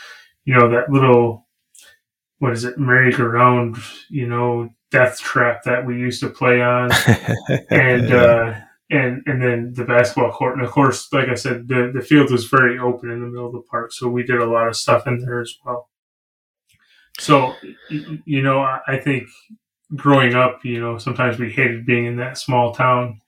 you 0.44 0.54
know, 0.54 0.70
that 0.70 0.90
little 0.90 1.46
what 2.38 2.52
is 2.52 2.64
it, 2.64 2.76
merry-go-round, 2.76 3.76
you 4.10 4.26
know, 4.26 4.68
death 4.92 5.18
trap 5.18 5.64
that 5.64 5.84
we 5.84 5.98
used 5.98 6.20
to 6.20 6.28
play 6.28 6.62
on, 6.62 6.90
and 7.70 8.12
uh, 8.12 8.54
and 8.90 9.22
and 9.26 9.42
then 9.42 9.72
the 9.74 9.84
basketball 9.84 10.30
court, 10.30 10.56
and 10.56 10.64
of 10.64 10.70
course, 10.70 11.12
like 11.12 11.28
I 11.28 11.34
said, 11.34 11.66
the 11.66 11.90
the 11.92 12.02
field 12.02 12.30
was 12.30 12.44
very 12.44 12.78
open 12.78 13.10
in 13.10 13.20
the 13.20 13.26
middle 13.26 13.46
of 13.46 13.52
the 13.52 13.62
park, 13.62 13.92
so 13.92 14.08
we 14.08 14.22
did 14.22 14.38
a 14.38 14.46
lot 14.46 14.68
of 14.68 14.76
stuff 14.76 15.06
in 15.06 15.18
there 15.18 15.40
as 15.40 15.54
well. 15.64 15.88
So, 17.18 17.54
you 17.88 18.42
know, 18.42 18.60
I 18.60 18.80
I 18.86 18.98
think 18.98 19.28
growing 19.96 20.34
up, 20.34 20.64
you 20.64 20.80
know, 20.80 20.98
sometimes 20.98 21.38
we 21.38 21.50
hated 21.50 21.86
being 21.86 22.06
in 22.06 22.16
that 22.16 22.38
small 22.38 22.74
town, 22.74 23.20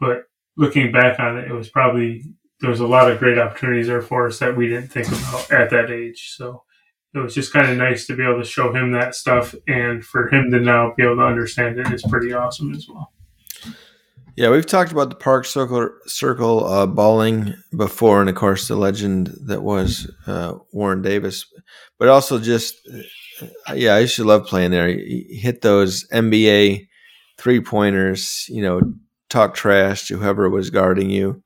but 0.00 0.24
looking 0.56 0.92
back 0.92 1.18
on 1.18 1.38
it, 1.38 1.50
it 1.50 1.54
was 1.54 1.68
probably 1.68 2.24
there 2.60 2.70
was 2.70 2.80
a 2.80 2.86
lot 2.86 3.10
of 3.10 3.18
great 3.18 3.38
opportunities 3.38 3.88
there 3.88 4.02
for 4.02 4.28
us 4.28 4.38
that 4.38 4.56
we 4.56 4.68
didn't 4.68 4.88
think 4.88 5.08
about 5.08 5.50
at 5.50 5.70
that 5.70 5.90
age. 5.90 6.34
So 6.36 6.62
it 7.14 7.18
was 7.18 7.34
just 7.34 7.52
kind 7.52 7.70
of 7.70 7.76
nice 7.76 8.06
to 8.06 8.16
be 8.16 8.22
able 8.22 8.38
to 8.38 8.48
show 8.48 8.72
him 8.72 8.92
that 8.92 9.14
stuff, 9.14 9.54
and 9.66 10.04
for 10.04 10.28
him 10.28 10.50
to 10.50 10.60
now 10.60 10.94
be 10.96 11.02
able 11.02 11.16
to 11.16 11.22
understand 11.22 11.78
it 11.78 11.92
is 11.92 12.02
pretty 12.02 12.32
awesome 12.32 12.72
as 12.74 12.88
well. 12.88 13.12
Yeah, 14.34 14.48
we've 14.48 14.64
talked 14.64 14.92
about 14.92 15.10
the 15.10 15.16
park 15.16 15.44
circle 15.44 15.90
circle 16.06 16.64
uh, 16.64 16.86
bowling 16.86 17.54
before, 17.76 18.20
and 18.20 18.30
of 18.30 18.36
course 18.36 18.66
the 18.66 18.76
legend 18.76 19.36
that 19.44 19.62
was 19.62 20.10
uh, 20.26 20.54
Warren 20.72 21.02
Davis, 21.02 21.44
but 21.98 22.08
also 22.08 22.38
just 22.38 22.76
uh, 23.68 23.74
yeah, 23.74 23.94
I 23.94 24.00
used 24.00 24.16
to 24.16 24.24
love 24.24 24.46
playing 24.46 24.70
there. 24.70 24.88
He 24.88 25.26
he 25.28 25.36
hit 25.36 25.60
those 25.60 26.08
NBA 26.08 26.88
three 27.36 27.60
pointers, 27.60 28.46
you 28.48 28.62
know, 28.62 28.80
talk 29.28 29.54
trash 29.54 30.06
to 30.06 30.16
whoever 30.16 30.48
was 30.48 30.70
guarding 30.70 31.10
you. 31.10 31.42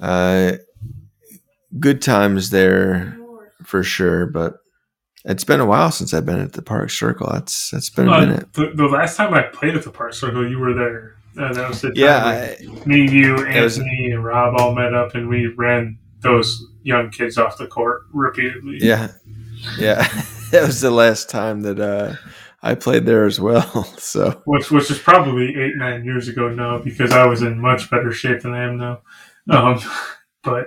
Uh, 0.00 0.52
good 1.78 2.02
times 2.02 2.50
there 2.50 3.16
for 3.64 3.82
sure, 3.82 4.26
but 4.26 4.54
it's 5.24 5.44
been 5.44 5.60
a 5.60 5.66
while 5.66 5.90
since 5.90 6.12
I've 6.14 6.26
been 6.26 6.40
at 6.40 6.52
the 6.52 6.62
park 6.62 6.90
circle. 6.90 7.28
That's 7.32 7.70
that's 7.70 7.90
been 7.90 8.08
a 8.08 8.12
Uh, 8.12 8.20
minute. 8.20 8.52
the, 8.54 8.72
the 8.74 8.86
last 8.86 9.16
time 9.16 9.32
I 9.34 9.42
played 9.42 9.76
at 9.76 9.84
the 9.84 9.90
Park 9.90 10.14
Circle, 10.14 10.48
you 10.48 10.58
were 10.58 10.74
there. 10.74 11.14
Uh, 11.38 11.52
that 11.54 11.68
was 11.68 11.80
the 11.80 11.88
time 11.88 11.96
Yeah, 11.96 12.24
I, 12.24 12.86
me, 12.86 13.08
you, 13.10 13.36
It 13.46 13.62
was- 13.62 13.78
Anthony, 13.78 14.10
and 14.12 14.24
Rob 14.24 14.54
all 14.60 14.74
met 14.74 14.92
up, 14.94 15.14
and 15.14 15.28
we 15.28 15.46
ran 15.46 15.98
those 16.20 16.64
young 16.82 17.10
kids 17.10 17.38
off 17.38 17.56
the 17.58 17.66
court 17.66 18.02
repeatedly. 18.12 18.78
Yeah, 18.80 19.08
yeah. 19.78 20.06
that 20.50 20.62
was 20.66 20.80
the 20.80 20.90
last 20.90 21.30
time 21.30 21.62
that 21.62 21.80
uh, 21.80 22.14
I 22.62 22.74
played 22.74 23.06
there 23.06 23.24
as 23.24 23.40
well. 23.40 23.88
So 23.98 24.42
which 24.44 24.70
which 24.70 24.90
is 24.90 24.98
probably 24.98 25.54
eight 25.56 25.76
nine 25.76 26.04
years 26.04 26.28
ago 26.28 26.48
now 26.48 26.78
because 26.78 27.12
I 27.12 27.24
was 27.26 27.40
in 27.42 27.58
much 27.60 27.88
better 27.90 28.12
shape 28.12 28.42
than 28.42 28.52
I 28.52 28.64
am 28.64 28.76
now. 28.76 29.00
Um, 29.48 29.80
but 30.44 30.66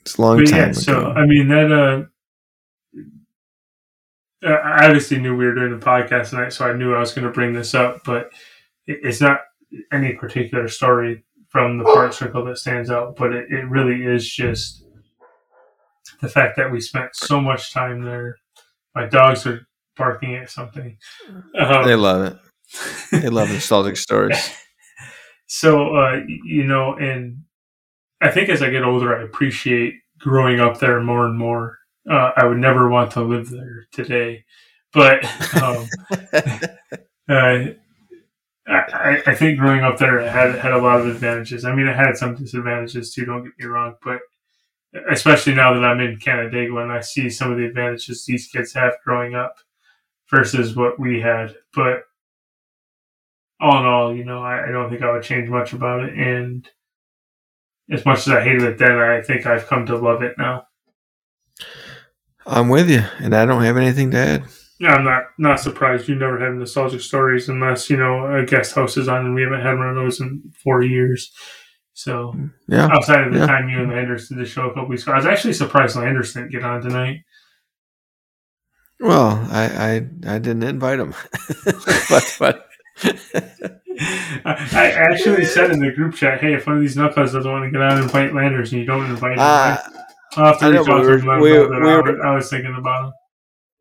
it's 0.00 0.16
a 0.18 0.22
long 0.22 0.38
but 0.38 0.46
time 0.48 0.58
yeah, 0.58 0.64
ago. 0.70 0.72
so 0.72 1.10
I 1.12 1.24
mean 1.26 1.48
that. 1.48 1.70
Uh, 1.70 2.02
I 4.42 4.86
obviously 4.86 5.18
knew 5.18 5.36
we 5.36 5.46
were 5.46 5.54
doing 5.54 5.78
the 5.78 5.84
podcast 5.84 6.30
tonight, 6.30 6.52
so 6.52 6.68
I 6.68 6.72
knew 6.72 6.94
I 6.94 7.00
was 7.00 7.12
going 7.12 7.26
to 7.26 7.32
bring 7.32 7.52
this 7.52 7.74
up. 7.74 8.02
But 8.04 8.30
it's 8.86 9.20
not 9.20 9.40
any 9.92 10.14
particular 10.14 10.68
story 10.68 11.24
from 11.48 11.78
the 11.78 11.84
park 11.84 12.12
circle 12.12 12.44
that 12.44 12.58
stands 12.58 12.90
out, 12.90 13.16
but 13.16 13.32
it, 13.32 13.50
it 13.50 13.68
really 13.68 14.04
is 14.04 14.28
just 14.30 14.84
the 16.20 16.28
fact 16.28 16.56
that 16.56 16.70
we 16.70 16.80
spent 16.80 17.14
so 17.14 17.40
much 17.40 17.72
time 17.72 18.02
there. 18.02 18.36
My 18.94 19.06
dogs 19.06 19.46
are 19.46 19.66
barking 19.96 20.36
at 20.36 20.50
something. 20.50 20.96
Um, 21.58 21.84
they 21.84 21.94
love 21.94 22.32
it. 22.32 22.38
They 23.22 23.28
love 23.28 23.48
nostalgic 23.52 23.96
stories. 23.96 24.50
so 25.46 25.96
uh, 25.96 26.20
you 26.44 26.64
know, 26.64 26.94
and 26.94 27.38
I 28.20 28.30
think 28.30 28.48
as 28.48 28.62
I 28.62 28.70
get 28.70 28.84
older, 28.84 29.16
I 29.16 29.22
appreciate 29.22 29.94
growing 30.18 30.60
up 30.60 30.78
there 30.78 31.00
more 31.00 31.26
and 31.26 31.38
more. 31.38 31.77
Uh, 32.08 32.32
I 32.36 32.46
would 32.46 32.58
never 32.58 32.88
want 32.88 33.10
to 33.12 33.22
live 33.22 33.50
there 33.50 33.86
today, 33.92 34.44
but 34.92 35.24
um, 35.62 35.86
uh, 37.28 37.72
I, 38.68 39.22
I 39.26 39.34
think 39.34 39.58
growing 39.58 39.82
up 39.82 39.98
there 39.98 40.20
had 40.28 40.54
had 40.56 40.72
a 40.72 40.78
lot 40.78 41.00
of 41.00 41.06
advantages. 41.06 41.64
I 41.64 41.74
mean, 41.74 41.86
it 41.86 41.96
had 41.96 42.16
some 42.16 42.34
disadvantages 42.34 43.12
too. 43.12 43.24
Don't 43.24 43.44
get 43.44 43.52
me 43.58 43.66
wrong, 43.66 43.94
but 44.02 44.20
especially 45.10 45.54
now 45.54 45.72
that 45.74 45.84
I'm 45.84 46.00
in 46.00 46.18
Canandaigua 46.18 46.82
and 46.82 46.92
I 46.92 47.00
see 47.00 47.30
some 47.30 47.50
of 47.50 47.58
the 47.58 47.66
advantages 47.66 48.24
these 48.24 48.48
kids 48.48 48.72
have 48.74 48.94
growing 49.04 49.34
up 49.34 49.56
versus 50.30 50.76
what 50.76 50.98
we 50.98 51.20
had. 51.20 51.54
But 51.74 52.02
all 53.60 53.80
in 53.80 53.86
all, 53.86 54.14
you 54.14 54.24
know, 54.24 54.42
I, 54.42 54.68
I 54.68 54.70
don't 54.70 54.90
think 54.90 55.02
I 55.02 55.12
would 55.12 55.22
change 55.22 55.48
much 55.48 55.72
about 55.72 56.04
it. 56.04 56.14
And 56.14 56.68
as 57.90 58.04
much 58.04 58.18
as 58.18 58.28
I 58.28 58.42
hated 58.42 58.62
it 58.62 58.78
then, 58.78 58.98
I 58.98 59.22
think 59.22 59.46
I've 59.46 59.66
come 59.66 59.86
to 59.86 59.96
love 59.96 60.22
it 60.22 60.36
now. 60.38 60.67
I'm 62.48 62.68
with 62.68 62.90
you, 62.90 63.02
and 63.18 63.34
I 63.34 63.44
don't 63.44 63.62
have 63.62 63.76
anything 63.76 64.10
to 64.12 64.16
add. 64.18 64.44
Yeah, 64.80 64.94
I'm 64.94 65.04
not 65.04 65.24
not 65.38 65.60
surprised 65.60 66.08
you 66.08 66.14
never 66.14 66.38
had 66.38 66.54
nostalgic 66.54 67.00
stories 67.00 67.48
unless 67.48 67.90
you 67.90 67.96
know 67.96 68.26
a 68.34 68.44
guest 68.44 68.74
house 68.74 68.96
is 68.96 69.08
on, 69.08 69.26
and 69.26 69.34
we 69.34 69.42
haven't 69.42 69.60
had 69.60 69.76
one 69.76 69.88
of 69.88 69.96
those 69.96 70.20
in 70.20 70.52
four 70.62 70.82
years. 70.82 71.32
So 71.94 72.32
Yeah, 72.68 72.88
outside 72.92 73.26
of 73.26 73.32
the 73.32 73.40
yeah. 73.40 73.46
time 73.46 73.68
you 73.68 73.80
and 73.80 73.90
Landers 73.90 74.28
did 74.28 74.38
the 74.38 74.44
show 74.44 74.66
a 74.66 74.68
couple 74.70 74.88
weeks 74.88 75.02
ago, 75.02 75.12
I 75.12 75.16
was 75.16 75.26
actually 75.26 75.54
surprised 75.54 75.96
Landers 75.96 76.32
didn't 76.32 76.52
get 76.52 76.62
on 76.62 76.80
tonight. 76.80 77.18
Well, 79.00 79.46
I 79.50 79.64
I, 79.64 80.34
I 80.34 80.38
didn't 80.38 80.62
invite 80.62 81.00
him, 81.00 81.14
but 82.08 82.36
but 82.38 82.68
I, 84.44 84.94
actually 85.10 85.44
said 85.44 85.70
in 85.70 85.80
the 85.80 85.92
group 85.92 86.14
chat, 86.14 86.40
"Hey, 86.40 86.54
if 86.54 86.66
one 86.66 86.76
of 86.76 86.82
these 86.82 86.96
knuckles 86.96 87.32
doesn't 87.32 87.50
want 87.50 87.64
to 87.64 87.70
get 87.70 87.82
on 87.82 87.94
and 87.94 88.02
invite 88.04 88.34
Landers, 88.34 88.72
and 88.72 88.80
you 88.80 88.86
don't 88.86 89.06
invite 89.10 89.32
him, 89.32 89.38
uh, 89.40 89.76
I'll 90.36 90.46
have 90.46 90.58
to 90.60 90.70
reach 90.70 90.78
out 90.80 90.84
to 90.86 90.92
we 90.92 91.12
him 91.12 91.12
and 91.20 91.26
let 91.28 91.40
were- 91.40 91.40
we- 91.40 91.80
we 91.80 91.88
I, 91.90 91.96
were- 91.96 92.02
was, 92.02 92.20
I 92.24 92.34
was 92.34 92.50
thinking 92.50 92.74
about 92.78 93.06
him." 93.06 93.12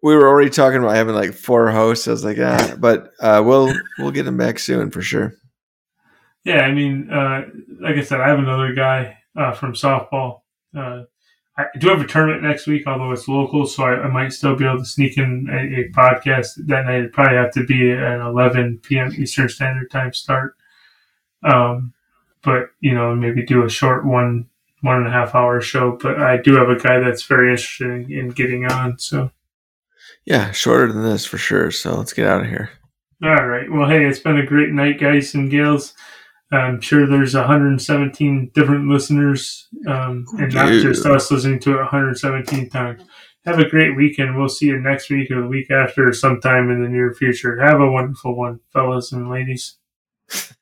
we 0.04 0.16
were 0.16 0.28
already 0.28 0.50
talking 0.52 0.78
about 0.80 0.96
having 0.96 1.16
like 1.16 1.34
four 1.34 1.70
hosts. 1.72 2.08
I 2.08 2.12
was 2.12 2.24
like, 2.24 2.38
ah, 2.40 2.76
but 2.80 3.12
uh, 3.20 3.42
we'll 3.46 3.74
we'll 3.98 4.12
get 4.12 4.28
him 4.28 4.38
back 4.38 4.60
soon 4.60 4.92
for 4.92 5.02
sure. 5.02 5.34
Yeah, 6.44 6.62
I 6.62 6.72
mean, 6.72 7.10
uh, 7.12 7.42
like 7.82 7.96
I 7.98 8.02
said, 8.04 8.22
I 8.22 8.30
have 8.30 8.40
another 8.40 8.74
guy 8.74 9.18
uh, 9.36 9.52
from 9.52 9.74
softball. 9.74 10.42
Uh, 10.76 11.04
I 11.58 11.66
do 11.80 11.90
have 11.90 12.00
a 12.00 12.06
tournament 12.08 12.44
next 12.44 12.68
week, 12.68 12.84
although 12.86 13.12
it's 13.12 13.28
local, 13.28 13.66
so 13.66 13.84
I, 13.84 14.04
I 14.04 14.08
might 14.08 14.32
still 14.32 14.56
be 14.56 14.64
able 14.64 14.78
to 14.78 14.86
sneak 14.86 15.18
in 15.18 15.48
a, 15.52 15.80
a 15.82 15.90
podcast 15.92 16.52
that 16.68 16.86
night. 16.86 17.00
It'd 17.00 17.14
probably 17.14 17.36
have 17.36 17.52
to 17.54 17.66
be 17.66 17.92
an 17.92 18.22
11 18.22 18.80
p.m. 18.84 19.12
Eastern 19.18 19.50
Standard 19.50 19.90
Time 19.90 20.14
start. 20.14 20.56
Um, 21.44 21.94
but 22.44 22.70
you 22.80 22.94
know, 22.94 23.16
maybe 23.16 23.44
do 23.44 23.64
a 23.66 23.70
short 23.70 24.06
one 24.06 24.48
one 24.82 24.98
and 24.98 25.08
a 25.08 25.12
half 25.12 25.34
hour 25.36 25.60
show. 25.62 25.98
But 26.02 26.20
I 26.22 26.38
do 26.38 26.56
have 26.56 26.70
a 26.70 26.76
guy 26.80 27.00
that's 27.00 27.24
very 27.24 27.52
interested 27.52 27.90
in, 27.90 28.12
in 28.12 28.30
getting 28.30 28.66
on. 28.66 29.00
So, 29.00 29.32
Yeah, 30.26 30.52
shorter 30.52 30.92
than 30.92 31.04
this 31.04 31.26
for 31.26 31.38
sure. 31.38 31.72
So 31.72 31.96
let's 31.96 32.14
get 32.14 32.28
out 32.28 32.42
of 32.42 32.48
here. 32.48 32.70
all 33.24 33.48
right. 33.48 33.72
Well, 33.72 33.90
hey, 33.90 34.06
it's 34.06 34.20
been 34.20 34.38
a 34.38 34.46
great 34.46 34.70
night, 34.70 35.00
guys 35.00 35.34
and 35.34 35.50
gals. 35.50 35.94
I'm 36.52 36.80
sure 36.80 37.06
there's 37.06 37.34
117 37.36 38.52
different 38.54 38.88
listeners, 38.90 39.68
um, 39.86 40.26
and 40.40 40.54
not 40.54 40.72
Yeah. 40.74 40.82
just 40.82 41.06
us 41.06 41.30
listening 41.30 41.60
to 41.62 41.74
it 41.74 41.78
117 41.82 42.70
times. 42.70 43.02
Have 43.46 43.60
a 43.60 43.68
great 43.70 43.96
weekend. 43.98 44.38
We'll 44.38 44.48
see 44.48 44.68
you 44.68 44.80
next 44.80 45.10
week 45.10 45.30
or 45.32 45.42
the 45.42 45.48
week 45.48 45.70
after 45.72 46.12
sometime 46.14 46.70
in 46.70 46.82
the 46.84 46.88
near 46.90 47.14
future. 47.14 47.60
Have 47.62 47.82
a 47.82 47.92
wonderful 47.92 48.36
one, 48.38 48.60
fellas 48.72 49.12
and 49.12 49.30
ladies. 49.30 49.78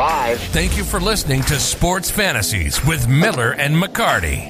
Thank 0.00 0.78
you 0.78 0.84
for 0.84 0.98
listening 0.98 1.42
to 1.42 1.60
Sports 1.60 2.10
Fantasies 2.10 2.82
with 2.86 3.06
Miller 3.06 3.52
and 3.52 3.74
McCarty. 3.76 4.48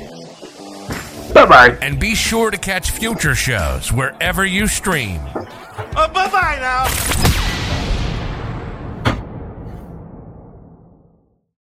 Bye 1.34 1.46
bye. 1.46 1.78
And 1.82 1.98
be 1.98 2.14
sure 2.14 2.52
to 2.52 2.56
catch 2.56 2.92
future 2.92 3.34
shows 3.34 3.92
wherever 3.92 4.44
you 4.44 4.68
stream. 4.68 5.20
Uh, 5.34 6.06
bye 6.06 6.30
bye 6.30 6.58
now. 6.60 7.29